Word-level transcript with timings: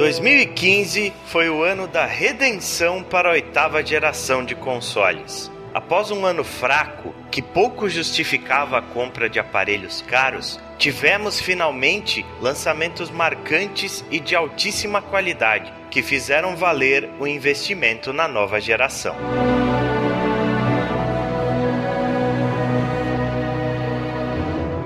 2015 0.00 1.12
foi 1.26 1.50
o 1.50 1.62
ano 1.62 1.86
da 1.86 2.06
redenção 2.06 3.02
para 3.02 3.28
a 3.28 3.32
oitava 3.32 3.84
geração 3.84 4.42
de 4.42 4.54
consoles. 4.54 5.50
Após 5.74 6.10
um 6.10 6.24
ano 6.24 6.42
fraco, 6.42 7.14
que 7.30 7.42
pouco 7.42 7.86
justificava 7.86 8.78
a 8.78 8.82
compra 8.82 9.28
de 9.28 9.38
aparelhos 9.38 10.00
caros, 10.00 10.58
tivemos 10.78 11.38
finalmente 11.38 12.24
lançamentos 12.40 13.10
marcantes 13.10 14.02
e 14.10 14.18
de 14.18 14.34
altíssima 14.34 15.02
qualidade, 15.02 15.70
que 15.90 16.02
fizeram 16.02 16.56
valer 16.56 17.10
o 17.20 17.26
investimento 17.26 18.10
na 18.10 18.26
nova 18.26 18.58
geração. 18.58 19.14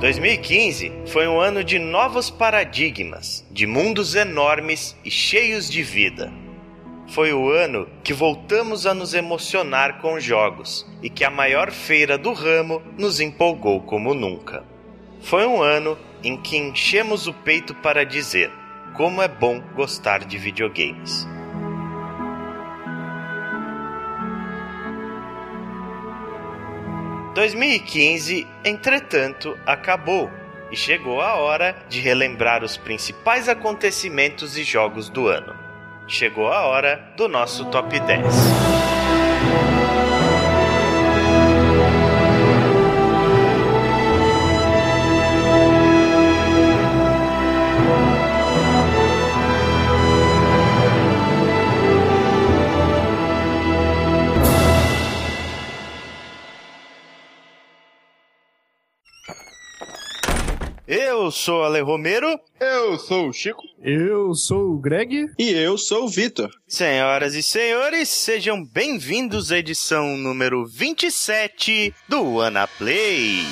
2015 0.05 0.93
foi 1.07 1.27
um 1.27 1.41
ano 1.41 1.65
de 1.65 1.79
novos 1.79 2.29
paradigmas, 2.29 3.43
de 3.51 3.67
mundos 3.67 4.15
enormes 4.15 4.95
e 5.03 5.11
cheios 5.11 5.71
de 5.71 5.83
vida. 5.83 6.31
Foi 7.09 7.33
o 7.33 7.49
ano 7.49 7.89
que 8.03 8.13
voltamos 8.13 8.85
a 8.85 8.93
nos 8.93 9.15
emocionar 9.15 10.03
com 10.03 10.21
jogos 10.21 10.87
e 11.03 11.09
que 11.09 11.25
a 11.25 11.31
maior 11.31 11.71
feira 11.71 12.19
do 12.19 12.35
ramo 12.35 12.83
nos 12.99 13.19
empolgou 13.19 13.81
como 13.81 14.13
nunca. 14.13 14.63
Foi 15.23 15.47
um 15.47 15.63
ano 15.63 15.97
em 16.23 16.37
que 16.37 16.59
enchemos 16.59 17.27
o 17.27 17.33
peito 17.33 17.75
para 17.77 18.05
dizer 18.05 18.53
como 18.95 19.23
é 19.23 19.29
bom 19.29 19.59
gostar 19.75 20.27
de 20.27 20.37
videogames. 20.37 21.27
2015, 27.35 28.47
entretanto, 28.65 29.59
acabou 29.67 30.31
e 30.71 30.77
chegou 30.77 31.21
a 31.21 31.35
hora 31.35 31.77
de 31.89 32.01
relembrar 32.01 32.63
os 32.63 32.77
principais 32.77 33.49
acontecimentos 33.49 34.57
e 34.57 34.63
jogos 34.63 35.09
do 35.09 35.27
ano. 35.27 35.53
Chegou 36.07 36.53
a 36.53 36.63
hora 36.63 37.13
do 37.17 37.27
nosso 37.27 37.65
top 37.67 37.99
10. 37.99 38.25
Eu 60.87 61.31
sou 61.31 61.61
o 61.61 61.65
Ale 61.65 61.81
Romero. 61.81 62.39
Eu 62.61 62.99
sou 62.99 63.29
o 63.29 63.33
Chico. 63.33 63.63
Eu 63.83 64.35
sou 64.35 64.73
o 64.73 64.79
Greg. 64.79 65.31
E 65.39 65.51
eu 65.51 65.79
sou 65.79 66.05
o 66.05 66.09
Vitor. 66.09 66.51
Senhoras 66.69 67.35
e 67.35 67.43
senhores, 67.43 68.11
sejam 68.11 68.63
bem-vindos 68.63 69.51
à 69.51 69.57
edição 69.57 70.15
número 70.19 70.67
27 70.67 71.95
do 72.07 72.39
Ana 72.39 72.67
Play. 72.67 73.45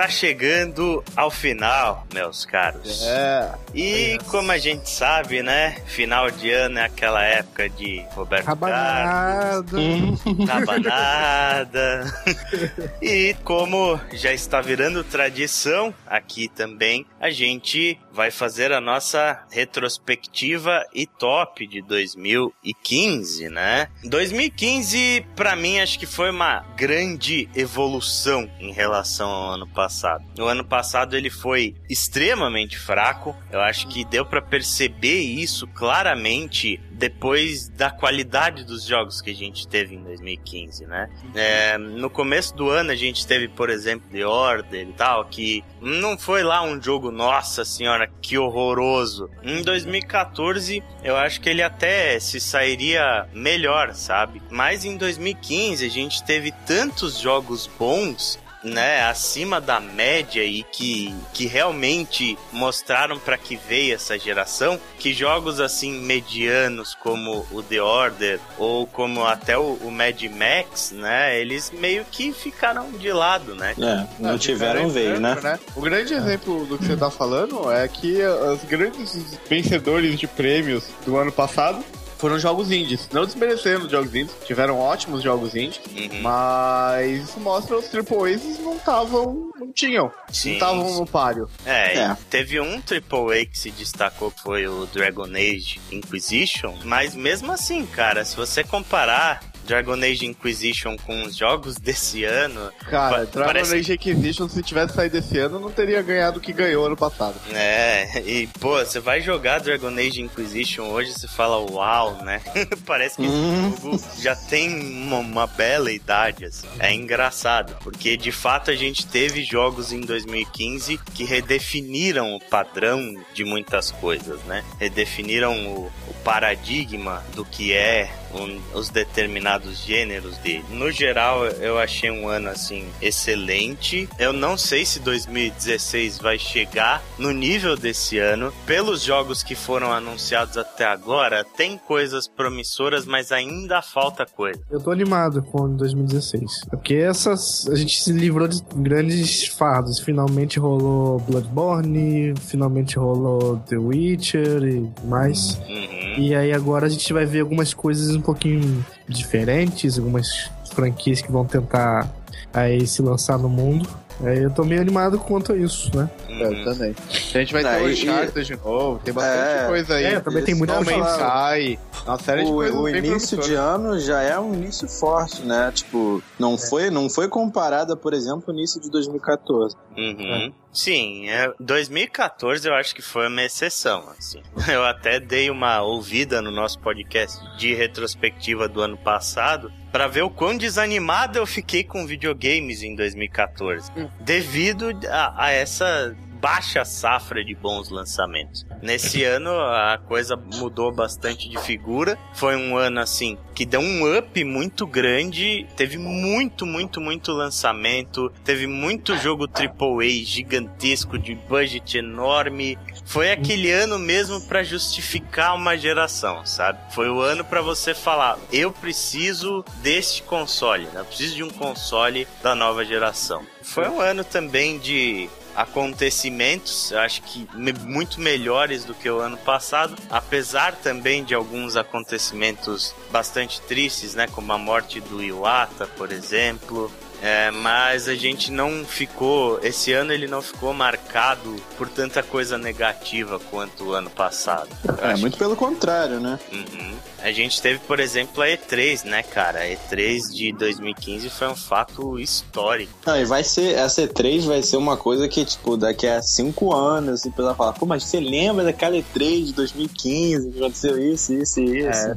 Está 0.00 0.08
chegando 0.08 1.04
ao 1.14 1.30
final, 1.30 2.06
meus 2.14 2.46
caros. 2.46 3.02
É. 3.02 3.52
E 3.74 4.18
como 4.28 4.50
a 4.50 4.56
gente 4.56 4.88
sabe, 4.88 5.42
né? 5.42 5.76
Final 5.86 6.30
de 6.30 6.50
ano 6.50 6.78
é 6.78 6.84
aquela 6.84 7.22
época 7.22 7.68
de 7.68 8.02
Roberto 8.12 8.46
Rabanada. 8.46 9.76
Carlos, 9.76 10.20
rabanada. 10.48 12.22
e 13.02 13.36
como 13.44 14.00
já 14.12 14.32
está 14.32 14.62
virando 14.62 15.04
tradição 15.04 15.94
aqui 16.06 16.48
também, 16.48 17.04
a 17.20 17.30
gente 17.30 17.98
vai 18.10 18.30
fazer 18.30 18.72
a 18.72 18.80
nossa 18.80 19.44
retrospectiva 19.50 20.82
e 20.94 21.06
top 21.06 21.66
de 21.66 21.82
2015, 21.82 23.50
né? 23.50 23.88
2015 24.04 25.26
para 25.36 25.54
mim 25.54 25.78
acho 25.78 25.98
que 25.98 26.06
foi 26.06 26.30
uma 26.30 26.60
grande 26.76 27.48
evolução 27.54 28.50
em 28.58 28.72
relação 28.72 29.28
ao 29.28 29.52
ano 29.52 29.66
passado. 29.68 29.89
O 30.38 30.44
ano 30.44 30.64
passado 30.64 31.16
ele 31.16 31.30
foi 31.30 31.74
extremamente 31.88 32.78
fraco. 32.78 33.36
Eu 33.50 33.60
acho 33.60 33.88
que 33.88 34.04
deu 34.04 34.24
para 34.24 34.40
perceber 34.40 35.20
isso 35.20 35.66
claramente 35.66 36.80
depois 36.92 37.68
da 37.70 37.90
qualidade 37.90 38.62
dos 38.62 38.84
jogos 38.84 39.22
que 39.22 39.30
a 39.30 39.34
gente 39.34 39.66
teve 39.66 39.94
em 39.94 40.02
2015, 40.02 40.86
né? 40.86 41.08
É, 41.34 41.78
no 41.78 42.10
começo 42.10 42.54
do 42.54 42.68
ano 42.68 42.90
a 42.90 42.94
gente 42.94 43.26
teve, 43.26 43.48
por 43.48 43.70
exemplo, 43.70 44.10
The 44.10 44.26
Order 44.26 44.86
e 44.86 44.92
tal, 44.92 45.24
que 45.24 45.64
não 45.80 46.18
foi 46.18 46.42
lá 46.42 46.62
um 46.62 46.80
jogo, 46.80 47.10
nossa 47.10 47.64
senhora, 47.64 48.06
que 48.20 48.36
horroroso. 48.36 49.30
Em 49.42 49.62
2014 49.62 50.82
eu 51.02 51.16
acho 51.16 51.40
que 51.40 51.48
ele 51.48 51.62
até 51.62 52.20
se 52.20 52.38
sairia 52.38 53.26
melhor, 53.32 53.94
sabe? 53.94 54.42
Mas 54.50 54.84
em 54.84 54.98
2015 54.98 55.84
a 55.84 55.88
gente 55.88 56.22
teve 56.22 56.52
tantos 56.66 57.18
jogos 57.18 57.66
bons 57.78 58.38
né, 58.62 59.02
acima 59.04 59.60
da 59.60 59.80
média 59.80 60.44
e 60.44 60.62
que, 60.62 61.14
que 61.32 61.46
realmente 61.46 62.38
mostraram 62.52 63.18
para 63.18 63.38
que 63.38 63.56
veio 63.56 63.94
essa 63.94 64.18
geração, 64.18 64.78
que 64.98 65.12
jogos 65.12 65.60
assim 65.60 65.92
medianos 66.00 66.94
como 66.94 67.46
o 67.50 67.62
The 67.62 67.80
Order 67.80 68.40
ou 68.58 68.86
como 68.86 69.24
até 69.24 69.56
o, 69.56 69.78
o 69.82 69.90
Mad 69.90 70.20
Max, 70.24 70.92
né, 70.92 71.40
eles 71.40 71.70
meio 71.70 72.04
que 72.04 72.32
ficaram 72.32 72.90
de 72.92 73.12
lado, 73.12 73.54
né? 73.54 73.74
É, 73.78 74.06
não, 74.18 74.38
tiveram 74.38 74.88
veio, 74.90 75.20
né? 75.20 75.36
né? 75.42 75.58
O 75.74 75.80
grande 75.80 76.14
exemplo 76.14 76.66
do 76.66 76.78
que 76.78 76.84
você 76.84 76.96
tá 76.96 77.10
falando 77.10 77.70
é 77.70 77.86
que 77.88 78.22
os 78.22 78.64
grandes 78.64 79.38
vencedores 79.48 80.18
de 80.18 80.26
prêmios 80.26 80.88
do 81.04 81.16
ano 81.16 81.32
passado 81.32 81.84
foram 82.20 82.38
jogos 82.38 82.70
indies. 82.70 83.08
Não 83.12 83.24
desmerecendo 83.24 83.86
os 83.86 83.90
jogos 83.90 84.14
indies, 84.14 84.34
tiveram 84.46 84.78
ótimos 84.78 85.22
jogos 85.22 85.54
indies, 85.54 85.80
Uhum. 85.90 86.20
mas 86.22 87.24
isso 87.30 87.40
mostra 87.40 87.76
os 87.76 87.86
Triple 87.88 88.34
A's 88.34 88.58
não 88.60 88.76
estavam, 88.76 89.50
não 89.58 89.72
tinham, 89.72 90.12
Sim, 90.30 90.48
não 90.50 90.54
estavam 90.54 90.94
no 91.00 91.06
páreo. 91.06 91.48
É, 91.64 91.96
É. 91.98 92.16
teve 92.28 92.60
um 92.60 92.80
AAA 92.80 93.46
que 93.46 93.58
se 93.58 93.70
destacou 93.70 94.30
que 94.30 94.40
foi 94.42 94.66
o 94.66 94.86
Dragon 94.86 95.24
Age 95.34 95.80
Inquisition, 95.90 96.74
mas 96.84 97.14
mesmo 97.14 97.50
assim, 97.52 97.84
cara, 97.86 98.24
se 98.24 98.36
você 98.36 98.62
comparar 98.62 99.40
Dragon 99.70 99.94
Age 100.02 100.26
Inquisition 100.26 100.96
com 101.06 101.22
os 101.22 101.36
jogos 101.36 101.76
desse 101.76 102.24
ano, 102.24 102.72
Cara, 102.90 103.24
Dragon 103.24 103.46
parece- 103.52 103.76
Age 103.76 103.92
Inquisition, 103.92 104.48
se 104.48 104.60
tivesse 104.64 104.94
saído 104.94 105.16
esse 105.18 105.38
ano, 105.38 105.60
não 105.60 105.70
teria 105.70 106.02
ganhado 106.02 106.38
o 106.38 106.40
que 106.40 106.52
ganhou 106.52 106.86
ano 106.86 106.96
passado. 106.96 107.36
É, 107.54 108.20
e 108.26 108.48
pô, 108.58 108.76
você 108.84 108.98
vai 108.98 109.20
jogar 109.20 109.60
Dragon 109.60 109.88
Age 109.96 110.20
Inquisition 110.22 110.88
hoje 110.88 111.12
você 111.12 111.28
fala 111.28 111.56
uau, 111.70 112.16
né? 112.24 112.42
Parece 112.84 113.16
que 113.16 113.22
Hum. 113.28 113.72
esse 113.72 113.80
jogo 113.82 114.00
já 114.18 114.34
tem 114.34 114.74
uma, 115.04 115.18
uma 115.18 115.46
bela 115.46 115.92
idade, 115.92 116.46
assim. 116.46 116.66
É 116.80 116.92
engraçado, 116.92 117.76
porque 117.84 118.16
de 118.16 118.32
fato 118.32 118.72
a 118.72 118.74
gente 118.74 119.06
teve 119.06 119.44
jogos 119.44 119.92
em 119.92 120.00
2015 120.00 120.98
que 121.14 121.22
redefiniram 121.22 122.34
o 122.34 122.40
padrão 122.40 123.14
de 123.32 123.44
muitas 123.44 123.92
coisas, 123.92 124.40
né? 124.46 124.64
Redefiniram 124.80 125.56
o, 125.66 125.92
o 126.08 126.14
paradigma 126.24 127.22
do 127.36 127.44
que 127.44 127.72
é 127.72 128.10
um, 128.34 128.60
os 128.78 128.88
determinados 128.88 129.84
gêneros 129.84 130.36
dele. 130.38 130.64
No 130.70 130.90
geral, 130.90 131.44
eu 131.46 131.78
achei 131.78 132.10
um 132.10 132.28
ano 132.28 132.48
assim 132.48 132.86
excelente. 133.00 134.08
Eu 134.18 134.32
não 134.32 134.56
sei 134.56 134.84
se 134.84 135.00
2016 135.00 136.18
vai 136.18 136.38
chegar 136.38 137.02
no 137.18 137.32
nível 137.32 137.76
desse 137.76 138.18
ano. 138.18 138.52
Pelos 138.66 139.02
jogos 139.02 139.42
que 139.42 139.54
foram 139.54 139.92
anunciados 139.92 140.56
até 140.56 140.84
agora, 140.84 141.44
tem 141.56 141.78
coisas 141.78 142.28
promissoras, 142.28 143.04
mas 143.04 143.32
ainda 143.32 143.82
falta 143.82 144.26
coisa. 144.26 144.60
Eu 144.70 144.80
tô 144.80 144.90
animado 144.90 145.42
com 145.42 145.74
2016. 145.76 146.66
Porque 146.70 146.94
essas. 146.94 147.66
A 147.68 147.74
gente 147.74 148.02
se 148.02 148.12
livrou 148.12 148.48
de 148.48 148.62
grandes 148.76 149.46
fardos. 149.46 150.00
Finalmente 150.00 150.58
rolou 150.58 151.18
Bloodborne, 151.20 152.34
finalmente 152.40 152.98
rolou 152.98 153.58
The 153.68 153.76
Witcher 153.76 154.62
e 154.62 154.90
mais. 155.04 155.54
Uhum. 155.68 156.00
E 156.18 156.34
aí 156.34 156.52
agora 156.52 156.86
a 156.86 156.88
gente 156.88 157.12
vai 157.12 157.24
ver 157.24 157.40
algumas 157.40 157.72
coisas 157.72 158.14
um 158.20 158.22
pouquinho 158.22 158.84
diferentes, 159.08 159.98
algumas 159.98 160.50
franquias 160.74 161.20
que 161.20 161.32
vão 161.32 161.44
tentar 161.44 162.08
aí 162.52 162.86
se 162.86 163.02
lançar 163.02 163.38
no 163.38 163.48
mundo. 163.48 163.88
Aí 164.22 164.42
eu 164.42 164.50
tô 164.50 164.64
meio 164.64 164.82
animado 164.82 165.18
quanto 165.18 165.52
a 165.52 165.56
isso, 165.56 165.90
né? 165.96 166.10
É, 166.28 166.44
eu 166.44 166.50
Uhum. 166.50 166.64
também. 166.64 166.94
A 167.08 167.38
gente 167.38 167.52
vai 167.54 167.62
ter 167.64 167.82
o 167.82 167.88
Uncharted 167.90 168.46
de 168.46 168.56
novo, 168.62 169.00
tem 169.02 169.14
bastante 169.14 169.64
É. 169.64 169.66
coisa 169.66 169.94
aí. 169.94 170.04
É, 170.04 170.20
também 170.20 170.44
tem 170.44 170.54
Man's 170.54 170.88
falar. 170.90 171.58
Sky, 171.58 171.78
uma 172.06 172.18
série 172.18 172.44
de 172.44 172.50
O, 172.50 172.54
coisas 172.56 172.78
o 172.78 172.88
início 172.88 173.38
de 173.38 173.54
ano 173.54 173.98
já 173.98 174.20
é 174.20 174.38
um 174.38 174.52
início 174.52 174.86
forte, 174.86 175.40
né? 175.42 175.72
Tipo, 175.74 176.22
não, 176.38 176.58
foi, 176.58 176.90
não 176.90 177.08
foi 177.08 177.28
comparada, 177.28 177.96
por 177.96 178.12
exemplo, 178.12 178.44
o 178.48 178.52
início 178.52 178.78
de 178.78 178.90
2014. 178.90 179.74
Uhum. 179.96 180.52
Sim, 180.72 181.28
é, 181.28 181.52
2014 181.58 182.68
eu 182.68 182.74
acho 182.74 182.94
que 182.94 183.02
foi 183.02 183.26
uma 183.26 183.42
exceção. 183.42 184.08
Assim. 184.16 184.42
Eu 184.70 184.84
até 184.84 185.18
dei 185.18 185.50
uma 185.50 185.82
ouvida 185.82 186.40
no 186.40 186.50
nosso 186.50 186.78
podcast 186.78 187.40
de 187.58 187.74
retrospectiva 187.74 188.68
do 188.68 188.80
ano 188.80 188.96
passado 188.96 189.72
para 189.90 190.06
ver 190.06 190.22
o 190.22 190.30
quão 190.30 190.56
desanimado 190.56 191.38
eu 191.38 191.46
fiquei 191.46 191.82
com 191.82 192.06
videogames 192.06 192.82
em 192.84 192.94
2014, 192.94 193.90
devido 194.20 194.90
a, 195.08 195.46
a 195.46 195.50
essa 195.50 196.16
baixa 196.40 196.84
safra 196.84 197.44
de 197.44 197.54
bons 197.54 197.90
lançamentos. 197.90 198.66
Nesse 198.82 199.22
ano 199.24 199.50
a 199.50 199.98
coisa 199.98 200.36
mudou 200.36 200.92
bastante 200.92 201.48
de 201.48 201.58
figura. 201.58 202.18
Foi 202.34 202.56
um 202.56 202.76
ano 202.76 203.00
assim 203.00 203.38
que 203.54 203.66
deu 203.66 203.80
um 203.80 204.16
up 204.16 204.42
muito 204.42 204.86
grande, 204.86 205.66
teve 205.76 205.98
muito, 205.98 206.64
muito, 206.64 207.00
muito 207.00 207.30
lançamento, 207.32 208.32
teve 208.42 208.66
muito 208.66 209.16
jogo 209.18 209.46
AAA 209.46 210.24
gigantesco 210.24 211.18
de 211.18 211.34
budget 211.34 211.98
enorme. 211.98 212.78
Foi 213.04 213.30
aquele 213.30 213.70
ano 213.70 213.98
mesmo 213.98 214.40
pra 214.42 214.62
justificar 214.62 215.54
uma 215.54 215.76
geração, 215.76 216.46
sabe? 216.46 216.78
Foi 216.94 217.10
o 217.10 217.20
ano 217.20 217.44
pra 217.44 217.60
você 217.60 217.92
falar, 217.92 218.38
eu 218.50 218.72
preciso 218.72 219.64
deste 219.82 220.22
console, 220.22 220.84
né? 220.86 221.00
eu 221.00 221.04
preciso 221.04 221.34
de 221.36 221.42
um 221.42 221.50
console 221.50 222.26
da 222.42 222.54
nova 222.54 222.84
geração. 222.84 223.44
Foi 223.62 223.88
um 223.88 224.00
ano 224.00 224.24
também 224.24 224.78
de 224.78 225.28
acontecimentos, 225.54 226.90
eu 226.90 226.98
acho 227.00 227.22
que 227.22 227.48
muito 227.84 228.20
melhores 228.20 228.84
do 228.84 228.94
que 228.94 229.08
o 229.08 229.18
ano 229.18 229.36
passado, 229.36 229.96
apesar 230.10 230.74
também 230.74 231.24
de 231.24 231.34
alguns 231.34 231.76
acontecimentos 231.76 232.94
bastante 233.10 233.60
tristes, 233.62 234.14
né, 234.14 234.26
como 234.26 234.52
a 234.52 234.58
morte 234.58 235.00
do 235.00 235.22
Iwata, 235.22 235.86
por 235.86 236.12
exemplo. 236.12 236.90
É, 237.22 237.50
mas 237.50 238.08
a 238.08 238.14
gente 238.14 238.50
não 238.50 238.82
ficou, 238.82 239.60
esse 239.62 239.92
ano 239.92 240.10
ele 240.10 240.26
não 240.26 240.40
ficou 240.40 240.72
marcado 240.72 241.54
por 241.76 241.86
tanta 241.86 242.22
coisa 242.22 242.56
negativa 242.56 243.38
quanto 243.38 243.84
o 243.84 243.92
ano 243.92 244.08
passado. 244.08 244.70
Eu 244.86 244.94
É, 245.10 245.16
muito 245.16 245.36
pelo 245.36 245.54
contrário, 245.54 246.18
né? 246.18 246.38
Uhum. 246.50 246.94
A 247.22 247.32
gente 247.32 247.60
teve, 247.60 247.78
por 247.80 248.00
exemplo, 248.00 248.42
a 248.42 248.46
E3, 248.46 249.04
né, 249.04 249.22
cara? 249.22 249.60
A 249.60 249.66
E3 249.66 250.32
de 250.32 250.52
2015 250.52 251.28
foi 251.30 251.48
um 251.48 251.56
fato 251.56 252.18
histórico. 252.18 252.92
Não, 253.06 253.20
e 253.20 253.24
vai 253.24 253.44
ser, 253.44 253.74
essa 253.74 254.02
E3 254.02 254.42
vai 254.42 254.62
ser 254.62 254.76
uma 254.76 254.96
coisa 254.96 255.28
que, 255.28 255.44
tipo, 255.44 255.76
daqui 255.76 256.06
a 256.06 256.22
cinco 256.22 256.74
anos, 256.74 257.20
assim, 257.20 257.28
o 257.28 257.32
pessoal 257.32 257.54
fala, 257.54 257.72
pô, 257.72 257.86
mas 257.86 258.04
você 258.04 258.20
lembra 258.20 258.64
daquela 258.64 258.96
E3 258.96 259.46
de 259.46 259.52
2015 259.52 260.50
que 260.50 260.58
aconteceu 260.58 260.98
isso, 260.98 261.32
isso 261.34 261.60
e 261.60 261.80
isso? 261.80 262.10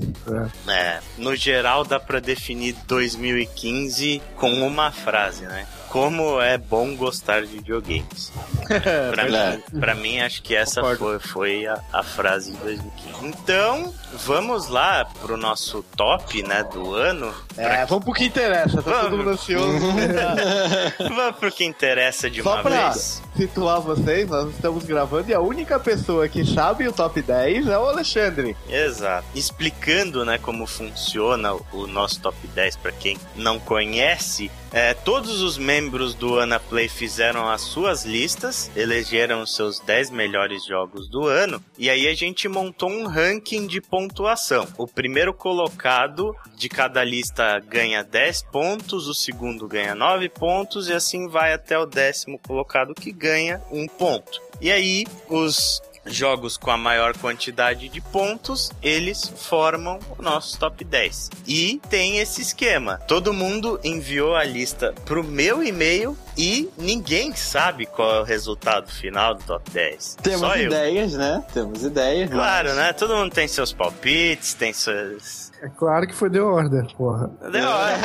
É, 0.68 1.00
no 1.18 1.36
geral 1.36 1.84
dá 1.84 2.00
pra 2.00 2.20
definir 2.20 2.76
2015 2.88 4.22
com 4.38 4.52
uma 4.66 4.92
frase, 4.92 5.44
né? 5.44 5.68
Como 5.94 6.42
é 6.42 6.58
bom 6.58 6.96
gostar 6.96 7.42
de 7.42 7.50
videogames. 7.50 8.32
pra, 9.14 9.26
mim, 9.26 9.80
pra 9.80 9.94
mim, 9.94 10.20
acho 10.22 10.42
que 10.42 10.56
essa 10.56 10.82
Concordo. 10.82 11.20
foi, 11.20 11.20
foi 11.20 11.68
a, 11.68 11.80
a 11.94 12.02
frase 12.02 12.52
de 12.52 12.58
2015. 12.58 13.28
Então, 13.28 13.94
vamos 14.12 14.70
lá 14.70 15.06
pro 15.22 15.38
nosso 15.38 15.84
top, 15.96 16.42
né, 16.42 16.64
do 16.64 16.96
ano. 16.96 17.32
É, 17.56 17.86
vamos 17.86 18.06
pro 18.06 18.14
que 18.14 18.26
interessa, 18.26 18.82
tá 18.82 19.02
todo 19.02 19.18
mundo 19.18 19.30
ansioso. 19.30 19.78
Vamos 20.98 21.36
pro 21.36 21.52
que 21.52 21.64
interessa 21.64 22.28
de 22.28 22.42
Só 22.42 22.54
uma 22.56 22.64
pra 22.64 22.90
vez. 22.90 23.22
situar 23.38 23.80
vocês, 23.80 24.28
nós 24.28 24.50
estamos 24.50 24.84
gravando 24.86 25.30
e 25.30 25.34
a 25.36 25.40
única 25.40 25.80
pessoa 25.80 26.28
que 26.28 26.44
sabe 26.44 26.88
o 26.88 26.92
top 26.92 27.22
10 27.22 27.68
é 27.68 27.78
o 27.78 27.86
Alexandre. 27.86 28.58
Exato. 28.68 29.28
Explicando, 29.36 30.26
né, 30.26 30.40
como 30.40 30.66
funciona 30.66 31.54
o 31.72 31.86
nosso 31.86 32.20
top 32.20 32.36
10 32.48 32.78
para 32.78 32.92
quem 32.92 33.18
não 33.36 33.60
conhece, 33.60 34.50
é, 34.74 34.96
todos 34.96 35.42
os 35.42 35.56
membros 35.56 36.16
do 36.16 36.40
Anaplay 36.40 36.90
fizeram 36.90 37.48
as 37.48 37.62
suas 37.62 38.06
listas, 38.06 38.72
elegeram 38.76 39.44
os 39.44 39.56
seus 39.56 39.80
10 39.80 40.10
melhores 40.10 40.66
jogos 40.66 41.08
do 41.08 41.28
ano, 41.28 41.64
e 41.78 41.92
aí 41.92 42.08
a 42.08 42.16
gente 42.16 42.48
montou 42.48 42.90
um 42.90 43.06
ranking 43.06 43.68
de 43.68 43.80
pontuação. 43.80 44.68
O 44.76 44.88
primeiro 44.88 45.32
colocado 45.32 46.36
de 46.56 46.68
cada 46.68 47.04
lista 47.04 47.60
ganha 47.60 48.04
10 48.04 48.44
pontos, 48.52 49.08
o 49.08 49.14
segundo 49.14 49.68
ganha 49.68 49.94
9 49.94 50.28
pontos, 50.30 50.90
e 50.90 50.94
assim 50.94 51.28
vai 51.28 51.54
até 51.54 51.78
o 51.78 51.86
décimo 51.86 52.40
colocado 52.40 52.96
que 52.96 53.12
ganha 53.12 53.62
um 53.72 53.88
ponto. 53.88 54.42
E 54.60 54.72
aí, 54.72 55.06
os 55.30 55.82
jogos 56.06 56.58
com 56.58 56.70
a 56.72 56.78
maior 56.78 57.18
quantidade 57.18 57.88
de 57.90 58.02
pontos, 58.02 58.72
eles 58.82 59.32
formam 59.38 60.00
o 60.18 60.22
nosso 60.22 60.58
top 60.60 60.84
10. 60.84 61.30
E 61.48 61.80
tem 61.90 62.20
esse 62.20 62.42
esquema. 62.42 62.98
Todo 63.08 63.34
mundo 63.34 63.80
enviou 63.84 64.36
a 64.36 64.44
lista 64.44 64.94
pro 65.06 65.24
meu 65.24 65.64
e-mail 65.64 66.18
e 66.38 66.70
ninguém 66.78 67.36
sabe 67.36 67.86
qual 67.86 68.16
é 68.16 68.20
o 68.22 68.24
resultado 68.24 68.90
final 68.92 69.36
do 69.36 69.44
top 69.44 69.70
10. 69.72 70.18
Temos 70.22 70.40
Só 70.42 70.56
eu. 70.56 70.68
ideias, 70.68 71.14
né? 71.14 71.44
Temos 71.54 71.84
ideias. 71.84 72.30
Claro, 72.30 72.70
mas- 72.70 72.78
né? 72.78 72.94
Todo 72.94 73.16
mundo 73.16 73.32
tem 73.34 73.48
seus 73.48 73.72
palpites, 73.72 74.54
tem 74.54 74.74
seus. 74.74 75.43
É 75.64 75.70
claro 75.70 76.06
que 76.06 76.14
foi 76.14 76.30
The 76.30 76.42
Order, 76.42 76.94
porra. 76.98 77.32
Deu 77.50 77.64
hora. 77.70 77.98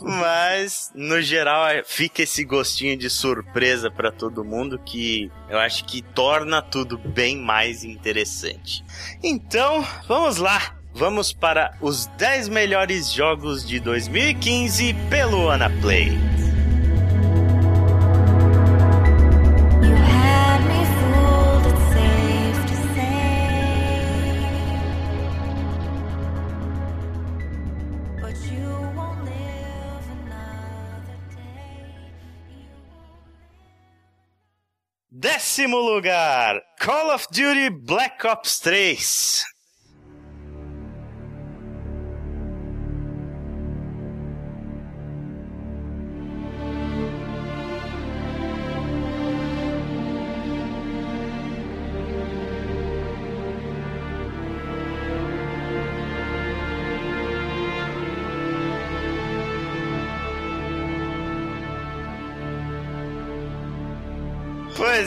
Mas, 0.00 0.90
no 0.94 1.20
geral, 1.20 1.66
fica 1.84 2.22
esse 2.22 2.42
gostinho 2.44 2.96
de 2.96 3.10
surpresa 3.10 3.90
pra 3.90 4.10
todo 4.10 4.42
mundo 4.42 4.78
que 4.78 5.30
eu 5.50 5.58
acho 5.58 5.84
que 5.84 6.00
torna 6.00 6.62
tudo 6.62 6.96
bem 6.96 7.36
mais 7.36 7.84
interessante. 7.84 8.82
Então, 9.22 9.86
vamos 10.06 10.38
lá. 10.38 10.74
Vamos 10.94 11.30
para 11.30 11.76
os 11.82 12.06
10 12.16 12.48
melhores 12.48 13.12
jogos 13.12 13.68
de 13.68 13.78
2015 13.80 14.94
pelo 15.10 15.50
Anaplay. 15.50 16.08
You 16.38 16.47
Décimo 35.58 35.80
lugar: 35.80 36.62
Call 36.78 37.10
of 37.10 37.26
Duty 37.32 37.70
Black 37.70 38.24
Ops 38.24 38.60
3. 38.60 39.57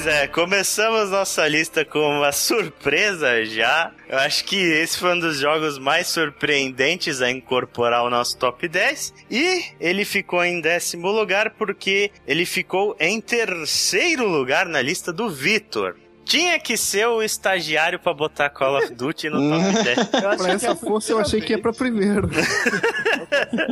Pois 0.04 0.16
é, 0.16 0.28
começamos 0.28 1.12
nossa 1.12 1.48
lista 1.48 1.86
com 1.86 2.00
uma 2.00 2.32
surpresa 2.32 3.46
já. 3.46 3.92
Eu 4.10 4.18
acho 4.18 4.44
que 4.46 4.56
esse 4.56 4.98
foi 4.98 5.14
um 5.14 5.20
dos 5.20 5.38
jogos 5.38 5.78
mais 5.78 6.08
surpreendentes 6.08 7.22
a 7.22 7.30
incorporar 7.30 8.04
o 8.04 8.10
nosso 8.10 8.36
top 8.36 8.68
10. 8.68 9.14
E 9.30 9.64
ele 9.80 10.04
ficou 10.04 10.44
em 10.44 10.60
décimo 10.60 11.12
lugar 11.12 11.52
porque 11.52 12.10
ele 12.26 12.48
ficou 12.48 12.96
em 13.00 13.22
terceiro 13.22 14.28
lugar 14.28 14.66
na 14.66 14.82
lista 14.82 15.14
do 15.14 15.30
Vitor. 15.30 15.96
Tinha 16.32 16.58
que 16.60 16.78
ser 16.78 17.08
o 17.08 17.22
estagiário 17.22 18.00
pra 18.00 18.14
botar 18.14 18.50
Call 18.50 18.78
of 18.78 18.94
Duty 18.94 19.30
no 19.30 19.50
top 19.50 19.84
10. 19.84 19.98
Eu 19.98 20.30
acho 20.30 20.38
Pra 20.38 20.38
que 20.38 20.52
essa 20.52 20.68
é 20.68 20.70
a 20.72 20.76
força 20.76 21.12
eu 21.12 21.20
achei 21.20 21.42
que 21.42 21.52
ia 21.52 21.58
vez- 21.58 21.62
pra 21.62 21.74
primeiro. 21.74 22.30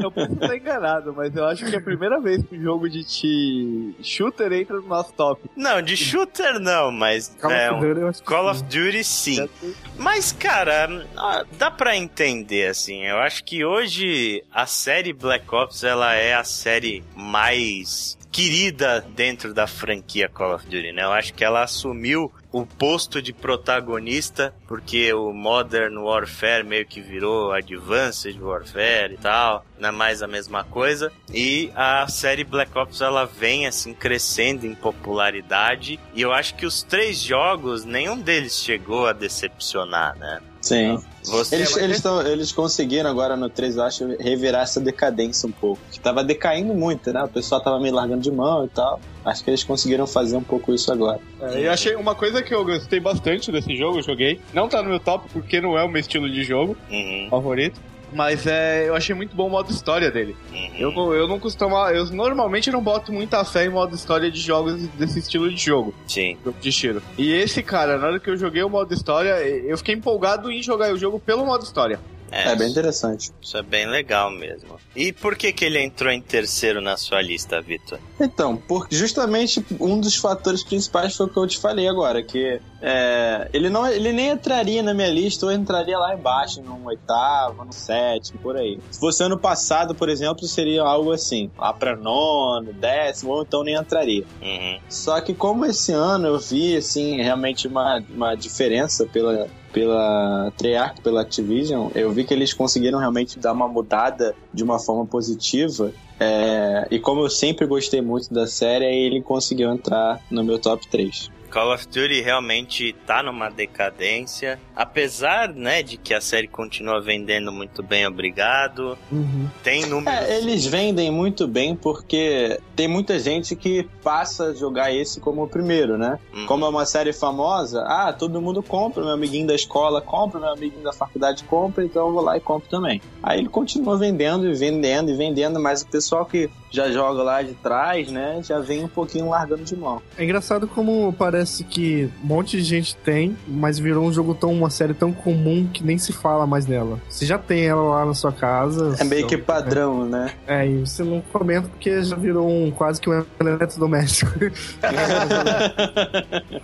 Eu 0.01 0.11
posso 0.11 0.33
estar 0.33 0.55
enganado, 0.55 1.13
mas 1.13 1.35
eu 1.35 1.45
acho 1.45 1.65
que 1.65 1.75
é 1.75 1.77
a 1.77 1.81
primeira 1.81 2.19
vez 2.19 2.43
que 2.45 2.57
um 2.57 2.61
jogo 2.61 2.89
de 2.89 3.03
ti... 3.03 3.95
shooter 4.01 4.51
entra 4.53 4.77
no 4.77 4.87
nosso 4.87 5.13
top. 5.13 5.49
Não, 5.55 5.81
de 5.81 5.95
shooter 5.97 6.59
não, 6.59 6.91
mas 6.91 7.35
Call 7.39 7.51
é, 7.51 7.71
of 7.71 7.85
Duty 7.85 8.23
Call 8.23 8.43
sim. 8.43 8.49
of 8.51 8.63
Duty 8.63 9.03
sim. 9.03 9.49
Mas, 9.97 10.31
cara, 10.31 11.05
ah, 11.17 11.45
dá 11.57 11.69
pra 11.69 11.95
entender, 11.95 12.67
assim. 12.67 13.03
Eu 13.05 13.17
acho 13.19 13.43
que 13.43 13.63
hoje 13.65 14.43
a 14.53 14.65
série 14.65 15.13
Black 15.13 15.45
Ops, 15.53 15.83
ela 15.83 16.13
é 16.13 16.33
a 16.33 16.43
série 16.43 17.03
mais 17.15 18.17
querida 18.31 19.05
dentro 19.15 19.53
da 19.53 19.67
franquia 19.67 20.29
Call 20.29 20.55
of 20.55 20.65
Duty, 20.65 20.91
né? 20.91 21.03
Eu 21.03 21.11
acho 21.11 21.33
que 21.33 21.43
ela 21.43 21.63
assumiu 21.63 22.31
o 22.51 22.65
posto 22.65 23.21
de 23.21 23.31
protagonista, 23.31 24.53
porque 24.67 25.13
o 25.13 25.31
Modern 25.33 25.97
Warfare 25.97 26.63
meio 26.63 26.85
que 26.85 27.01
virou 27.01 27.51
Advanced 27.51 28.39
Warfare 28.39 29.13
e 29.13 29.17
tal, 29.17 29.65
não 29.79 29.89
é 29.89 29.91
mais 29.91 30.21
a 30.21 30.27
mesma 30.27 30.63
coisa. 30.63 31.11
E 31.31 31.71
a 31.75 32.07
série 32.07 32.43
Black 32.43 32.75
Ops 32.77 33.01
ela 33.01 33.25
vem 33.25 33.67
assim 33.67 33.93
crescendo 33.93 34.65
em 34.65 34.73
popularidade, 34.73 35.99
e 36.13 36.21
eu 36.21 36.31
acho 36.31 36.55
que 36.55 36.65
os 36.65 36.81
três 36.81 37.21
jogos, 37.21 37.85
nenhum 37.85 38.19
deles 38.19 38.55
chegou 38.63 39.07
a 39.07 39.13
decepcionar, 39.13 40.17
né? 40.17 40.41
Sim. 40.61 40.99
Você 41.23 41.55
Eles, 41.55 41.77
eles, 41.77 42.01
tão- 42.01 42.21
eles 42.25 42.51
conseguiram 42.51 43.09
agora 43.09 43.35
no 43.37 43.49
3, 43.49 43.77
eu 43.77 43.83
acho, 43.83 44.07
revirar 44.19 44.63
essa 44.63 44.79
decadência 44.79 45.47
um 45.47 45.51
pouco. 45.51 45.79
Que 45.91 45.99
tava 45.99 46.23
decaindo 46.23 46.73
muito, 46.73 47.11
né? 47.13 47.21
O 47.23 47.27
pessoal 47.27 47.61
tava 47.61 47.79
meio 47.79 47.93
largando 47.93 48.21
de 48.21 48.31
mão 48.31 48.65
e 48.65 48.69
tal. 48.69 48.99
Acho 49.23 49.43
que 49.43 49.49
eles 49.51 49.63
conseguiram 49.63 50.07
fazer 50.07 50.37
um 50.37 50.43
pouco 50.43 50.73
isso 50.73 50.91
agora. 50.91 51.19
É, 51.41 51.67
eu 51.67 51.71
achei 51.71 51.95
uma 51.95 52.15
coisa 52.15 52.41
que 52.41 52.53
eu 52.53 52.63
gostei 52.65 52.99
bastante 52.99 53.51
desse 53.51 53.75
jogo, 53.75 53.99
eu 53.99 54.03
joguei. 54.03 54.41
Não 54.53 54.67
tá 54.67 54.81
no 54.81 54.89
meu 54.89 54.99
top 54.99 55.29
porque 55.31 55.61
não 55.61 55.77
é 55.77 55.83
o 55.83 55.89
meu 55.89 55.99
estilo 55.99 56.29
de 56.29 56.43
jogo 56.43 56.75
Uhum, 56.89 57.27
favorito. 57.29 57.79
Mas 58.13 58.45
é, 58.47 58.87
eu 58.87 58.95
achei 58.95 59.13
muito 59.15 59.35
bom 59.35 59.47
o 59.47 59.49
modo 59.49 59.71
história 59.71 60.09
dele. 60.11 60.35
uhum. 60.51 60.75
Eu, 60.77 60.91
não- 60.91 61.13
eu 61.13 61.27
não 61.27 61.39
costumo. 61.39 61.75
Eu 61.89 62.05
normalmente 62.07 62.71
não 62.71 62.81
boto 62.81 63.11
muita 63.13 63.43
fé 63.45 63.65
em 63.65 63.69
modo 63.69 63.95
história 63.95 64.29
de 64.31 64.39
jogos 64.39 64.75
desse 64.97 65.19
estilo 65.19 65.49
de 65.49 65.57
jogo, 65.63 65.93
Sim. 66.07 66.37
de 66.61 66.71
tiro. 66.71 67.01
E 67.17 67.31
esse 67.33 67.61
cara, 67.61 67.97
na 67.97 68.07
hora 68.07 68.19
que 68.19 68.29
eu 68.29 68.37
joguei 68.37 68.63
o 68.63 68.69
modo 68.69 68.93
história, 68.93 69.29
eu 69.41 69.77
fiquei 69.77 69.95
empolgado 69.95 70.51
em 70.51 70.61
jogar 70.63 70.91
o 70.93 70.97
jogo 70.97 71.19
pelo 71.19 71.45
modo 71.45 71.63
história. 71.63 71.99
É, 72.31 72.49
É, 72.51 72.55
bem 72.55 72.69
interessante. 72.69 73.31
Isso 73.41 73.57
é 73.57 73.63
bem 73.63 73.87
legal 73.87 74.29
mesmo. 74.29 74.79
E 74.95 75.11
por 75.11 75.35
que 75.35 75.51
que 75.51 75.65
ele 75.65 75.79
entrou 75.81 76.11
em 76.11 76.21
terceiro 76.21 76.79
na 76.79 76.95
sua 76.95 77.21
lista, 77.23 77.59
Vitor? 77.59 77.97
Então, 78.19 78.57
porque 78.57 78.95
justamente 78.95 79.65
um 79.79 79.99
dos 79.99 80.15
fatores 80.15 80.63
principais 80.63 81.15
foi 81.15 81.25
o 81.25 81.29
que 81.29 81.37
eu 81.37 81.47
te 81.47 81.57
falei 81.57 81.87
agora, 81.87 82.21
que 82.21 82.59
é, 82.81 83.49
ele, 83.53 83.69
não, 83.69 83.87
ele 83.87 84.11
nem 84.11 84.29
entraria 84.29 84.81
na 84.83 84.93
minha 84.93 85.09
lista 85.09 85.45
ou 85.45 85.51
entraria 85.51 85.97
lá 85.97 86.13
embaixo, 86.13 86.61
num 86.61 86.85
oitavo, 86.85 87.63
no 87.63 87.73
sétimo, 87.73 88.39
por 88.39 88.57
aí. 88.57 88.79
Se 88.91 88.99
fosse 88.99 89.23
ano 89.23 89.37
passado, 89.37 89.95
por 89.95 90.09
exemplo, 90.09 90.45
seria 90.45 90.83
algo 90.83 91.11
assim, 91.11 91.49
lá 91.57 91.73
pra 91.73 91.95
nono, 91.95 92.73
décimo, 92.73 93.31
ou 93.31 93.43
então 93.43 93.63
nem 93.63 93.75
entraria. 93.75 94.25
Uhum. 94.41 94.79
Só 94.89 95.19
que 95.21 95.33
como 95.33 95.65
esse 95.65 95.91
ano 95.91 96.27
eu 96.27 96.39
vi, 96.39 96.75
assim, 96.75 97.21
realmente 97.21 97.67
uma, 97.67 98.03
uma 98.09 98.35
diferença 98.35 99.05
pela, 99.05 99.47
pela 99.71 100.51
Treyarch, 100.57 101.01
pela 101.01 101.21
Activision, 101.21 101.89
eu 101.95 102.11
vi 102.11 102.23
que 102.23 102.33
eles 102.33 102.53
conseguiram 102.53 102.99
realmente 102.99 103.39
dar 103.39 103.53
uma 103.53 103.67
mudada 103.67 104.35
de 104.53 104.63
uma 104.63 104.79
forma 104.79 105.05
positiva. 105.05 105.91
É, 106.19 106.87
e 106.91 106.99
como 106.99 107.21
eu 107.21 107.29
sempre 107.29 107.65
gostei 107.65 108.01
muito 108.01 108.33
da 108.33 108.45
série, 108.45 108.85
ele 108.85 109.21
conseguiu 109.21 109.71
entrar 109.71 110.19
no 110.29 110.43
meu 110.43 110.59
top 110.59 110.85
3. 110.89 111.31
Call 111.49 111.73
of 111.73 111.85
Duty 111.87 112.21
realmente 112.21 112.93
tá 113.05 113.21
numa 113.23 113.49
decadência. 113.49 114.59
Apesar, 114.75 115.49
né, 115.49 115.83
de 115.83 115.97
que 115.97 116.13
a 116.13 116.21
série 116.21 116.47
continua 116.47 117.01
vendendo 117.01 117.51
muito 117.51 117.83
bem, 117.83 118.07
obrigado. 118.07 118.97
Uhum. 119.11 119.49
Tem 119.63 119.85
números. 119.85 120.19
É, 120.19 120.37
eles 120.37 120.65
vendem 120.65 121.11
muito 121.11 121.47
bem 121.47 121.75
porque 121.75 122.59
tem 122.75 122.87
muita 122.87 123.19
gente 123.19 123.55
que 123.55 123.87
passa 124.03 124.45
a 124.45 124.53
jogar 124.53 124.93
esse 124.93 125.19
como 125.19 125.43
o 125.43 125.47
primeiro, 125.47 125.97
né? 125.97 126.19
Uhum. 126.33 126.45
Como 126.45 126.65
é 126.65 126.69
uma 126.69 126.85
série 126.85 127.11
famosa, 127.11 127.81
ah, 127.81 128.13
todo 128.13 128.41
mundo 128.41 128.63
compra, 128.63 129.03
meu 129.03 129.13
amiguinho 129.13 129.47
da 129.47 129.55
escola 129.55 130.01
compra, 130.01 130.39
meu 130.39 130.49
amiguinho 130.49 130.83
da 130.83 130.93
faculdade 130.93 131.43
compra, 131.43 131.83
então 131.83 132.07
eu 132.07 132.13
vou 132.13 132.23
lá 132.23 132.37
e 132.37 132.39
compro 132.39 132.69
também. 132.69 133.01
Aí 133.21 133.39
ele 133.39 133.49
continua 133.49 133.97
vendendo 133.97 134.47
e 134.47 134.53
vendendo 134.53 135.11
e 135.11 135.15
vendendo, 135.15 135.59
mas 135.59 135.81
o 135.81 135.87
pessoal 135.87 136.25
que 136.25 136.49
já 136.71 136.91
joga 136.91 137.23
lá 137.23 137.41
de 137.41 137.53
trás, 137.55 138.11
né, 138.11 138.41
já 138.43 138.59
vem 138.59 138.83
um 138.83 138.87
pouquinho 138.87 139.29
largando 139.29 139.63
de 139.63 139.75
mão. 139.75 140.01
É 140.17 140.23
engraçado 140.23 140.67
como 140.67 141.11
parece 141.13 141.63
que 141.63 142.09
um 142.23 142.27
monte 142.27 142.57
de 142.57 142.63
gente 142.63 142.95
tem, 142.97 143.35
mas 143.47 143.79
virou 143.79 144.05
um 144.05 144.11
jogo 144.13 144.33
tão, 144.35 144.51
uma 144.53 144.69
série 144.69 144.93
tão 144.93 145.11
comum 145.11 145.67
que 145.71 145.83
nem 145.83 145.97
se 145.97 146.13
fala 146.13 146.45
mais 146.45 146.65
nela. 146.67 146.99
Você 147.09 147.25
já 147.25 147.37
tem 147.37 147.65
ela 147.65 147.81
lá 147.81 148.05
na 148.05 148.13
sua 148.13 148.31
casa. 148.31 148.95
É 148.99 149.03
meio 149.03 149.21
só- 149.23 149.27
que 149.27 149.37
padrão, 149.37 150.05
né? 150.05 150.31
É, 150.47 150.65
e 150.67 150.79
você 150.85 151.03
não 151.03 151.21
comenta 151.21 151.67
porque 151.67 152.01
já 152.03 152.15
virou 152.15 152.47
um 152.49 152.71
quase 152.71 152.99
que 153.01 153.09
um 153.09 153.25
eletrodoméstico. 153.39 154.31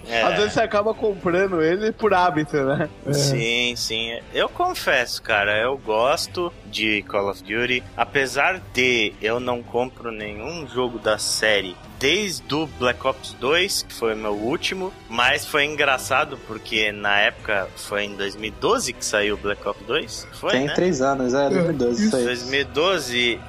É. 0.08 0.22
Às 0.22 0.36
vezes 0.38 0.54
você 0.54 0.62
acaba 0.62 0.94
comprando 0.94 1.62
ele 1.62 1.92
por 1.92 2.14
hábito, 2.14 2.58
né? 2.58 2.90
É. 3.06 3.14
Sim, 3.14 3.74
sim. 3.76 4.18
Eu 4.34 4.48
confesso, 4.50 5.22
cara, 5.22 5.58
eu 5.60 5.78
gosto 5.78 6.52
de 6.70 7.02
Call 7.04 7.30
of 7.30 7.42
Duty. 7.44 7.84
Apesar 7.98 8.62
de 8.74 9.14
eu 9.22 9.40
não 9.40 9.64
compro 9.96 10.12
nenhum 10.12 10.68
jogo 10.68 11.00
da 11.00 11.18
série 11.18 11.76
desde 11.98 12.54
o 12.54 12.68
Black 12.68 13.06
Ops 13.08 13.34
2, 13.40 13.84
que 13.84 13.94
foi 13.94 14.14
o 14.14 14.18
meu 14.18 14.34
último, 14.34 14.94
mas 15.10 15.46
foi 15.46 15.64
engraçado 15.66 16.38
porque 16.46 16.92
na 16.92 17.18
época 17.20 17.68
foi 17.78 18.04
em 18.04 18.16
2012 18.16 18.94
que 18.94 19.06
saiu 19.06 19.36
o 19.36 19.38
Black 19.38 19.66
Ops 19.68 19.86
2. 19.88 20.28
Foi, 20.34 20.52
Tem 20.52 20.66
né? 20.66 20.74
três 20.74 21.02
anos, 21.02 21.34
é 21.34 21.50
2012 21.50 22.08
isso 22.08 22.16
aí. 22.16 22.26
2012, 22.26 23.40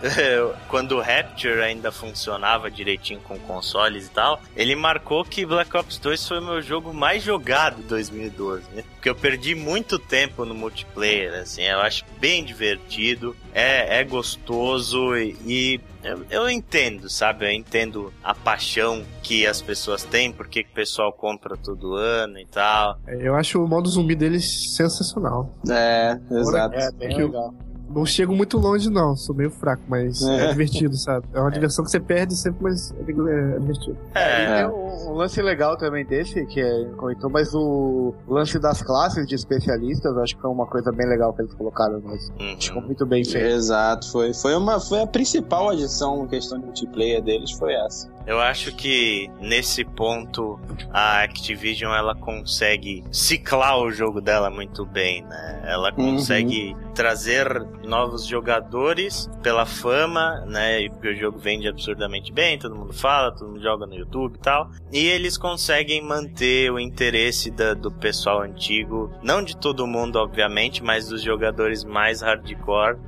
quando 0.68 0.92
o 0.96 1.00
Rapture 1.00 1.60
ainda 1.60 1.90
funcionava 1.90 2.70
direitinho 2.70 3.20
com 3.20 3.38
consoles 3.40 4.06
e 4.06 4.10
tal, 4.10 4.40
ele 4.56 4.76
marcou 4.76 5.24
que 5.24 5.44
Black 5.44 5.76
Ops 5.76 5.98
2 5.98 6.28
foi 6.28 6.38
o 6.38 6.42
meu 6.44 6.62
jogo 6.62 6.94
mais 6.94 7.22
jogado 7.22 7.80
em 7.80 7.86
2012, 7.86 8.62
né? 8.72 8.84
Porque 9.06 9.10
eu 9.10 9.14
perdi 9.30 9.54
muito 9.54 10.00
tempo 10.00 10.44
no 10.44 10.52
multiplayer, 10.52 11.32
assim, 11.34 11.62
eu 11.62 11.78
acho 11.78 12.04
bem 12.18 12.44
divertido, 12.44 13.36
é, 13.54 14.00
é 14.00 14.04
gostoso 14.04 15.14
e, 15.16 15.36
e 15.46 15.80
eu, 16.02 16.26
eu 16.28 16.50
entendo, 16.50 17.08
sabe? 17.08 17.46
Eu 17.46 17.52
entendo 17.52 18.12
a 18.24 18.34
paixão 18.34 19.04
que 19.22 19.46
as 19.46 19.62
pessoas 19.62 20.02
têm, 20.02 20.32
porque 20.32 20.64
que 20.64 20.70
o 20.70 20.74
pessoal 20.74 21.12
compra 21.12 21.56
todo 21.56 21.94
ano 21.94 22.36
e 22.40 22.46
tal. 22.46 22.98
Eu 23.06 23.36
acho 23.36 23.62
o 23.62 23.68
modo 23.68 23.88
zumbi 23.88 24.16
deles 24.16 24.74
sensacional. 24.74 25.54
É, 25.70 26.18
exato. 26.32 26.74
É, 26.74 26.90
bem 26.90 27.14
o- 27.22 27.26
legal. 27.26 27.54
Não 27.88 28.04
chego 28.04 28.34
muito 28.34 28.58
longe, 28.58 28.90
não. 28.90 29.16
Sou 29.16 29.34
meio 29.34 29.50
fraco, 29.50 29.82
mas 29.88 30.22
é, 30.22 30.46
É. 30.46 30.50
divertido, 30.50 30.96
sabe? 30.96 31.26
É 31.32 31.40
uma 31.40 31.50
diversão 31.50 31.84
que 31.84 31.90
você 31.90 32.00
perde 32.00 32.36
sempre, 32.36 32.62
mas 32.62 32.92
é 32.92 33.00
é 33.00 33.58
divertido. 33.58 33.96
É, 34.14 34.42
E 34.42 34.56
tem 34.56 34.66
um, 34.66 35.10
um 35.10 35.14
lance 35.14 35.40
legal 35.40 35.76
também 35.76 36.04
desse, 36.04 36.44
que 36.46 36.60
é, 36.60 36.84
comentou, 36.96 37.30
mas 37.30 37.54
o 37.54 38.14
lance 38.28 38.58
das 38.58 38.82
classes 38.82 39.26
de 39.26 39.34
especialistas, 39.34 40.16
acho 40.18 40.34
que 40.36 40.42
foi 40.42 40.50
uma 40.50 40.66
coisa 40.66 40.90
bem 40.92 41.06
legal 41.08 41.32
que 41.32 41.42
eles 41.42 41.54
colocaram, 41.54 42.00
mas 42.04 42.28
uhum. 42.40 42.56
ficou 42.60 42.82
muito 42.82 43.06
bem 43.06 43.24
feito. 43.24 43.46
Exato, 43.46 44.10
foi, 44.10 44.34
foi, 44.34 44.54
uma, 44.54 44.80
foi 44.80 45.02
a 45.02 45.06
principal 45.06 45.70
adição 45.70 46.24
em 46.24 46.28
questão 46.28 46.58
de 46.58 46.64
multiplayer 46.66 47.22
deles, 47.22 47.52
foi 47.52 47.72
essa. 47.74 48.15
Eu 48.26 48.40
acho 48.40 48.74
que 48.74 49.30
nesse 49.40 49.84
ponto 49.84 50.58
a 50.92 51.22
Activision 51.22 51.94
ela 51.94 52.12
consegue 52.14 53.04
ciclar 53.12 53.78
o 53.78 53.92
jogo 53.92 54.20
dela 54.20 54.50
muito 54.50 54.84
bem, 54.84 55.22
né? 55.22 55.62
Ela 55.64 55.90
Uhum. 55.96 56.16
consegue 56.16 56.76
trazer 56.92 57.46
novos 57.84 58.26
jogadores 58.26 59.30
pela 59.44 59.64
fama, 59.64 60.40
né? 60.46 60.80
E 60.82 60.90
porque 60.90 61.10
o 61.10 61.16
jogo 61.16 61.38
vende 61.38 61.68
absurdamente 61.68 62.32
bem, 62.32 62.58
todo 62.58 62.74
mundo 62.74 62.92
fala, 62.92 63.30
todo 63.30 63.48
mundo 63.48 63.62
joga 63.62 63.86
no 63.86 63.94
YouTube 63.94 64.34
e 64.34 64.38
tal. 64.40 64.70
E 64.92 65.06
eles 65.06 65.38
conseguem 65.38 66.02
manter 66.02 66.72
o 66.72 66.80
interesse 66.80 67.48
da- 67.50 67.74
do 67.74 67.92
pessoal 67.92 68.40
antigo, 68.42 69.12
não 69.22 69.40
de 69.42 69.56
todo 69.56 69.86
mundo, 69.86 70.16
obviamente, 70.16 70.82
mas 70.82 71.08
dos 71.08 71.22
jogadores 71.22 71.84
mais 71.84 72.22
hardcore 72.22 72.98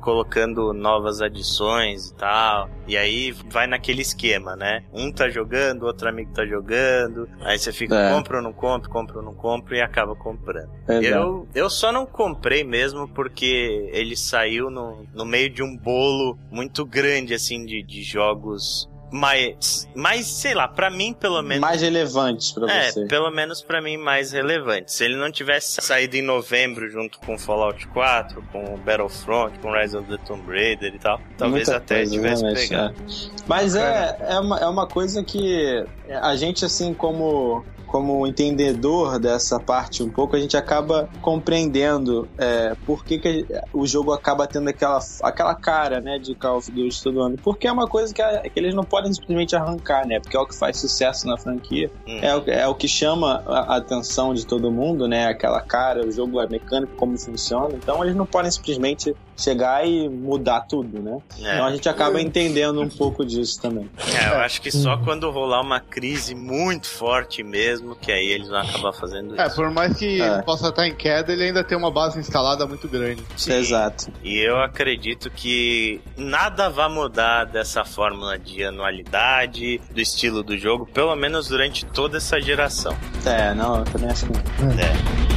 colocando 0.00 0.72
novas 0.72 1.20
adições 1.20 2.08
e 2.10 2.14
tal. 2.14 2.68
E 2.86 2.96
aí 2.96 3.32
vai 3.50 3.66
naquele 3.66 4.02
esquema, 4.02 4.54
né? 4.56 4.84
Um 4.92 5.10
tá 5.10 5.28
jogando, 5.28 5.84
outro 5.84 6.08
amigo 6.08 6.32
tá 6.32 6.44
jogando. 6.46 7.28
Aí 7.40 7.58
você 7.58 7.72
fica, 7.72 7.94
É. 7.94 8.12
compra 8.14 8.36
ou 8.38 8.42
não 8.42 8.52
compra, 8.52 8.90
compra 8.90 9.16
ou 9.18 9.22
não 9.24 9.34
compra 9.34 9.76
e 9.76 9.80
acaba 9.80 10.14
comprando. 10.14 10.70
Exato. 10.88 11.04
Eu, 11.06 11.48
eu 11.54 11.70
só 11.70 11.90
não 11.90 12.06
comprei 12.06 12.62
mesmo 12.64 13.08
porque 13.08 13.88
ele 13.92 14.16
saiu 14.16 14.70
no, 14.70 15.04
no 15.14 15.24
meio 15.24 15.50
de 15.50 15.62
um 15.62 15.76
bolo 15.76 16.38
muito 16.50 16.84
grande, 16.84 17.34
assim, 17.34 17.64
de, 17.64 17.82
de 17.82 18.02
jogos 18.02 18.88
mais, 19.18 19.88
mais, 19.94 20.26
sei 20.26 20.54
lá, 20.54 20.66
pra 20.66 20.90
mim 20.90 21.12
pelo 21.12 21.40
menos. 21.40 21.60
Mais 21.60 21.80
relevantes 21.80 22.50
pra 22.50 22.68
É, 22.68 22.90
você. 22.90 23.06
pelo 23.06 23.30
menos 23.30 23.62
pra 23.62 23.80
mim 23.80 23.96
mais 23.96 24.32
relevante. 24.32 24.92
Se 24.92 25.04
ele 25.04 25.14
não 25.16 25.30
tivesse 25.30 25.80
saído 25.80 26.16
em 26.16 26.22
novembro 26.22 26.90
junto 26.90 27.20
com 27.20 27.38
Fallout 27.38 27.86
4, 27.88 28.42
com 28.50 28.76
Battlefront, 28.78 29.56
com 29.60 29.70
Rise 29.72 29.96
of 29.96 30.08
the 30.08 30.18
Tomb 30.26 30.42
Raider 30.50 30.92
e 30.92 30.98
tal, 30.98 31.20
talvez 31.38 31.68
Muita 31.68 31.76
até 31.76 31.96
coisa, 31.98 32.12
tivesse 32.12 32.42
realmente, 32.42 32.68
pegado. 32.68 32.94
é. 32.98 33.44
Mas 33.46 33.76
é, 33.76 34.16
é, 34.20 34.38
uma, 34.40 34.58
é 34.58 34.66
uma 34.66 34.86
coisa 34.88 35.22
que 35.22 35.84
a 36.20 36.34
gente, 36.34 36.64
assim, 36.64 36.92
como, 36.92 37.64
como 37.94 38.26
entendedor 38.26 39.20
dessa 39.20 39.60
parte 39.60 40.02
um 40.02 40.10
pouco, 40.10 40.34
a 40.34 40.40
gente 40.40 40.56
acaba 40.56 41.08
compreendendo 41.22 42.28
é, 42.36 42.74
por 42.84 43.04
que, 43.04 43.18
que 43.20 43.46
o 43.72 43.86
jogo 43.86 44.12
acaba 44.12 44.48
tendo 44.48 44.68
aquela, 44.68 44.98
aquela 45.22 45.54
cara, 45.54 46.00
né, 46.00 46.18
de 46.18 46.34
Call 46.34 46.56
of 46.56 46.72
Duty 46.72 47.00
todo 47.04 47.20
ano. 47.22 47.36
Porque 47.40 47.68
é 47.68 47.72
uma 47.72 47.86
coisa 47.86 48.12
que, 48.12 48.20
a- 48.20 48.40
que 48.40 48.58
eles 48.58 48.74
não 48.74 48.82
podem 48.82 49.12
simplesmente 49.12 49.54
arrancar, 49.54 50.04
né? 50.08 50.18
Porque 50.18 50.36
é 50.36 50.40
o 50.40 50.44
que 50.46 50.58
faz 50.58 50.76
sucesso 50.78 51.28
na 51.28 51.38
franquia. 51.38 51.88
Hum. 52.04 52.18
É, 52.20 52.36
o, 52.36 52.42
é 52.50 52.66
o 52.66 52.74
que 52.74 52.88
chama 52.88 53.44
a 53.46 53.74
a 53.74 53.76
atenção 53.76 54.34
de 54.34 54.44
todo 54.44 54.70
mundo, 54.72 55.06
né? 55.06 55.26
Aquela 55.26 55.60
cara, 55.60 56.04
o 56.04 56.10
jogo 56.10 56.40
é 56.40 56.48
mecânico, 56.48 56.92
como 56.96 57.16
funciona. 57.16 57.68
Então 57.74 58.02
eles 58.02 58.16
não 58.16 58.26
podem 58.26 58.50
simplesmente 58.50 59.14
chegar 59.36 59.86
e 59.86 60.08
mudar 60.08 60.60
tudo, 60.62 61.00
né? 61.00 61.18
É. 61.42 61.54
Então 61.54 61.66
a 61.66 61.70
gente 61.72 61.88
acaba 61.88 62.20
entendendo 62.20 62.80
um 62.80 62.88
pouco 62.88 63.24
disso 63.24 63.60
também. 63.60 63.90
É, 64.22 64.28
eu 64.34 64.38
acho 64.40 64.60
que 64.62 64.70
só 64.70 64.96
quando 64.98 65.30
rolar 65.30 65.60
uma 65.60 65.80
crise 65.80 66.34
muito 66.34 66.86
forte 66.86 67.42
mesmo, 67.42 67.96
que 67.96 68.12
aí 68.12 68.26
eles 68.26 68.48
vão 68.48 68.58
acabar 68.60 68.92
fazendo 68.92 69.40
É, 69.40 69.46
isso. 69.46 69.56
por 69.56 69.70
mais 69.70 69.96
que 69.98 70.20
É. 70.20 70.26
ele 70.34 70.42
possa 70.42 70.68
estar 70.68 70.86
em 70.86 70.94
queda, 70.94 71.32
ele 71.32 71.44
ainda 71.44 71.64
tem 71.64 71.76
uma 71.76 71.90
base 71.90 72.18
instalada 72.18 72.66
muito 72.66 72.88
grande. 72.88 73.22
Sim. 73.36 73.54
Exato. 73.54 74.06
E 74.22 74.38
eu 74.38 74.58
acredito 74.58 75.30
que 75.30 76.00
nada 76.16 76.68
vai 76.70 76.88
mudar 76.88 77.44
dessa 77.44 77.84
fórmula 77.84 78.38
de 78.38 78.62
anualidade, 78.64 79.80
do 79.92 80.00
estilo 80.00 80.42
do 80.42 80.56
jogo, 80.56 80.86
pelo 80.86 81.14
menos 81.16 81.48
durante 81.48 81.84
toda 81.86 82.18
essa 82.18 82.40
geração. 82.40 82.96
É, 83.24 83.52
não, 83.54 83.78
eu 83.78 83.84
também 83.84 84.10
acho 84.10 84.26
que. 84.26 84.32
É. 84.32 85.33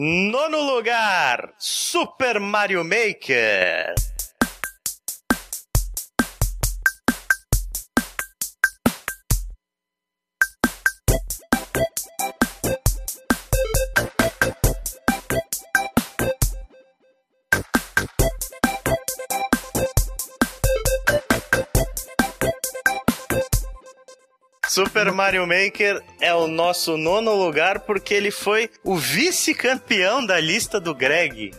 Nono 0.00 0.62
lugar, 0.62 1.54
Super 1.58 2.38
Mario 2.38 2.84
Maker. 2.84 3.94
Super 24.84 25.10
Mario 25.10 25.44
Maker 25.46 26.00
é 26.20 26.32
o 26.32 26.46
nosso 26.46 26.96
nono 26.96 27.34
lugar 27.34 27.80
porque 27.80 28.14
ele 28.14 28.30
foi 28.30 28.70
o 28.84 28.94
vice-campeão 28.96 30.24
da 30.24 30.38
lista 30.38 30.78
do 30.78 30.94
Greg. 30.94 31.52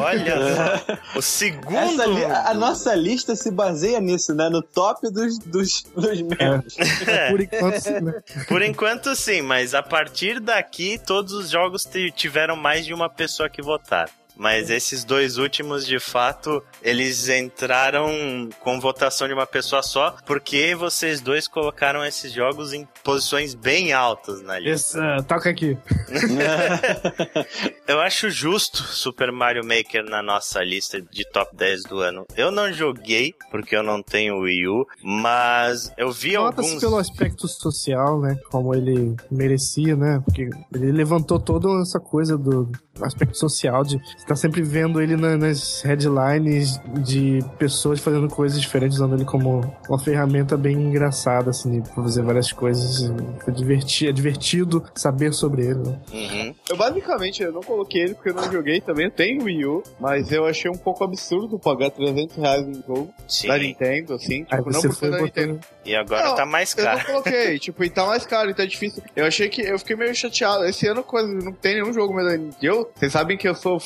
Olha 0.00 0.34
só. 1.14 1.18
O 1.18 1.22
segundo. 1.22 2.02
Li- 2.12 2.24
a 2.24 2.52
nossa 2.54 2.94
lista 2.94 3.36
se 3.36 3.50
baseia 3.50 4.00
nisso, 4.00 4.34
né? 4.34 4.48
No 4.48 4.62
top 4.62 5.08
dos, 5.12 5.38
dos, 5.38 5.82
dos 5.94 6.22
membros. 6.22 6.76
É, 7.06 7.30
Por 7.30 7.40
enquanto, 7.40 7.80
sim, 7.80 8.00
né? 8.00 8.12
por 8.48 8.62
enquanto 8.62 9.14
sim, 9.16 9.42
mas 9.42 9.74
a 9.74 9.82
partir 9.82 10.40
daqui 10.40 10.98
todos 10.98 11.32
os 11.32 11.50
jogos 11.50 11.84
ti- 11.84 12.10
tiveram 12.10 12.56
mais 12.56 12.84
de 12.84 12.92
uma 12.92 13.08
pessoa 13.08 13.48
que 13.48 13.62
votar. 13.62 14.08
Mas 14.36 14.70
esses 14.70 15.04
dois 15.04 15.38
últimos, 15.38 15.86
de 15.86 15.98
fato, 15.98 16.62
eles 16.82 17.28
entraram 17.28 18.48
com 18.60 18.78
votação 18.80 19.26
de 19.26 19.34
uma 19.34 19.46
pessoa 19.46 19.82
só, 19.82 20.16
porque 20.26 20.74
vocês 20.74 21.20
dois 21.20 21.48
colocaram 21.48 22.04
esses 22.04 22.32
jogos 22.32 22.72
em 22.72 22.86
posições 23.02 23.54
bem 23.54 23.92
altas 23.92 24.42
na 24.42 24.58
lista. 24.58 24.98
Esse, 24.98 25.00
ah, 25.00 25.22
toca 25.22 25.50
aqui. 25.50 25.76
Eu 27.86 28.00
acho 28.00 28.30
justo 28.30 28.82
Super 28.82 29.30
Mario 29.30 29.62
Maker 29.64 30.04
na 30.04 30.22
nossa 30.22 30.62
lista 30.62 31.00
de 31.00 31.24
top 31.30 31.56
10 31.56 31.84
do 31.84 32.00
ano. 32.00 32.24
Eu 32.36 32.50
não 32.50 32.72
joguei, 32.72 33.32
porque 33.50 33.76
eu 33.76 33.82
não 33.82 34.02
tenho 34.02 34.40
Wii 34.40 34.68
U, 34.68 34.86
mas 35.02 35.92
eu 35.96 36.10
vi 36.10 36.34
Nota-se 36.34 36.68
alguns. 36.68 36.80
pelo 36.80 36.98
aspecto 36.98 37.46
social, 37.46 38.20
né? 38.20 38.36
Como 38.50 38.74
ele 38.74 39.14
merecia, 39.30 39.94
né? 39.94 40.20
Porque 40.24 40.50
ele 40.74 40.92
levantou 40.92 41.38
toda 41.38 41.80
essa 41.80 42.00
coisa 42.00 42.36
do 42.36 42.70
aspecto 43.00 43.38
social 43.38 43.84
de 43.84 44.00
tá 44.26 44.34
sempre 44.34 44.62
vendo 44.62 45.00
ele 45.00 45.16
na- 45.16 45.36
nas 45.36 45.82
headlines 45.82 46.80
de 47.02 47.44
pessoas 47.58 48.00
fazendo 48.00 48.28
coisas 48.28 48.60
diferentes, 48.60 48.96
usando 48.96 49.14
ele 49.14 49.24
como 49.24 49.60
uma 49.88 49.98
ferramenta 49.98 50.56
bem 50.56 50.74
engraçada, 50.76 51.50
assim, 51.50 51.80
pra 51.82 51.94
fazer 52.02 52.22
várias 52.22 52.52
coisas. 52.52 53.10
É 53.46 53.50
divertido, 53.50 54.10
é 54.10 54.12
divertido 54.12 54.84
saber 54.94 55.32
sobre 55.32 55.62
ele. 55.66 55.76
né? 55.76 55.98
Uhum. 56.12 56.54
Eu 56.70 56.76
basicamente 56.76 57.42
eu 57.42 57.52
não 57.52 57.60
coloquei 57.60 58.02
ele 58.02 58.14
porque 58.14 58.30
eu 58.30 58.34
não 58.34 58.50
joguei 58.50 58.80
também. 58.80 59.06
Eu 59.06 59.10
tenho 59.10 59.44
Wii 59.44 59.66
U, 59.66 59.82
mas 60.00 60.30
eu 60.32 60.44
achei 60.46 60.70
um 60.70 60.76
pouco 60.76 61.04
absurdo 61.04 61.58
pagar 61.58 61.90
300 61.90 62.36
reais 62.36 62.66
no 62.66 62.74
jogo 62.74 63.14
Sim. 63.28 63.48
da 63.48 63.58
Nintendo, 63.58 64.14
assim. 64.14 64.46
Aí 64.50 64.58
Tipo, 64.58 64.70
não 64.72 64.80
por 64.82 64.92
foi 64.94 65.10
da 65.10 65.20
Nintendo. 65.22 65.60
E 65.84 65.94
agora 65.94 66.24
Não, 66.24 66.34
tá 66.34 66.46
mais 66.46 66.74
Eu 66.76 66.84
não 66.84 66.92
caro. 66.92 67.06
coloquei, 67.06 67.58
tipo, 67.60 67.84
e 67.84 67.90
tá 67.90 68.04
mais 68.06 68.26
caro, 68.26 68.50
então 68.50 68.64
é 68.64 68.68
difícil. 68.68 69.02
Eu 69.14 69.24
achei 69.26 69.48
que. 69.48 69.62
Eu 69.62 69.78
fiquei 69.78 69.94
meio 69.96 70.14
chateado. 70.14 70.64
Esse 70.64 70.86
ano 70.88 71.02
quase 71.02 71.32
não 71.34 71.52
tem 71.52 71.74
nenhum 71.80 71.92
jogo 71.92 72.12
mais 72.14 72.26
da 72.26 72.36
Nintendo. 72.36 72.56
Eu, 72.62 72.90
vocês 72.94 73.12
sabem 73.12 73.36
que 73.36 73.48
eu 73.48 73.54
sou 73.54 73.78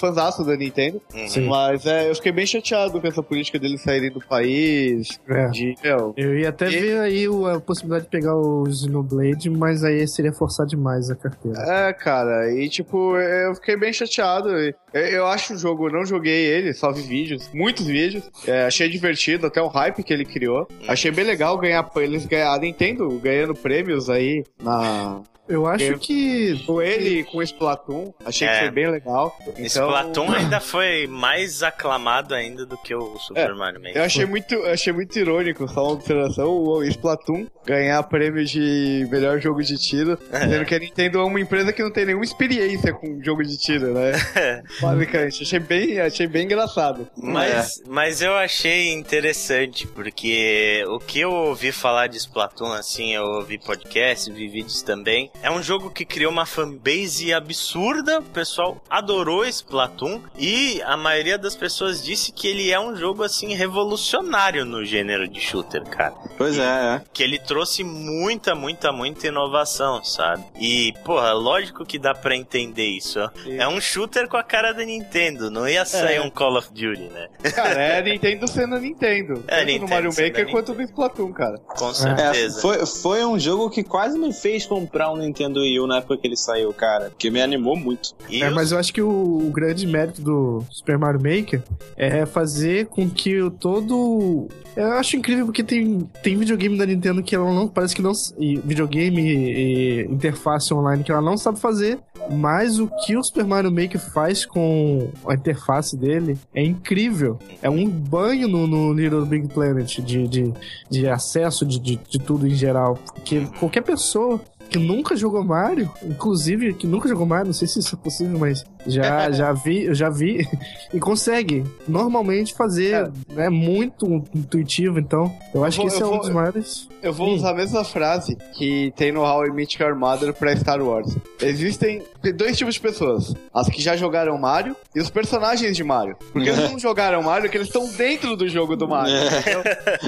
da 0.44 0.56
Nintendo, 0.56 1.00
Uhum. 1.14 1.28
Sim. 1.28 1.46
mas 1.48 1.84
é, 1.86 2.08
eu 2.10 2.14
fiquei 2.14 2.32
bem 2.32 2.46
chateado 2.46 3.00
com 3.00 3.06
essa 3.06 3.22
política 3.22 3.58
deles 3.58 3.82
saírem 3.82 4.10
do 4.10 4.20
país. 4.20 5.18
É. 5.28 5.46
De, 5.48 5.74
meu, 5.82 6.14
Eu 6.16 6.38
ia 6.38 6.48
até 6.50 6.66
E- 6.68 6.80
ver 6.80 6.98
aí 7.00 7.26
a 7.54 7.60
possibilidade 7.60 8.04
de 8.04 8.10
pegar 8.10 8.34
o 8.36 8.64
Xenoblade, 8.70 9.50
mas 9.50 9.82
aí 9.84 10.06
seria 10.08 10.32
forçar 10.32 10.66
demais 10.66 11.10
a 11.10 11.14
carteira. 11.16 11.58
É, 11.60 11.92
cara, 11.92 12.52
e 12.52 12.68
tipo, 12.68 13.16
eu 13.16 13.54
fiquei 13.54 13.76
bem 13.76 13.92
chateado. 13.92 14.48
Eu, 14.50 14.72
eu 14.94 15.26
acho 15.26 15.54
o 15.54 15.58
jogo, 15.58 15.88
eu 15.88 15.92
não 15.92 16.04
joguei 16.04 16.46
ele, 16.46 16.72
só 16.72 16.90
vi 16.92 17.02
vídeos, 17.02 17.48
muitos 17.54 17.86
vídeos. 17.86 18.28
É, 18.46 18.64
achei 18.66 18.88
divertido, 18.88 19.46
até 19.46 19.60
o 19.60 19.68
hype 19.68 20.02
que 20.02 20.12
ele 20.12 20.24
criou. 20.24 20.66
Achei 20.88 21.10
bem 21.10 21.24
legal 21.24 21.56
ganhar, 21.58 21.88
eles 21.96 22.26
ganhar, 22.26 22.52
a 22.54 22.58
Nintendo 22.58 23.08
ganhando 23.18 23.54
prêmios 23.54 24.08
aí 24.10 24.44
na. 24.62 25.20
Eu 25.50 25.66
acho 25.66 25.84
Eu- 25.84 25.98
que 25.98 26.62
Com 26.66 26.80
ele 26.80 27.20
e 27.20 27.24
com 27.24 27.38
o 27.38 27.42
Splatoon, 27.42 28.12
achei 28.24 28.46
É. 28.46 28.52
que 28.54 28.58
foi 28.60 28.70
bem 28.70 28.90
legal. 28.90 29.36
Então, 29.58 29.66
Splatoon 29.66 30.32
ainda 30.32 30.60
foi 30.60 31.06
mais 31.06 31.62
aclamado 31.62 32.34
ainda 32.34 32.64
do 32.64 32.76
que 32.78 32.94
o 32.94 33.18
Super 33.18 33.50
É, 33.50 33.54
Mario 33.54 33.80
Maker. 33.80 33.96
Eu 33.96 34.04
achei 34.04 34.24
muito, 34.24 34.54
achei 34.66 34.92
muito 34.92 35.18
irônico, 35.18 35.66
só 35.68 35.82
uma 35.84 35.92
observação, 35.92 36.48
o 36.48 36.82
Splatoon 36.84 37.46
ganhar 37.66 38.02
prêmio 38.04 38.44
de 38.44 39.06
melhor 39.10 39.40
jogo 39.40 39.62
de 39.62 39.76
tiro, 39.78 40.18
sendo 40.30 40.64
que 40.64 40.74
a 40.74 40.78
Nintendo 40.78 41.18
é 41.18 41.24
uma 41.24 41.40
empresa 41.40 41.72
que 41.72 41.82
não 41.82 41.90
tem 41.90 42.06
nenhuma 42.06 42.24
experiência 42.24 42.92
com 42.92 43.22
jogo 43.22 43.42
de 43.42 43.56
tiro, 43.58 43.92
né? 43.92 44.12
Basicamente, 44.80 45.42
achei 45.42 45.58
bem, 45.58 46.00
achei 46.00 46.26
bem 46.26 46.44
engraçado. 46.44 47.08
Mas, 47.16 47.82
mas 47.88 48.22
eu 48.22 48.34
achei 48.34 48.92
interessante, 48.92 49.86
porque 49.86 50.84
o 50.88 50.98
que 50.98 51.20
eu 51.20 51.30
ouvi 51.32 51.72
falar 51.72 52.06
de 52.06 52.16
Splatoon, 52.16 52.72
assim, 52.72 53.14
eu 53.14 53.24
ouvi 53.24 53.58
podcast, 53.58 54.30
vi 54.32 54.48
vídeos 54.48 54.82
também. 54.82 55.30
É 55.42 55.50
um 55.50 55.62
jogo 55.62 55.90
que 55.90 56.04
criou 56.04 56.30
uma 56.30 56.44
fanbase 56.46 57.32
absurda, 57.32 58.18
o 58.18 58.22
pessoal 58.22 58.82
adorou 58.90 59.44
Splatoon, 59.46 60.20
e 60.38 60.82
a 60.82 60.96
maioria 60.96 61.38
das 61.38 61.56
pessoas 61.56 62.04
disse 62.04 62.30
que 62.32 62.46
ele 62.46 62.70
é 62.70 62.78
um 62.78 62.94
jogo, 62.94 63.22
assim, 63.22 63.54
revolucionário 63.54 64.64
no 64.64 64.84
gênero 64.84 65.26
de 65.28 65.40
shooter, 65.40 65.82
cara. 65.84 66.14
Pois 66.36 66.58
é, 66.58 66.62
é. 66.96 67.02
Que 67.12 67.22
ele 67.22 67.38
trouxe 67.38 67.82
muita, 67.82 68.54
muita, 68.54 68.92
muita 68.92 69.26
inovação, 69.28 70.04
sabe? 70.04 70.44
E, 70.60 70.92
porra, 71.04 71.32
lógico 71.32 71.84
que 71.84 71.98
dá 71.98 72.14
pra 72.14 72.36
entender 72.36 72.86
isso. 72.86 73.18
É 73.46 73.66
um 73.66 73.80
shooter 73.80 74.28
com 74.28 74.36
a 74.36 74.42
cara 74.42 74.72
da 74.72 74.84
Nintendo, 74.84 75.50
não 75.50 75.68
ia 75.68 75.84
sair 75.84 76.16
É. 76.16 76.20
um 76.22 76.30
Call 76.30 76.56
of 76.58 76.68
Duty, 76.68 77.08
né? 77.10 77.28
Cara, 77.54 77.80
é 77.80 77.98
a 77.98 78.02
Nintendo 78.02 78.46
sendo 78.46 78.74
a 78.76 78.78
Nintendo. 78.78 79.42
É, 79.48 79.56
tanto 79.60 79.66
Nintendo 79.66 79.80
no 79.84 79.88
Mario 79.90 80.10
Maker 80.10 80.50
quanto 80.50 80.74
no 80.74 80.82
Splatoon, 80.82 81.32
cara. 81.32 81.58
Com 81.58 81.90
É, 81.90 81.94
certeza. 81.94 82.60
foi, 82.60 82.86
foi 82.86 83.24
um 83.24 83.38
jogo 83.38 83.70
que 83.70 83.82
quase 83.82 84.18
me 84.18 84.32
fez 84.32 84.66
comprar 84.66 85.10
um 85.10 85.16
Nintendo 85.30 85.60
Wii 85.60 85.80
U 85.80 85.86
na 85.86 85.96
época 85.98 86.16
que 86.16 86.26
ele 86.26 86.36
saiu, 86.36 86.72
cara. 86.72 87.06
Porque 87.10 87.30
me 87.30 87.40
animou 87.40 87.76
muito. 87.76 88.10
E 88.28 88.42
É, 88.42 88.48
os- 88.48 88.54
mas 88.54 88.72
eu 88.72 88.78
acho 88.78 88.92
que 88.92 89.00
o, 89.02 89.08
o 89.08 89.50
grande 89.52 89.86
mérito 89.86 90.20
do 90.22 90.62
Super 90.70 90.98
Mario 90.98 91.20
Maker 91.22 91.62
é 91.96 92.26
fazer 92.26 92.86
com 92.86 93.08
que 93.08 93.40
o 93.40 93.50
todo. 93.50 94.48
Eu 94.76 94.92
acho 94.92 95.16
incrível 95.16 95.44
porque 95.46 95.64
tem, 95.64 95.98
tem 96.22 96.36
videogame 96.36 96.78
da 96.78 96.86
Nintendo 96.86 97.22
que 97.22 97.34
ela 97.34 97.52
não. 97.52 97.66
Parece 97.68 97.94
que 97.94 98.02
não. 98.02 98.12
E 98.38 98.56
videogame 98.58 99.20
e, 99.20 99.34
e 99.34 100.06
interface 100.06 100.72
online 100.72 101.02
que 101.04 101.10
ela 101.10 101.20
não 101.22 101.36
sabe 101.36 101.58
fazer. 101.58 101.98
Mas 102.30 102.78
o 102.78 102.86
que 103.04 103.16
o 103.16 103.22
Super 103.24 103.44
Mario 103.44 103.72
Maker 103.72 104.00
faz 104.12 104.44
com 104.46 105.10
a 105.26 105.34
interface 105.34 105.96
dele 105.96 106.38
é 106.54 106.62
incrível. 106.62 107.38
É 107.62 107.68
um 107.68 107.88
banho 107.88 108.46
no, 108.46 108.66
no 108.66 108.92
Little 108.92 109.24
Big 109.26 109.48
Planet 109.48 109.98
de, 110.00 110.28
de, 110.28 110.52
de 110.88 111.08
acesso 111.08 111.64
de, 111.66 111.78
de, 111.80 111.96
de 112.08 112.18
tudo 112.18 112.46
em 112.46 112.54
geral. 112.54 112.98
Porque 113.14 113.40
qualquer 113.58 113.82
pessoa 113.82 114.40
que 114.70 114.78
nunca 114.78 115.16
jogou 115.16 115.42
Mario, 115.44 115.90
inclusive 116.02 116.72
que 116.74 116.86
nunca 116.86 117.08
jogou 117.08 117.26
Mario, 117.26 117.46
não 117.46 117.52
sei 117.52 117.66
se 117.68 117.78
isso 117.80 117.94
é 117.94 117.98
possível, 117.98 118.38
mas 118.38 118.64
já, 118.86 119.30
já 119.32 119.52
vi, 119.52 119.84
eu 119.84 119.94
já 119.94 120.08
vi, 120.08 120.46
e 120.94 120.98
consegue 121.00 121.64
normalmente 121.88 122.54
fazer, 122.54 123.10
né, 123.30 123.48
muito 123.48 124.06
intuitivo, 124.34 124.98
então 124.98 125.34
eu 125.52 125.64
acho 125.64 125.78
vou- 125.78 125.86
que 125.86 125.92
esse 125.92 126.02
eu 126.02 126.12
é 126.12 126.14
um 126.14 126.18
dos 126.18 126.30
maiores. 126.30 126.88
Eu 127.02 127.12
vou 127.14 127.28
Hum. 127.30 127.34
usar 127.34 127.50
a 127.50 127.54
mesma 127.54 127.82
frase 127.82 128.36
que 128.54 128.92
tem 128.94 129.10
no 129.10 129.22
How 129.22 129.46
I 129.46 129.50
Met 129.52 129.82
Your 129.82 129.96
Mother 129.96 130.34
pra 130.34 130.54
Star 130.54 130.82
Wars. 130.82 131.16
Existem 131.40 132.02
dois 132.36 132.58
tipos 132.58 132.74
de 132.74 132.80
pessoas. 132.80 133.34
As 133.54 133.68
que 133.68 133.80
já 133.80 133.96
jogaram 133.96 134.36
Mario 134.36 134.76
e 134.94 135.00
os 135.00 135.08
personagens 135.08 135.74
de 135.74 135.82
Mario. 135.82 136.14
Porque 136.30 136.50
eles 136.50 136.60
não 136.70 136.78
jogaram 136.78 137.22
Mario, 137.22 137.44
porque 137.44 137.56
eles 137.56 137.68
estão 137.68 137.88
dentro 137.88 138.36
do 138.36 138.46
jogo 138.46 138.76
do 138.76 138.86
Mario. 138.86 139.14
entendeu? 139.16 139.62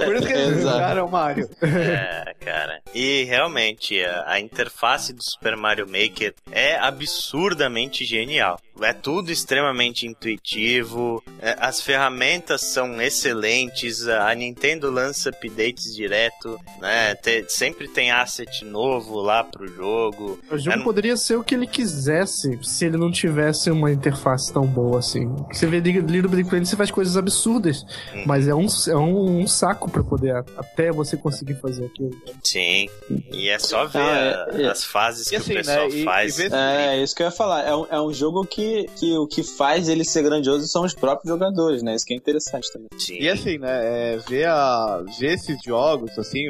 Por 0.05 0.16
isso 0.16 0.27
que 0.27 0.33
eles 0.35 0.59
Exato. 0.59 0.75
jogaram 0.77 1.09
Mario. 1.09 1.48
É, 1.62 2.35
cara. 2.44 2.81
E 2.94 3.25
realmente, 3.25 3.98
a, 4.05 4.25
a 4.33 4.40
interface 4.52 5.12
do 5.12 5.22
Super 5.22 5.56
Mario 5.56 5.86
Maker 5.86 6.34
é 6.50 6.76
absurdamente 6.76 8.04
genial. 8.04 8.60
É 8.85 8.92
tudo 8.92 9.31
extremamente 9.31 10.07
intuitivo, 10.07 11.23
é, 11.40 11.57
as 11.59 11.81
ferramentas 11.81 12.62
são 12.62 13.01
excelentes, 13.01 14.07
a 14.09 14.35
Nintendo 14.35 14.90
lança 14.90 15.31
updates 15.31 15.95
direto, 15.95 16.59
né? 16.81 17.14
Te- 17.16 17.45
sempre 17.49 17.88
tem 17.88 18.11
asset 18.11 18.64
novo 18.64 19.21
lá 19.21 19.42
pro 19.45 19.66
jogo. 19.68 20.38
O 20.51 20.59
jogo 20.59 20.79
É, 20.81 20.83
poderia 20.83 21.16
ser 21.16 21.37
o 21.37 21.45
que 21.45 21.55
ele 21.55 21.66
quisesse 21.66 22.59
se 22.62 22.85
ele 22.87 22.97
não 22.97 23.11
tivesse 23.11 23.71
uma 23.71 23.90
interface 23.90 24.53
tão 24.53 24.66
boa 24.66 24.99
assim. 24.99 25.29
Você 25.53 25.66
vê 25.66 25.81
Little 25.81 26.29
Big 26.29 26.49
Planet, 26.49 26.66
você 26.68 26.77
faz 26.77 26.90
coisas 26.90 27.16
absurdas, 27.16 27.85
Hum. 28.14 28.25
mas 28.27 28.49
é 28.49 28.55
um, 28.55 28.66
é 28.88 28.97
um, 28.97 29.40
um 29.40 29.47
saco 29.47 29.90
pra 29.90 30.03
poder 30.03 30.35
até 30.57 30.90
você 30.90 31.16
conseguir 31.16 31.55
fazer 31.61 31.85
aquilo. 31.87 32.11
Sim. 32.42 32.88
E 33.33 33.49
é 33.49 33.59
só 33.59 33.87
ver 33.87 33.99
Ah, 34.01 34.47
é- 34.53 34.62
é. 34.62 34.66
as 34.68 34.85
fases 34.85 35.27
E 35.27 35.31
que 35.31 35.37
assim, 35.37 35.53
o 35.53 35.57
pessoal 35.57 35.88
né, 35.88 35.95
e- 35.97 36.05
faz. 36.05 36.38
e 36.38 36.49
ver- 36.49 36.53
É, 36.55 37.03
isso 37.03 37.14
que 37.14 37.23
eu 37.23 37.27
ia 37.27 37.31
falar. 37.33 37.62
É 37.66 37.75
um, 37.75 37.87
é 37.90 38.01
um 38.01 38.12
jogo 38.12 38.45
que, 38.47 38.71
que 38.96 39.16
o 39.16 39.26
que 39.26 39.42
faz 39.42 39.88
ele 39.88 40.04
ser 40.04 40.22
grandioso 40.22 40.66
são 40.66 40.85
os 40.85 40.94
próprios 40.94 41.28
jogadores, 41.32 41.82
né? 41.82 41.94
Isso 41.94 42.04
que 42.06 42.14
é 42.14 42.16
interessante 42.16 42.72
também. 42.72 42.88
Sim. 42.98 43.18
E 43.18 43.28
assim, 43.28 43.58
né, 43.58 44.14
é, 44.14 44.16
ver, 44.28 44.46
a, 44.48 45.02
ver 45.18 45.35
esses 45.35 45.58
jogos, 45.64 46.18
assim, 46.18 46.40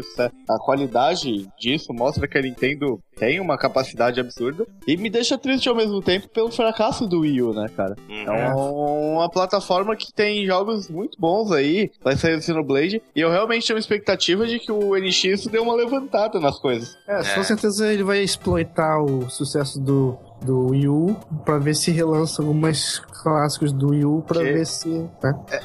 a 0.48 0.58
qualidade 0.58 1.48
disso 1.58 1.92
mostra 1.92 2.26
que 2.28 2.38
a 2.38 2.42
Nintendo 2.42 3.00
tem 3.16 3.40
uma 3.40 3.58
capacidade 3.58 4.18
absurda 4.20 4.66
e 4.86 4.96
me 4.96 5.08
deixa 5.10 5.36
triste 5.38 5.68
ao 5.68 5.74
mesmo 5.76 6.00
tempo 6.00 6.28
pelo 6.28 6.50
fracasso 6.50 7.06
do 7.06 7.20
Wii 7.20 7.42
U, 7.42 7.52
né, 7.52 7.68
cara? 7.76 7.94
Uhum. 8.08 8.32
É 8.32 8.54
um- 8.54 9.12
uma 9.16 9.30
plataforma 9.30 9.94
que 9.94 10.12
tem 10.12 10.46
jogos 10.46 10.88
muito 10.88 11.18
bons 11.20 11.52
aí, 11.52 11.90
vai 12.02 12.16
sair 12.16 12.36
o 12.36 12.42
Xenoblade, 12.42 13.02
e 13.14 13.20
eu 13.20 13.30
realmente 13.30 13.66
tenho 13.66 13.76
uma 13.76 13.80
expectativa 13.80 14.46
de 14.46 14.58
que 14.58 14.72
o 14.72 14.96
NX 14.96 15.46
dê 15.46 15.58
uma 15.58 15.74
levantada 15.74 16.40
nas 16.40 16.58
coisas. 16.58 16.96
É, 17.06 17.20
É. 17.20 17.34
com 17.34 17.42
certeza 17.44 17.92
ele 17.92 18.02
vai 18.02 18.20
exploitar 18.22 19.00
o 19.02 19.28
sucesso 19.30 19.78
do, 19.80 20.18
do 20.44 20.68
Wii 20.70 20.88
U 20.88 21.16
pra 21.44 21.58
ver 21.58 21.74
se 21.74 21.90
relança 21.90 22.42
algumas 22.42 22.98
clássicos 23.22 23.72
do 23.72 23.90
Wii 23.90 24.04
U 24.04 24.22
pra 24.26 24.40
Que- 24.40 24.52
ver 24.52 24.66
se. 24.66 24.88
né? 24.88 25.08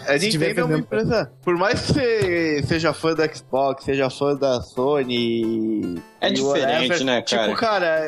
A 0.07 0.19
Se 0.19 0.29
tiver 0.29 0.49
Nintendo 0.49 0.61
é 0.61 0.63
uma 0.75 0.77
empresa, 0.79 1.31
por 1.43 1.55
mais 1.57 1.81
que 1.81 1.93
você 1.93 2.63
seja 2.67 2.93
fã 2.93 3.13
da 3.13 3.27
Xbox, 3.33 3.83
seja 3.83 4.09
fã 4.09 4.35
da 4.35 4.61
Sony... 4.61 6.01
É 6.19 6.31
diferente, 6.31 6.89
whatever, 6.89 7.03
né, 7.03 7.21
cara? 7.21 7.43
Tipo, 7.45 7.59
cara, 7.59 8.01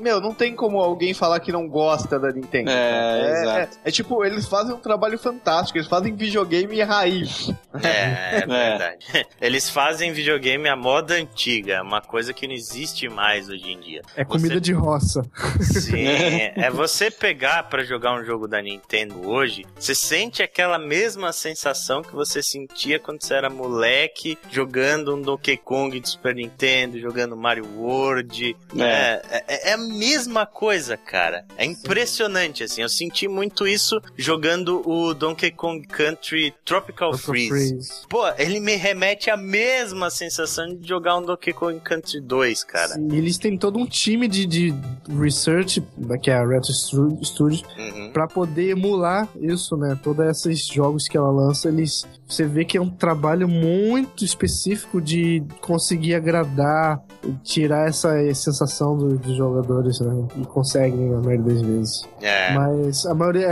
meu, 0.00 0.18
não 0.18 0.32
tem 0.32 0.54
como 0.56 0.78
alguém 0.80 1.12
falar 1.12 1.40
que 1.40 1.52
não 1.52 1.68
gosta 1.68 2.18
da 2.18 2.32
Nintendo. 2.32 2.70
É, 2.70 3.20
é, 3.20 3.42
exato. 3.42 3.78
é 3.84 3.90
tipo, 3.90 4.24
eles 4.24 4.46
fazem 4.46 4.74
um 4.74 4.78
trabalho 4.78 5.18
fantástico, 5.18 5.76
eles 5.76 5.86
fazem 5.88 6.14
videogame 6.14 6.80
raiz. 6.82 7.52
É, 7.82 8.38
é 8.42 8.46
verdade. 8.46 9.26
Eles 9.40 9.68
fazem 9.68 10.10
videogame 10.12 10.68
à 10.70 10.76
moda 10.76 11.14
antiga, 11.14 11.82
uma 11.82 12.00
coisa 12.00 12.32
que 12.32 12.46
não 12.46 12.54
existe 12.54 13.10
mais 13.10 13.48
hoje 13.50 13.70
em 13.72 13.78
dia. 13.80 14.00
É 14.16 14.24
comida 14.24 14.54
Você- 14.54 14.60
de 14.60 14.72
roça. 14.72 15.22
Sim, 15.60 15.93
é 16.56 16.70
você 16.70 17.10
pegar 17.10 17.64
pra 17.64 17.84
jogar 17.84 18.18
um 18.20 18.24
jogo 18.24 18.48
da 18.48 18.60
Nintendo 18.60 19.28
hoje, 19.28 19.64
você 19.78 19.94
sente 19.94 20.42
aquela 20.42 20.78
mesma 20.78 21.32
sensação 21.32 22.02
que 22.02 22.14
você 22.14 22.42
sentia 22.42 22.98
quando 22.98 23.22
você 23.22 23.34
era 23.34 23.50
moleque, 23.50 24.38
jogando 24.50 25.14
um 25.14 25.20
Donkey 25.20 25.56
Kong 25.56 25.98
de 25.98 26.08
Super 26.08 26.34
Nintendo, 26.34 26.98
jogando 26.98 27.36
Mario 27.36 27.66
World. 27.76 28.56
É, 28.76 29.22
é, 29.46 29.70
é 29.70 29.72
a 29.72 29.78
mesma 29.78 30.46
coisa, 30.46 30.96
cara. 30.96 31.44
É 31.56 31.64
impressionante, 31.64 32.64
assim. 32.64 32.82
Eu 32.82 32.88
senti 32.88 33.28
muito 33.28 33.66
isso 33.66 34.00
jogando 34.16 34.82
o 34.88 35.14
Donkey 35.14 35.50
Kong 35.50 35.86
Country 35.86 36.54
Tropical 36.64 37.16
Freeze. 37.16 37.48
Freeze. 37.48 37.92
Pô, 38.08 38.26
ele 38.38 38.60
me 38.60 38.76
remete 38.76 39.30
à 39.30 39.36
mesma 39.36 40.10
sensação 40.10 40.74
de 40.74 40.86
jogar 40.86 41.16
um 41.18 41.22
Donkey 41.22 41.52
Kong 41.52 41.80
Country 41.80 42.20
2, 42.20 42.64
cara. 42.64 42.94
E 43.10 43.16
eles 43.16 43.38
têm 43.38 43.56
todo 43.56 43.78
um 43.78 43.86
time 43.86 44.28
de, 44.28 44.46
de 44.46 44.74
research, 45.20 45.80
que 46.20 46.30
é 46.30 46.34
a 46.36 46.46
Retro 46.46 46.72
Stu- 46.72 47.18
Studios, 47.22 47.62
Uhum. 47.78 48.10
pra 48.12 48.26
poder 48.26 48.70
emular 48.70 49.28
isso, 49.40 49.76
né? 49.76 49.98
Todos 50.02 50.24
esses 50.26 50.66
jogos 50.66 51.08
que 51.08 51.16
ela 51.16 51.30
lança, 51.30 51.68
eles. 51.68 52.06
Você 52.26 52.44
vê 52.46 52.64
que 52.64 52.76
é 52.76 52.80
um 52.80 52.88
trabalho 52.90 53.46
muito 53.48 54.24
específico 54.24 55.00
de 55.00 55.42
conseguir 55.60 56.14
agradar, 56.14 57.02
tirar 57.42 57.88
essa 57.88 58.10
sensação 58.34 58.96
do- 58.96 59.18
dos 59.18 59.36
jogadores, 59.36 60.00
né? 60.00 60.26
E 60.40 60.44
conseguem 60.46 61.14
a 61.14 61.18
maioria 61.18 61.42
das 61.54 61.62
vezes. 61.62 62.08
É. 62.20 62.54
Mas 62.54 63.06
a 63.06 63.14
maioria. 63.14 63.46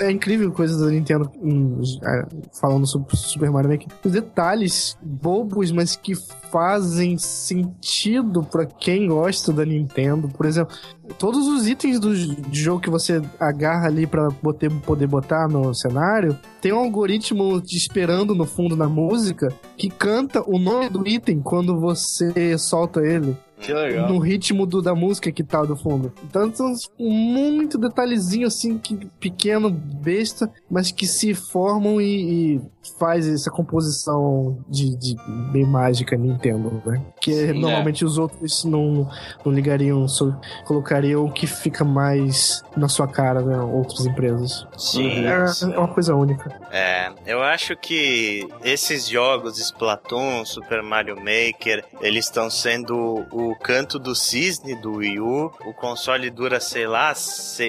É, 0.00 0.06
é 0.06 0.10
incrível 0.10 0.50
coisas 0.52 0.80
da 0.80 0.86
Nintendo 0.86 1.30
hum, 1.42 1.80
é, 2.02 2.26
falando 2.60 2.86
sobre 2.86 3.16
Super 3.16 3.50
Mario 3.50 3.70
Maker. 3.70 3.88
Os 4.04 4.12
detalhes 4.12 4.96
bobos, 5.02 5.70
mas 5.70 5.96
que 5.96 6.12
fazem 6.54 7.18
sentido 7.18 8.44
pra 8.44 8.64
quem 8.64 9.08
gosta 9.08 9.52
da 9.52 9.64
Nintendo. 9.64 10.28
Por 10.28 10.46
exemplo, 10.46 10.72
todos 11.18 11.48
os 11.48 11.66
itens 11.66 11.98
do 11.98 12.14
jogo 12.54 12.80
que 12.80 12.88
você 12.88 13.20
agarra 13.40 13.88
ali 13.88 14.08
boter- 14.40 14.70
poder 14.82 15.08
botar 15.08 15.48
no 15.48 15.74
cenário, 15.74 16.38
tem 16.60 16.72
um 16.72 16.78
algoritmo 16.78 17.60
te 17.60 17.76
esperando 17.76 18.36
no 18.36 18.46
fundo 18.46 18.76
na 18.76 18.88
música 18.88 19.52
que 19.76 19.90
canta 19.90 20.48
o 20.48 20.56
nome 20.56 20.88
do 20.88 21.04
item 21.08 21.40
quando 21.42 21.80
você 21.80 22.56
solta 22.56 23.00
ele 23.00 23.36
Que 23.64 23.72
legal. 23.72 24.08
no 24.08 24.18
ritmo 24.18 24.66
do, 24.66 24.82
da 24.82 24.94
música 24.94 25.32
que 25.32 25.42
tá 25.42 25.62
do 25.62 25.76
fundo. 25.76 26.12
Então 26.24 26.52
são 26.54 26.74
muito 26.98 27.78
detalhezinho 27.78 28.46
assim, 28.46 28.78
que, 28.78 29.06
pequeno, 29.18 29.70
besta, 29.70 30.50
mas 30.70 30.90
que 30.90 31.06
se 31.06 31.34
formam 31.34 32.00
e, 32.00 32.56
e 32.56 32.60
faz 32.98 33.26
essa 33.26 33.50
composição 33.50 34.58
de, 34.68 34.96
de 34.96 35.16
bem 35.52 35.64
mágica 35.64 36.16
Nintendo, 36.16 36.82
né? 36.84 37.02
Que 37.20 37.32
Sim, 37.32 37.60
normalmente 37.60 38.04
os 38.04 38.18
outros 38.18 38.64
não, 38.64 39.08
não 39.44 39.52
ligariam, 39.52 40.06
só 40.06 40.30
colocariam 40.66 41.24
o 41.24 41.32
que 41.32 41.46
fica 41.46 41.84
mais 41.84 42.62
na 42.76 42.88
sua 42.88 43.08
cara, 43.08 43.40
né? 43.40 43.58
Outras 43.58 44.06
empresas. 44.06 44.66
Sim, 44.76 45.24
É, 45.26 45.44
é 45.74 45.78
uma 45.78 45.88
coisa 45.88 46.14
única. 46.14 46.50
É, 46.70 47.12
eu 47.26 47.42
acho 47.42 47.76
que 47.76 48.46
esses 48.62 49.08
jogos, 49.08 49.58
Splatoon, 49.58 50.44
Super 50.44 50.82
Mario 50.82 51.16
Maker, 51.16 51.84
eles 52.00 52.26
estão 52.26 52.50
sendo 52.50 53.24
o 53.30 53.53
canto 53.56 53.98
do 53.98 54.14
cisne 54.14 54.74
do 54.74 54.96
Wii 54.96 55.20
U. 55.20 55.52
O 55.64 55.72
console 55.72 56.30
dura, 56.30 56.60
sei 56.60 56.86
lá, 56.86 57.12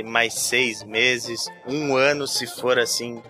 mais 0.06 0.34
seis 0.34 0.84
meses, 0.84 1.48
um 1.68 1.96
ano 1.96 2.28
se 2.28 2.48
for 2.48 2.80
assim. 2.80 3.22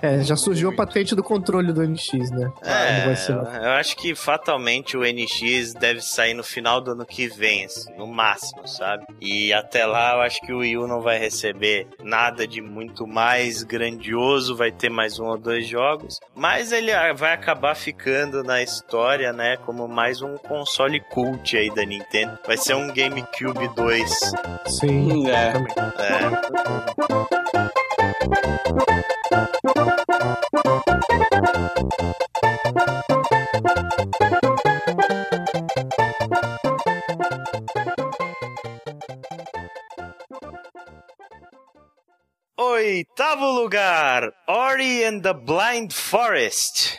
É, 0.00 0.22
já 0.22 0.36
surgiu 0.36 0.70
a 0.70 0.72
patente 0.74 1.14
do 1.14 1.22
controle 1.22 1.72
do 1.72 1.82
NX, 1.82 2.30
né? 2.30 2.52
Quando 2.54 2.68
É, 2.68 3.14
eu, 3.58 3.70
acho 3.72 3.96
que 3.96 4.14
fatalmente 4.14 4.96
o 4.96 5.00
NX 5.00 5.74
deve 5.74 6.00
sair 6.00 6.34
no 6.34 6.44
final 6.44 6.80
do 6.80 6.92
ano 6.92 7.06
que 7.06 7.26
vem, 7.28 7.64
assim, 7.64 7.92
no 7.96 8.06
máximo, 8.06 8.66
sabe? 8.66 9.04
E 9.20 9.52
até 9.52 9.86
lá 9.86 10.14
eu 10.14 10.20
acho 10.22 10.40
que 10.40 10.52
o 10.52 10.58
Wii 10.58 10.78
U 10.78 10.86
não 10.86 11.00
vai 11.00 11.18
receber 11.18 11.86
nada 12.02 12.46
de 12.46 12.60
muito 12.60 13.06
mais 13.06 13.62
grandioso, 13.62 14.56
vai 14.56 14.70
ter 14.70 14.90
mais 14.90 15.18
um 15.18 15.26
ou 15.26 15.38
dois 15.38 15.66
jogos, 15.66 16.20
mas 16.34 16.72
ele 16.72 16.92
ah, 16.92 17.12
vai 17.12 17.32
acabar 17.32 17.74
ficando 17.74 18.42
na 18.42 18.62
história, 18.62 19.32
né, 19.32 19.56
como 19.58 19.88
mais 19.88 20.22
um 20.22 20.36
console 20.36 21.00
cult 21.10 21.56
aí 21.56 21.72
da 21.74 21.84
Nintendo. 21.84 22.38
Vai 22.46 22.56
ser 22.56 22.74
um 22.74 22.88
GameCube 22.88 23.68
2. 23.74 24.10
Sim. 24.66 25.28
É. 25.30 25.52
também. 25.52 25.74
É, 28.90 28.93
Oitavo 42.74 43.54
lugar, 43.54 44.32
Ori 44.48 45.04
and 45.04 45.22
the 45.22 45.32
Blind 45.32 45.92
Forest. 45.92 46.98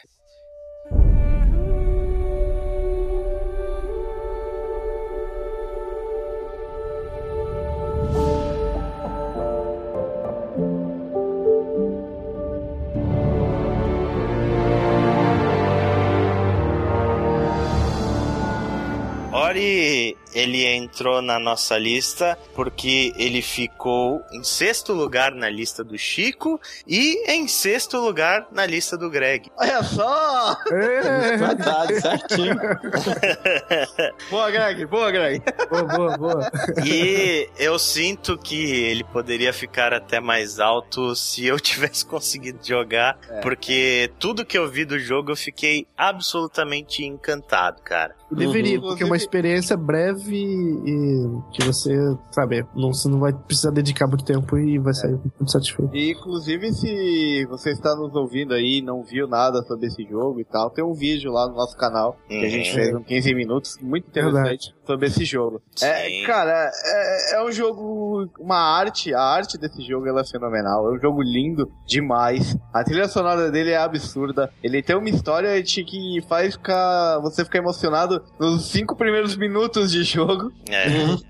Ori, 19.33 20.15
ele 20.35 20.63
entrou 20.65 21.21
na 21.21 21.39
nossa 21.39 21.77
lista 21.77 22.37
porque 22.53 23.13
ele 23.17 23.41
ficou 23.41 24.21
em 24.31 24.43
sexto 24.43 24.93
lugar 24.93 25.31
na 25.31 25.49
lista 25.49 25.83
do 25.83 25.97
Chico 25.97 26.59
e 26.87 27.31
em 27.31 27.47
sexto 27.47 27.97
lugar 27.97 28.45
na 28.51 28.65
lista 28.65 28.97
do 28.97 29.09
Greg. 29.09 29.49
Olha 29.57 29.81
só! 29.83 30.57
É, 30.71 31.37
Verdade, 31.37 32.01
certinho. 32.01 32.55
Boa, 34.29 34.51
Greg, 34.51 34.85
boa, 34.85 35.11
Greg. 35.11 35.41
boa, 35.69 35.83
boa, 35.83 36.17
boa. 36.17 36.51
E 36.85 37.49
eu 37.57 37.77
sinto 37.79 38.37
que 38.37 38.83
ele 38.85 39.03
poderia 39.03 39.53
ficar 39.53 39.93
até 39.93 40.19
mais 40.19 40.59
alto 40.59 41.15
se 41.15 41.45
eu 41.45 41.59
tivesse 41.59 42.05
conseguido 42.05 42.59
jogar, 42.63 43.17
porque 43.41 44.11
tudo 44.19 44.45
que 44.45 44.57
eu 44.57 44.69
vi 44.69 44.85
do 44.85 44.99
jogo 44.99 45.31
eu 45.31 45.35
fiquei 45.35 45.87
absolutamente 45.97 47.05
encantado, 47.05 47.81
cara. 47.81 48.15
Deveria, 48.31 48.75
Uhum. 48.79 48.87
porque 48.89 49.03
é 49.03 49.05
uma 49.05 49.15
experiência 49.15 49.77
breve 49.77 50.24
e 50.33 51.41
que 51.51 51.63
você, 51.65 51.91
sabe, 52.31 52.65
não, 52.75 52.93
você 52.93 53.07
não 53.09 53.19
vai 53.19 53.33
precisar 53.33 53.71
dedicar 53.71 54.07
muito 54.07 54.23
tempo 54.25 54.57
e 54.57 54.77
vai 54.79 54.93
sair 54.93 55.11
muito 55.39 55.51
satisfeito. 55.51 55.95
E 55.95 56.11
inclusive, 56.11 56.71
se 56.73 57.45
você 57.45 57.71
está 57.71 57.95
nos 57.95 58.13
ouvindo 58.15 58.53
aí 58.53 58.77
e 58.77 58.81
não 58.81 59.03
viu 59.03 59.27
nada 59.27 59.61
sobre 59.63 59.87
esse 59.87 60.03
jogo 60.03 60.39
e 60.39 60.45
tal, 60.45 60.69
tem 60.69 60.83
um 60.83 60.93
vídeo 60.93 61.31
lá 61.31 61.47
no 61.47 61.55
nosso 61.55 61.75
canal 61.77 62.17
que 62.27 62.45
a 62.45 62.49
gente 62.49 62.69
Uhum. 62.69 62.75
fez 62.75 62.95
em 62.95 63.03
15 63.03 63.35
minutos, 63.35 63.77
muito 63.81 64.07
interessante 64.07 64.73
sobre 64.85 65.07
esse 65.07 65.23
jogo. 65.25 65.61
É, 65.81 66.23
cara, 66.25 66.71
é, 66.83 67.35
é 67.35 67.43
um 67.43 67.51
jogo, 67.51 68.29
uma 68.39 68.57
arte, 68.57 69.13
a 69.13 69.21
arte 69.21 69.57
desse 69.57 69.81
jogo 69.83 70.07
ela 70.07 70.21
é 70.21 70.25
fenomenal, 70.25 70.87
é 70.91 70.95
um 70.97 70.99
jogo 70.99 71.21
lindo 71.21 71.69
demais. 71.85 72.57
A 72.73 72.83
trilha 72.83 73.07
sonora 73.07 73.51
dele 73.51 73.71
é 73.71 73.77
absurda. 73.77 74.51
Ele 74.63 74.81
tem 74.81 74.95
uma 74.95 75.09
história 75.09 75.61
de 75.61 75.83
que 75.83 76.21
faz 76.27 76.53
ficar, 76.55 77.19
você 77.19 77.43
ficar 77.43 77.59
emocionado 77.59 78.23
nos 78.39 78.69
cinco 78.69 78.95
primeiros 78.95 79.35
minutos 79.35 79.91
de 79.91 80.03
jogo. 80.15 80.51
É. 80.69 80.85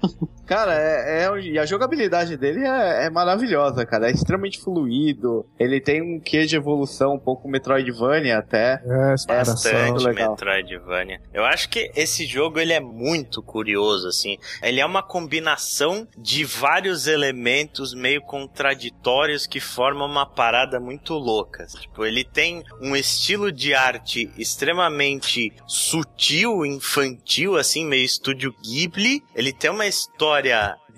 Cara, 0.46 0.74
é, 0.76 1.26
é- 1.26 1.40
e 1.42 1.60
a 1.60 1.66
jogabilidade 1.66 2.38
dele 2.38 2.66
é, 2.66 3.06
é 3.06 3.10
maravilhosa, 3.10 3.86
cara. 3.86 4.10
É 4.10 4.12
extremamente 4.12 4.60
fluido. 4.60 5.46
Ele 5.60 5.82
tem 5.82 6.02
um 6.02 6.20
quê 6.20 6.46
de 6.46 6.56
evolução, 6.56 7.16
um 7.16 7.20
pouco 7.20 7.48
Metroidvania 7.48 8.38
até. 8.38 8.82
É. 8.86 9.16
Bastante 9.28 10.04
legal. 10.04 10.32
Metroidvania. 10.32 11.20
Eu 11.34 11.44
acho 11.46 11.70
que 11.70 11.92
esse 11.96 12.26
jogo 12.26 12.60
ele 12.60 12.74
é 12.74 12.80
muito 12.80 13.42
curioso, 13.42 14.08
assim. 14.08 14.38
Ele 14.62 14.80
é 14.80 14.86
uma 14.86 15.02
combinação 15.04 16.08
de 16.18 16.44
vários 16.46 17.08
elementos 17.08 17.94
meio 17.94 18.22
contraditórios 18.22 19.48
que 19.48 19.60
formam 19.60 20.08
uma 20.08 20.26
parada 20.26 20.80
muito 20.80 21.14
louca. 21.14 21.66
Tipo, 21.66 22.06
ele 22.06 22.24
tem 22.24 22.64
um 22.82 22.96
estilo 22.96 23.52
de 23.52 23.74
arte 23.74 24.32
extremamente 24.38 25.54
sutil, 25.68 26.66
infantil, 26.66 27.58
assim, 27.58 27.86
meio 27.86 28.04
estúdio 28.04 28.54
Ghibli. 28.64 29.24
Ele 29.36 29.52
tem 29.52 29.72
uma 29.72 29.88
história 29.88 30.35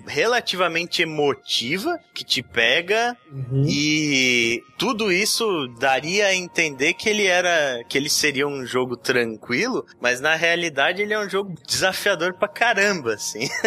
relativamente 0.06 1.02
emotiva 1.02 1.98
que 2.14 2.24
te 2.24 2.42
pega 2.42 3.16
Uhum. 3.30 3.64
e 3.68 4.62
tudo 4.88 5.12
isso 5.12 5.68
daria 5.78 6.28
a 6.28 6.34
entender 6.34 6.94
que 6.94 7.10
ele 7.10 7.26
era 7.26 7.84
que 7.84 7.98
ele 7.98 8.08
seria 8.08 8.48
um 8.48 8.64
jogo 8.64 8.96
tranquilo, 8.96 9.84
mas 10.00 10.18
na 10.18 10.34
realidade 10.34 11.02
ele 11.02 11.12
é 11.12 11.20
um 11.20 11.28
jogo 11.28 11.54
desafiador 11.66 12.32
pra 12.32 12.48
caramba, 12.48 13.12
assim. 13.12 13.48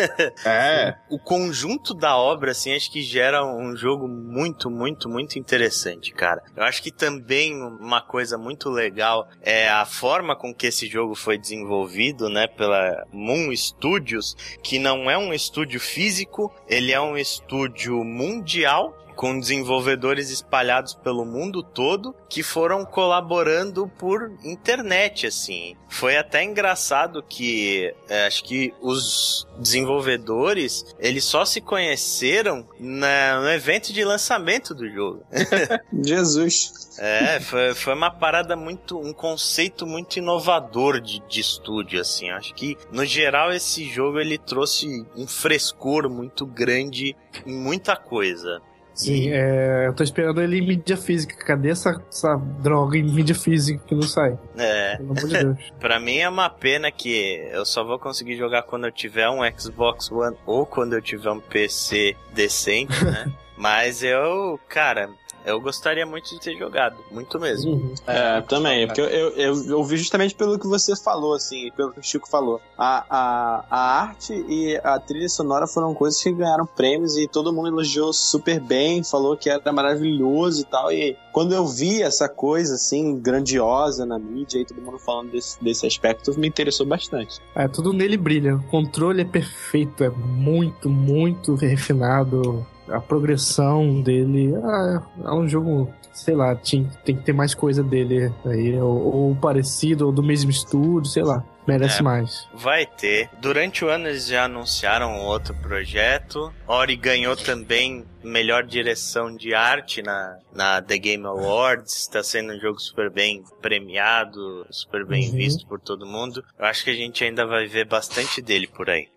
É. 0.43 0.95
O 1.09 1.19
conjunto 1.19 1.93
da 1.93 2.17
obra 2.17 2.51
assim 2.51 2.73
acho 2.73 2.91
que 2.91 3.01
gera 3.01 3.45
um 3.45 3.75
jogo 3.75 4.07
muito, 4.07 4.69
muito, 4.69 5.07
muito 5.07 5.37
interessante, 5.37 6.11
cara. 6.11 6.41
Eu 6.55 6.63
acho 6.63 6.81
que 6.81 6.91
também 6.91 7.61
uma 7.61 8.01
coisa 8.01 8.37
muito 8.37 8.69
legal 8.69 9.29
é 9.41 9.69
a 9.69 9.85
forma 9.85 10.35
com 10.35 10.53
que 10.53 10.67
esse 10.67 10.87
jogo 10.87 11.13
foi 11.13 11.37
desenvolvido, 11.37 12.29
né, 12.29 12.47
pela 12.47 13.05
Moon 13.11 13.55
Studios, 13.55 14.35
que 14.63 14.79
não 14.79 15.09
é 15.09 15.17
um 15.17 15.33
estúdio 15.33 15.79
físico, 15.79 16.51
ele 16.67 16.91
é 16.91 16.99
um 16.99 17.15
estúdio 17.15 18.03
mundial 18.03 18.97
com 19.21 19.39
desenvolvedores 19.39 20.31
espalhados 20.31 20.95
pelo 20.95 21.23
mundo 21.23 21.61
todo 21.61 22.15
que 22.27 22.41
foram 22.41 22.83
colaborando 22.83 23.87
por 23.99 24.31
internet, 24.43 25.27
assim. 25.27 25.75
Foi 25.87 26.17
até 26.17 26.43
engraçado 26.43 27.21
que 27.21 27.93
é, 28.09 28.25
acho 28.25 28.43
que 28.43 28.73
os 28.81 29.47
desenvolvedores 29.59 30.83
eles 30.97 31.23
só 31.23 31.45
se 31.45 31.61
conheceram 31.61 32.67
na- 32.79 33.41
no 33.41 33.49
evento 33.51 33.93
de 33.93 34.03
lançamento 34.03 34.73
do 34.73 34.89
jogo. 34.89 35.23
Jesus. 36.03 36.89
É, 36.97 37.39
foi, 37.41 37.75
foi 37.75 37.93
uma 37.93 38.09
parada 38.09 38.55
muito. 38.55 38.97
um 38.99 39.13
conceito 39.13 39.85
muito 39.85 40.17
inovador 40.17 40.99
de, 40.99 41.19
de 41.27 41.39
estúdio, 41.41 42.01
assim. 42.01 42.31
Acho 42.31 42.55
que, 42.55 42.75
no 42.91 43.05
geral, 43.05 43.51
esse 43.53 43.85
jogo 43.87 44.19
ele 44.19 44.39
trouxe 44.39 45.05
um 45.15 45.27
frescor 45.27 46.09
muito 46.09 46.43
grande 46.45 47.15
em 47.45 47.53
muita 47.53 47.95
coisa. 47.95 48.61
Sim, 48.93 49.29
é, 49.31 49.87
eu 49.87 49.93
tô 49.93 50.03
esperando 50.03 50.41
ele 50.41 50.59
em 50.59 50.67
mídia 50.67 50.97
física. 50.97 51.35
Cadê 51.35 51.69
essa, 51.69 52.01
essa 52.09 52.35
droga 52.35 52.97
em 52.97 53.03
mídia 53.03 53.35
física 53.35 53.81
que 53.85 53.95
não 53.95 54.03
sai? 54.03 54.37
É, 54.57 54.97
Pelo 54.97 55.11
amor 55.11 55.27
de 55.27 55.37
Deus. 55.37 55.57
pra 55.79 55.99
mim 55.99 56.17
é 56.17 56.29
uma 56.29 56.49
pena 56.49 56.91
que 56.91 57.47
eu 57.51 57.65
só 57.65 57.83
vou 57.83 57.97
conseguir 57.97 58.37
jogar 58.37 58.63
quando 58.63 58.85
eu 58.85 58.91
tiver 58.91 59.29
um 59.29 59.39
Xbox 59.57 60.11
One 60.11 60.35
ou 60.45 60.65
quando 60.65 60.93
eu 60.93 61.01
tiver 61.01 61.31
um 61.31 61.39
PC 61.39 62.15
decente, 62.33 63.03
né? 63.03 63.31
Mas 63.57 64.01
eu, 64.01 64.59
cara, 64.67 65.09
eu 65.45 65.59
gostaria 65.59 66.05
muito 66.05 66.29
de 66.29 66.39
ter 66.39 66.57
jogado, 66.57 66.97
muito 67.11 67.39
mesmo. 67.39 67.71
Uhum. 67.71 67.93
É, 68.07 68.41
também. 68.41 68.87
Porque 68.87 69.01
eu, 69.01 69.07
eu, 69.07 69.29
eu, 69.35 69.65
eu 69.65 69.83
vi 69.83 69.97
justamente 69.97 70.35
pelo 70.35 70.57
que 70.59 70.67
você 70.67 70.95
falou, 70.95 71.33
assim, 71.33 71.71
pelo 71.75 71.91
que 71.91 71.99
o 71.99 72.03
Chico 72.03 72.29
falou. 72.29 72.61
A, 72.77 73.05
a, 73.09 73.65
a 73.69 74.01
arte 74.01 74.33
e 74.47 74.79
a 74.83 74.99
trilha 74.99 75.29
sonora 75.29 75.67
foram 75.67 75.93
coisas 75.93 76.21
que 76.21 76.31
ganharam 76.31 76.65
prêmios 76.65 77.17
e 77.17 77.27
todo 77.27 77.53
mundo 77.53 77.67
elogiou 77.67 78.13
super 78.13 78.59
bem, 78.59 79.03
falou 79.03 79.37
que 79.37 79.49
era 79.49 79.71
maravilhoso 79.71 80.61
e 80.61 80.65
tal. 80.65 80.91
E 80.91 81.17
quando 81.31 81.53
eu 81.53 81.65
vi 81.67 82.01
essa 82.01 82.27
coisa, 82.27 82.75
assim, 82.75 83.19
grandiosa 83.19 84.05
na 84.05 84.19
mídia 84.19 84.59
e 84.59 84.65
todo 84.65 84.81
mundo 84.81 84.99
falando 84.99 85.31
desse, 85.31 85.61
desse 85.63 85.85
aspecto, 85.85 86.37
me 86.39 86.47
interessou 86.47 86.85
bastante. 86.85 87.39
É, 87.55 87.67
tudo 87.67 87.93
nele 87.93 88.17
brilha. 88.17 88.55
O 88.55 88.63
controle 88.63 89.21
é 89.21 89.25
perfeito, 89.25 90.03
é 90.03 90.09
muito, 90.09 90.89
muito 90.89 91.55
refinado. 91.55 92.65
A 92.91 92.99
progressão 92.99 94.01
dele 94.01 94.53
ah, 94.63 95.01
é 95.25 95.31
um 95.31 95.47
jogo, 95.47 95.91
sei 96.13 96.35
lá, 96.35 96.55
tinha, 96.55 96.89
tem 97.05 97.15
que 97.15 97.23
ter 97.23 97.33
mais 97.33 97.53
coisa 97.55 97.83
dele 97.83 98.31
aí, 98.45 98.77
ou, 98.79 99.15
ou 99.29 99.35
parecido, 99.35 100.05
ou 100.07 100.11
do 100.11 100.21
mesmo 100.23 100.49
estúdio, 100.51 101.09
sei 101.09 101.23
lá. 101.23 101.43
Merece 101.67 101.99
É. 101.99 102.01
mais. 102.03 102.47
Vai 102.55 102.87
ter. 102.87 103.29
Durante 103.39 103.85
o 103.85 103.89
ano 103.89 104.07
eles 104.07 104.25
já 104.25 104.45
anunciaram 104.45 105.19
outro 105.19 105.53
projeto. 105.61 106.51
Ori 106.67 106.95
ganhou 106.95 107.35
também 107.37 108.03
melhor 108.23 108.63
direção 108.63 109.35
de 109.35 109.53
arte 109.53 110.01
na, 110.01 110.37
na 110.51 110.81
The 110.81 110.97
Game 110.97 111.23
Awards. 111.25 111.93
Está 111.99 112.23
sendo 112.23 112.53
um 112.53 112.59
jogo 112.59 112.79
super 112.79 113.11
bem 113.11 113.43
premiado, 113.61 114.65
super 114.71 115.05
bem 115.05 115.29
Uhum. 115.29 115.35
visto 115.35 115.67
por 115.67 115.79
todo 115.79 116.03
mundo. 116.05 116.43
Eu 116.57 116.65
acho 116.65 116.83
que 116.83 116.89
a 116.89 116.95
gente 116.95 117.23
ainda 117.23 117.45
vai 117.45 117.67
ver 117.67 117.85
bastante 117.85 118.41
dele 118.41 118.67
por 118.67 118.89
aí. 118.89 119.07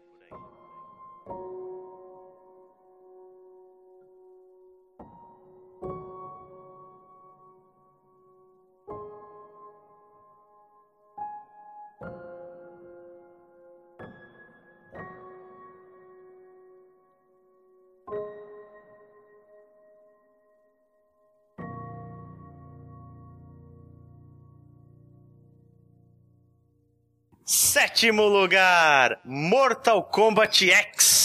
Sétimo 27.95 28.27
lugar, 28.27 29.21
Mortal 29.25 30.03
Kombat 30.03 30.65
X. 30.65 31.24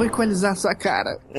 vou 0.00 0.06
equalizar 0.06 0.52
a 0.52 0.54
sua 0.54 0.74
cara. 0.74 1.18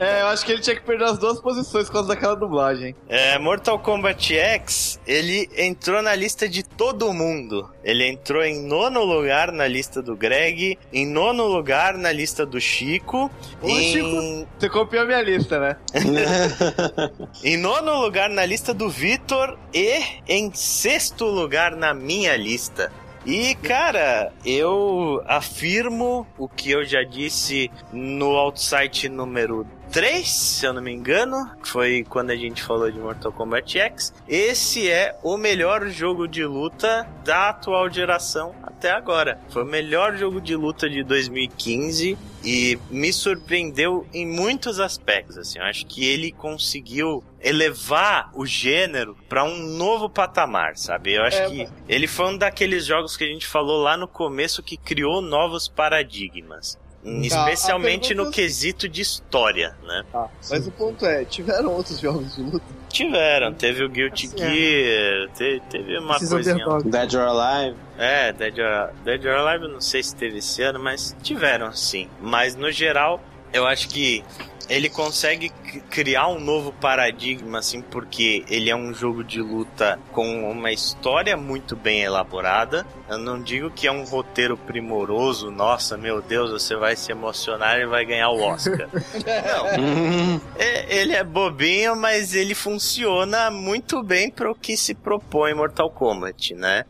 É, 0.00 0.22
eu 0.22 0.26
acho 0.28 0.44
que 0.44 0.52
ele 0.52 0.60
tinha 0.60 0.76
que 0.76 0.82
perder 0.82 1.04
as 1.04 1.18
duas 1.18 1.40
posições 1.40 1.86
por 1.86 1.94
causa 1.94 2.08
daquela 2.08 2.34
dublagem. 2.34 2.94
É, 3.08 3.38
Mortal 3.38 3.78
Kombat 3.78 4.34
X, 4.34 5.00
ele 5.06 5.48
entrou 5.56 6.02
na 6.02 6.14
lista 6.14 6.48
de 6.48 6.62
todo 6.62 7.12
mundo. 7.12 7.68
Ele 7.82 8.06
entrou 8.06 8.42
em 8.42 8.62
nono 8.62 9.04
lugar 9.04 9.52
na 9.52 9.66
lista 9.66 10.02
do 10.02 10.16
Greg, 10.16 10.78
em 10.92 11.06
nono 11.06 11.44
lugar 11.46 11.96
na 11.96 12.10
lista 12.12 12.44
do 12.44 12.60
Chico, 12.60 13.30
Ô, 13.62 13.68
em, 13.68 13.92
Chico. 13.92 14.48
Você 14.58 14.68
copiou 14.68 15.02
a 15.02 15.06
minha 15.06 15.22
lista, 15.22 15.58
né? 15.58 15.76
em 17.42 17.56
nono 17.56 18.00
lugar 18.00 18.28
na 18.28 18.44
lista 18.44 18.74
do 18.74 18.88
Vitor 18.88 19.58
e 19.72 20.02
em 20.26 20.52
sexto 20.52 21.24
lugar 21.24 21.76
na 21.76 21.94
minha 21.94 22.36
lista. 22.36 22.90
E, 23.26 23.54
cara, 23.56 24.32
eu 24.44 25.22
afirmo 25.26 26.26
o 26.38 26.48
que 26.48 26.70
eu 26.70 26.84
já 26.84 27.02
disse 27.02 27.70
no 27.92 28.36
Outside 28.36 29.08
número 29.08 29.66
3, 29.90 30.28
se 30.28 30.66
eu 30.66 30.72
não 30.72 30.82
me 30.82 30.92
engano, 30.92 31.50
foi 31.62 32.04
quando 32.08 32.30
a 32.30 32.36
gente 32.36 32.62
falou 32.62 32.90
de 32.90 32.98
Mortal 32.98 33.32
Kombat 33.32 33.78
X. 33.78 34.12
Esse 34.28 34.90
é 34.90 35.18
o 35.22 35.36
melhor 35.36 35.88
jogo 35.88 36.28
de 36.28 36.44
luta 36.44 37.08
da 37.24 37.50
atual 37.50 37.90
geração 37.90 38.54
até 38.62 38.90
agora. 38.90 39.40
Foi 39.48 39.62
o 39.62 39.66
melhor 39.66 40.16
jogo 40.16 40.40
de 40.40 40.54
luta 40.54 40.88
de 40.88 41.02
2015 41.02 42.18
e 42.44 42.78
me 42.90 43.12
surpreendeu 43.12 44.06
em 44.12 44.26
muitos 44.26 44.78
aspectos. 44.78 45.38
Assim, 45.38 45.58
eu 45.58 45.64
acho 45.64 45.86
que 45.86 46.04
ele 46.06 46.32
conseguiu 46.32 47.24
elevar 47.40 48.30
o 48.34 48.44
gênero 48.44 49.16
para 49.28 49.44
um 49.44 49.56
novo 49.58 50.08
patamar, 50.08 50.76
sabe? 50.76 51.14
Eu 51.14 51.22
acho 51.22 51.38
É, 51.38 51.48
que 51.48 51.68
ele 51.88 52.06
foi 52.06 52.26
um 52.26 52.36
daqueles 52.38 52.84
jogos 52.84 53.16
que 53.16 53.24
a 53.24 53.28
gente 53.28 53.46
falou 53.46 53.80
lá 53.82 53.96
no 53.96 54.08
começo 54.08 54.62
que 54.62 54.76
criou 54.76 55.20
novos 55.22 55.68
paradigmas. 55.68 56.78
Tá, 57.04 57.10
Especialmente 57.22 58.12
no 58.12 58.30
quesito 58.30 58.88
de 58.88 59.00
história, 59.00 59.74
né? 59.84 60.04
Tá. 60.12 60.28
Mas 60.50 60.66
o 60.66 60.70
ponto 60.72 61.06
é, 61.06 61.24
tiveram 61.24 61.72
outros 61.72 62.00
jogos 62.00 62.34
de 62.34 62.42
luta? 62.42 62.64
Tiveram, 62.90 63.54
teve 63.54 63.84
o 63.84 63.88
Guilty 63.88 64.26
Assim, 64.26 64.42
é. 64.42 64.50
Gear, 64.50 65.28
te- 65.32 65.62
teve 65.70 65.96
uma 65.98 66.18
coisinha. 66.18 66.66
Dead 66.84 67.14
or 67.14 67.20
Alive. 67.28 67.76
É, 67.96 68.32
Dead 68.32 68.58
or, 68.58 68.92
Dead 69.04 69.24
or 69.24 69.32
Alive 69.36 69.64
eu 69.66 69.70
não 69.70 69.80
sei 69.80 70.02
se 70.02 70.14
teve 70.14 70.38
esse 70.38 70.60
ano, 70.62 70.80
mas 70.80 71.16
tiveram 71.22 71.72
sim. 71.72 72.08
Mas 72.20 72.56
no 72.56 72.70
geral, 72.72 73.22
eu 73.52 73.64
acho 73.66 73.88
que 73.88 74.24
ele 74.68 74.88
consegue 74.88 75.50
criar 75.90 76.28
um 76.28 76.38
novo 76.38 76.72
paradigma, 76.72 77.58
assim, 77.58 77.80
porque 77.80 78.44
ele 78.48 78.70
é 78.70 78.76
um 78.76 78.92
jogo 78.92 79.24
de 79.24 79.40
luta 79.40 79.98
com 80.12 80.50
uma 80.50 80.70
história 80.70 81.36
muito 81.36 81.74
bem 81.74 82.02
elaborada. 82.02 82.86
Eu 83.08 83.18
não 83.18 83.40
digo 83.40 83.70
que 83.70 83.86
é 83.86 83.92
um 83.92 84.04
roteiro 84.04 84.56
primoroso, 84.56 85.50
nossa, 85.50 85.96
meu 85.96 86.20
Deus, 86.20 86.50
você 86.50 86.76
vai 86.76 86.94
se 86.96 87.10
emocionar 87.10 87.78
e 87.80 87.86
vai 87.86 88.04
ganhar 88.04 88.28
o 88.28 88.42
Oscar. 88.42 88.88
não, 88.92 90.40
é, 90.58 90.98
ele 90.98 91.14
é 91.14 91.24
bobinho, 91.24 91.96
mas 91.96 92.34
ele 92.34 92.54
funciona 92.54 93.50
muito 93.50 94.02
bem 94.02 94.30
para 94.30 94.50
o 94.50 94.54
que 94.54 94.76
se 94.76 94.94
propõe 94.94 95.54
Mortal 95.54 95.90
Kombat, 95.90 96.54
né? 96.54 96.84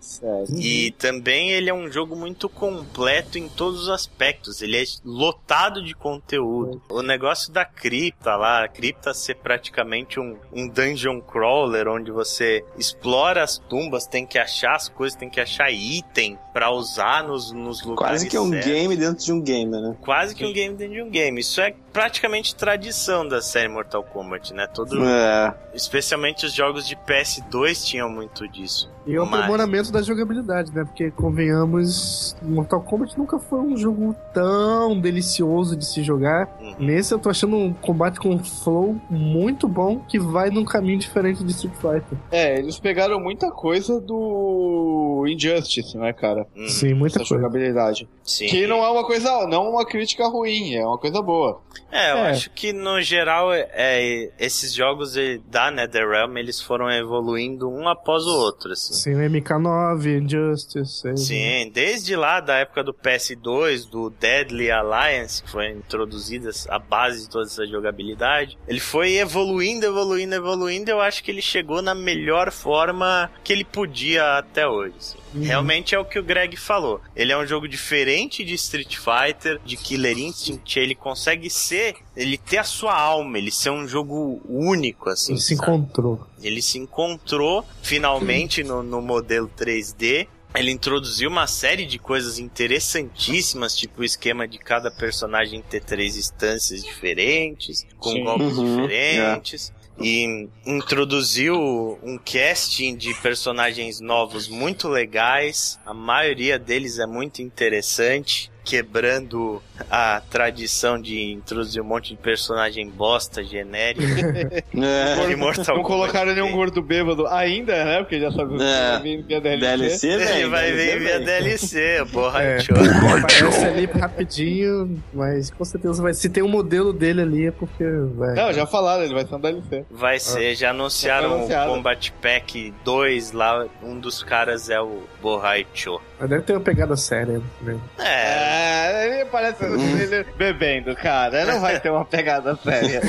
E 0.57 0.91
também 0.93 1.53
ele 1.53 1.71
é 1.71 1.75
um 1.75 1.91
jogo 1.91 2.17
muito 2.17 2.49
completo 2.49 3.39
em 3.39 3.49
todos 3.49 3.83
os 3.83 3.89
aspectos. 3.89 4.61
Ele 4.61 4.77
é 4.77 4.85
lotado 5.05 5.85
de 5.85 5.95
conteúdo. 5.95 6.83
O 6.89 7.03
negócio 7.03 7.53
da 7.53 7.68
cripta 7.69 8.37
lá, 8.37 8.65
a 8.65 8.69
cripta 8.69 9.15
ser 9.15 9.37
praticamente 9.37 10.19
um, 10.19 10.37
um 10.53 10.69
dungeon 10.69 11.21
crawler, 11.21 11.89
onde 11.89 12.11
você 12.11 12.65
explora 12.77 13.43
as 13.43 13.59
tumbas, 13.59 14.07
tem 14.07 14.27
que 14.27 14.39
achar 14.39 14.75
as 14.75 14.89
coisas, 14.89 15.17
tem 15.17 15.29
que 15.29 15.41
achar 15.41 15.71
item 15.71 16.39
pra 16.53 16.71
usar 16.71 17.23
nos, 17.25 17.53
nos 17.53 17.83
lugares. 17.83 18.23
Quase 18.23 18.29
que 18.29 18.37
é 18.37 18.41
um 18.41 18.51
certos. 18.51 18.71
game 18.71 18.97
dentro 18.97 19.25
de 19.25 19.33
um 19.33 19.41
game, 19.41 19.71
né? 19.71 19.97
Quase 20.01 20.35
que 20.35 20.45
um 20.45 20.53
game 20.53 20.75
dentro 20.75 20.95
de 20.95 21.03
um 21.03 21.11
game. 21.11 21.41
Isso 21.41 21.61
é 21.61 21.75
praticamente 22.03 22.55
tradição 22.55 23.27
da 23.27 23.43
série 23.43 23.67
Mortal 23.67 24.05
Kombat, 24.05 24.55
né? 24.55 24.69
Todo, 24.73 25.03
É. 25.05 25.53
especialmente 25.75 26.47
os 26.47 26.53
jogos 26.55 26.87
de 26.87 26.95
PS2 26.95 27.85
tinhం 27.85 28.09
muito 28.09 28.47
disso. 28.47 28.89
E 29.05 29.19
o 29.19 29.25
Mas- 29.25 29.41
aprimoramento 29.41 29.91
da 29.91 30.01
jogabilidade, 30.03 30.71
né? 30.73 30.85
Porque, 30.85 31.11
convenhamos, 31.11 32.37
Mortal 32.43 32.83
Kombat 32.83 33.19
nunca 33.19 33.39
foi 33.41 33.59
um 33.61 33.77
jogo 33.77 34.15
tão 34.35 35.01
delicioso 35.01 35.75
de 35.75 35.85
se 35.85 36.03
jogar. 36.05 36.47
Uhum. 36.61 36.77
Nesse 36.79 37.13
eu 37.15 37.19
tô 37.19 37.31
achando 37.31 37.57
um 37.57 37.73
combate 37.73 38.21
com 38.21 38.39
flow 38.45 39.01
muito 39.11 39.67
bom 39.67 39.99
que 40.01 40.19
vai 40.21 40.51
num 40.51 40.65
caminho 40.65 40.99
diferente 40.99 41.43
de 41.43 41.51
Street 41.51 41.75
Fighter. 41.77 42.19
É, 42.31 42.59
eles 42.59 42.79
pegaram 42.79 43.19
muita 43.19 43.51
coisa 43.51 43.99
do 44.01 45.25
Injustice, 45.27 45.97
né, 45.97 46.13
cara? 46.13 46.47
Uhum. 46.55 46.69
Sim, 46.69 46.95
muita 46.95 47.21
Essa 47.23 47.29
coisa. 47.31 47.43
jogabilidade. 47.43 48.09
Sim. 48.23 48.47
Que 48.47 48.67
não 48.69 48.85
é 48.85 48.91
uma 48.91 49.05
coisa, 49.05 49.47
não 49.49 49.71
uma 49.71 49.85
crítica 49.87 50.29
ruim, 50.29 50.75
é 50.75 50.87
uma 50.87 50.99
coisa 50.99 51.21
boa. 51.23 51.61
É, 51.91 52.13
eu 52.13 52.17
É. 52.19 52.31
acho 52.31 52.51
que 52.51 52.73
no 52.73 53.01
geral 53.01 53.53
é, 53.53 53.69
é, 53.73 54.31
esses 54.39 54.73
jogos 54.75 55.15
da 55.51 55.71
NetherRealm 55.71 56.37
eles 56.37 56.61
foram 56.61 56.91
evoluindo 56.91 57.69
um 57.71 57.89
após 57.89 58.25
o 58.25 58.31
outro, 58.37 58.73
assim. 58.73 58.93
Sim, 58.95 59.15
o 59.15 59.19
MK9, 59.19 60.23
Injustice. 60.23 61.17
Sim, 61.17 61.71
desde 61.73 62.15
lá 62.17 62.41
da 62.41 62.57
época 62.57 62.85
do 62.85 62.93
PS2, 62.93 63.89
do 63.89 64.11
Deadly 64.11 64.71
Alliance, 64.71 65.43
que 65.43 65.51
foi 65.51 65.71
introduzida 65.71 66.51
a 66.69 66.79
base 66.79 67.23
de 67.23 67.31
toda 67.31 67.47
essa 67.47 67.67
jogabilidade, 67.67 68.59
ele 68.69 68.81
foi 68.81 69.15
evoluindo, 69.17 69.87
evoluindo, 69.87 70.35
evoluindo. 70.35 70.91
Eu 70.91 71.01
acho 71.01 71.23
que 71.25 71.31
ele 71.31 71.43
chegou 71.43 71.81
na 71.83 71.95
melhor 71.95 72.51
forma 72.51 73.31
que 73.43 73.53
ele 73.53 73.65
podia 73.65 74.39
até 74.39 74.67
hoje. 74.67 74.95
assim. 74.99 75.19
Uhum. 75.35 75.43
Realmente 75.43 75.95
é 75.95 75.99
o 75.99 76.05
que 76.05 76.19
o 76.19 76.23
Greg 76.23 76.57
falou. 76.57 77.01
Ele 77.15 77.33
é 77.33 77.39
um 77.39 77.47
jogo 77.47 77.69
diferente 77.69 78.45
de 78.45 78.55
Street 78.55 78.97
Fighter, 78.97 79.61
de 79.65 79.77
Killer 79.77 80.19
Instinct. 80.19 80.79
Ele 80.79 80.95
consegue 80.95 81.51
ser, 81.51 81.97
ele 82.17 82.39
ter 82.39 82.59
a 82.59 82.65
sua 82.65 82.99
alma, 82.99 83.39
ele 83.39 83.51
ser 83.51 83.71
um 83.71 83.87
jogo 83.87 84.41
único, 84.49 85.11
assim. 85.11 85.33
Ele 85.33 85.41
se 85.41 85.57
sabe? 85.57 85.69
encontrou. 85.77 86.27
Ele 86.43 86.63
se 86.63 86.79
encontrou 86.79 87.65
finalmente 87.83 88.63
no, 88.65 88.83
no 88.83 89.01
modelo 89.03 89.51
3D. 89.59 90.27
Ele 90.55 90.71
introduziu 90.71 91.29
uma 91.29 91.47
série 91.47 91.85
de 91.85 91.99
coisas 91.99 92.39
interessantíssimas, 92.39 93.77
tipo 93.77 94.01
o 94.01 94.05
esquema 94.05 94.49
de 94.49 94.59
cada 94.59 94.91
personagem 94.91 95.63
ter 95.63 95.83
três 95.83 96.17
instâncias 96.17 96.83
diferentes, 96.83 97.87
com 97.99 98.11
Sim. 98.13 98.25
golpes 98.25 98.57
Uhum, 98.57 98.81
diferentes. 98.83 99.73
E 100.01 100.49
introduziu 100.65 101.99
um 102.03 102.19
casting 102.19 102.97
de 102.97 103.13
personagens 103.15 104.01
novos 104.01 104.49
muito 104.49 104.89
legais. 104.89 105.79
A 105.85 105.93
maioria 105.93 106.59
deles 106.59 106.99
é 106.99 107.07
muito 107.07 107.43
interessante, 107.43 108.51
quebrando 108.69 109.63
a 109.91 110.21
tradição 110.29 111.01
de 111.01 111.33
introduzir 111.33 111.81
um 111.81 111.85
monte 111.87 112.11
de 112.11 112.17
personagem 112.17 112.89
bosta 112.91 113.43
genérico 113.43 114.03
É. 114.79 115.27
de 115.27 115.37
Mortal 115.37 115.77
não 115.77 115.83
colocaram 115.83 116.35
nenhum 116.35 116.53
gordo 116.53 116.83
bêbado 116.83 117.27
ainda, 117.29 117.85
né? 117.85 117.99
Porque 118.01 118.21
já 118.21 118.31
sabe 118.31 118.57
que 118.59 118.63
É. 118.63 118.91
vai 118.93 119.03
vir 119.03 119.23
via 119.23 119.41
DLC. 119.41 120.09
DLC, 120.09 120.09
Ele 120.39 120.49
vai 120.49 120.73
DLC, 120.73 120.87
vir 120.87 120.99
via. 121.01 121.21
DLC, 121.21 122.07
porra. 122.13 122.43
É. 122.43 122.59
Aparece 122.59 123.65
ali 123.65 123.87
rapidinho, 123.87 125.03
mas 125.13 125.51
com 125.51 125.65
certeza 125.65 126.03
vai. 126.03 126.13
Se 126.13 126.29
tem 126.29 126.43
um 126.43 126.49
modelo 126.49 126.93
dele 126.93 127.23
ali 127.23 127.47
é 127.47 127.51
porque 127.51 127.85
vai. 128.15 128.35
Não, 128.35 128.53
já 128.53 128.67
falaram, 128.67 129.05
ele 129.05 129.15
vai 129.15 129.27
ser 129.27 129.35
um 129.35 129.41
DLC. 129.41 129.85
Vai 129.91 130.19
ser, 130.19 130.55
já 130.55 130.71
anunciaram 130.71 131.49
Já 131.49 131.63
foi 131.65 131.73
o. 131.73 131.75
Combat 131.77 132.13
Pack 132.21 132.75
2 132.85 133.33
lá, 133.33 133.67
um 133.83 133.99
dos 133.99 134.23
caras 134.23 134.69
é 134.69 134.81
o 134.81 135.03
Bohaicho. 135.23 136.01
Mas 136.21 136.29
deve 136.29 136.43
ter 136.43 136.53
uma 136.55 136.61
pegada 136.61 136.97
séria. 136.97 137.41
Né? 137.61 137.79
É, 137.99 138.49
É, 138.89 139.21
ele 139.21 139.25
parece 139.27 139.65
ele 139.65 140.25
bebendo, 140.37 140.95
cara. 140.97 141.45
Não 141.45 141.61
vai 141.61 141.79
ter 141.79 141.91
uma 141.91 142.05
pegada 142.05 142.57
séria. 142.57 143.01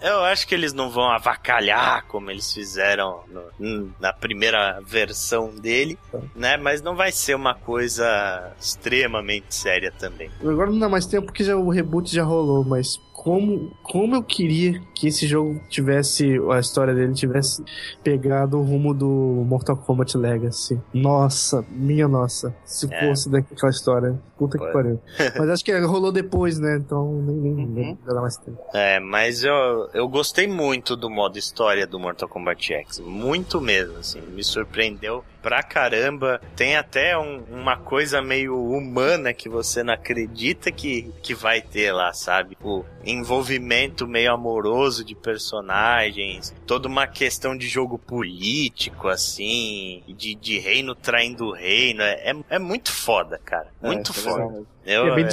é, 0.00 0.08
eu 0.10 0.20
acho 0.24 0.46
que 0.46 0.54
eles 0.54 0.72
não 0.72 0.90
vão 0.90 1.08
avacalhar 1.10 2.04
como 2.06 2.30
eles 2.30 2.52
fizeram 2.52 3.20
no- 3.58 3.92
na 4.00 4.12
primeira 4.12 4.80
versão 4.84 5.54
dele, 5.54 5.98
né? 6.34 6.56
Mas 6.56 6.82
não 6.82 6.94
vai 6.96 7.10
ser 7.12 7.34
uma 7.34 7.54
coisa 7.54 8.52
extremamente 8.60 9.54
séria 9.54 9.92
também. 9.98 10.30
Agora 10.40 10.70
não 10.70 10.78
dá 10.78 10.88
mais 10.88 11.06
tempo 11.06 11.26
porque 11.26 11.44
já, 11.44 11.56
o 11.56 11.70
reboot 11.70 12.12
já 12.14 12.24
rolou, 12.24 12.64
mas 12.64 12.98
como, 13.26 13.72
como 13.82 14.14
eu 14.14 14.22
queria 14.22 14.80
que 14.94 15.08
esse 15.08 15.26
jogo 15.26 15.60
tivesse, 15.68 16.38
a 16.48 16.60
história 16.60 16.94
dele 16.94 17.12
tivesse 17.12 17.60
pegado 18.04 18.56
o 18.56 18.62
rumo 18.62 18.94
do 18.94 19.44
Mortal 19.44 19.76
Kombat 19.76 20.16
Legacy. 20.16 20.80
Nossa, 20.94 21.64
minha 21.68 22.06
nossa. 22.06 22.54
Se 22.64 22.86
É. 22.88 23.08
fosse 23.08 23.28
daquela 23.28 23.70
história. 23.72 24.16
Puta 24.38 24.56
que 24.56 24.72
pariu. 24.72 25.00
Mas 25.36 25.50
acho 25.50 25.64
que 25.64 25.76
rolou 25.80 26.12
depois, 26.12 26.60
né? 26.60 26.76
Então 26.76 27.20
nem, 27.22 27.36
nem, 27.52 27.66
nem 27.66 27.98
dá 28.06 28.20
mais 28.20 28.36
tempo. 28.36 28.58
É, 28.72 29.00
mas 29.00 29.42
eu, 29.42 29.88
eu 29.92 30.06
gostei 30.08 30.46
muito 30.46 30.94
do 30.94 31.10
modo 31.10 31.36
história 31.38 31.84
do 31.86 31.98
Mortal 31.98 32.28
Kombat 32.28 32.72
X. 32.74 33.00
Muito 33.00 33.60
mesmo, 33.60 33.98
assim. 33.98 34.20
Me 34.20 34.44
surpreendeu 34.44 35.24
pra 35.46 35.62
caramba. 35.62 36.40
Tem 36.56 36.74
até 36.76 37.16
um- 37.16 37.44
uma 37.48 37.76
coisa 37.76 38.20
meio 38.20 38.60
humana 38.60 39.32
que 39.32 39.48
você 39.48 39.84
não 39.84 39.94
acredita 39.94 40.72
que, 40.72 41.12
que 41.22 41.34
vai 41.36 41.62
ter 41.62 41.92
lá, 41.92 42.12
sabe? 42.12 42.58
O 42.60 42.84
envolvimento 43.04 44.08
meio 44.08 44.32
amoroso 44.32 45.04
de 45.04 45.14
personagens, 45.14 46.52
toda 46.66 46.88
uma 46.88 47.06
questão 47.06 47.56
de 47.56 47.68
jogo 47.68 47.96
político, 47.96 49.06
assim, 49.06 50.02
de, 50.08 50.34
de 50.34 50.58
reino 50.58 50.96
traindo 50.96 51.52
reino. 51.52 52.02
É, 52.02 52.30
é, 52.32 52.34
é 52.50 52.58
muito 52.58 52.90
foda, 52.92 53.38
cara. 53.44 53.68
Muito 53.80 54.10
isso 54.10 54.28
é 54.28 54.32
foda. 54.32 54.64
Eu, 54.84 55.06
é 55.08 55.14
bem 55.16 55.24
é, 55.24 55.28
Ah, 55.28 55.30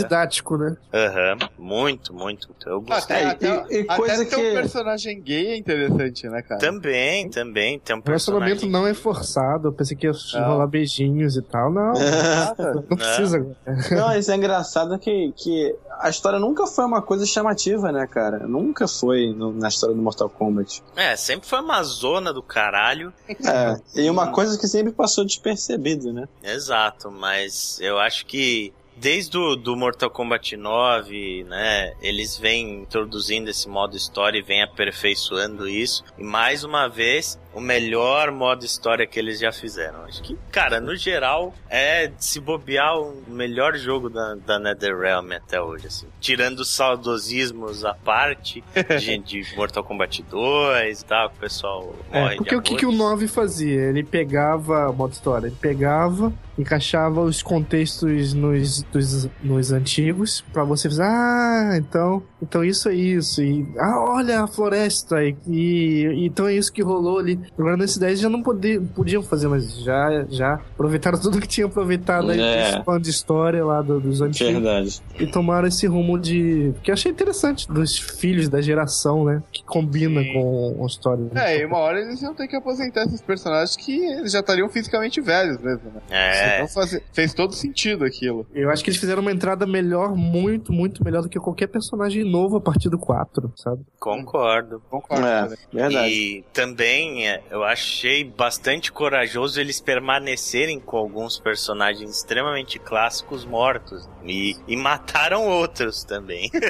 né? 0.58 0.76
aham, 0.93 1.38
muito, 1.60 2.12
muito, 2.12 2.47
muito. 2.47 2.67
Eu 2.67 2.82
gostei. 2.82 3.15
tem- 3.17 3.26
É, 3.26 3.30
até, 3.30 3.47
e- 3.69 3.82
e 3.82 3.86
até 3.88 3.95
coisa 3.95 4.26
ter 4.26 4.36
que- 4.36 4.41
um 4.49 4.54
personagem 4.54 5.21
gay 5.21 5.47
é 5.49 5.58
interessante, 5.58 6.28
né, 6.28 6.41
cara? 6.41 6.60
Também, 6.60 7.30
também. 7.30 7.78
Tem 7.80 7.95
um 7.95 7.99
O 7.99 8.04
relacionamento 8.04 8.62
personagem. 8.62 8.71
não 8.71 8.88
é 8.88 8.95
forçado. 8.95 9.68
Eu 9.68 9.74
pensei 9.74 9.95
que 9.95 10.03
ia 10.08 10.14
Não. 10.41 10.47
rolar 10.47 10.68
beijinhos 10.68 11.36
e 11.36 11.41
tal. 11.41 11.72
Não, 11.72 11.93
não 12.89 12.97
precisa. 12.97 13.38
agora. 13.38 13.56
Não, 13.91 14.18
isso 14.18 14.32
é 14.32 14.36
engraçado 14.36 14.97
que, 14.99 15.32
que 15.36 15.76
a 15.99 16.10
história 16.10 16.39
nunca 16.39 16.66
foi 16.68 16.86
uma 16.86 17.01
coisa 17.01 17.26
chamativa, 17.26 17.91
né, 17.91 18.06
cara? 18.08 18.39
Nunca 18.47 18.88
foi 18.88 19.34
no- 19.34 19.54
na 19.54 19.68
história 19.70 19.95
do 19.95 20.01
Mortal 20.01 20.30
Kombat. 20.30 20.84
É, 20.95 21.16
sempre 21.16 21.47
foi 21.47 21.60
uma 21.60 21.82
zona 21.84 22.34
do 22.34 22.41
caralho. 22.43 23.14
É, 23.30 23.78
e 24.01 24.10
uma 24.10 24.28
coisa 24.32 24.58
que 24.58 24.68
sempre 24.68 24.91
passou 24.91 25.24
despercebido, 25.26 26.12
né? 26.14 26.28
Exato, 26.43 27.10
mas 27.12 27.80
eu 27.82 27.99
acho 27.99 28.26
que 28.26 28.74
desde 28.95 29.38
o 29.38 29.56
do 29.56 29.76
Mortal 29.76 30.10
Kombat 30.10 30.56
9, 30.56 31.43
né, 31.49 31.93
eles 32.01 32.38
vêm 32.38 32.82
introduzindo 32.82 33.49
esse 33.49 33.68
modo 33.68 33.97
história 33.97 34.38
e 34.38 34.41
vêm 34.41 34.62
aperfeiçoando 34.62 35.68
isso. 35.68 36.04
E 36.18 36.24
mais 36.24 36.64
uma 36.64 36.88
vez, 36.88 37.39
o 37.54 37.62
melhor 37.62 38.32
modo 38.32 38.66
história 38.66 39.06
que 39.06 39.20
eles 39.20 39.39
já 39.39 39.51
fizeram. 39.51 40.04
Acho 40.06 40.22
que, 40.24 40.38
cara, 40.51 40.80
no 40.80 40.95
geral, 40.95 41.54
é 41.70 42.12
se 42.18 42.39
bobear 42.39 42.97
o 42.99 43.24
melhor 43.28 43.76
jogo 43.78 44.10
da, 44.10 44.36
da 44.36 44.60
NetherRealm 44.60 45.32
até 45.34 45.62
hoje, 45.62 45.88
assim. 45.88 46.08
Tirando 46.20 46.60
os 46.60 46.74
saudosismos 46.74 47.86
à 47.86 47.93
parte 47.93 48.64
de, 48.99 49.18
de 49.20 49.56
Mortal 49.56 49.84
Kombat 49.84 50.24
2 50.24 51.01
e 51.01 51.06
tal, 51.06 51.30
que 51.30 51.38
o 51.38 51.39
pessoal 51.39 51.95
morre 52.12 52.34
É, 52.34 52.38
porque 52.38 52.56
o 52.56 52.62
que, 52.62 52.76
que 52.76 52.86
o 52.86 52.89
amores. 52.89 53.24
9 53.24 53.28
fazia? 53.28 53.82
Ele 53.82 54.04
pegava, 54.04 54.91
modo 54.91 55.14
história, 55.14 55.47
ele 55.47 55.58
pegava, 55.60 56.34
encaixava 56.58 57.22
os 57.22 57.41
contextos 57.43 58.34
nos, 58.34 58.84
dos, 58.84 59.30
nos 59.43 59.72
antigos, 59.72 60.41
pra 60.54 60.64
você 60.64 60.88
dizer, 60.88 61.04
ah, 61.04 61.76
então, 61.78 62.24
então 62.44 62.64
isso 62.64 62.89
é 62.89 62.94
isso, 62.96 63.41
e 63.41 63.66
ah, 63.80 64.00
olha 64.00 64.41
a 64.44 64.48
floresta, 64.48 65.24
e, 65.24 65.36
e- 65.48 66.26
então 66.26 66.48
é 66.48 66.54
isso 66.56 66.72
que 66.72 66.82
rolou 66.82 67.20
ali. 67.20 67.39
Agora 67.58 67.76
nesse 67.78 68.00
10 68.00 68.20
já 68.20 68.30
não 68.30 68.41
pode, 68.44 68.80
podiam 68.96 69.24
fazer, 69.24 69.48
mas 69.48 69.78
já, 69.84 70.26
já 70.30 70.54
aproveitaram 70.56 71.18
tudo 71.22 71.39
que 71.39 71.48
tinham 71.48 71.70
aproveitado 71.70 72.30
aí 72.32 72.39
É. 72.39 72.72
desse 72.72 72.84
fã 72.84 73.00
de 73.00 73.10
história 73.10 73.64
lá 73.66 73.82
do- 73.82 74.00
dos 74.00 74.22
antigos 74.22 74.54
Verdade. 74.54 75.02
e 75.20 75.28
tomaram 75.28 75.68
esse 75.68 75.88
rumo 75.88 76.18
de. 76.20 76.74
que 76.84 76.91
eu 76.91 76.94
achei 76.94 77.12
interessante, 77.12 77.68
dos 77.68 77.98
filhos 77.98 78.50
da 78.50 78.62
geração, 78.62 79.24
né? 79.26 79.41
Que 79.52 79.64
combina 79.64 80.22
Sim. 80.22 80.34
com 80.34 80.80
a 80.84 80.86
história. 80.86 81.24
É, 81.36 81.60
e 81.62 81.66
uma 81.66 81.78
hora 81.78 82.00
eles 82.02 82.22
iam 82.22 82.34
ter 82.34 82.48
que 82.48 82.56
aposentar 82.56 83.04
esses 83.06 83.22
personagens 83.22 83.76
que 83.76 83.98
eles 84.06 84.32
já 84.32 84.39
estariam 84.39 84.68
fisicamente 84.70 85.22
velhos 85.22 85.58
mesmo, 85.60 85.91
né? 85.94 86.02
É, 86.10 86.56
Então 86.58 86.68
fazer- 86.68 87.04
fez 87.14 87.34
todo 87.34 87.54
sentido 87.54 88.04
aquilo. 88.06 88.46
Eu 88.54 88.70
acho 88.70 88.84
que 88.84 88.89
eles 88.89 89.00
fizeram 89.00 89.22
uma 89.22 89.32
entrada 89.32 89.66
melhor, 89.66 90.16
muito, 90.16 90.72
muito 90.74 91.04
melhor 91.04 91.22
do 91.22 91.30
que 91.30 91.39
qualquer 91.39 91.68
personagem 91.68 92.24
novo 92.34 92.58
a 92.58 92.62
partir 92.62 92.90
do 92.90 92.98
4, 92.98 93.54
sabe? 93.56 93.86
concordo. 94.04 94.82
Concordo. 94.90 95.26
É, 95.26 95.48
né? 95.48 95.58
verdade. 95.72 96.14
E 96.14 96.42
também 96.52 97.30
é, 97.30 97.42
eu 97.50 97.64
achei 97.64 98.26
bastante 98.26 98.92
corajoso 98.92 99.62
eles 99.62 99.80
permanecerem 99.80 100.78
com 100.78 100.98
alguns 100.98 101.40
personagens 101.40 102.18
extremamente 102.18 102.78
clássicos 102.80 103.46
mortos. 103.46 104.10
E, 104.26 104.58
e 104.68 104.76
mataram 104.76 105.48
outros 105.48 106.04
também. 106.04 106.50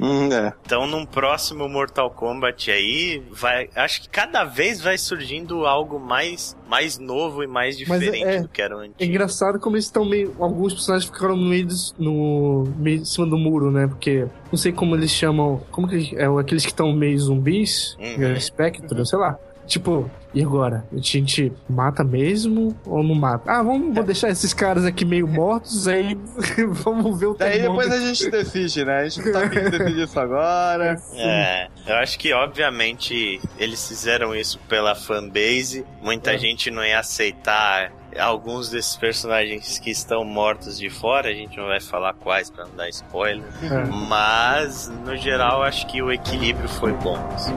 Hum, 0.00 0.32
é. 0.32 0.52
então, 0.64 0.86
num 0.86 1.06
próximo 1.06 1.68
Mortal 1.68 2.10
Kombat 2.10 2.70
aí, 2.70 3.22
vai. 3.30 3.70
Acho 3.74 4.02
que 4.02 4.08
cada 4.08 4.44
vez 4.44 4.80
vai 4.80 4.98
surgindo 4.98 5.66
algo 5.66 5.98
mais, 5.98 6.56
mais 6.74 6.98
novo 6.98 7.44
e 7.44 7.46
mais 7.46 7.76
Mas 7.86 8.00
diferente 8.00 8.24
é- 8.28 8.40
do 8.42 8.48
que 8.48 8.60
era 8.60 8.76
o 8.76 8.82
É 8.82 9.04
engraçado 9.04 9.60
como 9.60 9.76
eles 9.76 9.84
estão 9.84 10.04
meio. 10.04 10.34
Alguns 10.40 10.72
personagens 10.74 11.08
ficaram 11.08 11.36
no 11.36 11.46
meio, 11.48 11.66
dos- 11.66 11.94
no 11.96 12.64
meio 12.76 13.00
em 13.02 13.04
cima 13.04 13.26
do 13.26 13.38
muro, 13.38 13.70
né? 13.70 13.86
Porque 13.86 14.26
não 14.50 14.58
sei 14.58 14.72
como 14.72 14.96
eles 14.96 15.10
chamam. 15.12 15.60
Como 15.70 15.86
que 15.86 15.94
eles- 15.94 16.12
é 16.14 16.24
aqueles 16.26 16.64
que 16.64 16.72
estão 16.72 16.92
meio 16.92 17.16
zumbis? 17.18 17.96
Uhum. 18.00 18.24
é, 18.24 18.40
Spectre, 18.40 19.06
sei 19.06 19.18
lá. 19.18 19.38
Tipo, 19.66 20.10
e 20.34 20.42
agora? 20.42 20.84
A 20.92 20.96
gente 21.00 21.52
mata 21.68 22.02
mesmo 22.04 22.76
ou 22.84 23.02
não 23.02 23.14
mata? 23.14 23.50
Ah, 23.50 23.62
vamos 23.62 23.94
vou 23.94 24.04
deixar 24.04 24.28
esses 24.28 24.52
caras 24.52 24.84
aqui 24.84 25.04
meio 25.04 25.26
mortos, 25.28 25.86
aí 25.88 26.18
vamos 26.68 27.18
ver 27.18 27.26
o 27.26 27.34
Daí 27.34 27.62
depois 27.62 27.88
termômetro. 27.88 27.94
a 27.94 28.14
gente 28.14 28.30
decide, 28.30 28.84
né? 28.84 28.98
A 29.00 29.08
gente 29.08 29.24
não 29.26 29.32
tá 29.32 29.44
decidir 29.46 30.02
isso 30.04 30.18
agora. 30.20 30.96
É, 31.16 31.68
eu 31.86 31.94
acho 31.96 32.18
que 32.18 32.32
obviamente 32.32 33.40
eles 33.58 33.86
fizeram 33.88 34.34
isso 34.34 34.58
pela 34.68 34.94
fanbase. 34.94 35.84
Muita 36.02 36.34
É. 36.34 36.38
gente 36.38 36.70
não 36.70 36.84
ia 36.84 36.98
aceitar 36.98 37.92
alguns 38.18 38.68
desses 38.70 38.96
personagens 38.96 39.78
que 39.78 39.90
estão 39.90 40.24
mortos 40.24 40.78
de 40.78 40.90
fora. 40.90 41.28
A 41.30 41.32
gente 41.34 41.56
não 41.56 41.66
vai 41.66 41.80
falar 41.80 42.12
quais 42.14 42.50
pra 42.50 42.64
não 42.66 42.74
dar 42.76 42.88
spoiler. 42.88 43.44
É. 43.62 43.84
Mas 44.08 44.88
no 45.04 45.16
geral 45.16 45.62
acho 45.62 45.86
que 45.86 46.02
o 46.02 46.12
equilíbrio 46.12 46.68
foi 46.68 46.92
bom. 46.92 47.16
assim. 47.34 47.52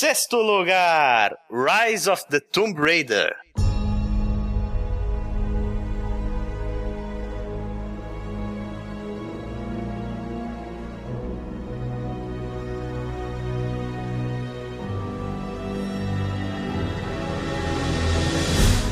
Sexto 0.00 0.40
lugar, 0.44 1.36
Rise 1.50 2.06
of 2.06 2.22
the 2.30 2.38
Tomb 2.38 2.74
Raider. 2.74 3.34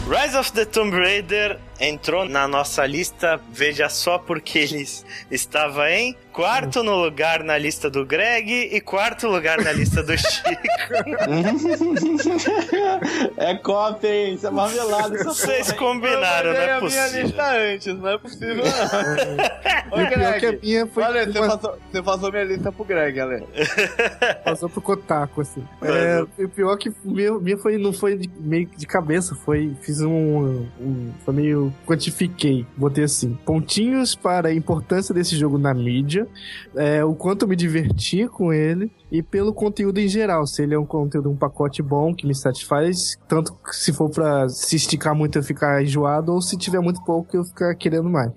Rise 0.09 0.35
of 0.35 0.53
the 0.55 0.65
Tomb 0.65 0.91
Raider 0.91 1.61
entrou 1.81 2.29
na 2.29 2.47
nossa 2.49 2.87
lista, 2.87 3.41
veja 3.51 3.89
só 3.89 4.18
porque 4.18 4.59
ele 4.61 4.85
estava 5.31 5.91
em 5.91 6.16
quarto 6.33 6.83
no 6.83 6.97
lugar 6.97 7.43
na 7.43 7.57
lista 7.57 7.89
do 7.91 8.05
Greg 8.05 8.51
e 8.72 8.81
quarto 8.81 9.27
lugar 9.29 9.59
na 9.62 9.72
lista 9.72 10.03
do 10.03 10.16
Chico. 10.16 10.49
é 13.37 13.55
cópia, 13.57 14.09
hein? 14.14 14.35
Isso 14.35 14.47
é 14.47 14.51
marmelada. 14.51 15.14
Essa 15.16 15.24
Vocês 15.24 15.72
combinaram, 15.72 16.53
não 16.53 16.61
eu 16.61 16.66
mandei 16.66 16.68
é 16.68 16.72
a 16.72 16.81
minha 16.81 16.83
possível. 17.09 17.22
lista 17.27 17.53
antes, 17.53 17.87
não 17.99 18.09
é 18.09 18.18
possível 18.18 18.57
não. 18.57 19.93
Ô, 19.99 20.03
o 20.03 20.09
pior 20.09 20.09
que 20.09 20.14
a 20.47 20.51
Greg, 20.51 20.59
minha 20.62 20.87
foi. 20.87 21.03
olha, 21.05 21.24
você 21.33 21.39
uma- 21.39 21.59
passou, 21.59 21.79
você 21.93 22.03
passou 22.03 22.33
minha 22.33 22.45
lista 22.45 22.72
pro 22.72 22.85
Greg, 22.85 23.20
Ale. 23.20 23.45
Passou 24.45 24.68
pro 24.68 24.81
Kotaku, 24.81 25.41
assim. 25.41 25.66
É, 25.83 26.24
e 26.39 26.45
o 26.45 26.49
pior 26.49 26.77
que 26.77 26.93
minha, 27.05 27.33
minha 27.39 27.57
foi, 27.59 27.79
não 27.79 27.93
foi 27.93 28.16
de- 28.16 28.31
meio 28.39 28.66
que 28.66 28.77
de 28.77 28.87
cabeça, 28.87 29.35
foi. 29.35 29.72
Fiz 29.83 30.01
um, 30.01 30.66
um. 30.81 31.12
Foi 31.24 31.35
meio. 31.35 31.66
Quantifiquei. 31.87 32.67
Botei 32.77 33.05
assim: 33.05 33.39
pontinhos 33.45 34.14
para 34.14 34.49
a 34.49 34.55
importância 34.55 35.14
desse 35.14 35.37
jogo 35.37 35.59
na 35.59 35.73
mídia, 35.73 36.27
é, 36.75 37.05
o 37.05 37.14
quanto 37.14 37.47
me 37.47 37.57
diverti 37.57 38.27
com 38.29 38.53
ele 38.53 38.91
e 39.11 39.23
pelo 39.23 39.53
conteúdo 39.53 39.99
em 39.99 40.09
geral. 40.09 40.47
Se 40.47 40.63
ele 40.63 40.75
é 40.75 40.79
um 40.79 40.87
conteúdo, 40.87 41.31
um 41.31 41.37
pacote 41.37 41.83
bom 41.83 42.15
que 42.15 42.27
me 42.27 42.35
satisfaz, 42.35 43.17
tanto 43.29 43.57
se 43.71 43.93
for 43.93 44.11
pra 44.11 44.49
se 44.49 44.77
esticar 44.77 45.15
muito 45.15 45.39
eu 45.39 45.43
ficar 45.43 45.83
enjoado, 45.83 46.33
ou 46.33 46.43
se 46.43 46.57
tiver 46.57 46.81
muito 46.81 47.03
pouco 47.05 47.37
eu 47.37 47.45
ficar 47.45 47.75
querendo 47.75 48.09
mais. 48.09 48.33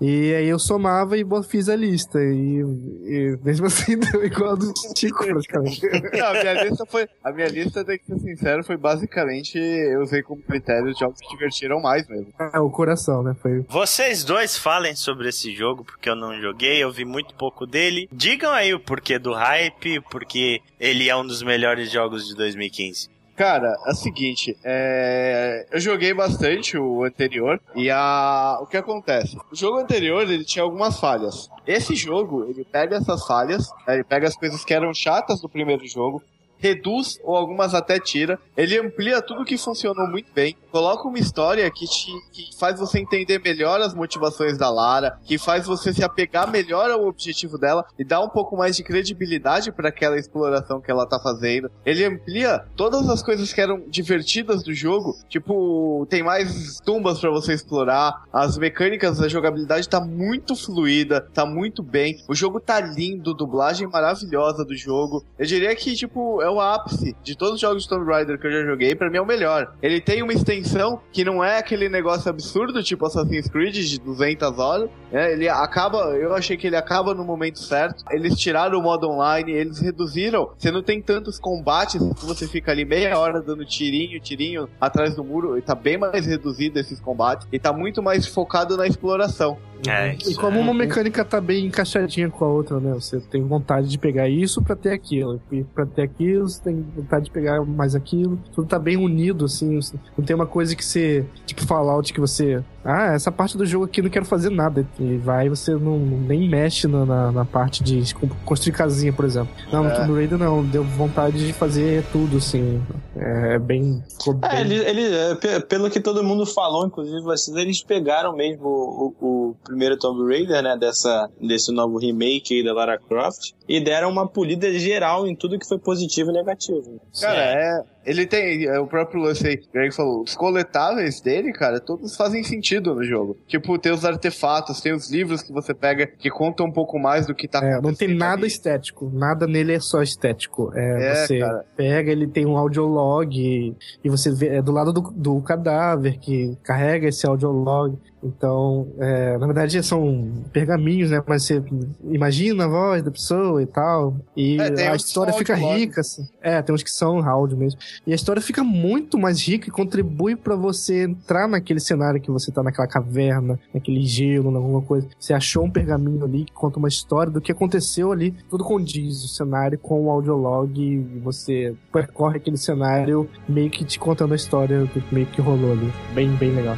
E 0.00 0.34
aí 0.34 0.48
eu 0.48 0.58
somava 0.58 1.16
e 1.16 1.24
fiz 1.48 1.68
a 1.68 1.76
lista. 1.76 2.18
E, 2.22 2.60
e 3.04 3.38
mesmo 3.42 3.66
assim 3.66 3.98
deu 3.98 4.24
igual 4.24 4.52
a 4.52 4.54
do 4.54 4.72
Chico, 4.96 5.24
praticamente. 5.24 5.80
Não, 6.12 6.26
a 6.26 6.32
minha 6.32 6.64
lista 6.64 6.84
foi. 6.86 7.08
A 7.24 7.32
minha 7.32 7.48
lista, 7.48 7.84
tem 7.84 7.98
que 7.98 8.06
ser 8.06 8.18
sincero, 8.18 8.64
foi 8.64 8.76
basicamente. 8.76 9.58
Eu 9.58 10.02
usei 10.02 10.22
como 10.22 10.42
critério 10.42 10.90
os 10.90 10.98
jogos 10.98 11.18
que 11.20 11.28
divertiram 11.28 11.80
mais 11.80 12.06
mesmo. 12.08 12.32
É, 12.38 12.58
o 12.58 12.70
coração, 12.70 13.22
né? 13.22 13.34
Foi. 13.40 13.64
Vocês 13.68 14.24
dois 14.24 14.56
falem 14.56 14.94
sobre 14.94 15.28
esse 15.28 15.54
jogo, 15.54 15.84
porque 15.84 16.08
eu 16.08 16.16
não 16.16 16.38
joguei, 16.40 16.82
eu 16.82 16.90
vi 16.90 17.04
muito 17.04 17.34
pouco 17.34 17.66
dele. 17.66 18.08
Digam 18.12 18.52
aí 18.52 18.74
o 18.74 18.80
porquê 18.80 19.18
do 19.18 19.32
hype, 19.32 20.01
porque 20.10 20.60
ele 20.78 21.08
é 21.08 21.16
um 21.16 21.26
dos 21.26 21.42
melhores 21.42 21.90
jogos 21.90 22.26
de 22.26 22.34
2015. 22.34 23.10
Cara, 23.34 23.74
é 23.86 23.90
o 23.90 23.94
seguinte, 23.94 24.56
é... 24.62 25.66
eu 25.72 25.80
joguei 25.80 26.12
bastante 26.12 26.76
o 26.76 27.02
anterior 27.02 27.58
e 27.74 27.90
a... 27.90 28.58
o 28.60 28.66
que 28.66 28.76
acontece? 28.76 29.38
O 29.50 29.56
jogo 29.56 29.78
anterior 29.78 30.22
ele 30.22 30.44
tinha 30.44 30.62
algumas 30.62 31.00
falhas. 31.00 31.50
Esse 31.66 31.94
jogo 31.94 32.44
ele 32.48 32.64
pega 32.64 32.96
essas 32.96 33.26
falhas, 33.26 33.70
ele 33.88 34.04
pega 34.04 34.28
as 34.28 34.36
coisas 34.36 34.64
que 34.64 34.74
eram 34.74 34.92
chatas 34.92 35.40
do 35.40 35.48
primeiro 35.48 35.86
jogo, 35.86 36.22
reduz 36.62 37.18
ou 37.24 37.36
algumas 37.36 37.74
até 37.74 37.98
tira. 37.98 38.38
Ele 38.56 38.78
amplia 38.78 39.20
tudo 39.20 39.44
que 39.44 39.58
funcionou 39.58 40.06
muito 40.06 40.32
bem, 40.32 40.56
coloca 40.70 41.08
uma 41.08 41.18
história 41.18 41.68
que, 41.70 41.86
te, 41.86 42.10
que 42.32 42.56
faz 42.58 42.78
você 42.78 43.00
entender 43.00 43.40
melhor 43.40 43.80
as 43.80 43.94
motivações 43.94 44.56
da 44.56 44.70
Lara, 44.70 45.18
que 45.24 45.36
faz 45.36 45.66
você 45.66 45.92
se 45.92 46.04
apegar 46.04 46.50
melhor 46.50 46.90
ao 46.90 47.06
objetivo 47.06 47.58
dela 47.58 47.84
e 47.98 48.04
dá 48.04 48.20
um 48.20 48.28
pouco 48.28 48.56
mais 48.56 48.76
de 48.76 48.84
credibilidade 48.84 49.72
para 49.72 49.88
aquela 49.88 50.18
exploração 50.18 50.80
que 50.80 50.90
ela 50.90 51.06
tá 51.06 51.18
fazendo. 51.18 51.70
Ele 51.84 52.04
amplia 52.04 52.64
todas 52.76 53.08
as 53.08 53.22
coisas 53.22 53.52
que 53.52 53.60
eram 53.60 53.82
divertidas 53.88 54.62
do 54.62 54.72
jogo, 54.72 55.18
tipo, 55.28 56.06
tem 56.08 56.22
mais 56.22 56.80
tumbas 56.84 57.18
para 57.18 57.30
você 57.30 57.54
explorar, 57.54 58.22
as 58.32 58.56
mecânicas 58.56 59.18
da 59.18 59.28
jogabilidade 59.28 59.88
tá 59.88 60.00
muito 60.00 60.54
fluida, 60.54 61.20
tá 61.34 61.44
muito 61.44 61.82
bem. 61.82 62.22
O 62.28 62.34
jogo 62.34 62.60
tá 62.60 62.80
lindo, 62.80 63.34
dublagem 63.34 63.88
maravilhosa 63.88 64.64
do 64.64 64.76
jogo. 64.76 65.24
Eu 65.38 65.46
diria 65.46 65.74
que, 65.74 65.94
tipo, 65.94 66.40
é 66.40 66.51
o 66.54 66.60
ápice 66.60 67.16
de 67.22 67.36
todos 67.36 67.54
os 67.54 67.60
jogos 67.60 67.82
de 67.82 67.88
Tomb 67.88 68.04
Raider 68.10 68.38
que 68.38 68.46
eu 68.46 68.52
já 68.52 68.64
joguei, 68.64 68.94
pra 68.94 69.10
mim 69.10 69.16
é 69.18 69.20
o 69.20 69.26
melhor. 69.26 69.72
Ele 69.82 70.00
tem 70.00 70.22
uma 70.22 70.32
extensão 70.32 71.00
que 71.12 71.24
não 71.24 71.42
é 71.42 71.58
aquele 71.58 71.88
negócio 71.88 72.28
absurdo, 72.30 72.82
tipo 72.82 73.06
Assassin's 73.06 73.48
Creed 73.48 73.74
de 73.74 74.00
200 74.00 74.58
horas. 74.58 74.90
né? 75.10 75.32
ele 75.32 75.48
acaba, 75.48 75.98
eu 76.16 76.34
achei 76.34 76.56
que 76.56 76.66
ele 76.66 76.76
acaba 76.76 77.14
no 77.14 77.24
momento 77.24 77.58
certo. 77.58 78.04
Eles 78.10 78.36
tiraram 78.38 78.78
o 78.78 78.82
modo 78.82 79.08
online, 79.08 79.52
eles 79.52 79.78
reduziram. 79.78 80.50
Você 80.58 80.70
não 80.70 80.82
tem 80.82 81.00
tantos 81.00 81.38
combates 81.38 82.00
que 82.14 82.24
você 82.26 82.46
fica 82.46 82.70
ali 82.72 82.84
meia 82.84 83.18
hora 83.18 83.40
dando 83.40 83.64
tirinho, 83.64 84.20
tirinho 84.20 84.68
atrás 84.80 85.14
do 85.14 85.24
muro. 85.24 85.56
E 85.58 85.62
tá 85.62 85.74
bem 85.74 85.98
mais 85.98 86.26
reduzido 86.26 86.78
esses 86.78 87.00
combates. 87.00 87.46
E 87.52 87.58
tá 87.58 87.72
muito 87.72 88.02
mais 88.02 88.26
focado 88.26 88.76
na 88.76 88.86
exploração. 88.86 89.58
É, 89.88 90.14
E 90.28 90.34
como 90.36 90.58
é. 90.58 90.60
uma 90.60 90.72
mecânica 90.72 91.24
tá 91.24 91.40
bem 91.40 91.66
encaixadinha 91.66 92.30
com 92.30 92.44
a 92.44 92.48
outra, 92.48 92.78
né? 92.78 92.92
Você 92.94 93.18
tem 93.18 93.42
vontade 93.42 93.88
de 93.88 93.98
pegar 93.98 94.28
isso 94.28 94.62
pra 94.62 94.76
ter 94.76 94.92
aquilo. 94.92 95.40
E 95.50 95.64
pra 95.64 95.84
ter 95.84 96.02
aquilo, 96.02 96.41
você 96.42 96.60
tem 96.62 96.84
vontade 96.96 97.26
de 97.26 97.30
pegar 97.30 97.64
mais 97.64 97.94
aquilo. 97.94 98.38
Tudo 98.54 98.68
tá 98.68 98.78
bem 98.78 98.96
unido, 98.96 99.44
assim. 99.44 99.78
Não 100.16 100.24
tem 100.24 100.34
uma 100.34 100.46
coisa 100.46 100.74
que 100.76 100.84
você. 100.84 101.24
Tipo 101.46 101.66
Fallout 101.66 102.12
que 102.12 102.20
você. 102.20 102.62
Ah, 102.84 103.14
essa 103.14 103.30
parte 103.30 103.56
do 103.56 103.64
jogo 103.64 103.84
aqui 103.84 104.00
eu 104.00 104.04
não 104.04 104.10
quero 104.10 104.24
fazer 104.24 104.50
nada. 104.50 104.86
E 104.98 105.16
vai, 105.18 105.48
você 105.48 105.72
não 105.74 105.98
nem 105.98 106.48
mexe 106.48 106.86
na, 106.88 107.04
na, 107.06 107.32
na 107.32 107.44
parte 107.44 107.82
de 107.82 108.02
construir 108.44 108.72
casinha, 108.72 109.12
por 109.12 109.24
exemplo. 109.24 109.52
Não, 109.72 109.84
no 109.84 109.90
É. 109.90 109.94
Tomb 109.94 110.12
Raider 110.14 110.38
não. 110.38 110.64
Deu 110.64 110.82
vontade 110.82 111.46
de 111.46 111.52
fazer 111.52 112.04
tudo, 112.12 112.38
assim. 112.38 112.82
É 113.16 113.58
bem. 113.58 114.02
É, 114.26 114.32
bem- 114.32 114.60
ele, 114.60 114.74
ele, 114.88 115.14
é, 115.16 115.34
pe- 115.34 115.60
pelo 115.60 115.88
que 115.90 116.00
todo 116.00 116.24
mundo 116.24 116.44
falou, 116.44 116.86
inclusive 116.86 117.20
vocês, 117.22 117.56
eles 117.56 117.82
pegaram 117.82 118.34
mesmo 118.34 118.66
o, 118.66 119.14
o- 119.20 119.50
o 119.50 119.56
primeiro 119.62 119.96
Tomb 119.98 120.26
Raider, 120.26 120.62
né, 120.62 120.76
dessa, 120.76 121.28
desse 121.40 121.70
novo 121.72 121.98
remake 121.98 122.54
aí 122.56 122.64
da 122.64 122.72
Lara 122.72 122.98
Croft, 122.98 123.52
e 123.68 123.80
deram 123.80 124.10
uma 124.10 124.26
polida 124.26 124.72
geral 124.78 125.26
em 125.26 125.36
tudo 125.36 125.58
que 125.58 125.68
foi 125.68 125.78
positivo 125.78 126.30
e 126.30 126.34
negativo. 126.34 127.00
Cara, 127.20 127.38
é. 127.38 127.82
Ele 128.04 128.26
tem. 128.26 128.64
É, 128.66 128.78
o 128.80 128.86
próprio 128.86 129.20
lance 129.22 129.46
aí, 129.46 129.60
Greg 129.72 129.94
falou, 129.94 130.22
os 130.22 130.34
coletáveis 130.34 131.20
dele, 131.20 131.52
cara, 131.52 131.80
todos 131.80 132.16
fazem 132.16 132.42
sentido 132.42 132.94
no 132.94 133.04
jogo. 133.04 133.36
Tipo, 133.46 133.78
tem 133.78 133.92
os 133.92 134.04
artefatos, 134.04 134.80
tem 134.80 134.92
os 134.92 135.10
livros 135.10 135.42
que 135.42 135.52
você 135.52 135.72
pega 135.72 136.06
que 136.06 136.30
contam 136.30 136.66
um 136.66 136.72
pouco 136.72 136.98
mais 136.98 137.26
do 137.26 137.34
que 137.34 137.46
tá 137.46 137.60
É, 137.64 137.80
não 137.80 137.94
tem 137.94 138.14
nada 138.14 138.40
ali. 138.42 138.46
estético. 138.48 139.10
Nada 139.12 139.46
nele 139.46 139.72
é 139.74 139.80
só 139.80 140.02
estético. 140.02 140.72
É, 140.74 141.12
É, 141.12 141.14
você 141.26 141.38
cara. 141.38 141.64
pega, 141.76 142.10
ele 142.10 142.26
tem 142.26 142.44
um 142.46 142.56
audiolog 142.56 143.36
e, 143.38 143.74
e 144.04 144.08
você 144.10 144.30
vê 144.32 144.48
é 144.56 144.62
do 144.62 144.72
lado 144.72 144.92
do, 144.92 145.00
do 145.00 145.40
cadáver 145.40 146.18
que 146.18 146.56
carrega 146.62 147.08
esse 147.08 147.26
audiolog. 147.26 147.96
Então, 148.22 148.88
é, 148.98 149.36
na 149.36 149.46
verdade 149.46 149.82
são 149.82 150.30
pergaminhos, 150.52 151.10
né? 151.10 151.22
Mas 151.26 151.44
você 151.44 151.62
imagina 152.04 152.64
a 152.64 152.68
voz 152.68 153.02
da 153.02 153.10
pessoa 153.10 153.62
e 153.62 153.66
tal. 153.66 154.16
E 154.36 154.58
É, 154.60 154.88
a 154.88 154.94
história 154.94 155.32
fica 155.32 155.54
rica. 155.54 156.00
Assim. 156.00 156.28
É, 156.40 156.62
tem 156.62 156.74
uns 156.74 156.82
que 156.82 156.90
são 156.90 157.18
áudio 157.28 157.56
mesmo. 157.56 157.80
E 158.06 158.12
a 158.12 158.14
história 158.14 158.40
fica 158.40 158.62
muito 158.62 159.18
mais 159.18 159.40
rica 159.46 159.68
e 159.68 159.70
contribui 159.70 160.36
pra 160.36 160.54
você 160.54 161.04
entrar 161.04 161.48
naquele 161.48 161.80
cenário 161.80 162.20
que 162.20 162.30
você 162.30 162.52
tá 162.52 162.62
naquela 162.62 162.86
caverna, 162.86 163.58
naquele 163.74 164.02
gelo, 164.02 164.54
alguma 164.56 164.82
coisa. 164.82 165.08
Você 165.18 165.32
achou 165.32 165.64
um 165.64 165.70
pergaminho 165.70 166.24
ali 166.24 166.44
que 166.44 166.52
conta 166.52 166.78
uma 166.78 166.88
história 166.88 167.32
do 167.32 167.40
que 167.40 167.50
aconteceu 167.50 168.12
ali. 168.12 168.34
Tudo 168.48 168.64
condiz 168.64 169.24
o 169.24 169.28
cenário 169.28 169.78
com 169.78 170.06
o 170.06 170.10
audiolog 170.10 170.80
e 170.80 170.98
você 171.20 171.74
percorre 171.92 172.36
aquele 172.36 172.56
cenário 172.56 173.28
meio 173.48 173.70
que 173.70 173.84
te 173.84 173.98
contando 173.98 174.32
a 174.32 174.36
história 174.36 174.80
do 174.80 174.88
que 174.88 175.14
meio 175.14 175.26
que 175.26 175.40
rolou 175.40 175.72
ali. 175.72 175.92
Bem, 176.14 176.30
bem 176.36 176.52
legal. 176.52 176.76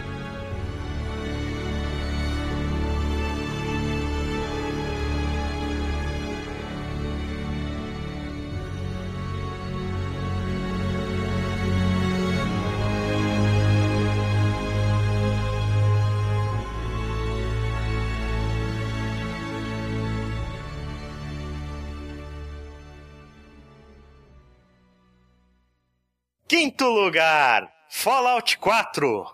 Quinto 26.64 26.88
lugar, 26.88 27.70
Fallout 27.90 28.56
4. 28.56 29.26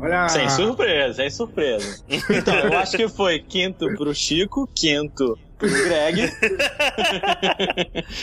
Olha! 0.00 0.28
Sem 0.28 0.48
surpresa, 0.48 1.14
sem 1.14 1.30
surpresa. 1.30 2.04
Então, 2.08 2.54
eu 2.58 2.78
acho 2.78 2.96
que 2.96 3.08
foi 3.08 3.40
quinto 3.40 3.86
pro 3.96 4.14
Chico, 4.14 4.68
quinto 4.74 5.38
pro 5.58 5.68
Greg. 5.68 6.32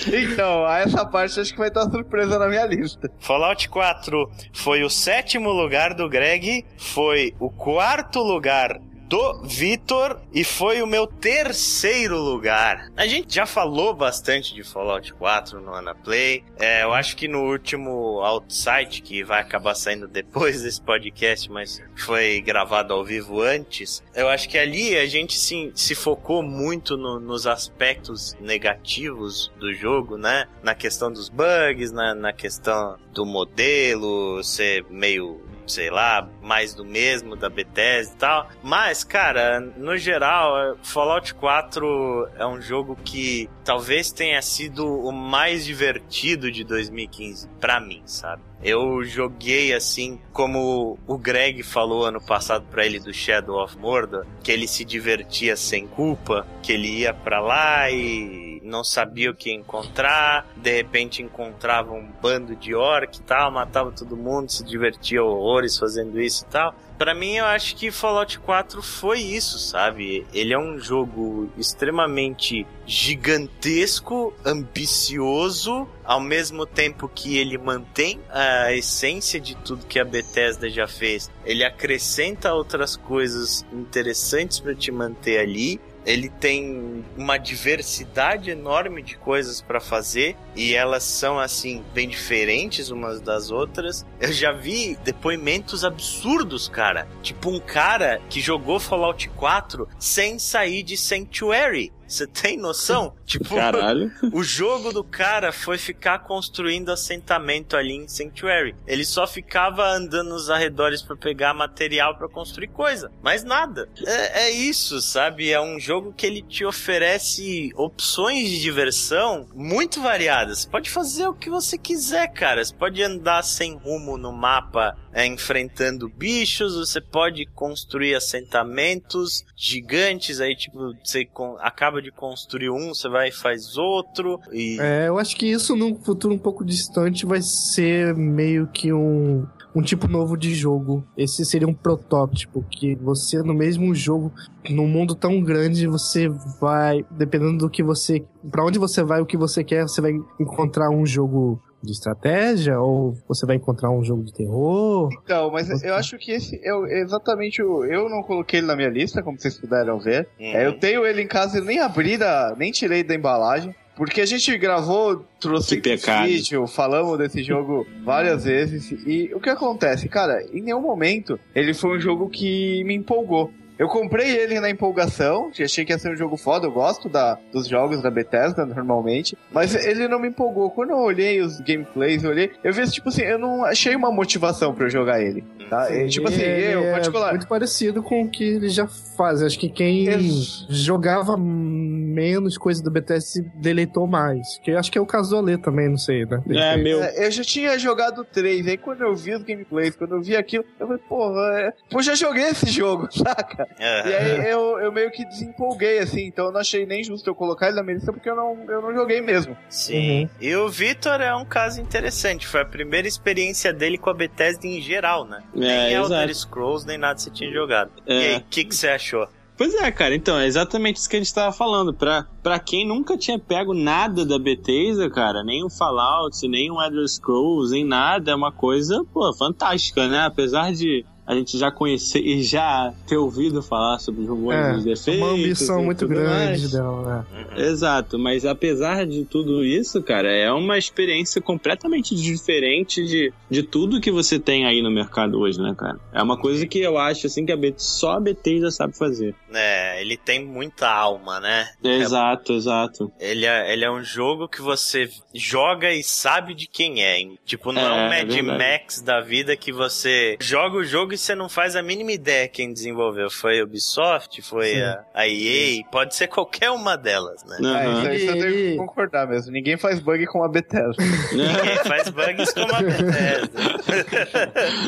Então, 0.07 0.65
a 0.65 0.79
essa 0.79 1.05
parte 1.05 1.39
acho 1.39 1.51
que 1.51 1.59
vai 1.59 1.67
estar 1.67 1.89
surpresa 1.89 2.39
na 2.39 2.47
minha 2.47 2.65
lista. 2.65 3.09
Fallout 3.19 3.67
4 3.69 4.31
foi 4.53 4.83
o 4.83 4.89
sétimo 4.89 5.51
lugar 5.51 5.93
do 5.93 6.09
Greg, 6.09 6.65
foi 6.77 7.33
o 7.39 7.49
quarto 7.49 8.19
lugar 8.19 8.79
do 9.07 9.43
Vitor 9.43 10.19
e 10.33 10.43
foi 10.43 10.81
o 10.81 10.87
meu 10.87 11.05
terceiro 11.07 12.17
lugar. 12.17 12.89
A 12.97 13.05
gente 13.05 13.33
já 13.35 13.45
falou 13.45 13.93
bastante 13.93 14.53
de 14.53 14.63
Fallout 14.63 15.13
4 15.13 15.61
no 15.61 15.73
Anaplay. 15.73 16.43
É, 16.57 16.83
eu 16.83 16.93
acho 16.93 17.15
que 17.15 17.27
no 17.27 17.43
último 17.43 18.21
Outside, 18.21 19.01
que 19.01 19.23
vai 19.23 19.41
acabar 19.41 19.75
saindo 19.75 20.07
depois 20.07 20.63
desse 20.63 20.81
podcast, 20.81 21.51
mas 21.51 21.81
foi 21.95 22.41
gravado 22.41 22.93
ao 22.93 23.03
vivo 23.05 23.41
antes, 23.41 24.03
eu 24.13 24.27
acho 24.27 24.49
que 24.49 24.57
ali 24.57 24.97
a 24.97 25.05
gente 25.05 25.37
se, 25.37 25.71
se 25.75 25.93
focou 25.93 26.41
muito 26.41 26.97
no- 26.97 27.19
nos 27.19 27.45
aspectos 27.45 28.35
negativos 28.39 29.51
do 29.59 29.73
jogo, 29.73 30.17
né? 30.17 30.45
Na 30.63 30.73
questão 30.73 31.11
dos 31.11 31.29
bugs, 31.29 31.91
na, 31.91 32.15
na 32.15 32.33
questão 32.33 32.97
do 33.13 33.25
modelo 33.25 34.43
ser 34.43 34.85
meio 34.89 35.41
sei 35.67 35.89
lá, 35.89 36.27
mais 36.41 36.73
do 36.73 36.85
mesmo 36.85 37.35
da 37.35 37.49
Bethesda 37.49 38.13
e 38.13 38.17
tal. 38.17 38.49
Mas, 38.63 39.03
cara, 39.03 39.59
no 39.59 39.97
geral, 39.97 40.57
é, 40.57 40.75
Fallout 40.83 41.33
4 41.35 42.29
é 42.37 42.45
um 42.45 42.61
jogo 42.61 42.95
que 43.03 43.49
talvez 43.63 44.11
tenha 44.11 44.41
sido 44.41 44.85
o 44.85 45.11
mais 45.11 45.65
divertido 45.65 46.51
de 46.51 46.63
2015 46.63 47.49
pra 47.59 47.79
mim, 47.79 48.01
sabe? 48.05 48.41
Eu 48.67 49.03
joguei 49.03 49.75
assim, 49.75 50.19
como 50.33 50.97
o 51.05 51.17
Greg 51.19 51.61
falou 51.61 52.03
ano 52.03 52.19
passado 52.19 52.65
pra 52.71 52.83
ele 52.83 52.99
do 52.99 53.13
Shadow 53.13 53.63
of 53.63 53.77
Mordor, 53.77 54.25
que 54.43 54.51
ele 54.51 54.67
se 54.67 54.83
divertia 54.83 55.55
sem 55.55 55.85
culpa, 55.85 56.47
que 56.63 56.73
ele 56.73 57.01
ia 57.01 57.13
pra 57.13 57.39
lá 57.39 57.91
e 57.91 58.59
não 58.63 58.83
sabia 58.83 59.29
o 59.29 59.35
que 59.35 59.53
encontrar, 59.53 60.47
de 60.57 60.77
repente 60.77 61.21
encontrava 61.21 61.93
um 61.93 62.09
bando 62.19 62.55
de 62.55 62.73
orc 62.73 63.15
e 63.15 63.21
tal, 63.21 63.51
matava 63.51 63.91
todo 63.91 64.17
mundo, 64.17 64.51
se 64.51 64.63
divertia 64.63 65.23
horrores 65.23 65.77
fazendo 65.77 66.19
isso 66.19 66.43
e 66.43 66.47
tal. 66.47 66.73
Pra 66.97 67.13
mim, 67.13 67.35
eu 67.35 67.45
acho 67.45 67.75
que 67.75 67.91
Fallout 67.91 68.39
4 68.39 68.81
foi 68.81 69.19
isso, 69.19 69.59
sabe? 69.59 70.25
Ele 70.33 70.53
é 70.53 70.59
um 70.59 70.79
jogo 70.79 71.49
extremamente 71.57 72.65
gigantesco, 72.85 74.33
ambicioso, 74.45 75.87
ao 76.03 76.21
mesmo 76.21 76.65
tempo 76.65 77.09
que 77.13 77.37
ele 77.37 77.57
mantém 77.57 78.19
a 78.29 78.71
essência 78.71 79.41
de 79.41 79.55
tudo 79.55 79.85
que 79.85 79.99
a 79.99 80.05
Bethesda 80.05 80.69
já 80.69 80.87
fez. 80.87 81.29
Ele 81.43 81.65
acrescenta 81.65 82.53
outras 82.53 82.95
coisas 82.95 83.65
interessantes 83.73 84.59
pra 84.59 84.73
te 84.73 84.91
manter 84.91 85.39
ali. 85.39 85.81
Ele 86.05 86.29
tem 86.29 87.03
uma 87.17 87.37
diversidade 87.37 88.51
enorme 88.51 89.01
de 89.01 89.17
coisas 89.17 89.61
pra 89.61 89.79
fazer 89.79 90.35
e 90.55 90.75
elas 90.75 91.03
são 91.03 91.39
assim 91.39 91.83
bem 91.93 92.07
diferentes 92.07 92.89
umas 92.89 93.19
das 93.19 93.49
outras. 93.49 94.05
Eu 94.19 94.31
já 94.31 94.51
vi 94.51 94.97
depoimentos 95.03 95.83
absurdos, 95.83 96.69
cara. 96.69 97.07
Tipo 97.21 97.49
um 97.49 97.59
cara 97.59 98.21
que 98.29 98.39
jogou 98.39 98.79
Fallout 98.79 99.27
4 99.29 99.87
sem 99.97 100.37
sair 100.37 100.83
de 100.83 100.95
Sanctuary. 100.95 101.91
Você 102.15 102.27
tem 102.27 102.57
noção? 102.57 103.13
tipo, 103.25 103.55
Caralho. 103.55 104.11
o 104.31 104.43
jogo 104.43 104.93
do 104.93 105.03
cara 105.03 105.51
foi 105.51 105.77
ficar 105.77 106.19
construindo 106.19 106.89
assentamento 106.89 107.75
ali 107.75 107.93
em 107.93 108.07
Sanctuary. 108.07 108.75
Ele 108.87 109.03
só 109.03 109.27
ficava 109.27 109.85
andando 109.87 110.29
nos 110.29 110.49
arredores 110.49 111.01
pra 111.01 111.15
pegar 111.15 111.53
material 111.53 112.17
pra 112.17 112.29
construir 112.29 112.69
coisa. 112.69 113.11
Mais 113.21 113.43
nada. 113.43 113.89
É, 114.05 114.45
é 114.45 114.51
isso, 114.51 115.01
sabe? 115.01 115.51
É 115.51 115.59
um 115.59 115.79
jogo 115.79 116.13
que 116.13 116.25
ele 116.25 116.41
te 116.41 116.65
oferece 116.65 117.71
opções 117.75 118.49
de 118.49 118.61
diversão 118.61 119.47
muito 119.53 120.01
variadas. 120.01 120.59
Você 120.59 120.69
pode 120.69 120.89
fazer 120.89 121.27
o 121.27 121.33
que 121.33 121.49
você 121.49 121.77
quiser, 121.77 122.27
cara. 122.31 122.63
Você 122.63 122.73
pode 122.73 123.01
andar 123.03 123.43
sem 123.43 123.75
rumo 123.75 124.17
no 124.17 124.31
mapa 124.31 124.97
é, 125.15 125.25
enfrentando 125.25 126.09
bichos, 126.09 126.75
você 126.75 126.99
pode 126.99 127.45
construir 127.45 128.15
assentamentos 128.15 129.45
gigantes, 129.55 130.41
aí 130.41 130.53
tipo, 130.55 130.93
você 131.01 131.25
acaba 131.59 132.01
de 132.05 132.11
construir 132.11 132.69
um, 132.69 132.93
você 132.93 133.09
vai 133.09 133.29
e 133.29 133.31
faz 133.31 133.77
outro, 133.77 134.39
e... 134.51 134.79
É, 134.79 135.07
eu 135.07 135.17
acho 135.17 135.35
que 135.35 135.49
isso 135.49 135.75
num 135.75 135.95
futuro 135.95 136.33
um 136.33 136.37
pouco 136.37 136.63
distante 136.63 137.25
vai 137.25 137.41
ser 137.41 138.15
meio 138.15 138.67
que 138.67 138.93
um, 138.93 139.45
um 139.75 139.81
tipo 139.81 140.07
novo 140.07 140.37
de 140.37 140.53
jogo. 140.53 141.03
Esse 141.17 141.43
seria 141.43 141.67
um 141.67 141.73
protótipo, 141.73 142.63
que 142.69 142.95
você 142.95 143.41
no 143.41 143.53
mesmo 143.53 143.93
jogo, 143.95 144.31
num 144.69 144.87
mundo 144.87 145.15
tão 145.15 145.41
grande, 145.41 145.87
você 145.87 146.29
vai, 146.61 147.03
dependendo 147.09 147.57
do 147.57 147.69
que 147.69 147.83
você, 147.83 148.23
Pra 148.51 148.63
onde 148.63 148.77
você 148.77 149.03
vai, 149.03 149.21
o 149.21 149.25
que 149.25 149.35
você 149.35 149.63
quer, 149.63 149.83
você 149.83 149.99
vai 149.99 150.11
encontrar 150.39 150.91
um 150.91 151.05
jogo 151.05 151.59
de 151.81 151.91
estratégia 151.91 152.79
ou 152.79 153.15
você 153.27 153.45
vai 153.45 153.55
encontrar 153.55 153.91
um 153.91 154.03
jogo 154.03 154.23
de 154.23 154.33
terror. 154.33 155.09
Então, 155.23 155.51
mas 155.51 155.83
eu 155.83 155.95
acho 155.95 156.17
que 156.17 156.31
esse 156.31 156.59
é 156.63 157.01
exatamente 157.01 157.61
o. 157.61 157.85
Eu 157.85 158.09
não 158.09 158.23
coloquei 158.23 158.59
ele 158.59 158.67
na 158.67 158.75
minha 158.75 158.89
lista, 158.89 159.21
como 159.21 159.39
vocês 159.39 159.59
puderam 159.59 159.99
ver. 159.99 160.27
Uhum. 160.39 160.45
É, 160.45 160.65
eu 160.65 160.79
tenho 160.79 161.05
ele 161.05 161.21
em 161.21 161.27
casa 161.27 161.59
e 161.59 161.61
nem 161.61 161.79
abri 161.79 162.17
da. 162.17 162.55
nem 162.57 162.71
tirei 162.71 163.03
da 163.03 163.13
embalagem. 163.13 163.73
Porque 163.95 164.19
a 164.19 164.25
gente 164.25 164.57
gravou, 164.57 165.25
trouxe 165.39 165.81
vídeo, 166.25 166.67
falamos 166.67 167.17
desse 167.17 167.41
jogo 167.41 167.87
várias 168.03 168.43
vezes. 168.43 168.91
E 169.07 169.31
o 169.33 169.39
que 169.39 169.49
acontece, 169.49 170.09
cara, 170.09 170.43
em 170.51 170.61
nenhum 170.61 170.81
momento 170.81 171.39
ele 171.55 171.73
foi 171.73 171.97
um 171.97 171.99
jogo 171.99 172.29
que 172.29 172.83
me 172.83 172.93
empolgou. 172.93 173.51
Eu 173.77 173.87
comprei 173.87 174.37
ele 174.37 174.59
na 174.59 174.69
empolgação, 174.69 175.51
achei 175.59 175.83
que 175.83 175.91
ia 175.91 175.99
ser 175.99 176.11
um 176.11 176.15
jogo 176.15 176.37
foda, 176.37 176.65
eu 176.65 176.71
gosto 176.71 177.09
da, 177.09 177.37
dos 177.51 177.67
jogos 177.67 178.01
da 178.01 178.09
Bethesda 178.09 178.65
normalmente, 178.65 179.37
mas 179.51 179.75
ele 179.75 180.07
não 180.07 180.19
me 180.19 180.29
empolgou. 180.29 180.71
Quando 180.71 180.91
eu 180.91 180.97
olhei 180.97 181.41
os 181.41 181.59
gameplays, 181.59 182.23
eu 182.23 182.29
olhei, 182.29 182.51
eu 182.63 182.73
vi, 182.73 182.89
tipo 182.89 183.09
assim, 183.09 183.23
eu 183.23 183.37
não 183.37 183.65
achei 183.65 183.95
uma 183.95 184.11
motivação 184.11 184.73
pra 184.73 184.85
eu 184.85 184.89
jogar 184.89 185.21
ele, 185.21 185.43
tá? 185.69 185.93
E, 185.93 186.07
tipo 186.07 186.27
assim, 186.27 186.41
eu, 186.41 186.83
é 186.83 186.91
particular, 186.91 187.31
muito 187.31 187.47
parecido 187.47 188.01
com 188.03 188.23
o 188.23 188.29
que 188.29 188.43
ele 188.43 188.69
já 188.69 188.87
faz. 188.87 189.41
Acho 189.41 189.57
que 189.59 189.69
quem 189.69 190.07
Ex- 190.07 190.65
jogava 190.69 191.35
menos 191.37 192.57
coisa 192.57 192.81
do 192.83 192.91
BTS 192.91 193.27
se 193.27 193.41
deleitou 193.55 194.07
mais. 194.07 194.57
Que 194.63 194.71
acho 194.71 194.91
que 194.91 194.97
é 194.97 195.01
o 195.01 195.05
caso 195.05 195.31
do 195.31 195.37
Ale 195.37 195.57
também, 195.57 195.89
não 195.89 195.97
sei, 195.97 196.25
né? 196.25 196.41
É, 196.49 196.77
meu. 196.77 197.03
É, 197.03 197.27
eu 197.27 197.31
já 197.31 197.43
tinha 197.43 197.77
jogado 197.77 198.23
três, 198.23 198.65
aí 198.67 198.77
quando 198.77 199.01
eu 199.01 199.15
vi 199.15 199.33
os 199.33 199.43
gameplays, 199.43 199.95
quando 199.95 200.15
eu 200.15 200.21
vi 200.21 200.35
aquilo, 200.35 200.63
eu 200.79 200.87
falei, 200.87 201.01
porra, 201.07 201.59
é... 201.59 201.73
pô, 201.89 202.01
já 202.01 202.15
joguei 202.15 202.45
esse 202.45 202.67
jogo, 202.67 203.07
saca? 203.11 203.67
É. 203.79 204.07
E 204.09 204.15
aí 204.15 204.51
eu, 204.51 204.79
eu 204.79 204.91
meio 204.91 205.11
que 205.11 205.25
desempolguei, 205.25 205.99
assim, 205.99 206.25
então 206.25 206.45
eu 206.45 206.51
não 206.51 206.59
achei 206.59 206.85
nem 206.85 207.03
justo 207.03 207.29
eu 207.29 207.35
colocar 207.35 207.67
ele 207.67 207.75
na 207.75 207.83
minha 207.83 207.95
lista 207.95 208.11
porque 208.13 208.29
eu 208.29 208.35
não, 208.35 208.57
eu 208.69 208.81
não 208.81 208.93
joguei 208.93 209.21
mesmo. 209.21 209.57
Sim. 209.69 210.29
E 210.39 210.55
o 210.55 210.69
Vitor 210.69 211.21
é 211.21 211.35
um 211.35 211.45
caso 211.45 211.81
interessante. 211.81 212.47
Foi 212.47 212.61
a 212.61 212.65
primeira 212.65 213.07
experiência 213.07 213.73
dele 213.73 213.97
com 213.97 214.09
a 214.09 214.13
Bethesda 214.13 214.67
em 214.67 214.81
geral, 214.81 215.25
né? 215.25 215.41
É, 215.55 215.59
nem 215.59 215.93
Elder. 215.93 216.35
Scrolls, 216.35 216.85
nem 216.85 216.97
nada 216.97 217.17
você 217.17 217.29
tinha 217.29 217.51
jogado. 217.51 217.91
É. 218.05 218.13
E 218.13 218.35
aí, 218.35 218.37
o 218.37 218.43
que, 218.49 218.65
que 218.65 218.75
você 218.75 218.89
achou? 218.89 219.27
Pois 219.57 219.73
é, 219.73 219.89
cara, 219.89 220.13
então, 220.13 220.37
é 220.37 220.45
exatamente 220.45 220.97
isso 220.97 221.09
que 221.09 221.15
a 221.15 221.19
gente 221.19 221.33
tava 221.33 221.51
falando. 221.53 221.93
Pra, 221.93 222.27
pra 222.43 222.59
quem 222.59 222.85
nunca 222.85 223.17
tinha 223.17 223.39
pego 223.39 223.73
nada 223.73 224.25
da 224.25 224.37
Bethesda, 224.37 225.09
cara, 225.09 225.43
nem 225.43 225.63
um 225.63 225.69
Fallout, 225.69 226.45
nem 226.47 226.69
um 226.69 226.81
Elder 226.81 227.07
Scrolls, 227.07 227.71
nem 227.71 227.85
nada, 227.85 228.31
é 228.31 228.35
uma 228.35 228.51
coisa, 228.51 229.03
pô, 229.13 229.33
fantástica, 229.33 230.09
né? 230.09 230.25
Apesar 230.25 230.73
de 230.73 231.05
a 231.27 231.33
gente 231.35 231.57
já 231.57 231.71
conhecer 231.71 232.19
e 232.19 232.43
já 232.43 232.93
ter 233.07 233.17
ouvido 233.17 233.61
falar 233.61 233.99
sobre 233.99 234.21
os 234.21 234.27
rumores 234.29 234.59
É, 234.65 234.73
dos 234.73 234.83
defeitos. 234.83 235.21
uma 235.23 235.31
ambição 235.33 235.81
e 235.81 235.85
muito 235.85 236.07
grande 236.07 236.29
mais. 236.29 236.71
dela, 236.71 237.25
né? 237.33 237.45
Uhum. 237.57 237.61
Exato, 237.63 238.19
mas 238.19 238.45
apesar 238.45 239.05
de 239.05 239.25
tudo 239.25 239.63
isso, 239.63 240.01
cara, 240.03 240.31
é 240.31 240.51
uma 240.51 240.77
experiência 240.77 241.41
completamente 241.41 242.15
diferente 242.15 243.03
de, 243.05 243.33
de 243.49 243.63
tudo 243.63 243.99
que 244.01 244.11
você 244.11 244.39
tem 244.39 244.65
aí 244.65 244.81
no 244.81 244.91
mercado 244.91 245.39
hoje, 245.39 245.59
né, 245.61 245.73
cara? 245.77 245.99
É 246.13 246.21
uma 246.21 246.37
coisa 246.37 246.65
que 246.67 246.79
eu 246.79 246.97
acho, 246.97 247.27
assim, 247.27 247.45
que 247.45 247.51
a 247.51 247.57
Bet 247.57 247.81
só 247.81 248.11
a 248.13 248.19
Bethesda 248.19 248.69
sabe 248.71 248.97
fazer. 248.97 249.33
É, 249.53 250.01
ele 250.01 250.17
tem 250.17 250.45
muita 250.45 250.89
alma, 250.89 251.39
né? 251.39 251.69
Exato, 251.83 252.53
exato. 252.53 253.11
Ele 253.19 253.45
é, 253.45 253.71
ele 253.73 253.83
é 253.85 253.91
um 253.91 254.03
jogo 254.03 254.47
que 254.47 254.61
você 254.61 255.09
joga 255.33 255.91
e 255.91 256.03
sabe 256.03 256.53
de 256.53 256.67
quem 256.67 257.03
é. 257.03 257.19
hein? 257.19 257.37
Tipo, 257.45 257.71
não 257.71 257.81
é, 257.81 257.91
um 257.91 258.13
É, 258.13 258.19
Mad 258.23 258.31
verdade. 258.33 258.57
Max 258.59 259.01
da 259.01 259.21
vida 259.21 259.55
que 259.55 259.71
você 259.71 260.37
joga 260.39 260.77
o 260.77 260.83
jogo 260.83 261.14
e 261.15 261.17
você 261.17 261.33
não 261.33 261.49
faz 261.49 261.75
a 261.75 261.81
mínima 261.81 262.11
ideia 262.11 262.47
quem 262.47 262.71
desenvolveu. 262.71 263.29
Foi 263.29 263.59
a 263.59 263.63
Ubisoft, 263.63 264.41
foi 264.41 264.81
a, 264.81 265.03
a 265.13 265.27
EA, 265.27 265.83
pode 265.91 266.15
ser 266.15 266.27
qualquer 266.27 266.69
uma 266.69 266.95
delas, 266.95 267.43
né? 267.43 267.57
É, 267.61 267.65
Aham. 267.65 268.13
isso, 268.13 268.31
aí 268.31 268.37
eu 268.37 268.45
tenho 268.45 268.53
que 268.53 268.75
concordar 268.77 269.27
mesmo. 269.27 269.51
Ninguém 269.51 269.77
faz 269.77 269.99
bug 269.99 270.25
com 270.27 270.43
a 270.43 270.47
Bethesda. 270.47 270.95
Ninguém 271.31 271.77
faz 271.85 272.09
bugs 272.09 272.53
como 272.53 272.75
a 272.75 272.81
Bethesda. 272.81 273.59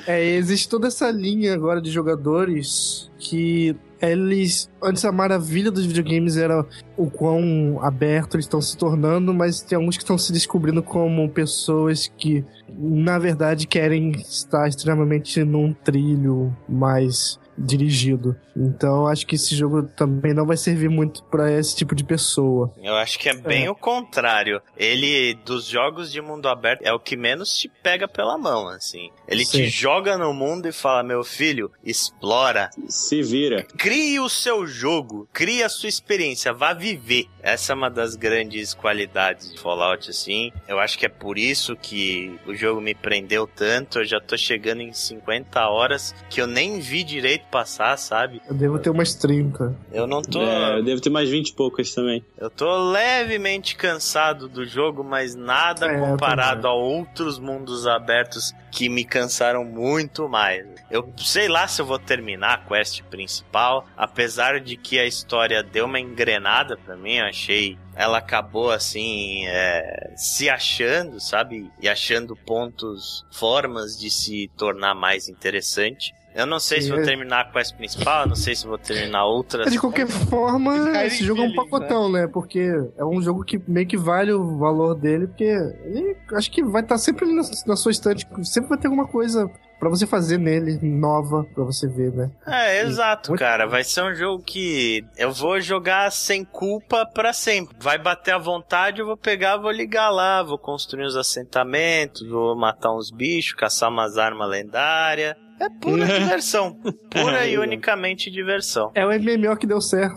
É, 0.06 0.24
existe 0.24 0.70
toda 0.70 0.88
essa 0.88 1.10
linha 1.10 1.54
agora 1.54 1.82
de 1.82 1.90
jogadores 1.92 3.10
que 3.18 3.76
eles. 4.02 4.70
Antes 4.82 5.04
a 5.06 5.12
maravilha 5.12 5.72
dos 5.72 5.86
videogames 5.86 6.38
era 6.38 6.66
o 6.96 7.10
quão 7.10 7.80
aberto 7.82 8.36
eles 8.36 8.46
estão 8.46 8.62
se 8.62 8.78
tornando, 8.78 9.34
mas 9.34 9.62
tem 9.62 9.76
alguns 9.76 9.98
que 9.98 10.04
estão 10.04 10.18
se 10.18 10.32
descobrindo 10.32 10.84
como 10.84 11.30
pessoas 11.30 12.08
que, 12.18 12.46
na 12.78 13.18
verdade, 13.18 13.68
querem 13.68 14.12
estar 14.12 14.68
extremamente 14.68 15.44
num 15.44 15.74
trilho 15.74 16.56
mais 16.68 17.40
dirigido. 17.58 18.36
Então 18.56 19.08
acho 19.08 19.26
que 19.26 19.36
esse 19.36 19.56
jogo 19.56 19.84
também 19.84 20.34
não 20.34 20.46
vai 20.46 20.58
servir 20.58 20.90
muito 20.90 21.24
pra 21.24 21.52
esse 21.52 21.76
tipo 21.76 21.94
de 21.96 22.04
pessoa. 22.04 22.74
Eu 22.82 22.96
acho 22.96 23.18
que 23.20 23.30
é 23.30 23.34
bem 23.36 23.66
É. 23.66 23.72
o 23.72 23.76
contrário. 23.76 24.62
Ele, 24.76 25.34
dos 25.46 25.66
jogos 25.66 26.12
de 26.12 26.22
mundo 26.22 26.48
aberto, 26.48 26.82
é 26.84 26.92
o 26.94 27.00
que 27.00 27.16
menos 27.16 27.56
te 27.58 27.68
pega 27.68 28.08
pela 28.08 28.38
mão, 28.38 28.68
assim. 28.68 29.10
Ele 29.28 29.44
te 29.46 29.58
Sim. 29.58 29.66
joga 29.68 30.18
no 30.18 30.34
mundo 30.34 30.68
e 30.68 30.72
fala, 30.72 31.04
meu 31.04 31.24
filho, 31.24 31.72
explora. 31.84 32.70
Se 32.88 33.22
vira. 33.22 33.64
Crie 33.78 34.20
o 34.20 34.30
seu 34.30 34.66
jogo, 34.66 35.28
crie 35.34 35.64
a 35.64 35.70
sua 35.70 35.90
experiência, 35.90 36.54
vá 36.54 36.74
viver. 36.74 37.26
Essa 37.42 37.74
é 37.74 37.76
uma 37.76 37.90
das 37.90 38.16
grandes 38.16 38.74
qualidades 38.74 39.52
de 39.52 39.60
Fallout, 39.60 40.10
assim. 40.10 40.52
Eu 40.68 40.80
acho 40.80 40.98
que 40.98 41.06
é 41.06 41.10
por 41.10 41.38
isso 41.38 41.76
que 41.76 42.40
o 42.46 42.54
jogo 42.56 42.82
me 42.82 42.94
prendeu 42.96 43.48
tanto. 43.48 44.00
Eu 44.00 44.06
já 44.06 44.20
tô 44.20 44.38
chegando 44.38 44.82
em 44.82 44.94
50 44.94 45.68
horas 45.70 46.14
que 46.30 46.42
eu 46.42 46.48
nem 46.48 46.80
vi 46.80 47.04
direito 47.04 47.46
passar, 47.52 47.98
sabe? 47.98 48.42
Eu 48.48 48.54
devo 48.54 48.80
ter 48.80 48.90
umas 48.90 49.14
30. 49.16 49.76
Eu 49.92 50.06
não 50.08 50.22
tô. 50.22 50.42
É, 50.42 50.80
eu 50.80 50.84
devo 50.84 51.02
ter 51.02 51.10
mais 51.10 51.30
20 51.30 51.50
e 51.50 51.54
poucas 51.54 51.94
também. 51.94 52.24
Eu 52.38 52.50
tô 52.50 52.92
levemente 52.92 53.76
cansado 53.76 54.48
do 54.48 54.66
jogo, 54.66 55.04
mas 55.04 55.36
nada 55.36 55.88
É, 55.88 56.00
comparado 56.00 56.68
a 56.68 56.74
outros 56.74 57.40
mundos 57.40 57.88
abertos 57.88 58.54
que 58.72 58.90
me 58.90 59.04
cansaram 59.04 59.64
muito 59.64 60.28
mais. 60.30 60.66
Eu 60.90 61.12
sei 61.18 61.48
lá 61.48 61.68
se 61.68 61.82
eu 61.82 61.86
vou 61.86 62.00
terminar 62.00 62.54
a 62.54 62.58
quest 62.58 63.02
principal, 63.04 63.86
apesar 63.98 64.60
de 64.60 64.78
que 64.78 65.00
a 65.00 65.06
história 65.06 65.64
deu 65.64 65.86
uma 65.86 66.00
engrenada 66.00 66.78
pra 66.78 66.96
mim, 66.96 67.16
eu 67.16 67.26
achei. 67.26 67.78
Ela 67.96 68.20
acabou 68.20 68.70
assim, 68.70 69.48
é, 69.48 70.14
se 70.16 70.48
achando, 70.50 71.20
sabe? 71.20 71.72
E 71.82 71.90
achando 71.90 72.36
pontos, 72.36 73.26
formas 73.32 73.98
de 73.98 74.12
se 74.12 74.52
tornar 74.56 74.94
mais 74.94 75.28
interessante. 75.28 76.14
Eu 76.38 76.46
não 76.46 76.60
sei 76.60 76.82
se 76.82 76.90
vou 76.90 77.00
é. 77.00 77.04
terminar 77.04 77.42
a 77.42 77.46
quest 77.46 77.76
principal, 77.76 78.28
não 78.28 78.36
sei 78.36 78.56
se 78.56 78.68
vou 78.68 78.78
terminar 78.78 79.26
outras. 79.26 79.66
Mas 79.66 79.74
de 79.74 79.80
qualquer 79.80 80.08
forma, 80.08 81.04
esse 81.04 81.24
jogo 81.24 81.42
é 81.42 81.46
um 81.46 81.50
feliz, 81.52 81.64
pacotão, 81.64 82.12
né? 82.12 82.28
Porque 82.28 82.60
é 82.96 83.04
um 83.04 83.20
jogo 83.20 83.44
que 83.44 83.60
meio 83.68 83.88
que 83.88 83.98
vale 83.98 84.32
o 84.32 84.56
valor 84.60 84.94
dele, 84.94 85.26
porque 85.26 85.44
ele 85.44 86.16
acho 86.34 86.52
que 86.52 86.64
vai 86.64 86.84
estar 86.84 87.00
sempre 87.00 87.26
na, 87.26 87.42
na 87.66 87.76
sua 87.76 87.92
estante, 87.92 88.28
sempre 88.44 88.70
vai 88.70 88.78
ter 88.78 88.86
alguma 88.86 89.08
coisa 89.08 89.50
pra 89.80 89.90
você 89.90 90.06
fazer 90.06 90.38
nele, 90.38 90.80
nova, 90.84 91.44
pra 91.56 91.64
você 91.64 91.88
ver, 91.88 92.12
né? 92.12 92.30
É, 92.46 92.82
exato, 92.82 93.32
Muito 93.32 93.40
cara. 93.40 93.66
Vai 93.66 93.84
ser 93.84 94.04
um 94.04 94.14
jogo 94.14 94.44
que 94.44 95.04
eu 95.18 95.32
vou 95.32 95.60
jogar 95.60 96.12
sem 96.12 96.44
culpa 96.44 97.04
pra 97.06 97.34
sempre. 97.34 97.76
Vai 97.80 97.98
bater 97.98 98.36
à 98.36 98.38
vontade, 98.38 99.00
eu 99.00 99.08
vou 99.08 99.18
pegar, 99.18 99.58
vou 99.58 99.72
ligar 99.72 100.10
lá, 100.10 100.44
vou 100.44 100.58
construir 100.58 101.06
uns 101.06 101.16
assentamentos, 101.16 102.28
vou 102.28 102.56
matar 102.56 102.94
uns 102.94 103.10
bichos, 103.10 103.54
caçar 103.54 103.90
umas 103.90 104.18
armas 104.18 104.50
lendárias. 104.50 105.36
É 105.60 105.70
pura 105.70 106.06
diversão. 106.06 106.74
Pura 107.10 107.38
É, 107.48 107.52
e 107.52 107.58
unicamente 107.58 108.32
diversão. 108.32 108.92
É 108.96 109.06
o 109.06 109.10
MMO 109.10 109.56
que 109.58 109.68
deu 109.68 109.82
certo. 109.82 110.16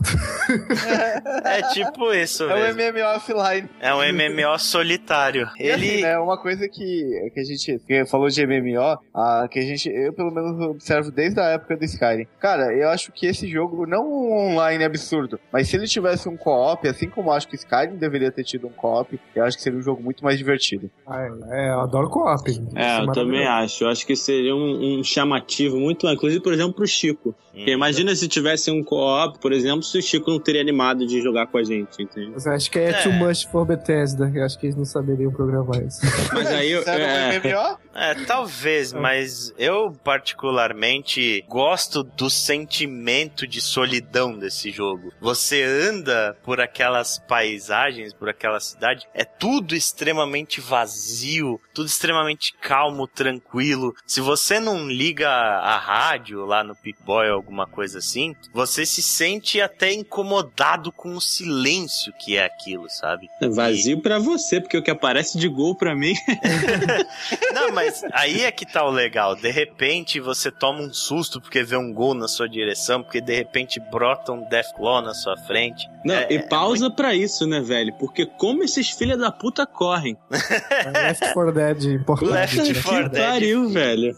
É 1.44 1.62
tipo 1.72 2.12
isso 2.12 2.44
É 2.44 2.54
o 2.54 2.74
mesmo. 2.74 2.98
MMO 2.98 3.16
offline. 3.16 3.68
É 3.80 3.94
um 3.94 3.98
MMO 3.98 4.58
solitário. 4.58 5.48
Ele. 5.58 6.02
né, 6.02 6.16
uma 6.20 6.38
coisa 6.38 6.68
que, 6.68 7.30
que 7.34 7.40
a 7.40 7.44
gente 7.44 7.78
que 7.86 8.06
falou 8.06 8.28
de 8.28 8.46
MMO, 8.46 8.98
ah, 9.14 9.46
que 9.50 9.58
a 9.58 9.62
gente, 9.62 9.88
eu 9.88 10.12
pelo 10.12 10.30
menos 10.30 10.60
observo 10.66 11.10
desde 11.10 11.40
a 11.40 11.44
época 11.44 11.76
do 11.76 11.84
Skyrim. 11.84 12.26
Cara, 12.38 12.74
eu 12.74 12.88
acho 12.88 13.12
que 13.12 13.26
esse 13.26 13.48
jogo, 13.48 13.86
não 13.86 14.06
um 14.06 14.32
online 14.32 14.84
absurdo, 14.84 15.38
mas 15.52 15.68
se 15.68 15.76
ele 15.76 15.86
tivesse 15.86 16.28
um 16.28 16.36
co-op, 16.36 16.86
assim 16.88 17.08
como 17.08 17.32
acho 17.32 17.48
que 17.48 17.54
o 17.54 17.56
Skyrim 17.56 17.96
deveria 17.96 18.30
ter 18.30 18.44
tido 18.44 18.66
um 18.66 18.70
co-op, 18.70 19.18
eu 19.34 19.44
acho 19.44 19.56
que 19.56 19.62
seria 19.62 19.78
um 19.78 19.82
jogo 19.82 20.02
muito 20.02 20.24
mais 20.24 20.38
divertido. 20.38 20.90
Ah, 21.06 21.28
é, 21.50 21.70
eu 21.70 21.80
adoro 21.80 22.08
co-op. 22.08 22.50
É, 22.74 23.00
eu 23.00 23.12
também 23.12 23.46
acho. 23.46 23.84
Eu 23.84 23.88
acho 23.90 24.06
que 24.06 24.16
seria 24.16 24.54
um, 24.54 24.98
um 24.98 25.04
chamativo 25.30 25.78
muito, 25.78 26.08
inclusive, 26.08 26.42
por 26.42 26.52
exemplo, 26.52 26.74
pro 26.74 26.86
Chico. 26.86 27.34
Porque 27.52 27.70
imagina 27.72 28.14
se 28.14 28.26
tivesse 28.28 28.70
um 28.70 28.82
co-op, 28.82 29.38
por 29.38 29.52
exemplo, 29.52 29.82
se 29.82 29.98
o 29.98 30.02
Chico 30.02 30.30
não 30.30 30.38
teria 30.38 30.60
animado 30.60 31.06
de 31.06 31.20
jogar 31.20 31.46
com 31.48 31.58
a 31.58 31.62
gente, 31.64 32.02
entende? 32.02 32.30
Mas 32.32 32.46
acho 32.46 32.70
que 32.70 32.78
é, 32.78 32.90
É. 32.90 33.02
too 33.02 33.12
much 33.12 33.46
for 33.50 33.64
Bethesda. 33.66 34.30
Eu 34.34 34.44
acho 34.44 34.58
que 34.58 34.66
eles 34.66 34.76
não 34.76 34.84
saberiam 34.84 35.30
programar 35.32 35.82
isso. 35.82 36.00
Mas 36.32 36.46
aí 36.46 36.70
eu. 36.70 36.82
É, 36.82 37.38
MMO? 37.40 37.78
É, 37.92 38.14
talvez, 38.24 38.92
mas 38.92 39.52
eu 39.58 39.92
particularmente 40.04 41.44
gosto 41.48 42.04
do 42.04 42.30
sentimento 42.30 43.46
de 43.48 43.60
solidão 43.60 44.38
desse 44.38 44.70
jogo. 44.70 45.12
Você 45.20 45.62
anda 45.62 46.36
por 46.44 46.60
aquelas 46.60 47.18
paisagens, 47.18 48.12
por 48.14 48.28
aquela 48.28 48.60
cidade, 48.60 49.06
é 49.12 49.24
tudo 49.24 49.74
extremamente 49.74 50.60
vazio, 50.60 51.60
tudo 51.74 51.86
extremamente 51.86 52.54
calmo, 52.60 53.08
tranquilo. 53.08 53.92
Se 54.06 54.20
você 54.20 54.60
não 54.60 54.88
liga 54.88 55.19
a 55.28 55.78
rádio 55.78 56.44
lá 56.44 56.62
no 56.64 56.74
Pick-Boy 56.74 57.28
ou 57.30 57.34
alguma 57.36 57.66
coisa 57.66 57.98
assim, 57.98 58.34
você 58.52 58.84
se 58.86 59.02
sente 59.02 59.60
até 59.60 59.92
incomodado 59.92 60.90
com 60.92 61.14
o 61.14 61.20
silêncio 61.20 62.12
que 62.18 62.36
é 62.36 62.44
aquilo, 62.44 62.88
sabe? 62.88 63.28
é 63.40 63.48
vazio 63.48 64.00
pra 64.00 64.18
você, 64.18 64.60
porque 64.60 64.76
o 64.76 64.82
que 64.82 64.90
aparece 64.90 65.38
de 65.38 65.48
gol 65.48 65.74
pra 65.74 65.94
mim. 65.94 66.14
Não, 67.54 67.72
mas 67.72 68.02
aí 68.12 68.42
é 68.44 68.50
que 68.52 68.64
tá 68.66 68.84
o 68.84 68.90
legal. 68.90 69.34
De 69.36 69.50
repente 69.50 70.20
você 70.20 70.50
toma 70.50 70.80
um 70.80 70.92
susto 70.92 71.40
porque 71.40 71.62
vê 71.62 71.76
um 71.76 71.92
gol 71.92 72.14
na 72.14 72.28
sua 72.28 72.48
direção, 72.48 73.02
porque 73.02 73.20
de 73.20 73.34
repente 73.34 73.80
brota 73.80 74.32
um 74.32 74.48
Deathclaw 74.48 75.02
na 75.02 75.14
sua 75.14 75.36
frente. 75.36 75.88
Não, 76.04 76.14
É- 76.14 76.26
e 76.30 76.36
é 76.36 76.42
pausa 76.42 76.90
pra 76.90 77.14
isso, 77.14 77.46
né, 77.46 77.60
velho? 77.60 77.92
Porque 77.98 78.26
como 78.26 78.62
esses 78.62 78.90
filha 78.90 79.16
da 79.16 79.30
puta 79.30 79.66
correm. 79.66 80.16
Left 80.30 81.32
4 81.32 81.52
Dead 81.52 81.82
importante. 81.84 82.32
Left 82.32 82.56
né? 82.72 82.82
4 82.82 83.02
que 83.04 83.08
Dead. 83.10 83.30
pariu, 83.30 83.68
velho. 83.68 84.16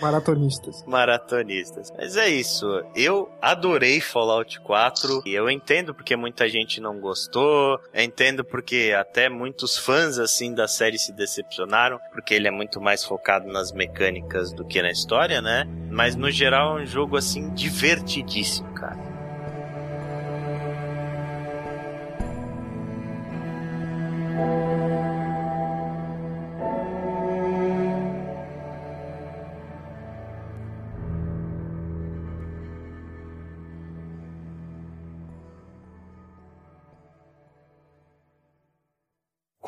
Maratonistas. 0.00 0.84
Maratonistas. 0.86 1.92
Mas 1.96 2.16
é 2.16 2.28
isso. 2.28 2.66
Eu 2.94 3.30
adorei 3.40 4.00
Fallout 4.00 4.60
4 4.60 5.22
e 5.26 5.34
eu 5.34 5.50
entendo 5.50 5.94
porque 5.94 6.16
muita 6.16 6.48
gente 6.48 6.80
não 6.80 6.98
gostou. 6.98 7.78
Eu 7.92 8.02
entendo 8.02 8.44
porque 8.44 8.94
até 8.98 9.28
muitos 9.28 9.76
fãs 9.76 10.18
assim 10.18 10.54
da 10.54 10.66
série 10.68 10.98
se 10.98 11.12
decepcionaram, 11.12 12.00
porque 12.12 12.34
ele 12.34 12.48
é 12.48 12.50
muito 12.50 12.80
mais 12.80 13.04
focado 13.04 13.48
nas 13.48 13.72
mecânicas 13.72 14.52
do 14.52 14.64
que 14.64 14.82
na 14.82 14.90
história, 14.90 15.40
né? 15.40 15.64
Mas 15.90 16.16
no 16.16 16.30
geral 16.30 16.78
é 16.78 16.82
um 16.82 16.86
jogo 16.86 17.16
assim 17.16 17.50
divertidíssimo, 17.54 18.72
cara. 18.74 19.10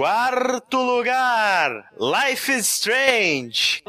Quarto 0.02 0.82
lugar, 0.82 1.92
Life 1.96 2.50
is 2.50 2.66
Strange. 2.66 3.84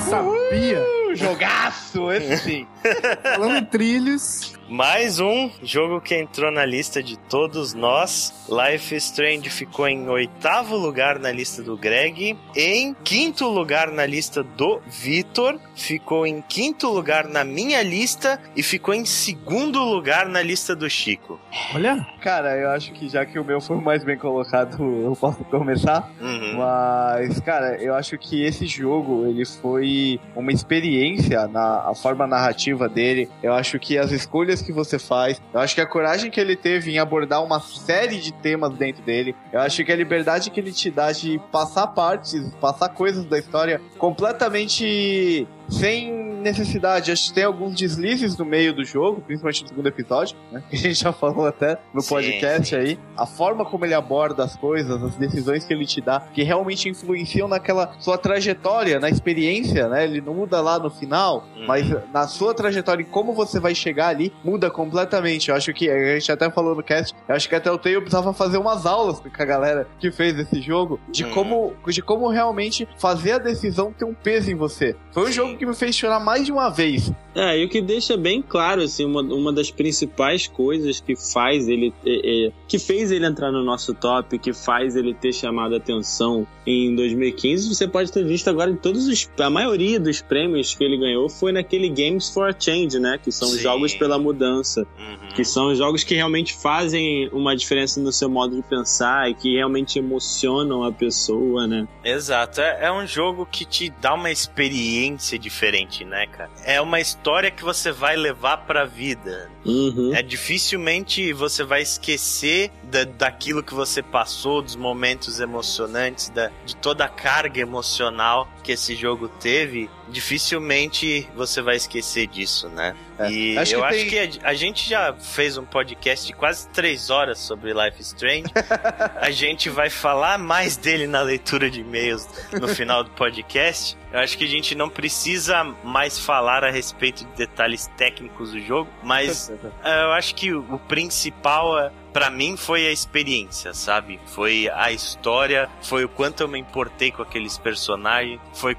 Sabia. 0.00 0.80
Uh, 0.80 1.14
jogaço, 1.14 2.10
esse 2.10 2.38
sim. 2.38 2.66
Falando 3.34 3.56
em 3.58 3.64
trilhos, 3.66 4.54
Mais 4.68 5.20
um 5.20 5.48
jogo 5.62 6.00
que 6.00 6.18
entrou 6.18 6.50
na 6.50 6.64
lista 6.64 7.00
de 7.00 7.16
todos 7.16 7.72
nós. 7.72 8.34
Life 8.48 8.96
is 8.96 9.04
Strange 9.04 9.48
ficou 9.48 9.86
em 9.86 10.08
oitavo 10.08 10.76
lugar 10.76 11.20
na 11.20 11.30
lista 11.30 11.62
do 11.62 11.76
Greg. 11.76 12.36
Em 12.56 12.92
quinto 13.04 13.48
lugar 13.48 13.92
na 13.92 14.04
lista 14.04 14.42
do 14.42 14.80
Vitor. 14.88 15.60
Ficou 15.76 16.26
em 16.26 16.42
quinto 16.42 16.88
lugar 16.88 17.28
na 17.28 17.44
minha 17.44 17.80
lista. 17.80 18.40
E 18.56 18.62
ficou 18.62 18.92
em 18.92 19.04
segundo 19.04 19.84
lugar 19.84 20.26
na 20.26 20.42
lista 20.42 20.74
do 20.74 20.90
Chico. 20.90 21.38
olha, 21.72 22.04
Cara, 22.26 22.56
eu 22.56 22.70
acho 22.70 22.92
que 22.92 23.08
já 23.08 23.24
que 23.24 23.38
o 23.38 23.44
meu 23.44 23.60
foi 23.60 23.76
o 23.76 23.80
mais 23.80 24.02
bem 24.02 24.18
colocado, 24.18 24.82
eu 25.00 25.14
posso 25.14 25.44
começar. 25.44 26.10
Uhum. 26.20 26.56
Mas, 26.56 27.38
cara, 27.38 27.80
eu 27.80 27.94
acho 27.94 28.18
que 28.18 28.42
esse 28.42 28.66
jogo, 28.66 29.24
ele 29.28 29.44
foi 29.44 30.18
uma 30.34 30.50
experiência 30.50 31.46
na 31.46 31.88
a 31.88 31.94
forma 31.94 32.26
narrativa 32.26 32.88
dele. 32.88 33.28
Eu 33.40 33.54
acho 33.54 33.78
que 33.78 33.96
as 33.96 34.10
escolhas 34.10 34.55
que 34.62 34.72
você 34.72 34.98
faz, 34.98 35.40
eu 35.52 35.60
acho 35.60 35.74
que 35.74 35.80
a 35.80 35.86
coragem 35.86 36.30
que 36.30 36.40
ele 36.40 36.56
teve 36.56 36.92
em 36.92 36.98
abordar 36.98 37.42
uma 37.42 37.60
série 37.60 38.18
de 38.18 38.32
temas 38.32 38.72
dentro 38.74 39.02
dele, 39.02 39.34
eu 39.52 39.60
acho 39.60 39.84
que 39.84 39.92
a 39.92 39.96
liberdade 39.96 40.50
que 40.50 40.60
ele 40.60 40.72
te 40.72 40.90
dá 40.90 41.12
de 41.12 41.40
passar 41.50 41.88
partes, 41.88 42.52
passar 42.60 42.88
coisas 42.90 43.24
da 43.24 43.38
história 43.38 43.80
completamente 43.98 45.46
sem 45.68 46.25
necessidade. 46.50 47.10
Acho 47.12 47.28
que 47.28 47.34
tem 47.34 47.44
alguns 47.44 47.74
deslizes 47.76 48.36
no 48.36 48.44
meio 48.44 48.72
do 48.74 48.84
jogo, 48.84 49.20
principalmente 49.20 49.62
no 49.62 49.68
segundo 49.68 49.86
episódio, 49.88 50.36
né? 50.50 50.62
Que 50.70 50.76
a 50.76 50.78
gente 50.78 50.94
já 50.94 51.12
falou 51.12 51.46
até 51.46 51.78
no 51.92 52.00
Sim, 52.00 52.08
podcast 52.08 52.68
sim. 52.68 52.76
aí. 52.76 52.98
A 53.16 53.26
forma 53.26 53.64
como 53.64 53.84
ele 53.84 53.94
aborda 53.94 54.44
as 54.44 54.56
coisas, 54.56 55.02
as 55.02 55.14
decisões 55.16 55.64
que 55.64 55.72
ele 55.74 55.84
te 55.86 56.00
dá, 56.00 56.20
que 56.32 56.42
realmente 56.42 56.88
influenciam 56.88 57.48
naquela 57.48 57.92
sua 57.98 58.16
trajetória, 58.18 58.98
na 59.00 59.08
experiência, 59.10 59.88
né? 59.88 60.04
Ele 60.04 60.20
não 60.20 60.34
muda 60.34 60.60
lá 60.60 60.78
no 60.78 60.90
final, 60.90 61.44
Uhum. 61.56 61.66
mas 61.66 61.86
na 62.12 62.26
sua 62.28 62.54
trajetória 62.54 63.02
e 63.02 63.06
como 63.06 63.32
você 63.34 63.58
vai 63.58 63.74
chegar 63.74 64.08
ali, 64.08 64.32
muda 64.44 64.70
completamente. 64.70 65.48
Eu 65.50 65.54
acho 65.56 65.72
que, 65.72 65.88
a 65.90 66.14
gente 66.18 66.30
até 66.32 66.50
falou 66.50 66.74
no 66.74 66.82
cast, 66.82 67.14
eu 67.28 67.34
acho 67.34 67.48
que 67.48 67.54
até 67.54 67.70
o 67.70 67.78
Tail 67.78 68.00
precisava 68.00 68.32
fazer 68.32 68.58
umas 68.58 68.86
aulas 68.86 69.20
com 69.20 69.28
a 69.42 69.44
galera 69.44 69.86
que 69.98 70.10
fez 70.10 70.38
esse 70.38 70.60
jogo, 70.60 71.00
de 71.10 71.24
Uhum. 71.24 71.30
como 71.32 71.72
de 71.88 72.02
como 72.02 72.28
realmente 72.28 72.86
fazer 72.98 73.32
a 73.32 73.38
decisão 73.38 73.92
ter 73.92 74.04
um 74.04 74.14
peso 74.14 74.50
em 74.50 74.54
você. 74.54 74.94
Foi 75.12 75.24
um 75.24 75.26
Sim. 75.26 75.32
jogo 75.32 75.56
que 75.56 75.64
me 75.66 75.74
fez 75.74 75.94
chorar 75.96 76.20
mais 76.20 76.35
de 76.44 76.52
uma 76.52 76.70
vez. 76.70 77.12
É, 77.34 77.58
e 77.58 77.64
o 77.64 77.68
que 77.68 77.82
deixa 77.82 78.16
bem 78.16 78.40
claro, 78.40 78.82
assim, 78.82 79.04
uma, 79.04 79.20
uma 79.20 79.52
das 79.52 79.70
principais 79.70 80.46
coisas 80.46 81.00
que 81.00 81.14
faz 81.14 81.68
ele. 81.68 81.92
é, 82.04 82.46
é, 82.46 82.52
que 82.66 82.78
fez 82.78 83.12
ele 83.12 83.26
entrar 83.26 83.52
no 83.52 83.62
nosso 83.62 83.92
top, 83.92 84.38
que 84.38 84.54
faz 84.54 84.96
ele 84.96 85.12
ter 85.12 85.34
chamado 85.34 85.74
a 85.74 85.76
atenção 85.76 86.46
em 86.66 86.96
2015, 86.96 87.74
você 87.74 87.86
pode 87.86 88.10
ter 88.10 88.24
visto 88.24 88.48
agora 88.48 88.70
em 88.70 88.76
todos 88.76 89.06
os. 89.06 89.30
A 89.38 89.50
maioria 89.50 90.00
dos 90.00 90.22
prêmios 90.22 90.74
que 90.74 90.82
ele 90.82 90.96
ganhou 90.96 91.28
foi 91.28 91.52
naquele 91.52 91.90
Games 91.90 92.30
for 92.30 92.48
a 92.48 92.54
Change, 92.58 92.98
né? 92.98 93.18
Que 93.22 93.30
são 93.30 93.48
Sim. 93.48 93.58
jogos 93.58 93.94
pela 93.94 94.18
mudança. 94.18 94.86
Uhum. 94.98 95.28
Que 95.34 95.44
são 95.44 95.74
jogos 95.74 96.02
que 96.02 96.14
realmente 96.14 96.54
fazem 96.54 97.28
uma 97.32 97.54
diferença 97.54 98.00
no 98.00 98.10
seu 98.10 98.30
modo 98.30 98.56
de 98.56 98.62
pensar 98.62 99.30
e 99.30 99.34
que 99.34 99.54
realmente 99.54 99.98
emocionam 99.98 100.82
a 100.82 100.90
pessoa, 100.90 101.66
né? 101.66 101.86
Exato, 102.02 102.62
é, 102.62 102.86
é 102.86 102.92
um 102.92 103.06
jogo 103.06 103.46
que 103.46 103.64
te 103.64 103.92
dá 104.00 104.14
uma 104.14 104.30
experiência 104.30 105.38
diferente, 105.38 106.04
né, 106.04 106.25
cara? 106.26 106.50
É 106.64 106.80
uma 106.80 107.00
história 107.00 107.50
que 107.50 107.62
você 107.62 107.92
vai 107.92 108.16
levar 108.16 108.58
pra 108.58 108.84
vida. 108.84 109.50
Uhum. 109.64 110.14
É 110.14 110.22
dificilmente 110.22 111.32
você 111.32 111.64
vai 111.64 111.82
esquecer 111.82 112.70
da, 112.84 113.04
daquilo 113.04 113.62
que 113.62 113.74
você 113.74 114.02
passou, 114.02 114.62
dos 114.62 114.76
momentos 114.76 115.40
emocionantes, 115.40 116.28
da, 116.30 116.50
de 116.64 116.76
toda 116.76 117.04
a 117.04 117.08
carga 117.08 117.60
emocional 117.60 118.48
que 118.66 118.72
esse 118.72 118.94
jogo 118.96 119.28
teve. 119.28 119.88
Dificilmente 120.08 121.28
você 121.34 121.62
vai 121.62 121.76
esquecer 121.76 122.26
disso, 122.26 122.68
né? 122.68 122.94
É, 123.18 123.30
E 123.30 123.56
acho 123.58 123.74
eu 123.74 123.80
que 123.80 123.86
acho 123.86 123.98
tem- 123.98 124.08
que 124.30 124.44
a, 124.44 124.48
a 124.50 124.54
gente 124.54 124.88
já 124.88 125.14
fez 125.14 125.56
um 125.56 125.64
podcast 125.64 126.26
de 126.26 126.32
quase 126.32 126.68
três 126.68 127.08
horas 127.08 127.38
sobre 127.38 127.72
Life 127.72 128.00
Strange. 128.02 128.44
a 129.20 129.30
gente 129.30 129.70
vai 129.70 129.88
falar 129.88 130.36
mais 130.38 130.76
dele 130.76 131.06
na 131.06 131.22
leitura 131.22 131.70
de 131.70 131.80
e-mails 131.80 132.28
no 132.52 132.68
final 132.68 133.02
do 133.02 133.10
podcast. 133.10 133.96
Eu 134.12 134.20
acho 134.20 134.36
que 134.38 134.44
a 134.44 134.48
gente 134.48 134.74
não 134.74 134.88
precisa 134.88 135.62
mais 135.84 136.18
falar 136.18 136.64
a 136.64 136.70
respeito 136.70 137.24
de 137.24 137.32
detalhes 137.36 137.86
técnicos 137.96 138.52
do 138.52 138.60
jogo, 138.60 138.90
mas 139.02 139.50
é, 139.82 140.02
eu 140.04 140.12
acho 140.12 140.34
que 140.34 140.52
o 140.52 140.66
o 140.76 140.78
principal 140.80 141.78
é 141.78 141.90
Pra 142.16 142.30
mim 142.30 142.56
foi 142.56 142.86
a 142.86 142.90
experiência, 142.90 143.74
sabe? 143.74 144.18
Foi 144.24 144.70
a 144.74 144.90
história, 144.90 145.68
foi 145.82 146.02
o 146.06 146.08
quanto 146.08 146.42
eu 146.42 146.48
me 146.48 146.58
importei 146.58 147.10
com 147.10 147.20
aqueles 147.20 147.58
personagens, 147.58 148.40
foi 148.54 148.74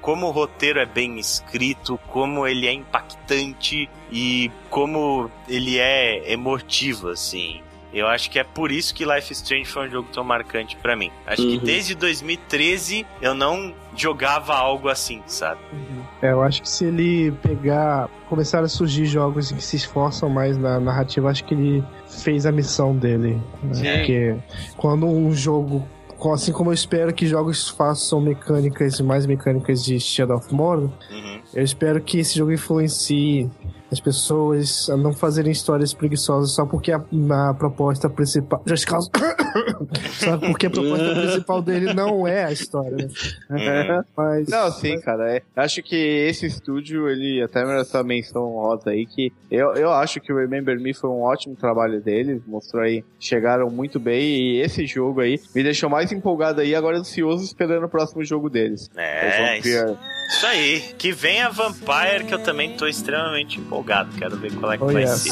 como 0.00 0.26
o 0.26 0.30
roteiro 0.32 0.80
é 0.80 0.84
bem 0.86 1.16
escrito, 1.16 2.00
como 2.08 2.44
ele 2.44 2.66
é 2.66 2.72
impactante 2.72 3.88
e 4.10 4.50
como 4.68 5.30
ele 5.48 5.78
é 5.78 6.32
emotivo, 6.32 7.10
assim. 7.10 7.60
Eu 7.92 8.08
acho 8.08 8.28
que 8.28 8.40
é 8.40 8.44
por 8.44 8.72
isso 8.72 8.92
que 8.92 9.04
Life 9.04 9.32
is 9.32 9.38
Strange 9.38 9.66
foi 9.66 9.86
um 9.86 9.90
jogo 9.90 10.08
tão 10.12 10.24
marcante 10.24 10.76
pra 10.76 10.96
mim. 10.96 11.12
Acho 11.24 11.42
que 11.42 11.58
Uhum. 11.58 11.62
desde 11.64 11.94
2013 11.94 13.06
eu 13.22 13.34
não 13.34 13.72
jogava 13.96 14.54
algo 14.54 14.88
assim, 14.88 15.22
sabe? 15.26 15.60
É, 16.20 16.32
eu 16.32 16.42
acho 16.42 16.62
que 16.62 16.68
se 16.68 16.86
ele 16.86 17.30
pegar. 17.40 18.08
começar 18.28 18.62
a 18.62 18.68
surgir 18.68 19.06
jogos 19.06 19.50
que 19.50 19.60
se 19.62 19.74
esforçam 19.76 20.28
mais 20.28 20.56
na 20.56 20.78
narrativa, 20.78 21.28
acho 21.30 21.44
que 21.44 21.52
ele 21.54 21.84
fez 22.22 22.46
a 22.46 22.52
missão 22.52 22.94
dele. 22.96 23.40
né? 23.62 23.98
Porque 23.98 24.36
quando 24.76 25.06
um 25.06 25.32
jogo. 25.32 25.84
Assim 26.34 26.52
como 26.52 26.68
eu 26.68 26.74
espero 26.74 27.14
que 27.14 27.26
jogos 27.26 27.70
façam 27.70 28.20
mecânicas 28.20 29.00
mais 29.00 29.24
mecânicas 29.24 29.82
de 29.82 29.98
Shadow 29.98 30.36
of 30.36 30.52
Mordor, 30.54 30.90
Uhum. 31.10 31.40
eu 31.54 31.64
espero 31.64 31.98
que 31.98 32.18
esse 32.18 32.36
jogo 32.36 32.52
influencie 32.52 33.50
as 33.90 34.00
pessoas 34.00 34.88
a 34.88 34.96
não 34.96 35.12
fazerem 35.12 35.50
histórias 35.50 35.92
preguiçosas 35.92 36.54
só 36.54 36.64
porque 36.64 36.92
a, 36.92 37.02
a 37.48 37.54
proposta 37.54 38.08
principal. 38.08 38.62
Just 38.66 38.86
cause... 38.86 39.10
só 40.18 40.38
porque 40.38 40.66
a 40.66 40.70
proposta 40.70 41.14
principal 41.14 41.60
dele 41.62 41.92
não 41.92 42.26
é 42.26 42.44
a 42.44 42.52
história, 42.52 43.08
né? 43.48 43.98
Uhum. 43.98 44.04
Mas. 44.16 44.48
Não, 44.48 44.70
sim, 44.70 45.00
cara. 45.00 45.36
é- 45.36 45.42
acho 45.56 45.82
que 45.82 45.96
esse 45.96 46.46
estúdio, 46.46 47.08
ele 47.08 47.42
até 47.42 47.64
merece 47.64 47.90
essa 47.90 48.02
menção 48.04 48.44
rosa 48.44 48.90
aí, 48.90 49.06
que 49.06 49.32
eu, 49.50 49.74
eu 49.74 49.92
acho 49.92 50.20
que 50.20 50.32
o 50.32 50.36
Remember 50.36 50.78
Me 50.80 50.94
foi 50.94 51.10
um 51.10 51.22
ótimo 51.22 51.56
trabalho 51.56 52.00
deles, 52.00 52.40
mostrou 52.46 52.82
aí, 52.82 53.04
chegaram 53.18 53.68
muito 53.68 53.98
bem, 53.98 54.22
e 54.22 54.60
esse 54.60 54.86
jogo 54.86 55.20
aí 55.20 55.40
me 55.54 55.62
deixou 55.62 55.90
mais 55.90 56.12
empolgado 56.12 56.60
aí, 56.60 56.74
agora 56.74 56.98
ansioso 56.98 57.44
esperando 57.44 57.84
o 57.84 57.88
próximo 57.88 58.24
jogo 58.24 58.48
deles. 58.48 58.88
É, 58.96 59.58
isso, 59.58 59.68
Vampire. 59.68 59.98
isso 60.28 60.46
aí. 60.46 60.80
Que 60.96 61.12
vem 61.12 61.42
a 61.42 61.48
Vampire, 61.48 62.24
que 62.26 62.34
eu 62.34 62.42
também 62.42 62.76
tô 62.76 62.86
extremamente 62.86 63.58
empolgado. 63.58 63.79
Quero 64.18 64.36
ver 64.36 64.52
qual 64.54 64.72
é 64.72 64.76
que 64.78 64.84
Oh, 64.84 64.92
vai 64.92 65.02
yes. 65.02 65.20
ser. 65.22 65.30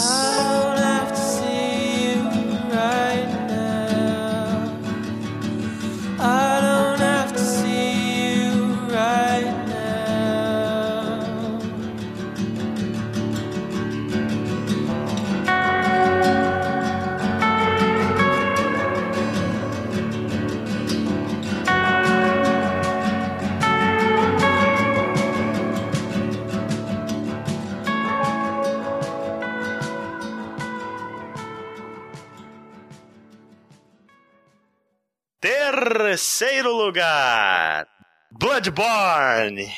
I 6.21 6.61
don't 6.61 7.01
have 7.01 7.33
to 7.33 7.39
see 7.39 8.33
you 8.43 8.53
right 8.91 9.68
Terceiro 35.79 36.73
lugar: 36.73 37.87
Bloodborne. 38.33 39.73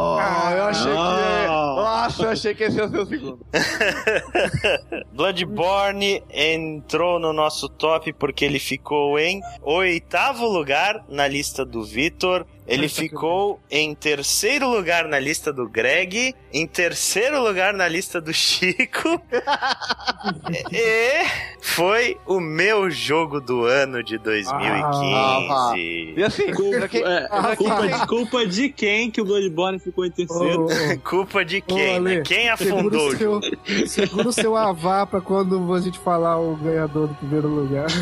Oh, 0.00 0.50
eu 0.50 0.64
achei 0.64 0.92
que. 0.92 0.98
Ah. 0.98 1.74
Nossa, 1.76 2.22
eu 2.22 2.30
achei 2.30 2.54
que 2.54 2.64
esse 2.64 2.78
ia 2.78 2.88
ser 2.88 2.98
o 2.98 3.06
segundo. 3.06 3.46
Bloodborne 5.12 6.22
entrou 6.30 7.18
no 7.18 7.32
nosso 7.32 7.68
top 7.68 8.12
porque 8.12 8.44
ele 8.44 8.58
ficou 8.58 9.18
em 9.18 9.40
oitavo 9.62 10.46
lugar 10.46 11.04
na 11.08 11.28
lista 11.28 11.64
do 11.64 11.84
Vitor. 11.84 12.46
Ele 12.70 12.88
ficou 12.88 13.60
em 13.68 13.94
terceiro 13.96 14.68
lugar 14.68 15.08
na 15.08 15.18
lista 15.18 15.52
do 15.52 15.68
Greg, 15.68 16.34
em 16.52 16.66
terceiro 16.66 17.42
lugar 17.42 17.74
na 17.74 17.88
lista 17.88 18.20
do 18.20 18.32
Chico. 18.32 19.20
e 20.72 21.26
foi 21.60 22.16
o 22.26 22.38
meu 22.38 22.88
jogo 22.88 23.40
do 23.40 23.64
ano 23.64 24.04
de 24.04 24.18
2015. 24.18 26.14
E 26.16 26.22
assim, 26.22 26.46
quem, 26.88 27.02
É, 27.02 27.28
quem 27.56 27.56
culpa, 27.56 27.88
de, 27.88 28.06
culpa 28.06 28.46
de 28.46 28.68
quem 28.68 29.10
que 29.10 29.20
o 29.20 29.24
Bloodborne 29.24 29.80
ficou 29.80 30.06
em 30.06 30.10
terceiro? 30.10 30.66
Ô. 30.66 30.68
Culpa 31.02 31.44
de 31.44 31.60
quem? 31.60 31.98
né? 32.00 32.12
Ale, 32.12 32.22
Quem 32.22 32.56
Segura 32.56 32.76
afundou 32.76 33.00
o 33.00 33.08
o 33.08 33.16
seu, 33.16 33.40
segura 33.86 34.28
o 34.28 34.32
seu 34.32 34.56
avá 34.56 35.04
pra 35.06 35.20
quando 35.20 35.74
a 35.74 35.80
gente 35.80 35.98
falar 35.98 36.38
o 36.38 36.54
ganhador 36.56 37.08
do 37.08 37.14
primeiro 37.16 37.48
lugar. 37.48 37.88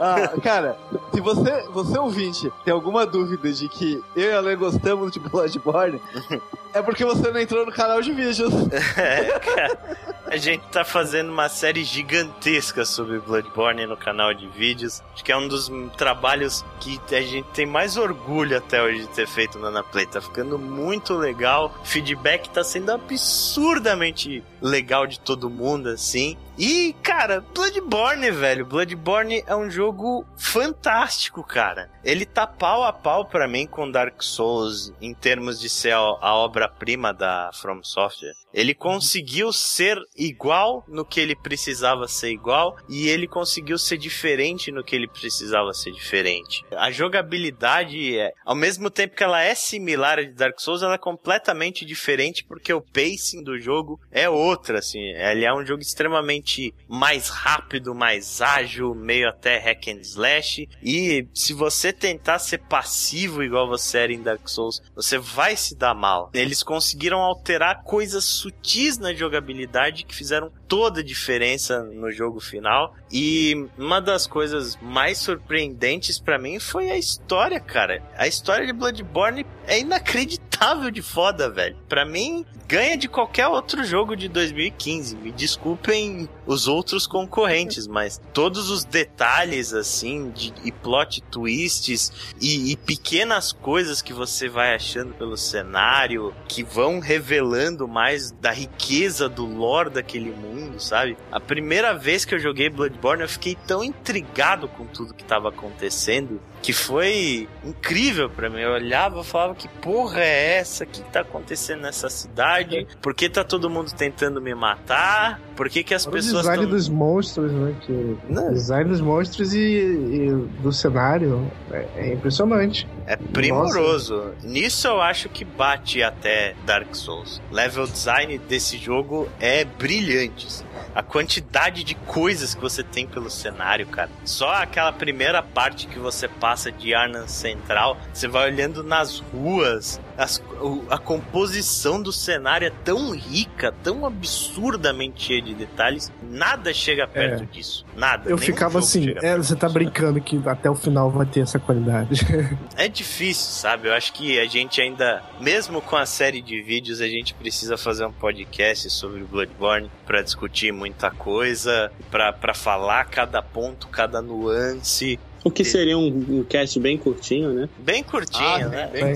Ah, 0.00 0.32
cara, 0.42 0.76
se 1.12 1.20
você, 1.20 1.64
você 1.70 1.98
ouvinte 1.98 2.52
tem 2.64 2.72
alguma 2.72 3.06
dúvida 3.06 3.52
de 3.52 3.68
que 3.68 4.02
eu 4.16 4.30
e 4.30 4.32
a 4.32 4.38
Ale 4.38 4.56
gostamos 4.56 5.12
de 5.12 5.18
Bloodborne, 5.18 6.00
é 6.74 6.82
porque 6.82 7.04
você 7.04 7.30
não 7.30 7.40
entrou 7.40 7.64
no 7.64 7.72
canal 7.72 8.00
de 8.00 8.12
vídeos. 8.12 8.52
É, 8.96 9.38
cara, 9.38 9.98
a 10.26 10.36
gente 10.36 10.62
tá 10.68 10.84
fazendo 10.84 11.30
uma 11.32 11.48
série 11.48 11.82
gigantesca 11.84 12.84
sobre 12.84 13.18
Bloodborne 13.18 13.86
no 13.86 13.96
canal 13.96 14.32
de 14.34 14.46
vídeos. 14.46 15.02
Acho 15.12 15.24
que 15.24 15.32
é 15.32 15.36
um 15.36 15.48
dos 15.48 15.70
trabalhos 15.96 16.64
que 16.80 17.00
a 17.14 17.22
gente 17.22 17.48
tem 17.52 17.66
mais 17.66 17.96
orgulho 17.96 18.56
até 18.56 18.82
hoje 18.82 19.00
de 19.00 19.08
ter 19.08 19.26
feito 19.26 19.58
no 19.58 19.66
Anaplay. 19.66 20.06
Tá 20.06 20.20
ficando 20.20 20.58
muito 20.58 21.14
legal. 21.14 21.74
O 21.82 21.86
feedback 21.86 22.48
tá 22.50 22.62
sendo 22.62 22.92
absurdamente 22.92 24.42
legal 24.60 25.06
de 25.06 25.18
todo 25.18 25.50
mundo, 25.50 25.88
assim. 25.88 26.36
E, 26.62 26.92
cara, 27.02 27.40
Bloodborne, 27.54 28.30
velho. 28.30 28.66
Bloodborne 28.66 29.42
é 29.46 29.56
um 29.56 29.70
jogo 29.70 30.26
fantástico, 30.36 31.42
cara. 31.42 31.90
Ele 32.04 32.26
tá 32.26 32.46
pau 32.46 32.84
a 32.84 32.92
pau 32.92 33.24
pra 33.24 33.48
mim 33.48 33.66
com 33.66 33.90
Dark 33.90 34.22
Souls 34.22 34.92
em 35.00 35.14
termos 35.14 35.58
de 35.58 35.70
ser 35.70 35.94
a, 35.94 35.96
a 35.96 36.34
obra-prima 36.34 37.14
da 37.14 37.50
From 37.54 37.82
Software. 37.82 38.34
Ele 38.52 38.74
conseguiu 38.74 39.52
ser 39.52 39.98
igual 40.16 40.84
no 40.88 41.04
que 41.04 41.20
ele 41.20 41.36
precisava 41.36 42.08
ser 42.08 42.30
igual 42.30 42.76
e 42.88 43.08
ele 43.08 43.26
conseguiu 43.26 43.78
ser 43.78 43.96
diferente 43.96 44.72
no 44.72 44.82
que 44.82 44.96
ele 44.96 45.08
precisava 45.08 45.72
ser 45.72 45.92
diferente. 45.92 46.64
A 46.72 46.90
jogabilidade, 46.90 48.18
é, 48.18 48.32
ao 48.44 48.54
mesmo 48.54 48.90
tempo 48.90 49.16
que 49.16 49.22
ela 49.22 49.40
é 49.42 49.54
similar 49.54 50.18
à 50.18 50.22
de 50.22 50.32
Dark 50.32 50.58
Souls, 50.60 50.82
ela 50.82 50.94
é 50.94 50.98
completamente 50.98 51.84
diferente 51.84 52.44
porque 52.44 52.72
o 52.72 52.80
pacing 52.80 53.42
do 53.42 53.58
jogo 53.58 54.00
é 54.10 54.28
outra, 54.28 54.78
assim. 54.78 55.00
Ele 55.00 55.44
é 55.44 55.54
um 55.54 55.64
jogo 55.64 55.82
extremamente 55.82 56.74
mais 56.88 57.28
rápido, 57.28 57.94
mais 57.94 58.40
ágil, 58.40 58.94
meio 58.94 59.28
até 59.28 59.58
hack 59.58 59.88
and 59.88 60.00
slash. 60.00 60.68
E 60.82 61.26
se 61.34 61.52
você 61.52 61.92
tentar 61.92 62.38
ser 62.38 62.58
passivo 62.58 63.42
igual 63.42 63.68
você 63.68 63.98
era 63.98 64.12
em 64.12 64.22
Dark 64.22 64.48
Souls, 64.48 64.82
você 64.94 65.18
vai 65.18 65.56
se 65.56 65.76
dar 65.76 65.94
mal. 65.94 66.30
Eles 66.34 66.62
conseguiram 66.62 67.20
alterar 67.20 67.82
coisas 67.84 68.39
sutis 68.40 68.98
na 68.98 69.12
jogabilidade 69.12 70.04
que 70.04 70.14
fizeram 70.14 70.50
toda 70.66 71.00
a 71.00 71.04
diferença 71.04 71.82
no 71.82 72.10
jogo 72.10 72.40
final. 72.40 72.94
E 73.12 73.66
uma 73.76 74.00
das 74.00 74.26
coisas 74.26 74.76
mais 74.80 75.18
surpreendentes 75.18 76.18
pra 76.18 76.38
mim 76.38 76.58
foi 76.58 76.90
a 76.90 76.98
história, 76.98 77.60
cara. 77.60 78.02
A 78.16 78.26
história 78.26 78.66
de 78.66 78.72
Bloodborne 78.72 79.46
é 79.66 79.80
inacreditável 79.80 80.49
de 80.92 81.00
foda, 81.00 81.48
velho. 81.48 81.76
Pra 81.88 82.04
mim, 82.04 82.44
ganha 82.68 82.96
de 82.96 83.08
qualquer 83.08 83.48
outro 83.48 83.82
jogo 83.82 84.14
de 84.14 84.28
2015. 84.28 85.16
Me 85.16 85.32
desculpem 85.32 86.28
os 86.46 86.68
outros 86.68 87.06
concorrentes, 87.06 87.86
mas 87.88 88.20
todos 88.32 88.70
os 88.70 88.84
detalhes, 88.84 89.72
assim, 89.72 90.30
de, 90.30 90.52
e 90.62 90.70
plot 90.70 91.22
twists 91.22 92.12
e, 92.40 92.72
e 92.72 92.76
pequenas 92.76 93.52
coisas 93.52 94.02
que 94.02 94.12
você 94.12 94.48
vai 94.48 94.74
achando 94.74 95.14
pelo 95.14 95.36
cenário, 95.36 96.34
que 96.46 96.62
vão 96.62 97.00
revelando 97.00 97.88
mais 97.88 98.30
da 98.30 98.52
riqueza 98.52 99.28
do 99.28 99.46
lore 99.46 99.90
daquele 99.90 100.30
mundo, 100.30 100.78
sabe? 100.78 101.16
A 101.32 101.40
primeira 101.40 101.94
vez 101.94 102.24
que 102.26 102.34
eu 102.34 102.38
joguei 102.38 102.68
Bloodborne, 102.68 103.22
eu 103.22 103.28
fiquei 103.28 103.56
tão 103.66 103.82
intrigado 103.82 104.68
com 104.68 104.84
tudo 104.84 105.14
que 105.14 105.24
tava 105.24 105.48
acontecendo 105.48 106.40
que 106.62 106.72
foi 106.72 107.48
incrível 107.64 108.28
pra 108.28 108.50
mim. 108.50 108.60
Eu 108.60 108.72
olhava 108.72 109.20
e 109.20 109.24
falava 109.24 109.54
que 109.54 109.68
porra 109.68 110.20
é 110.20 110.58
essa? 110.58 110.84
O 110.84 110.86
que 110.86 111.02
tá 111.02 111.20
acontecendo 111.20 111.82
nessa 111.82 112.08
cidade? 112.08 112.86
Por 113.00 113.14
que 113.14 113.28
tá 113.28 113.42
todo 113.42 113.70
mundo 113.70 113.92
tentando 113.92 114.40
me 114.40 114.54
matar? 114.54 115.40
Por 115.56 115.68
que, 115.68 115.82
que 115.82 115.94
as 115.94 116.04
Fora 116.04 116.16
o 116.16 116.18
pessoas 116.18 116.42
design 116.42 116.62
tão... 116.62 116.70
dos 116.70 116.88
monstros, 116.88 117.52
né? 117.52 117.74
Que... 117.80 118.16
Não. 118.28 118.52
Design 118.52 118.90
dos 118.90 119.00
monstros 119.00 119.54
e, 119.54 119.58
e 119.58 120.30
do 120.62 120.72
cenário 120.72 121.50
é, 121.70 121.86
é 121.96 122.12
impressionante. 122.12 122.86
É 123.06 123.16
primoroso. 123.16 124.32
Nisso 124.42 124.88
eu 124.88 125.00
acho 125.00 125.28
que 125.28 125.44
bate 125.44 126.02
até 126.02 126.54
Dark 126.64 126.94
Souls. 126.94 127.40
Level 127.50 127.86
design 127.86 128.38
desse 128.38 128.78
jogo 128.78 129.28
é 129.40 129.64
brilhante. 129.64 130.46
A 130.94 131.02
quantidade 131.02 131.84
de 131.84 131.94
coisas 131.94 132.54
que 132.54 132.60
você 132.60 132.82
tem 132.82 133.06
pelo 133.06 133.30
cenário, 133.30 133.86
cara. 133.86 134.10
Só 134.24 134.50
aquela 134.54 134.92
primeira 134.92 135.42
parte 135.42 135.86
que 135.86 135.98
você 135.98 136.28
passa 136.28 136.70
de 136.72 136.94
Arnan 136.94 137.26
Central, 137.26 137.96
você 138.12 138.26
vai 138.26 138.50
olhando 138.50 138.82
nas 138.82 139.18
ruas, 139.18 140.00
as- 140.22 140.42
o- 140.60 140.84
a 140.90 140.98
composição 140.98 142.00
do 142.02 142.12
cenário 142.12 142.66
é 142.66 142.72
tão 142.84 143.10
rica, 143.12 143.74
tão 143.82 144.04
absurdamente 144.04 145.22
cheia 145.24 145.42
de 145.42 145.54
detalhes, 145.54 146.12
nada 146.22 146.72
chega 146.74 147.06
perto 147.06 147.46
disso. 147.46 147.84
Nada. 147.96 148.28
Eu 148.30 148.38
ficava 148.38 148.78
assim, 148.78 149.14
é, 149.22 149.36
você 149.36 149.56
tá 149.56 149.66
disso. 149.66 149.74
brincando 149.78 150.20
que 150.20 150.40
até 150.46 150.68
o 150.70 150.74
final 150.74 151.10
vai 151.10 151.26
ter 151.26 151.40
essa 151.40 151.58
qualidade. 151.58 152.20
É 152.76 152.88
difícil, 152.88 153.50
sabe? 153.52 153.88
Eu 153.88 153.94
acho 153.94 154.12
que 154.12 154.38
a 154.40 154.46
gente 154.46 154.80
ainda, 154.80 155.22
mesmo 155.40 155.82
com 155.82 155.96
a 155.96 156.06
série 156.06 156.40
de 156.40 156.62
vídeos, 156.62 157.00
a 157.00 157.06
gente 157.06 157.34
precisa 157.34 157.76
fazer 157.76 158.04
um 158.06 158.12
podcast 158.12 158.88
sobre 158.90 159.20
Bloodborne 159.22 159.90
pra 160.06 160.22
discutir 160.22 160.72
muita 160.72 161.10
coisa, 161.10 161.92
pra 162.10 162.54
falar 162.54 163.04
cada 163.04 163.42
ponto, 163.42 163.88
cada 163.88 164.22
nuance. 164.22 165.18
O 165.42 165.50
que 165.50 165.64
seria 165.64 165.96
um, 165.96 166.06
um 166.40 166.44
cast 166.44 166.78
bem 166.78 166.98
curtinho, 166.98 167.50
né? 167.52 167.68
Bem 167.78 168.02
curtinho, 168.02 168.44
Ah, 168.44 168.68
né? 168.68 168.90
bem 168.92 169.14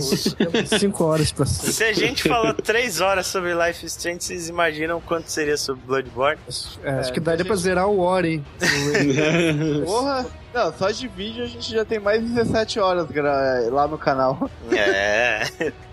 Tem 0.50 0.66
cinco 0.78 1.04
horas 1.04 1.30
pra 1.30 1.44
ser. 1.44 1.70
Se 1.72 1.84
a 1.84 1.92
gente 1.92 2.22
falou 2.26 2.54
três 2.54 3.00
horas 3.02 3.26
sobre 3.26 3.52
Life 3.54 3.84
is 3.84 3.92
Strange, 3.92 4.24
vocês 4.24 4.48
imaginam 4.48 5.00
quanto 5.02 5.28
seria 5.30 5.56
sobre 5.58 5.82
Bloodborne? 5.86 6.38
É, 6.82 6.90
acho 6.90 7.10
É, 7.10 7.12
que 7.12 7.20
daria 7.20 7.38
gente- 7.38 7.46
pra 7.48 7.56
zerar 7.56 7.88
o 7.88 7.96
War, 7.98 8.24
hein? 8.24 8.42
Porra! 9.84 10.26
Não, 10.54 10.72
só 10.72 10.88
de 10.90 11.08
vídeo 11.08 11.42
a 11.42 11.48
gente 11.48 11.68
já 11.68 11.84
tem 11.84 11.98
mais 11.98 12.22
de 12.22 12.28
17 12.32 12.78
horas 12.78 13.08
lá 13.70 13.88
no 13.88 13.98
canal. 13.98 14.48
É. 14.76 15.44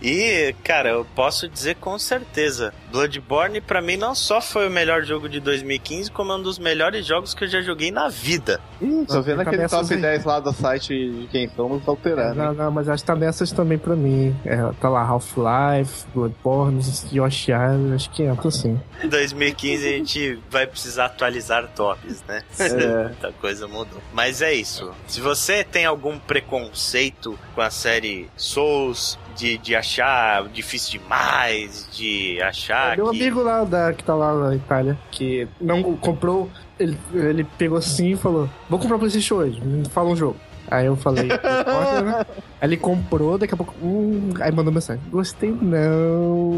E, 0.02 0.56
cara, 0.64 0.90
eu 0.90 1.06
posso 1.16 1.48
dizer 1.48 1.76
com 1.76 1.98
certeza, 2.00 2.74
Bloodborne 2.92 3.62
pra 3.62 3.82
mim 3.82 3.96
não 3.96 4.16
só 4.16 4.42
foi 4.42 4.68
o 4.68 4.72
melhor 4.72 5.04
jogo 5.04 5.30
de 5.30 5.40
2015, 5.40 6.12
como 6.12 6.32
é 6.32 6.36
um 6.36 6.42
dos 6.42 6.58
melhores 6.58 7.06
jogos 7.06 7.34
que 7.34 7.44
eu 7.44 7.48
já 7.48 7.62
joguei 7.62 7.92
na 7.92 8.10
vida. 8.10 8.60
Ih, 8.82 9.06
tô 9.08 9.22
vendo 9.22 9.42
aquele 9.42 9.68
top 9.68 9.94
aí. 9.94 10.02
10 10.02 10.26
lá 10.26 10.40
do 10.40 10.52
site 10.52 10.88
de 11.12 11.28
quem 11.28 11.48
somos, 11.50 11.88
alterando. 11.88 12.36
Não, 12.36 12.54
não, 12.54 12.72
mas 12.72 12.90
acho 12.90 13.04
que 13.04 13.08
tá 13.08 13.16
nessas 13.16 13.52
também 13.52 13.78
pra 13.78 13.96
mim. 13.96 14.36
É, 14.44 14.58
tá 14.80 14.90
lá 14.90 15.02
Half-Life, 15.02 16.06
Bloodborne, 16.14 16.82
Yoshi 17.12 17.52
Island, 17.52 17.94
acho 17.94 18.10
que 18.10 18.24
entra 18.24 18.50
sim. 18.50 18.80
Em 19.04 19.08
2015 19.08 19.88
a 19.88 19.92
gente 19.92 20.40
vai 20.50 20.66
precisar 20.66 21.06
atualizar 21.06 21.68
tops, 21.76 22.24
né? 22.28 22.42
É. 22.60 23.04
Muita 23.10 23.32
coisa 23.34 23.68
mudou. 23.68 24.02
Mas 24.14 24.42
é 24.42 24.51
isso. 24.54 24.92
Se 25.08 25.22
você 25.22 25.64
tem 25.64 25.86
algum 25.86 26.18
preconceito 26.20 27.38
com 27.56 27.62
a 27.62 27.70
série 27.70 28.30
Souls, 28.36 29.18
de, 29.36 29.58
de 29.58 29.76
achar 29.76 30.48
difícil 30.50 31.00
demais, 31.00 31.88
de 31.92 32.42
achar 32.42 32.96
Meu 32.98 33.10
que. 33.10 33.22
amigo 33.22 33.42
lá 33.42 33.64
da, 33.64 33.94
que 33.94 34.04
tá 34.04 34.14
lá 34.16 34.34
na 34.34 34.56
Itália, 34.56 34.98
que 35.12 35.48
não 35.60 35.82
comprou, 35.98 36.50
ele, 36.80 36.98
ele 37.14 37.44
pegou 37.58 37.78
assim 37.78 38.12
e 38.12 38.18
falou: 38.18 38.50
Vou 38.70 38.80
comprar 38.80 38.96
o 38.96 39.00
PlayStation 39.00 39.36
hoje, 39.36 39.62
me 39.62 39.88
fala 39.90 40.10
um 40.10 40.16
jogo. 40.16 40.38
Aí 40.72 40.86
eu 40.86 40.96
falei, 40.96 41.28
"Pode, 41.28 42.06
né?" 42.06 42.26
Aí 42.62 42.70
ele 42.70 42.78
comprou, 42.78 43.40
daqui 43.40 43.56
a 43.56 43.58
pouco. 43.58 43.74
Hum, 43.82 44.30
aí 44.40 44.52
mandou 44.52 44.72
mensagem. 44.72 45.02
Gostei 45.10 45.50
não. 45.50 46.52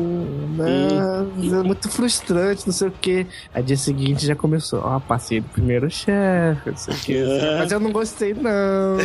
Não. 0.57 1.59
É 1.59 1.64
muito 1.64 1.88
frustrante, 1.89 2.64
não 2.66 2.74
sei 2.74 2.89
o 2.89 2.91
quê. 2.91 3.26
Aí 3.53 3.64
dia 3.64 3.78
seguinte 3.78 4.26
já 4.26 4.36
começou. 4.36 4.82
Ó, 4.84 4.99
passei 4.99 5.39
do 5.39 5.47
primeiro 5.47 5.89
chefe, 5.89 6.72
não 6.72 6.76
sei 6.76 6.93
o 6.93 6.97
quê. 6.97 7.24
Mas 7.57 7.72
eu 7.72 7.80
não 7.80 7.89
gostei, 7.89 8.34
não. 8.34 8.97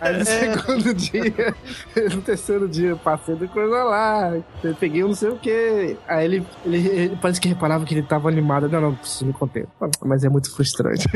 Aí 0.00 0.18
no 0.18 0.24
segundo 0.24 0.94
dia, 0.94 1.54
no 2.14 2.22
terceiro 2.22 2.66
dia, 2.70 2.96
passei 2.96 3.34
da 3.34 3.46
coisa 3.46 3.84
lá. 3.84 4.34
Eu 4.62 4.74
peguei 4.76 5.04
um 5.04 5.08
não 5.08 5.14
sei 5.14 5.28
o 5.28 5.36
quê. 5.36 5.94
Aí 6.08 6.24
ele, 6.24 6.46
ele, 6.64 6.88
ele 6.88 7.18
parece 7.20 7.38
que 7.38 7.48
reparava 7.48 7.84
que 7.84 7.92
ele 7.92 8.02
tava 8.02 8.30
animado. 8.30 8.66
Não, 8.66 8.80
não, 8.80 8.94
preciso 8.94 9.26
me 9.26 9.34
conter. 9.34 9.66
Mas 10.02 10.24
é 10.24 10.30
muito 10.30 10.50
frustrante. 10.56 11.06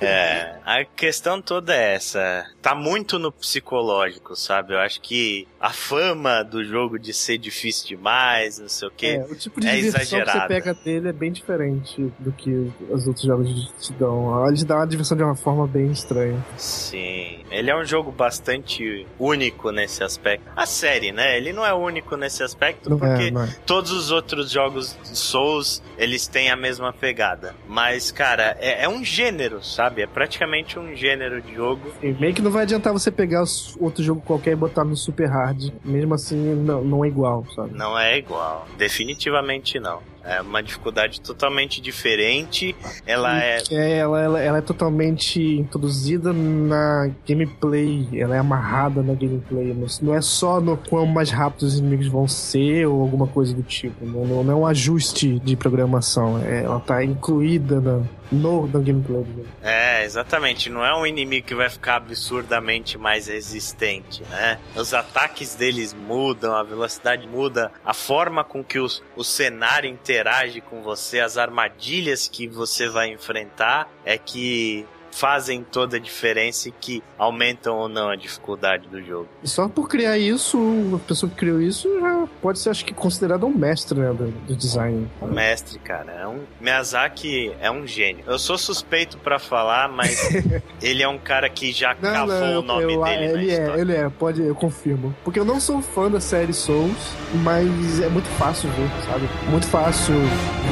É, 0.00 0.54
a 0.70 0.84
questão 0.84 1.42
toda 1.42 1.74
é 1.74 1.94
essa. 1.94 2.46
Tá 2.62 2.74
muito 2.74 3.18
no 3.18 3.32
psicológico, 3.32 4.36
sabe? 4.36 4.74
Eu 4.74 4.78
acho 4.78 5.00
que 5.00 5.48
a 5.60 5.70
fama 5.70 6.42
do 6.44 6.64
jogo 6.64 6.98
de 6.98 7.12
ser 7.12 7.38
difícil 7.38 7.88
demais, 7.88 8.58
não 8.58 8.68
sei 8.68 8.86
o 8.88 8.90
quê. 8.90 9.20
É, 9.20 9.24
o 9.32 9.34
tipo 9.34 9.60
de 9.60 9.66
É 9.66 9.74
diversão 9.76 10.00
que 10.00 10.06
você 10.06 10.16
exagerada. 10.16 10.46
pega 10.48 10.74
dele 10.74 11.08
é 11.08 11.12
bem 11.12 11.32
diferente 11.32 12.12
do 12.18 12.30
que 12.32 12.70
os 12.88 13.06
outros 13.06 13.24
jogos 13.26 13.72
te 13.80 13.92
dão. 13.94 14.46
Eles 14.46 14.62
dão 14.62 14.76
uma 14.76 14.86
diversão 14.86 15.16
de 15.16 15.24
uma 15.24 15.34
forma 15.36 15.66
bem 15.66 15.90
estranha. 15.90 16.38
Sim, 16.56 17.44
ele 17.50 17.70
é 17.70 17.76
um 17.76 17.84
jogo 17.84 18.12
bastante 18.12 19.06
único 19.18 19.70
nesse 19.72 20.04
aspecto. 20.04 20.46
A 20.54 20.66
série, 20.66 21.10
né? 21.10 21.36
Ele 21.36 21.52
não 21.52 21.66
é 21.66 21.74
único 21.74 22.16
nesse 22.16 22.42
aspecto 22.42 22.88
Não 22.88 22.98
porque 22.98 23.24
é, 23.24 23.28
é. 23.28 23.46
todos 23.66 23.90
os 23.90 24.10
outros 24.10 24.50
jogos 24.50 24.96
Souls, 25.02 25.82
eles 25.98 26.26
têm 26.28 26.50
a 26.50 26.56
mesma 26.56 26.92
pegada. 26.92 27.54
Mas, 27.66 28.12
cara, 28.12 28.56
é, 28.60 28.84
é 28.84 28.88
um 28.88 29.04
gênero, 29.04 29.64
sabe? 29.64 30.02
É 30.02 30.06
praticamente 30.06 30.59
um 30.78 30.94
gênero 30.94 31.40
de 31.40 31.54
jogo. 31.54 31.80
E 32.02 32.12
meio 32.12 32.34
que 32.34 32.42
não 32.42 32.50
vai 32.50 32.62
adiantar 32.62 32.92
você 32.92 33.10
pegar 33.10 33.42
outro 33.78 34.02
jogo 34.02 34.20
qualquer 34.20 34.52
e 34.52 34.56
botar 34.56 34.84
no 34.84 34.96
super 34.96 35.28
hard. 35.28 35.70
Mesmo 35.84 36.14
assim, 36.14 36.36
não, 36.54 36.82
não 36.84 37.04
é 37.04 37.08
igual, 37.08 37.44
sabe? 37.54 37.76
Não 37.76 37.98
é 37.98 38.18
igual. 38.18 38.66
Definitivamente 38.78 39.78
não. 39.80 39.98
É 40.22 40.42
uma 40.42 40.62
dificuldade 40.62 41.18
totalmente 41.22 41.80
diferente. 41.80 42.76
Ela 43.06 43.42
é. 43.42 43.62
É, 43.70 43.96
ela, 43.98 44.20
ela, 44.20 44.40
ela 44.40 44.58
é 44.58 44.60
totalmente 44.60 45.40
introduzida 45.42 46.30
na 46.30 47.10
gameplay, 47.26 48.06
ela 48.12 48.36
é 48.36 48.38
amarrada 48.38 49.02
na 49.02 49.14
gameplay. 49.14 49.74
Não, 50.02 50.14
é 50.14 50.20
só 50.20 50.60
no 50.60 50.76
quão 50.76 51.06
mais 51.06 51.30
rápido 51.30 51.62
os 51.62 51.78
inimigos 51.78 52.06
vão 52.06 52.28
ser 52.28 52.86
ou 52.86 53.00
alguma 53.00 53.26
coisa 53.26 53.54
do 53.54 53.62
tipo. 53.62 54.04
Não, 54.04 54.26
não- 54.26 54.44
não 54.44 54.52
é 54.52 54.56
um 54.56 54.66
ajuste 54.66 55.38
de 55.40 55.56
programação, 55.56 56.38
é- 56.44 56.64
ela 56.64 56.80
tá 56.80 57.02
incluída 57.02 57.80
na, 57.80 58.02
no, 58.30 58.66
no 58.66 58.80
gameplay. 58.80 59.24
É, 59.62 60.04
exatamente. 60.04 60.70
Não 60.70 60.84
é 60.84 60.94
um 60.94 61.06
inimigo 61.06 61.46
que 61.46 61.54
vai 61.54 61.68
ficar 61.68 61.96
absurdamente 61.96 62.96
mais 62.96 63.26
resistente, 63.26 64.22
né? 64.30 64.58
Os 64.74 64.94
ataques 64.94 65.54
deles 65.54 65.94
mudam, 65.94 66.54
a 66.54 66.62
velocidade 66.62 67.26
muda, 67.26 67.72
a 67.84 67.94
forma 67.94 68.44
com 68.44 68.62
que 68.62 68.78
os, 68.78 69.02
o 69.16 69.24
cenário 69.24 69.90
interage 69.90 70.60
com 70.60 70.82
você, 70.82 71.20
as 71.20 71.36
armadilhas 71.36 72.28
que 72.28 72.46
você 72.46 72.88
vai 72.88 73.08
enfrentar 73.08 73.90
é 74.04 74.16
que 74.16 74.86
fazem 75.10 75.62
toda 75.64 75.96
a 75.96 76.00
diferença 76.00 76.68
e 76.68 76.72
que 76.72 77.02
aumentam 77.18 77.76
ou 77.76 77.88
não 77.88 78.08
a 78.08 78.16
dificuldade 78.16 78.88
do 78.88 79.02
jogo. 79.02 79.28
E 79.42 79.48
só 79.48 79.68
por 79.68 79.88
criar 79.88 80.16
isso, 80.18 80.58
a 80.94 80.98
pessoa 81.08 81.28
que 81.28 81.36
criou 81.36 81.60
isso 81.60 81.88
já 82.00 82.26
pode 82.40 82.58
ser, 82.58 82.70
acho 82.70 82.84
que, 82.84 82.94
considerado 82.94 83.44
um 83.46 83.50
mestre 83.54 83.98
né, 83.98 84.08
do, 84.12 84.30
do 84.30 84.56
design. 84.56 85.08
Mestre, 85.22 85.78
cara, 85.80 86.12
é 86.12 86.26
um 86.26 86.40
Miyazaki 86.60 87.52
é 87.60 87.70
um 87.70 87.86
gênio. 87.86 88.24
Eu 88.26 88.38
sou 88.38 88.56
suspeito 88.56 89.18
pra 89.18 89.38
falar, 89.38 89.88
mas 89.88 90.28
ele 90.80 91.02
é 91.02 91.08
um 91.08 91.18
cara 91.18 91.48
que 91.48 91.72
já 91.72 91.94
Não, 92.00 92.12
cavou 92.12 92.34
não, 92.40 92.58
o 92.60 92.62
nome 92.62 92.94
eu- 92.94 93.04
dele 93.04 93.24
ele 93.24 93.52
história. 93.52 93.78
é, 93.78 93.80
ele 93.80 93.92
é, 93.94 94.08
pode, 94.08 94.42
eu 94.42 94.54
confirmo. 94.54 95.14
Porque 95.24 95.38
eu 95.40 95.44
não 95.44 95.60
sou 95.60 95.82
fã 95.82 96.10
da 96.10 96.20
série 96.20 96.52
Souls, 96.52 96.96
mas 97.42 98.00
é 98.00 98.08
muito 98.08 98.28
fácil 98.38 98.70
ver, 98.70 98.88
sabe? 99.06 99.28
Muito 99.50 99.66
fácil 99.66 100.14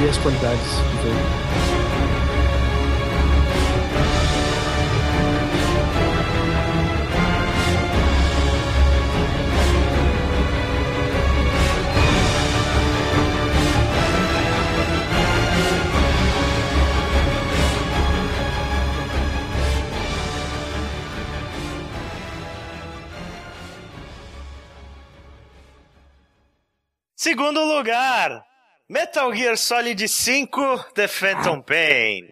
ver 0.01 0.09
as 0.11 0.19
qualidades 0.19 0.63
do 0.63 1.03
jogo. 1.09 1.78
Segundo 27.29 27.63
lugar, 27.63 28.43
Metal 28.89 29.31
Gear 29.35 29.59
Solid 29.59 30.09
5 30.09 30.87
The 30.95 31.07
Phantom 31.07 31.61
Pain. 31.61 32.27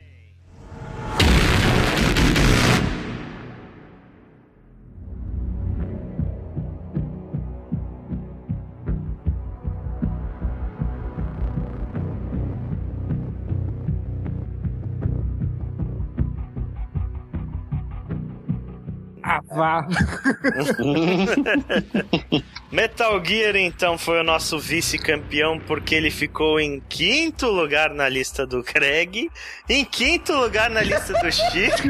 Ah, 19.22 19.42
vá. 19.44 19.86
Metal 22.77 23.24
Gear, 23.24 23.57
então, 23.57 23.97
foi 23.97 24.20
o 24.20 24.22
nosso 24.22 24.59
vice-campeão 24.59 25.59
porque 25.59 25.95
ele 25.95 26.11
ficou 26.11 26.61
em 26.61 26.79
quinto 26.91 27.47
lugar 27.47 27.89
na 27.89 28.07
lista 28.07 28.47
do 28.47 28.62
Craig, 28.62 29.31
em 29.66 29.83
quinto 29.83 30.35
lugar 30.35 30.68
na 30.68 30.83
lista 30.83 31.14
do 31.14 31.33
Chico. 31.33 31.89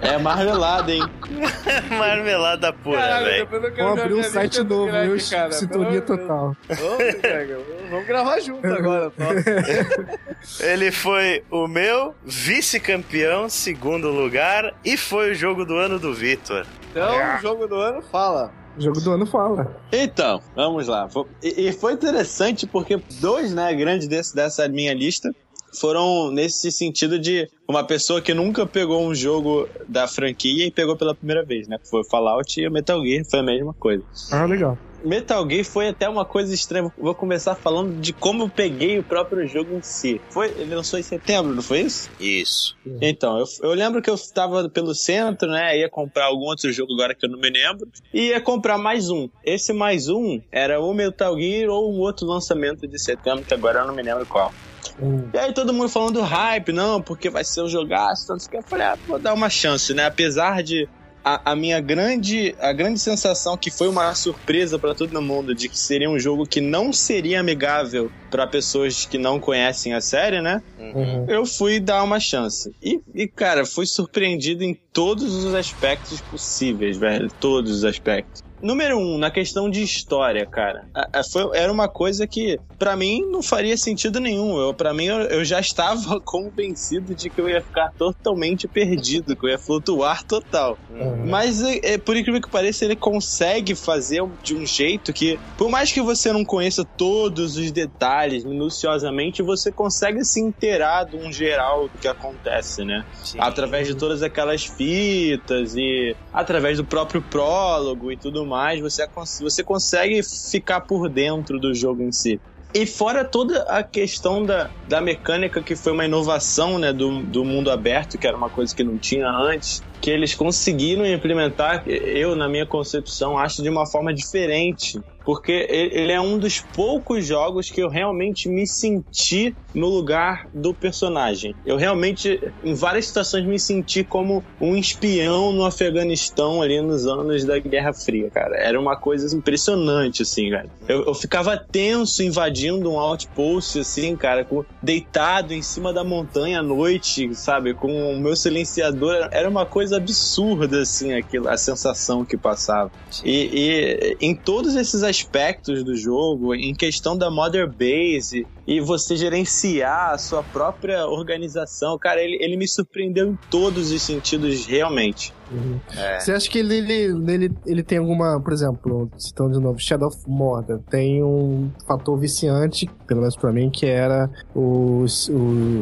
É 0.00 0.16
marmelada, 0.16 0.92
hein? 0.92 1.02
Marmelada 1.90 2.72
pura, 2.72 3.24
velho. 3.24 3.48
Vou 3.48 3.60
ver 3.96 4.02
abrir 4.02 4.14
um 4.14 4.22
site 4.22 4.62
novo, 4.62 4.86
Greg, 4.86 5.10
eu 5.10 5.28
cara. 5.28 5.50
sintonia 5.50 6.02
Pelo- 6.02 6.18
total. 6.18 6.56
Vamos, 6.68 7.14
Greg, 7.20 7.56
vamos 7.90 8.06
gravar 8.06 8.38
junto 8.38 8.64
agora, 8.68 9.10
só. 9.10 10.62
Ele 10.70 10.92
foi 10.92 11.42
o 11.50 11.66
meu 11.66 12.14
vice-campeão, 12.24 13.48
segundo 13.48 14.08
lugar, 14.08 14.72
e 14.84 14.96
foi 14.96 15.32
o 15.32 15.34
jogo 15.34 15.64
do 15.64 15.74
ano 15.74 15.98
do 15.98 16.14
Vitor. 16.14 16.64
Então, 16.92 17.38
o 17.38 17.40
jogo 17.40 17.66
do 17.66 17.74
ano, 17.74 18.00
fala. 18.02 18.62
O 18.76 18.80
jogo 18.80 19.00
do 19.00 19.12
ano 19.12 19.26
fala. 19.26 19.76
Então, 19.92 20.40
vamos 20.54 20.88
lá. 20.88 21.08
E, 21.42 21.68
e 21.68 21.72
foi 21.72 21.92
interessante 21.92 22.66
porque 22.66 23.00
dois, 23.20 23.52
né, 23.52 23.72
grandes 23.74 24.08
desse, 24.08 24.34
dessa 24.34 24.68
minha 24.68 24.92
lista 24.92 25.34
foram 25.78 26.30
nesse 26.30 26.70
sentido 26.70 27.18
de 27.18 27.48
uma 27.68 27.84
pessoa 27.84 28.20
que 28.20 28.32
nunca 28.32 28.64
pegou 28.66 29.02
um 29.02 29.14
jogo 29.14 29.68
da 29.88 30.06
franquia 30.06 30.66
e 30.66 30.70
pegou 30.70 30.96
pela 30.96 31.14
primeira 31.14 31.44
vez, 31.44 31.66
né? 31.66 31.78
Foi 31.82 32.00
o 32.00 32.04
Fallout 32.04 32.60
e 32.60 32.66
o 32.66 32.70
Metal 32.70 33.02
Gear, 33.04 33.24
foi 33.28 33.40
a 33.40 33.42
mesma 33.42 33.74
coisa. 33.74 34.04
Ah, 34.30 34.44
legal. 34.44 34.78
Metal 35.04 35.48
Gear 35.48 35.64
foi 35.64 35.88
até 35.88 36.08
uma 36.08 36.24
coisa 36.24 36.54
estranha. 36.54 36.90
Vou 36.96 37.14
começar 37.14 37.54
falando 37.54 38.00
de 38.00 38.12
como 38.12 38.44
eu 38.44 38.48
peguei 38.48 38.98
o 38.98 39.02
próprio 39.02 39.46
jogo 39.46 39.76
em 39.76 39.82
si. 39.82 40.20
Foi, 40.30 40.48
ele 40.50 40.74
lançou 40.74 40.98
em 40.98 41.02
setembro, 41.02 41.54
não 41.54 41.62
foi 41.62 41.80
isso? 41.80 42.10
Isso. 42.18 42.76
Então, 43.00 43.38
eu, 43.38 43.44
eu 43.62 43.74
lembro 43.74 44.00
que 44.00 44.08
eu 44.08 44.14
estava 44.14 44.68
pelo 44.68 44.94
centro, 44.94 45.48
né? 45.48 45.78
Ia 45.78 45.88
comprar 45.88 46.26
algum 46.26 46.46
outro 46.46 46.72
jogo 46.72 46.92
agora 46.94 47.14
que 47.14 47.26
eu 47.26 47.30
não 47.30 47.38
me 47.38 47.50
lembro. 47.50 47.88
E 48.12 48.28
ia 48.28 48.40
comprar 48.40 48.78
mais 48.78 49.10
um. 49.10 49.28
Esse 49.44 49.72
mais 49.72 50.08
um 50.08 50.40
era 50.50 50.80
o 50.80 50.92
Metal 50.94 51.38
Gear 51.38 51.70
ou 51.70 51.92
um 51.92 51.98
outro 52.00 52.26
lançamento 52.26 52.86
de 52.86 52.98
setembro, 52.98 53.44
que 53.44 53.54
agora 53.54 53.80
eu 53.80 53.86
não 53.86 53.94
me 53.94 54.02
lembro 54.02 54.24
qual. 54.26 54.52
Hum. 55.00 55.28
E 55.32 55.38
aí 55.38 55.52
todo 55.52 55.72
mundo 55.72 55.88
falando 55.88 56.20
hype, 56.20 56.72
não, 56.72 57.02
porque 57.02 57.28
vai 57.28 57.44
ser 57.44 57.62
um 57.62 57.68
jogaço, 57.68 58.26
tanto 58.26 58.48
que 58.48 58.56
eu 58.56 58.62
falei, 58.62 58.86
ah, 58.86 58.98
vou 59.06 59.18
dar 59.18 59.34
uma 59.34 59.50
chance, 59.50 59.92
né? 59.92 60.06
Apesar 60.06 60.62
de 60.62 60.88
a, 61.24 61.52
a 61.52 61.56
minha 61.56 61.80
grande 61.80 62.54
a 62.60 62.72
grande 62.72 63.00
sensação 63.00 63.56
que 63.56 63.70
foi 63.70 63.88
uma 63.88 64.14
surpresa 64.14 64.78
pra 64.78 64.94
todo 64.94 65.22
mundo 65.22 65.54
de 65.54 65.68
que 65.68 65.78
seria 65.78 66.10
um 66.10 66.18
jogo 66.18 66.44
que 66.44 66.60
não 66.60 66.92
seria 66.92 67.40
amigável 67.40 68.10
pra 68.30 68.46
pessoas 68.46 69.06
que 69.06 69.16
não 69.16 69.40
conhecem 69.40 69.94
a 69.94 70.00
série, 70.00 70.42
né? 70.42 70.60
Uhum. 70.76 71.24
Eu 71.28 71.46
fui 71.46 71.78
dar 71.78 72.02
uma 72.02 72.18
chance. 72.18 72.74
E, 72.82 73.00
e, 73.14 73.28
cara, 73.28 73.64
fui 73.64 73.86
surpreendido 73.86 74.64
em 74.64 74.76
todos 74.92 75.32
os 75.32 75.54
aspectos 75.54 76.20
possíveis, 76.20 76.98
velho. 76.98 77.28
Todos 77.38 77.70
os 77.70 77.84
aspectos. 77.84 78.42
Número 78.64 78.98
um, 78.98 79.18
na 79.18 79.30
questão 79.30 79.68
de 79.68 79.82
história, 79.82 80.46
cara. 80.46 80.86
A- 80.94 81.20
a- 81.20 81.22
foi- 81.24 81.50
era 81.56 81.70
uma 81.70 81.86
coisa 81.86 82.26
que, 82.26 82.58
pra 82.78 82.96
mim, 82.96 83.20
não 83.30 83.42
faria 83.42 83.76
sentido 83.76 84.18
nenhum. 84.18 84.58
Eu, 84.58 84.72
pra 84.72 84.94
mim, 84.94 85.04
eu, 85.04 85.16
eu 85.24 85.44
já 85.44 85.60
estava 85.60 86.18
convencido 86.24 87.14
de 87.14 87.28
que 87.28 87.38
eu 87.40 87.48
ia 87.48 87.60
ficar 87.60 87.92
totalmente 87.98 88.66
perdido, 88.66 89.36
que 89.36 89.44
eu 89.44 89.50
ia 89.50 89.58
flutuar 89.58 90.24
total. 90.24 90.78
Uhum. 90.90 91.26
Mas, 91.26 91.62
é, 91.62 91.80
é, 91.94 91.98
por 91.98 92.16
incrível 92.16 92.40
que 92.40 92.48
pareça, 92.50 92.86
ele 92.86 92.96
consegue 92.96 93.74
fazer 93.74 94.22
de 94.42 94.54
um 94.54 94.64
jeito 94.66 95.12
que, 95.12 95.38
por 95.58 95.68
mais 95.68 95.92
que 95.92 96.00
você 96.00 96.32
não 96.32 96.44
conheça 96.44 96.84
todos 96.84 97.56
os 97.58 97.70
detalhes 97.70 98.44
minuciosamente, 98.44 99.42
você 99.42 99.70
consegue 99.70 100.24
se 100.24 100.40
inteirar 100.40 101.04
de 101.04 101.16
um 101.16 101.30
geral 101.30 101.88
do 101.88 101.98
que 101.98 102.08
acontece, 102.08 102.82
né? 102.82 103.04
Sim. 103.22 103.38
Através 103.40 103.86
de 103.86 103.94
todas 103.94 104.22
aquelas 104.22 104.64
fitas 104.64 105.74
e 105.76 106.16
através 106.32 106.78
do 106.78 106.84
próprio 106.84 107.20
prólogo 107.20 108.10
e 108.10 108.16
tudo 108.16 108.44
mais, 108.46 108.53
você, 108.80 109.06
cons- 109.08 109.38
você 109.40 109.62
consegue 109.62 110.20
ficar 110.50 110.80
por 110.82 111.08
dentro 111.08 111.58
do 111.58 111.74
jogo 111.74 112.02
em 112.02 112.12
si. 112.12 112.40
E 112.74 112.86
fora 112.86 113.24
toda 113.24 113.62
a 113.68 113.84
questão 113.84 114.44
da, 114.44 114.68
da 114.88 115.00
mecânica, 115.00 115.62
que 115.62 115.76
foi 115.76 115.92
uma 115.92 116.04
inovação 116.04 116.76
né, 116.76 116.92
do, 116.92 117.22
do 117.22 117.44
mundo 117.44 117.70
aberto, 117.70 118.18
que 118.18 118.26
era 118.26 118.36
uma 118.36 118.50
coisa 118.50 118.74
que 118.74 118.82
não 118.82 118.98
tinha 118.98 119.28
antes, 119.30 119.80
que 120.00 120.10
eles 120.10 120.34
conseguiram 120.34 121.06
implementar, 121.06 121.84
eu, 121.86 122.34
na 122.34 122.48
minha 122.48 122.66
concepção, 122.66 123.38
acho 123.38 123.62
de 123.62 123.68
uma 123.68 123.86
forma 123.86 124.12
diferente. 124.12 125.00
Porque 125.24 125.66
ele 125.70 126.12
é 126.12 126.20
um 126.20 126.38
dos 126.38 126.60
poucos 126.60 127.26
jogos 127.26 127.70
que 127.70 127.82
eu 127.82 127.88
realmente 127.88 128.48
me 128.48 128.66
senti 128.66 129.56
no 129.74 129.88
lugar 129.88 130.48
do 130.54 130.72
personagem. 130.72 131.54
Eu 131.66 131.76
realmente, 131.76 132.40
em 132.62 132.74
várias 132.74 133.06
situações, 133.06 133.44
me 133.44 133.58
senti 133.58 134.04
como 134.04 134.44
um 134.60 134.76
espião 134.76 135.52
no 135.52 135.64
Afeganistão 135.64 136.62
ali 136.62 136.80
nos 136.80 137.06
anos 137.06 137.44
da 137.44 137.58
Guerra 137.58 137.92
Fria, 137.92 138.30
cara. 138.30 138.56
Era 138.56 138.78
uma 138.78 138.96
coisa 138.96 139.36
impressionante, 139.36 140.22
assim, 140.22 140.50
cara. 140.50 140.68
Eu, 140.86 141.04
eu 141.06 141.14
ficava 141.14 141.56
tenso 141.56 142.22
invadindo 142.22 142.90
um 142.90 142.98
outpost, 142.98 143.80
assim, 143.80 144.14
cara, 144.14 144.44
com, 144.44 144.64
deitado 144.80 145.52
em 145.52 145.62
cima 145.62 145.92
da 145.92 146.04
montanha 146.04 146.60
à 146.60 146.62
noite, 146.62 147.34
sabe? 147.34 147.74
Com 147.74 148.12
o 148.12 148.20
meu 148.20 148.36
silenciador. 148.36 149.28
Era 149.32 149.48
uma 149.48 149.66
coisa 149.66 149.96
absurda, 149.96 150.82
assim, 150.82 151.14
aquilo, 151.14 151.48
a 151.48 151.56
sensação 151.56 152.24
que 152.24 152.36
passava. 152.36 152.92
E, 153.24 153.50
e 153.52 154.16
em 154.20 154.34
todos 154.34 154.76
esses 154.76 155.02
aspectos 155.14 155.84
do 155.84 155.96
jogo, 155.96 156.54
em 156.54 156.74
questão 156.74 157.16
da 157.16 157.30
Mother 157.30 157.68
Base 157.68 158.46
e 158.66 158.80
você 158.80 159.16
gerenciar 159.16 160.12
a 160.12 160.18
sua 160.18 160.42
própria 160.42 161.06
organização, 161.06 161.98
cara, 161.98 162.22
ele, 162.22 162.36
ele 162.40 162.56
me 162.56 162.66
surpreendeu 162.66 163.30
em 163.30 163.38
todos 163.50 163.90
os 163.90 164.02
sentidos, 164.02 164.66
realmente. 164.66 165.32
Uhum. 165.52 165.78
É. 165.96 166.18
Você 166.18 166.32
acha 166.32 166.50
que 166.50 166.58
ele, 166.58 166.76
ele, 166.76 167.32
ele, 167.32 167.52
ele 167.66 167.82
tem 167.82 167.98
alguma, 167.98 168.40
por 168.40 168.52
exemplo, 168.52 169.10
citando 169.16 169.52
de 169.52 169.60
novo, 169.60 169.78
Shadow 169.78 170.08
of 170.08 170.18
Mordor, 170.26 170.80
tem 170.90 171.22
um 171.22 171.70
fator 171.86 172.18
viciante, 172.18 172.90
pelo 173.06 173.20
menos 173.20 173.36
pra 173.36 173.52
mim, 173.52 173.70
que 173.70 173.86
era 173.86 174.30
o, 174.54 175.04
o 175.30 175.38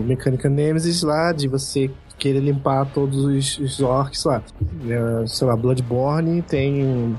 Mecânica 0.07 0.49
Nemesis 0.49 1.03
lá, 1.03 1.33
de 1.33 1.49
você 1.49 1.91
querer 2.22 2.38
limpar 2.38 2.86
todos 2.86 3.24
os, 3.24 3.58
os 3.58 3.80
orcs 3.80 4.24
lá. 4.24 4.40
É, 4.88 5.26
sei 5.26 5.46
lá, 5.46 5.56
Bloodborne 5.56 6.40
tem, 6.42 7.16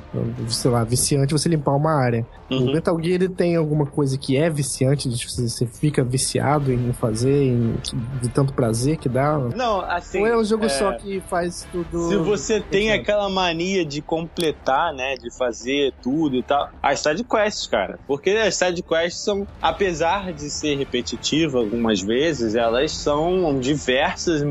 sei 0.47 0.71
lá, 0.71 0.85
viciante 0.85 1.33
você 1.33 1.49
limpar 1.49 1.75
uma 1.75 1.91
área. 1.91 2.25
O 2.49 2.55
Uhum. 2.55 2.73
Metal 2.73 2.97
Gear 3.01 3.15
ele 3.15 3.29
tem 3.29 3.55
alguma 3.55 3.85
coisa 3.85 4.17
que 4.17 4.37
é 4.37 4.49
viciante, 4.49 5.09
de 5.09 5.27
você, 5.27 5.65
fica 5.65 6.03
viciado 6.03 6.71
em 6.71 6.93
fazer, 6.93 7.43
em, 7.43 7.75
de 8.21 8.29
tanto 8.29 8.53
prazer 8.53 8.97
que 8.97 9.09
dá? 9.09 9.37
Não, 9.37 9.81
assim. 9.81 10.21
Ou 10.21 10.27
é 10.27 10.37
um 10.37 10.43
jogo 10.43 10.65
é, 10.65 10.69
só 10.69 10.93
que 10.93 11.19
faz 11.21 11.67
tudo. 11.71 12.09
Se 12.09 12.17
você 12.17 12.61
tem 12.61 12.91
aquela 12.91 13.29
mania 13.29 13.85
de 13.85 14.01
completar, 14.01 14.93
né, 14.93 15.15
de 15.15 15.35
fazer 15.35 15.93
tudo 16.01 16.35
e 16.35 16.43
tal, 16.43 16.69
as 16.81 16.99
side 16.99 17.23
quests, 17.23 17.67
cara. 17.67 17.99
Porque 18.07 18.29
as 18.31 18.55
side 18.55 18.81
quests 18.83 19.23
são, 19.23 19.47
apesar 19.61 20.31
de 20.31 20.49
ser 20.49 20.77
repetitiva 20.77 21.57
algumas 21.57 22.01
vezes, 22.01 22.55
elas 22.55 22.91
são 22.91 23.59
diversas, 23.59 24.43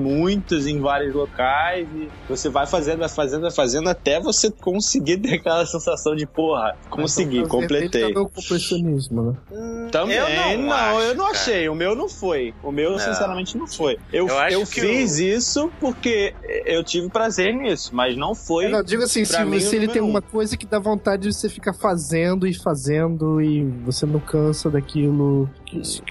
muitas 0.42 0.66
em 0.66 0.80
vários 0.80 1.14
locais 1.14 1.86
e 1.94 2.08
você 2.28 2.48
vai 2.48 2.66
fazendo, 2.66 2.98
vai 2.98 3.08
fazendo, 3.08 3.42
vai 3.42 3.50
fazendo 3.50 3.88
até 3.88 4.20
você 4.20 4.50
conseguir 4.50 5.18
ter 5.22 5.34
aquela 5.34 5.64
sensação 5.64 6.14
de, 6.16 6.26
porra, 6.26 6.76
consegui, 6.90 7.46
completei. 7.46 8.12
Tá 8.12 8.20
no 8.20 8.28
completionismo, 8.28 9.22
né? 9.22 9.88
Também, 9.90 10.16
Eu 10.16 10.58
não, 10.58 10.66
não 10.66 10.72
acho, 10.72 11.00
eu 11.00 11.14
não 11.14 11.24
cara. 11.26 11.36
achei. 11.36 11.68
O 11.68 11.74
meu 11.74 11.94
não 11.94 12.08
foi. 12.08 12.54
O 12.62 12.72
meu, 12.72 12.92
Não. 12.92 12.98
sinceramente, 12.98 13.56
não 13.56 13.66
foi. 13.66 13.98
Eu, 14.12 14.26
Eu 14.28 14.38
acho 14.38 14.56
eu 14.56 14.66
que 14.66 14.80
fiz 14.80 15.18
isso 15.18 15.70
porque 15.78 16.34
eu 16.64 16.82
tive 16.82 17.08
prazer 17.08 17.54
nisso, 17.54 17.90
mas 17.94 18.16
não 18.16 18.34
foi. 18.34 18.66
Eu 18.66 18.70
não, 18.70 18.82
digo 18.82 19.02
assim, 19.02 19.24
pra 19.24 19.38
se, 19.40 19.44
mim, 19.44 19.56
ele 19.56 19.88
tem 19.88 20.00
um. 20.00 20.06
alguma 20.06 20.22
coisa 20.22 20.56
que 20.56 20.66
dá 20.66 20.78
vontade 20.78 21.22
de 21.22 21.32
você 21.32 21.48
ficar 21.48 21.74
fazendo 21.74 22.46
e 22.46 22.54
fazendo 22.54 23.40
e 23.40 23.64
você 23.84 24.06
não 24.06 24.20
cansa 24.20 24.70
daquilo. 24.70 25.48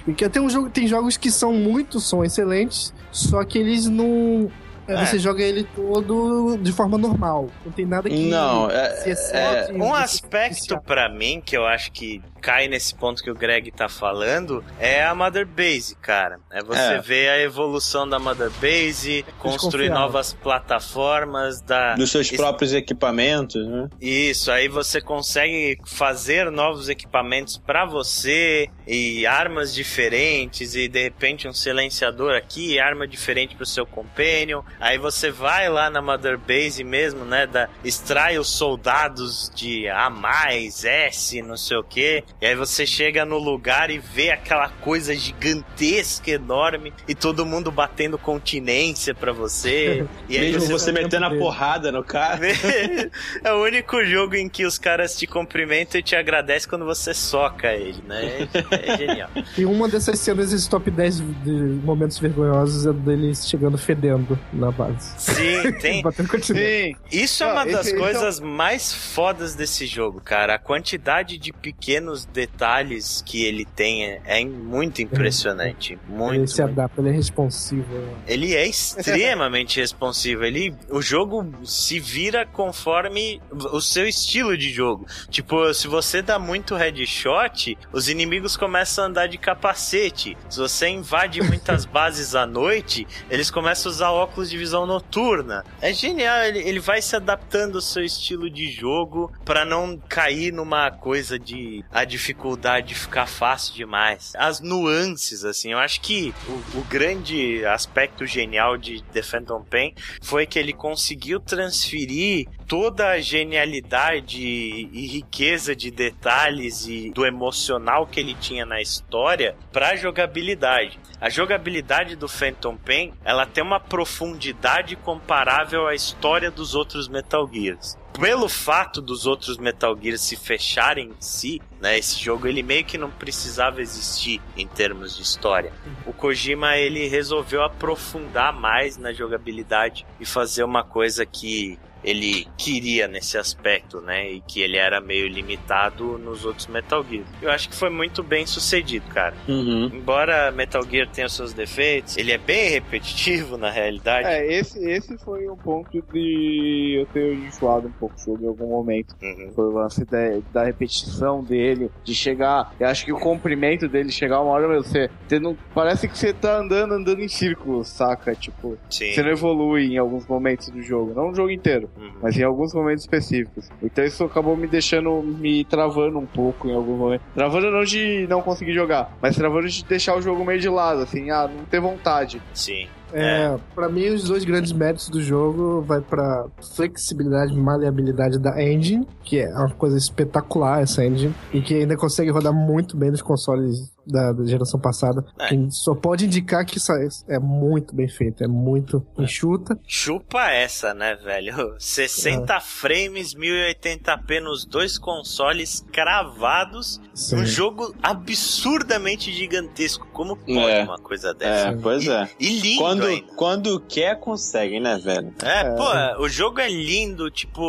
Porque 0.05 0.27
tem 0.29 0.41
um 0.41 0.49
jogo, 0.49 0.69
tem 0.69 0.87
jogos 0.87 1.17
que 1.17 1.29
são 1.31 1.53
muito, 1.53 1.99
são 1.99 2.23
excelentes, 2.23 2.93
só 3.11 3.43
que 3.43 3.57
eles 3.59 3.87
não. 3.87 4.49
é, 4.87 4.93
É. 4.95 5.05
Você 5.05 5.19
joga 5.19 5.41
ele 5.43 5.63
todo 5.75 6.57
de 6.57 6.71
forma 6.71 6.97
normal. 6.97 7.47
Não 7.65 7.71
tem 7.71 7.85
nada 7.85 8.09
que 8.09 8.29
Não, 8.29 8.69
é- 8.69 8.95
se 8.97 9.09
excede. 9.11 9.73
Um 9.73 9.93
aspecto 9.93 10.79
pra 10.81 11.07
mim 11.07 11.41
que 11.45 11.55
eu 11.55 11.65
acho 11.65 11.91
que 11.91 12.21
cai 12.41 12.67
nesse 12.67 12.95
ponto 12.95 13.21
que 13.23 13.29
o 13.29 13.35
Greg 13.35 13.71
tá 13.71 13.87
falando 13.87 14.63
é 14.79 15.03
a 15.03 15.13
Mother 15.13 15.45
Base, 15.45 15.95
cara. 16.01 16.39
É 16.51 16.63
você 16.63 16.79
É. 16.95 16.99
ver 17.01 17.29
a 17.29 17.39
evolução 17.39 18.07
da 18.07 18.17
Mother 18.19 18.49
Base, 18.59 19.23
construir 19.39 19.89
novas 19.89 20.33
plataformas 20.33 21.61
da 21.61 21.95
dos 21.95 22.11
seus 22.11 22.27
Isso- 22.27 22.35
próprios 22.35 22.73
equipamentos, 22.73 23.65
né? 23.67 23.87
Isso, 24.01 24.51
aí 24.51 24.67
você 24.67 24.99
consegue 25.01 25.77
fazer 25.85 26.49
novos 26.51 26.89
equipamentos 26.89 27.57
pra 27.57 27.85
você 27.85 28.67
e 28.87 29.25
armas 29.25 29.73
diferentes 29.73 30.75
e 30.75 30.87
de 30.87 31.03
repente 31.03 31.47
um 31.47 31.53
silenciador 31.53 32.35
aqui, 32.35 32.79
arma 32.79 33.07
diferente 33.07 33.55
pro 33.55 33.65
seu 33.65 33.85
companion. 33.85 34.61
Aí 34.79 34.97
você 34.97 35.29
vai 35.29 35.69
lá 35.69 35.89
na 35.89 36.01
Mother 36.01 36.37
Base 36.37 36.83
mesmo, 36.83 37.23
né, 37.25 37.45
da 37.45 37.69
extrai 37.83 38.39
os 38.39 38.49
soldados 38.49 39.51
de 39.53 39.87
A+, 39.89 40.09
S, 40.51 41.41
não 41.41 41.57
sei 41.57 41.77
o 41.77 41.83
que 41.83 42.23
E 42.39 42.45
aí 42.45 42.55
você 42.55 42.85
chega 42.85 43.25
no 43.25 43.37
lugar 43.37 43.89
e 43.89 43.97
vê 43.97 44.31
aquela 44.31 44.69
coisa 44.69 45.15
gigantesca, 45.15 46.31
enorme, 46.31 46.93
e 47.07 47.15
todo 47.15 47.45
mundo 47.45 47.71
batendo 47.71 48.17
continência 48.17 49.13
pra 49.13 49.31
você. 49.31 50.05
E 50.29 50.37
aí 50.37 50.53
Mesmo 50.53 50.77
você 50.77 50.91
você 50.91 50.91
metendo 50.91 51.25
a 51.25 51.29
porrada 51.29 51.91
no 51.91 52.03
cara. 52.03 52.39
é 53.43 53.53
o 53.53 53.63
único 53.63 54.03
jogo 54.05 54.35
em 54.35 54.49
que 54.49 54.65
os 54.65 54.77
caras 54.77 55.17
te 55.17 55.25
cumprimentam 55.25 55.99
e 55.99 56.03
te 56.03 56.15
agradecem 56.15 56.69
quando 56.69 56.85
você 56.85 57.13
soca 57.13 57.73
ele, 57.73 58.01
né? 58.07 58.47
É, 58.71 58.91
é 58.93 58.97
genial. 58.97 59.29
E 59.57 59.65
uma 59.65 59.87
dessas 59.87 60.19
cenas, 60.19 60.53
esse 60.53 60.69
top 60.69 60.89
10 60.89 61.19
de 61.43 61.51
momentos 61.83 62.17
vergonhosos, 62.17 62.85
é 62.85 62.93
dele 62.93 63.35
chegando 63.35 63.77
fedendo 63.77 64.39
na 64.51 64.71
base. 64.71 65.13
Sim, 65.17 65.71
tem. 65.79 66.03
Sim. 66.41 66.95
Isso 67.11 67.43
é 67.43 67.51
uma 67.51 67.65
das 67.65 67.87
esse 67.87 67.95
é 67.95 67.99
coisas 67.99 68.39
mais 68.39 68.93
fodas 68.93 69.53
desse 69.53 69.85
jogo, 69.85 70.21
cara. 70.21 70.55
A 70.55 70.59
quantidade 70.59 71.37
de 71.37 71.51
pequenos 71.51 72.20
detalhes 72.25 73.21
que 73.25 73.43
ele 73.43 73.65
tem 73.65 74.05
é, 74.05 74.21
é 74.25 74.45
muito 74.45 75.01
impressionante. 75.01 75.93
Ele 75.93 76.01
Muito. 76.07 76.51
se 76.51 76.61
muito. 76.61 76.79
adapta, 76.79 77.01
ele 77.01 77.09
é 77.09 77.13
responsivo. 77.13 77.85
Ele 78.27 78.55
é 78.55 78.67
extremamente 78.67 79.79
responsivo. 79.81 80.43
Ele, 80.43 80.73
o 80.89 81.01
jogo 81.01 81.45
se 81.65 81.99
vira 81.99 82.45
conforme 82.45 83.41
o 83.51 83.81
seu 83.81 84.07
estilo 84.07 84.57
de 84.57 84.71
jogo. 84.71 85.05
Tipo, 85.29 85.73
se 85.73 85.87
você 85.87 86.21
dá 86.21 86.37
muito 86.39 86.75
headshot, 86.75 87.77
os 87.91 88.09
inimigos 88.09 88.57
começam 88.57 89.05
a 89.05 89.07
andar 89.07 89.27
de 89.27 89.37
capacete. 89.37 90.37
Se 90.49 90.59
você 90.59 90.87
invade 90.87 91.41
muitas 91.43 91.85
bases 91.85 92.35
à 92.35 92.45
noite, 92.45 93.07
eles 93.29 93.49
começam 93.51 93.89
a 93.89 93.93
usar 93.93 94.11
óculos 94.11 94.49
de 94.49 94.57
visão 94.57 94.85
noturna. 94.85 95.63
É 95.81 95.93
genial, 95.93 96.43
ele, 96.43 96.59
ele 96.59 96.79
vai 96.79 97.01
se 97.01 97.15
adaptando 97.15 97.75
ao 97.75 97.81
seu 97.81 98.03
estilo 98.03 98.49
de 98.49 98.69
jogo 98.71 99.31
pra 99.45 99.65
não 99.65 99.97
cair 100.09 100.51
numa 100.51 100.91
coisa 100.91 101.37
de 101.37 101.83
dificuldade 102.11 102.93
ficar 102.93 103.25
fácil 103.25 103.73
demais. 103.73 104.33
As 104.35 104.59
nuances, 104.59 105.45
assim, 105.45 105.71
eu 105.71 105.79
acho 105.79 106.01
que 106.01 106.33
o, 106.47 106.79
o 106.79 106.83
grande 106.83 107.65
aspecto 107.65 108.25
genial 108.25 108.77
de 108.77 109.01
The 109.13 109.21
Phantom 109.21 109.63
Pain 109.63 109.93
foi 110.21 110.45
que 110.45 110.59
ele 110.59 110.73
conseguiu 110.73 111.39
transferir 111.39 112.47
toda 112.67 113.09
a 113.09 113.19
genialidade 113.19 114.41
e 114.41 115.07
riqueza 115.07 115.75
de 115.75 115.89
detalhes 115.89 116.85
e 116.87 117.11
do 117.11 117.25
emocional 117.25 118.05
que 118.05 118.19
ele 118.19 118.35
tinha 118.35 118.65
na 118.65 118.81
história 118.81 119.55
pra 119.71 119.95
jogabilidade. 119.95 120.99
A 121.19 121.29
jogabilidade 121.29 122.15
do 122.15 122.27
Phantom 122.27 122.75
Pain, 122.75 123.13
ela 123.23 123.45
tem 123.45 123.63
uma 123.63 123.79
profundidade 123.79 124.95
comparável 124.95 125.87
à 125.87 125.95
história 125.95 126.51
dos 126.51 126.75
outros 126.75 127.07
Metal 127.07 127.49
Gears. 127.51 128.00
Pelo 128.13 128.49
fato 128.49 129.01
dos 129.01 129.25
outros 129.25 129.57
Metal 129.57 129.97
Gears 129.99 130.21
se 130.21 130.35
fecharem 130.35 131.09
em 131.09 131.15
si, 131.19 131.61
né, 131.79 131.97
esse 131.97 132.19
jogo 132.19 132.47
ele 132.47 132.61
meio 132.61 132.83
que 132.83 132.97
não 132.97 133.09
precisava 133.09 133.81
existir 133.81 134.41
em 134.55 134.67
termos 134.67 135.15
de 135.15 135.23
história. 135.23 135.71
O 136.05 136.13
Kojima 136.13 136.77
ele 136.77 137.07
resolveu 137.07 137.63
aprofundar 137.63 138.53
mais 138.53 138.97
na 138.97 139.13
jogabilidade 139.13 140.05
e 140.19 140.25
fazer 140.25 140.63
uma 140.63 140.83
coisa 140.83 141.25
que 141.25 141.79
ele 142.03 142.47
queria 142.57 143.07
nesse 143.07 143.37
aspecto, 143.37 144.01
né? 144.01 144.31
E 144.31 144.41
que 144.41 144.61
ele 144.61 144.77
era 144.77 144.99
meio 144.99 145.27
limitado 145.27 146.17
nos 146.17 146.45
outros 146.45 146.67
Metal 146.67 147.03
Gear. 147.03 147.23
Eu 147.41 147.51
acho 147.51 147.69
que 147.69 147.75
foi 147.75 147.89
muito 147.89 148.23
bem 148.23 148.45
sucedido, 148.45 149.05
cara. 149.09 149.35
Uhum. 149.47 149.85
Embora 149.93 150.51
Metal 150.51 150.83
Gear 150.83 151.07
tenha 151.07 151.27
os 151.27 151.33
seus 151.33 151.53
defeitos, 151.53 152.17
ele 152.17 152.31
é 152.31 152.37
bem 152.37 152.69
repetitivo 152.69 153.57
na 153.57 153.69
realidade. 153.69 154.27
É, 154.27 154.51
esse, 154.51 154.79
esse 154.89 155.17
foi 155.19 155.47
um 155.47 155.55
ponto 155.55 155.89
de 155.91 156.97
eu 156.99 157.05
ter 157.07 157.33
enjoado 157.33 157.87
um 157.87 157.91
pouco 157.91 158.15
o 158.15 158.19
jogo 158.19 158.43
em 158.43 158.47
algum 158.47 158.67
momento. 158.67 159.15
Uhum. 159.21 159.51
Foi 159.53 159.65
o 159.65 159.71
lance 159.71 160.05
da, 160.05 160.39
da 160.51 160.63
repetição 160.63 161.43
dele, 161.43 161.91
de 162.03 162.15
chegar. 162.15 162.73
Eu 162.79 162.87
acho 162.87 163.05
que 163.05 163.13
o 163.13 163.19
comprimento 163.19 163.87
dele 163.87 164.11
chegar 164.11 164.41
uma 164.41 164.51
hora, 164.51 164.67
meu, 164.67 164.83
você, 164.83 165.09
você 165.27 165.39
não. 165.39 165.55
Parece 165.73 166.07
que 166.07 166.17
você 166.17 166.33
tá 166.33 166.57
andando, 166.57 166.93
andando 166.93 167.21
em 167.21 167.27
círculos, 167.27 167.87
saca? 167.89 168.35
Tipo, 168.35 168.77
Sim. 168.89 169.11
você 169.11 169.21
não 169.21 169.29
evolui 169.29 169.93
em 169.93 169.97
alguns 169.97 170.25
momentos 170.27 170.69
do 170.69 170.81
jogo. 170.81 171.13
Não 171.13 171.31
o 171.31 171.35
jogo 171.35 171.51
inteiro, 171.51 171.89
Uhum. 171.97 172.11
mas 172.21 172.37
em 172.37 172.43
alguns 172.43 172.73
momentos 172.73 173.03
específicos. 173.03 173.69
Então 173.81 174.03
isso 174.03 174.23
acabou 174.23 174.55
me 174.57 174.67
deixando, 174.67 175.21
me 175.21 175.63
travando 175.65 176.17
um 176.17 176.25
pouco 176.25 176.67
em 176.67 176.75
alguns 176.75 176.97
momentos. 176.97 177.27
Travando 177.33 177.71
não 177.71 177.83
de 177.83 178.25
não 178.27 178.41
conseguir 178.41 178.73
jogar, 178.73 179.15
mas 179.21 179.35
travando 179.35 179.67
de 179.67 179.83
deixar 179.85 180.15
o 180.15 180.21
jogo 180.21 180.43
meio 180.43 180.59
de 180.59 180.69
lado, 180.69 181.01
assim, 181.01 181.29
ah, 181.29 181.47
não 181.47 181.65
ter 181.65 181.79
vontade. 181.79 182.41
Sim. 182.53 182.87
É, 183.13 183.57
pra 183.75 183.89
mim, 183.89 184.07
os 184.07 184.23
dois 184.23 184.45
grandes 184.45 184.71
méritos 184.71 185.09
do 185.09 185.21
jogo 185.21 185.81
vai 185.81 185.99
pra 185.99 186.45
flexibilidade 186.75 187.53
e 187.53 187.57
maleabilidade 187.57 188.39
da 188.39 188.61
engine, 188.63 189.05
que 189.23 189.39
é 189.39 189.49
uma 189.49 189.69
coisa 189.69 189.97
espetacular 189.97 190.81
essa 190.81 191.05
engine, 191.05 191.33
e 191.53 191.61
que 191.61 191.75
ainda 191.75 191.97
consegue 191.97 192.31
rodar 192.31 192.53
muito 192.53 192.95
bem 192.95 193.11
nos 193.11 193.21
consoles 193.21 193.91
da, 194.05 194.31
da 194.31 194.45
geração 194.45 194.79
passada. 194.79 195.23
É. 195.39 195.49
Só 195.69 195.93
pode 195.95 196.25
indicar 196.25 196.65
que 196.65 196.77
isso 196.77 196.91
é 197.27 197.39
muito 197.39 197.95
bem 197.95 198.07
feito, 198.07 198.43
é 198.43 198.47
muito 198.47 199.05
enxuta. 199.17 199.77
Chupa 199.87 200.49
essa, 200.51 200.93
né, 200.93 201.15
velho? 201.15 201.75
60 201.79 202.59
frames, 202.59 203.33
1080p 203.35 204.41
nos 204.41 204.65
dois 204.65 204.97
consoles 204.97 205.85
cravados. 205.91 206.99
Sim. 207.13 207.37
Um 207.37 207.45
jogo 207.45 207.93
absurdamente 208.01 209.31
gigantesco. 209.31 210.07
Como 210.11 210.35
pode 210.35 210.51
É. 210.59 210.83
uma 210.83 210.97
coisa 210.97 211.33
dessa? 211.33 211.69
É, 211.69 211.75
pois 211.75 212.07
é. 212.07 212.29
E 212.39 212.59
lindo 212.59 212.81
Quando, 212.81 213.05
ainda. 213.05 213.27
quando 213.35 213.79
quer, 213.81 214.19
consegue, 214.19 214.79
né, 214.79 214.97
velho? 214.97 215.33
É, 215.43 215.75
pô, 215.75 216.23
o 216.23 216.29
jogo 216.29 216.59
é 216.59 216.69
lindo, 216.69 217.29
tipo, 217.29 217.61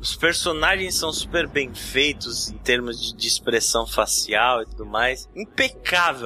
os 0.00 0.16
personagens 0.16 0.96
são 0.96 1.12
super 1.12 1.48
bem 1.48 1.72
feitos 1.74 2.50
em 2.50 2.58
termos 2.58 3.00
de, 3.00 3.16
de 3.16 3.26
expressão 3.26 3.86
facial 3.86 4.62
e 4.62 4.66
tudo 4.66 4.86
mais. 4.86 5.28
Impecável 5.34 5.77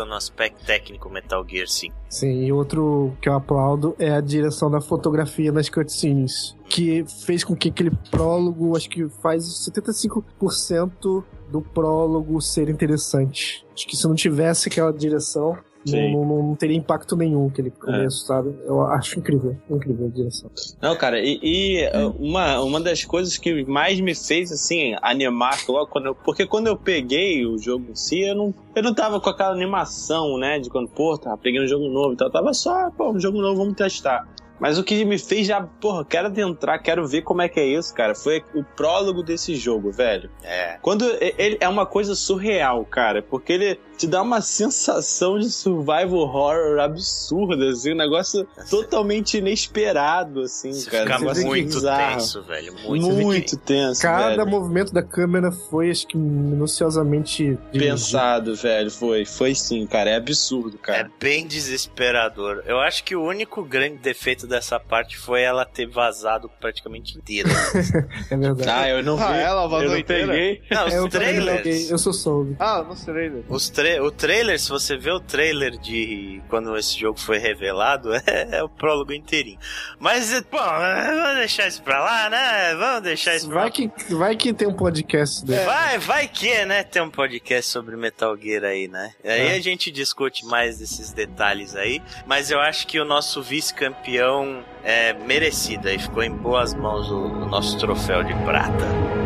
no 0.04 0.14
aspecto 0.14 0.64
técnico 0.64 1.08
Metal 1.08 1.44
Gear 1.48 1.66
5. 1.68 1.94
Sim, 2.08 2.44
e 2.44 2.52
outro 2.52 3.16
que 3.20 3.28
eu 3.28 3.34
aplaudo 3.34 3.94
é 3.98 4.12
a 4.12 4.20
direção 4.20 4.70
da 4.70 4.80
fotografia 4.80 5.52
nas 5.52 5.68
cutscenes, 5.68 6.56
que 6.68 7.04
fez 7.24 7.44
com 7.44 7.54
que 7.54 7.68
aquele 7.68 7.90
prólogo, 8.10 8.76
acho 8.76 8.88
que 8.88 9.08
faz 9.22 9.44
75% 9.44 11.24
do 11.48 11.62
prólogo 11.62 12.40
ser 12.40 12.68
interessante. 12.68 13.64
Acho 13.74 13.86
que 13.86 13.96
se 13.96 14.06
não 14.06 14.14
tivesse 14.14 14.68
aquela 14.68 14.92
direção, 14.92 15.54
Sim. 15.54 15.71
Não, 15.86 16.24
não- 16.24 16.42
não 16.48 16.54
teria 16.54 16.76
impacto 16.76 17.16
nenhum 17.16 17.48
aquele 17.48 17.70
começo, 17.70 18.26
sabe? 18.26 18.54
Eu 18.64 18.82
acho 18.82 19.18
incrível, 19.18 19.56
incrível 19.70 20.06
a 20.06 20.10
direção. 20.10 20.50
Não, 20.80 20.96
cara, 20.96 21.20
e, 21.20 21.38
e, 21.42 21.86
uh, 21.88 22.10
uma, 22.18 22.60
uma 22.60 22.80
das 22.80 23.04
coisas 23.04 23.36
que 23.38 23.64
mais 23.64 24.00
me 24.00 24.14
fez, 24.14 24.52
assim, 24.52 24.94
animar 25.02 25.58
logo 25.68 25.86
quando 25.90 26.06
eu, 26.06 26.14
Porque 26.14 26.46
quando 26.46 26.66
eu 26.68 26.76
peguei 26.76 27.44
o 27.46 27.58
jogo 27.58 27.86
em 27.90 27.94
si, 27.94 28.20
eu 28.20 28.34
não, 28.34 28.54
eu 28.74 28.82
não 28.82 28.94
tava 28.94 29.20
com 29.20 29.30
aquela 29.30 29.52
animação, 29.52 30.38
né? 30.38 30.58
De 30.58 30.70
quando, 30.70 30.88
pô, 30.88 31.16
tava 31.18 31.36
pegando 31.38 31.64
um 31.64 31.68
jogo 31.68 31.88
novo 31.88 32.12
e 32.14 32.16
tal. 32.16 32.28
Eu 32.28 32.32
tava 32.32 32.52
só, 32.54 32.90
pô, 32.90 33.10
um 33.10 33.20
jogo 33.20 33.40
novo, 33.40 33.56
vamos 33.58 33.74
testar. 33.74 34.26
Mas 34.60 34.78
o 34.78 34.84
que 34.84 35.04
me 35.04 35.18
fez 35.18 35.48
já, 35.48 35.60
porra, 35.60 36.04
quero 36.04 36.28
adentrar, 36.28 36.80
quero 36.80 37.04
ver 37.08 37.22
como 37.22 37.42
é 37.42 37.48
que 37.48 37.58
é 37.58 37.66
isso, 37.66 37.92
cara, 37.92 38.14
foi 38.14 38.44
o 38.54 38.62
prólogo 38.62 39.20
desse 39.20 39.56
jogo, 39.56 39.90
velho. 39.90 40.30
É. 40.44 40.78
Quando 40.80 41.04
ele 41.36 41.58
é 41.60 41.68
uma 41.68 41.84
coisa 41.84 42.14
surreal, 42.14 42.84
cara, 42.84 43.22
porque 43.22 43.52
ele 43.54 43.80
te 43.98 44.06
dá 44.06 44.20
uma 44.22 44.40
sensação 44.40 45.38
de 45.38 45.50
survival 45.50 46.14
horror 46.14 46.80
absurda, 46.80 47.68
assim, 47.70 47.92
um 47.92 47.96
negócio 47.96 48.46
totalmente 48.68 49.38
inesperado, 49.38 50.40
assim, 50.42 50.72
Você 50.72 50.90
cara. 50.90 51.04
fica 51.04 51.18
negócio 51.20 51.46
muito 51.46 51.74
bizarro. 51.74 52.12
tenso, 52.14 52.42
velho. 52.42 52.74
Muito, 52.84 53.06
Muito, 53.12 53.56
tenso, 53.56 54.02
Cada 54.02 54.36
velho. 54.36 54.46
movimento 54.46 54.92
da 54.92 55.02
câmera 55.02 55.52
foi, 55.52 55.90
acho 55.90 56.06
que, 56.06 56.16
minuciosamente 56.16 57.58
dirigido. 57.72 57.78
Pensado, 57.94 58.54
velho, 58.56 58.90
foi. 58.90 59.24
Foi 59.24 59.54
sim, 59.54 59.86
cara, 59.86 60.10
é 60.10 60.16
absurdo, 60.16 60.78
É 60.82 60.86
cara. 60.86 61.10
bem 61.20 61.46
desesperador. 61.46 62.62
Eu 62.66 62.78
acho 62.80 63.04
que 63.04 63.14
o 63.14 63.22
único 63.22 63.62
grande 63.64 63.96
defeito 63.98 64.46
dessa 64.46 64.78
parte 64.80 65.16
foi 65.18 65.42
ela 65.42 65.64
ter 65.64 65.86
vazado 65.86 66.50
praticamente 66.60 67.16
inteira. 67.16 67.48
É 68.30 68.36
verdade. 68.36 68.70
Ah, 68.70 68.88
eu 68.88 69.02
não 69.02 69.16
vi. 69.16 69.22
Ah, 69.22 69.36
ela 69.36 69.62
vazou 69.68 69.82
eu 69.84 69.90
não 69.90 69.98
inteira? 69.98 70.26
peguei. 70.28 70.62
Não, 70.70 70.86
os 70.86 70.92
É, 70.94 70.98
eu 70.98 71.08
trailers. 71.08 71.56
joguei, 71.58 71.92
eu 71.92 71.98
sou 71.98 72.12
soube. 72.12 72.56
Ah, 72.58 72.84
não 72.86 72.96
sei. 72.96 73.30
né? 73.30 73.42
Os 73.48 73.68
o 74.00 74.10
trailer, 74.10 74.58
se 74.58 74.68
você 74.70 74.96
vê 74.96 75.10
o 75.10 75.20
trailer 75.20 75.78
de 75.78 76.40
quando 76.48 76.76
esse 76.76 76.98
jogo 76.98 77.18
foi 77.18 77.38
revelado, 77.38 78.12
é, 78.26 78.48
é 78.58 78.62
o 78.62 78.68
prólogo 78.68 79.12
inteirinho. 79.12 79.58
Mas, 79.98 80.30
bom, 80.50 80.58
vamos 80.58 81.36
deixar 81.36 81.66
isso 81.68 81.82
pra 81.82 82.00
lá, 82.02 82.30
né? 82.30 82.74
Vamos 82.74 83.02
deixar 83.02 83.34
isso 83.36 83.46
pra 83.48 83.56
lá. 83.56 83.62
Vai 83.62 83.70
que, 83.70 83.90
vai 84.14 84.36
que 84.36 84.52
tem 84.52 84.68
um 84.68 84.74
podcast 84.74 85.44
dele. 85.44 85.64
Vai, 85.64 85.98
vai 85.98 86.28
que, 86.28 86.64
né? 86.64 86.82
Tem 86.82 87.02
um 87.02 87.10
podcast 87.10 87.70
sobre 87.70 87.96
Metal 87.96 88.36
Gear 88.36 88.64
aí, 88.64 88.88
né? 88.88 89.12
Aí 89.24 89.48
É. 89.48 89.54
a 89.54 89.60
gente 89.60 89.90
discute 89.90 90.44
mais 90.46 90.78
desses 90.78 91.12
detalhes 91.12 91.74
aí. 91.76 92.02
Mas 92.26 92.50
eu 92.50 92.60
acho 92.60 92.86
que 92.86 92.98
o 93.00 93.04
nosso 93.04 93.42
vice-campeão 93.42 94.64
é 94.84 95.12
merecido 95.12 95.88
aí. 95.88 95.98
Ficou 95.98 96.22
em 96.22 96.30
boas 96.30 96.74
mãos 96.74 97.10
o, 97.10 97.14
o 97.26 97.46
nosso 97.48 97.78
troféu 97.78 98.22
de 98.22 98.34
prata. 98.44 99.21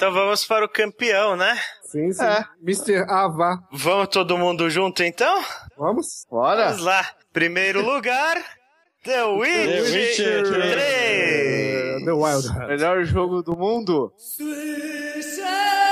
Então 0.00 0.14
vamos 0.14 0.46
para 0.46 0.64
o 0.64 0.68
campeão, 0.68 1.36
né? 1.36 1.60
Sim, 1.82 2.10
sim. 2.10 2.24
É. 2.24 2.42
Mr. 2.62 3.04
Ava. 3.06 3.58
Vamos 3.70 4.08
todo 4.08 4.38
mundo 4.38 4.70
junto 4.70 5.02
então? 5.02 5.44
Vamos? 5.76 6.24
Bora! 6.30 6.68
Vamos 6.68 6.82
lá. 6.82 7.06
Primeiro 7.34 7.84
lugar, 7.84 8.42
The 9.04 9.24
Witcher, 9.24 9.82
Witcher 9.82 10.48
3. 10.48 10.76
É, 10.78 11.98
The 12.02 12.12
Wild 12.12 12.48
Hunt. 12.48 12.66
Melhor 12.68 13.04
jogo 13.04 13.42
do 13.42 13.54
mundo. 13.54 14.10
Ah, 15.44 15.89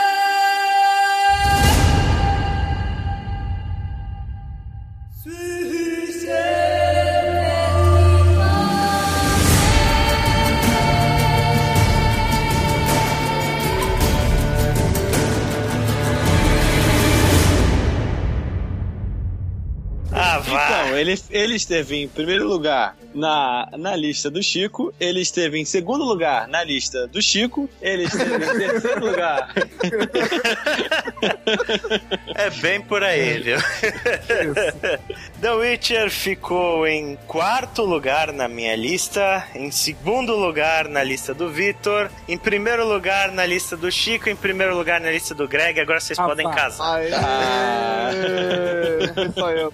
vá. 20.41 20.83
Então, 20.83 20.99
ele, 20.99 21.15
ele 21.31 21.55
esteve 21.55 21.97
em 21.97 22.09
primeiro 22.09 22.47
lugar 22.47 22.97
na, 23.15 23.69
na 23.77 23.97
lista 23.97 24.31
do 24.31 24.43
Chico, 24.43 24.93
ele 24.99 25.21
esteve 25.21 25.59
em 25.59 25.65
segundo 25.65 26.05
lugar 26.05 26.47
na 26.49 26.63
lista 26.65 27.07
do 27.07 27.21
Chico, 27.21 27.69
ele 27.81 28.05
esteve 28.05 28.45
em 28.45 28.59
terceiro 28.59 29.07
lugar. 29.07 29.53
É 32.35 32.51
bem 32.51 32.81
por 32.81 33.03
aí, 33.03 33.41
viu? 33.41 33.59
The 35.41 35.53
Witcher 35.55 36.11
ficou 36.11 36.85
em 36.85 37.17
quarto 37.29 37.85
lugar 37.85 38.33
na 38.33 38.49
minha 38.49 38.75
lista, 38.75 39.47
em 39.55 39.71
segundo 39.71 40.35
lugar 40.35 40.89
na 40.89 41.01
lista 41.05 41.33
do 41.33 41.49
Vitor, 41.49 42.11
em 42.27 42.37
primeiro 42.37 42.85
lugar 42.85 43.31
na 43.31 43.47
lista 43.47 43.77
do 43.77 43.89
Chico, 43.89 44.29
em 44.29 44.35
primeiro 44.35 44.77
lugar 44.77 45.01
na 45.01 45.13
lista 45.13 45.37
do 45.37 45.47
Greg. 45.47 45.79
Agora 45.79 46.01
vocês 46.01 46.19
Ah, 46.19 46.25
podem 46.27 46.45
pá. 46.45 46.55
casar. 46.57 46.97
Aê! 46.97 47.11
Ah. 47.15 48.11
Só 49.39 49.51
eu. 49.53 49.73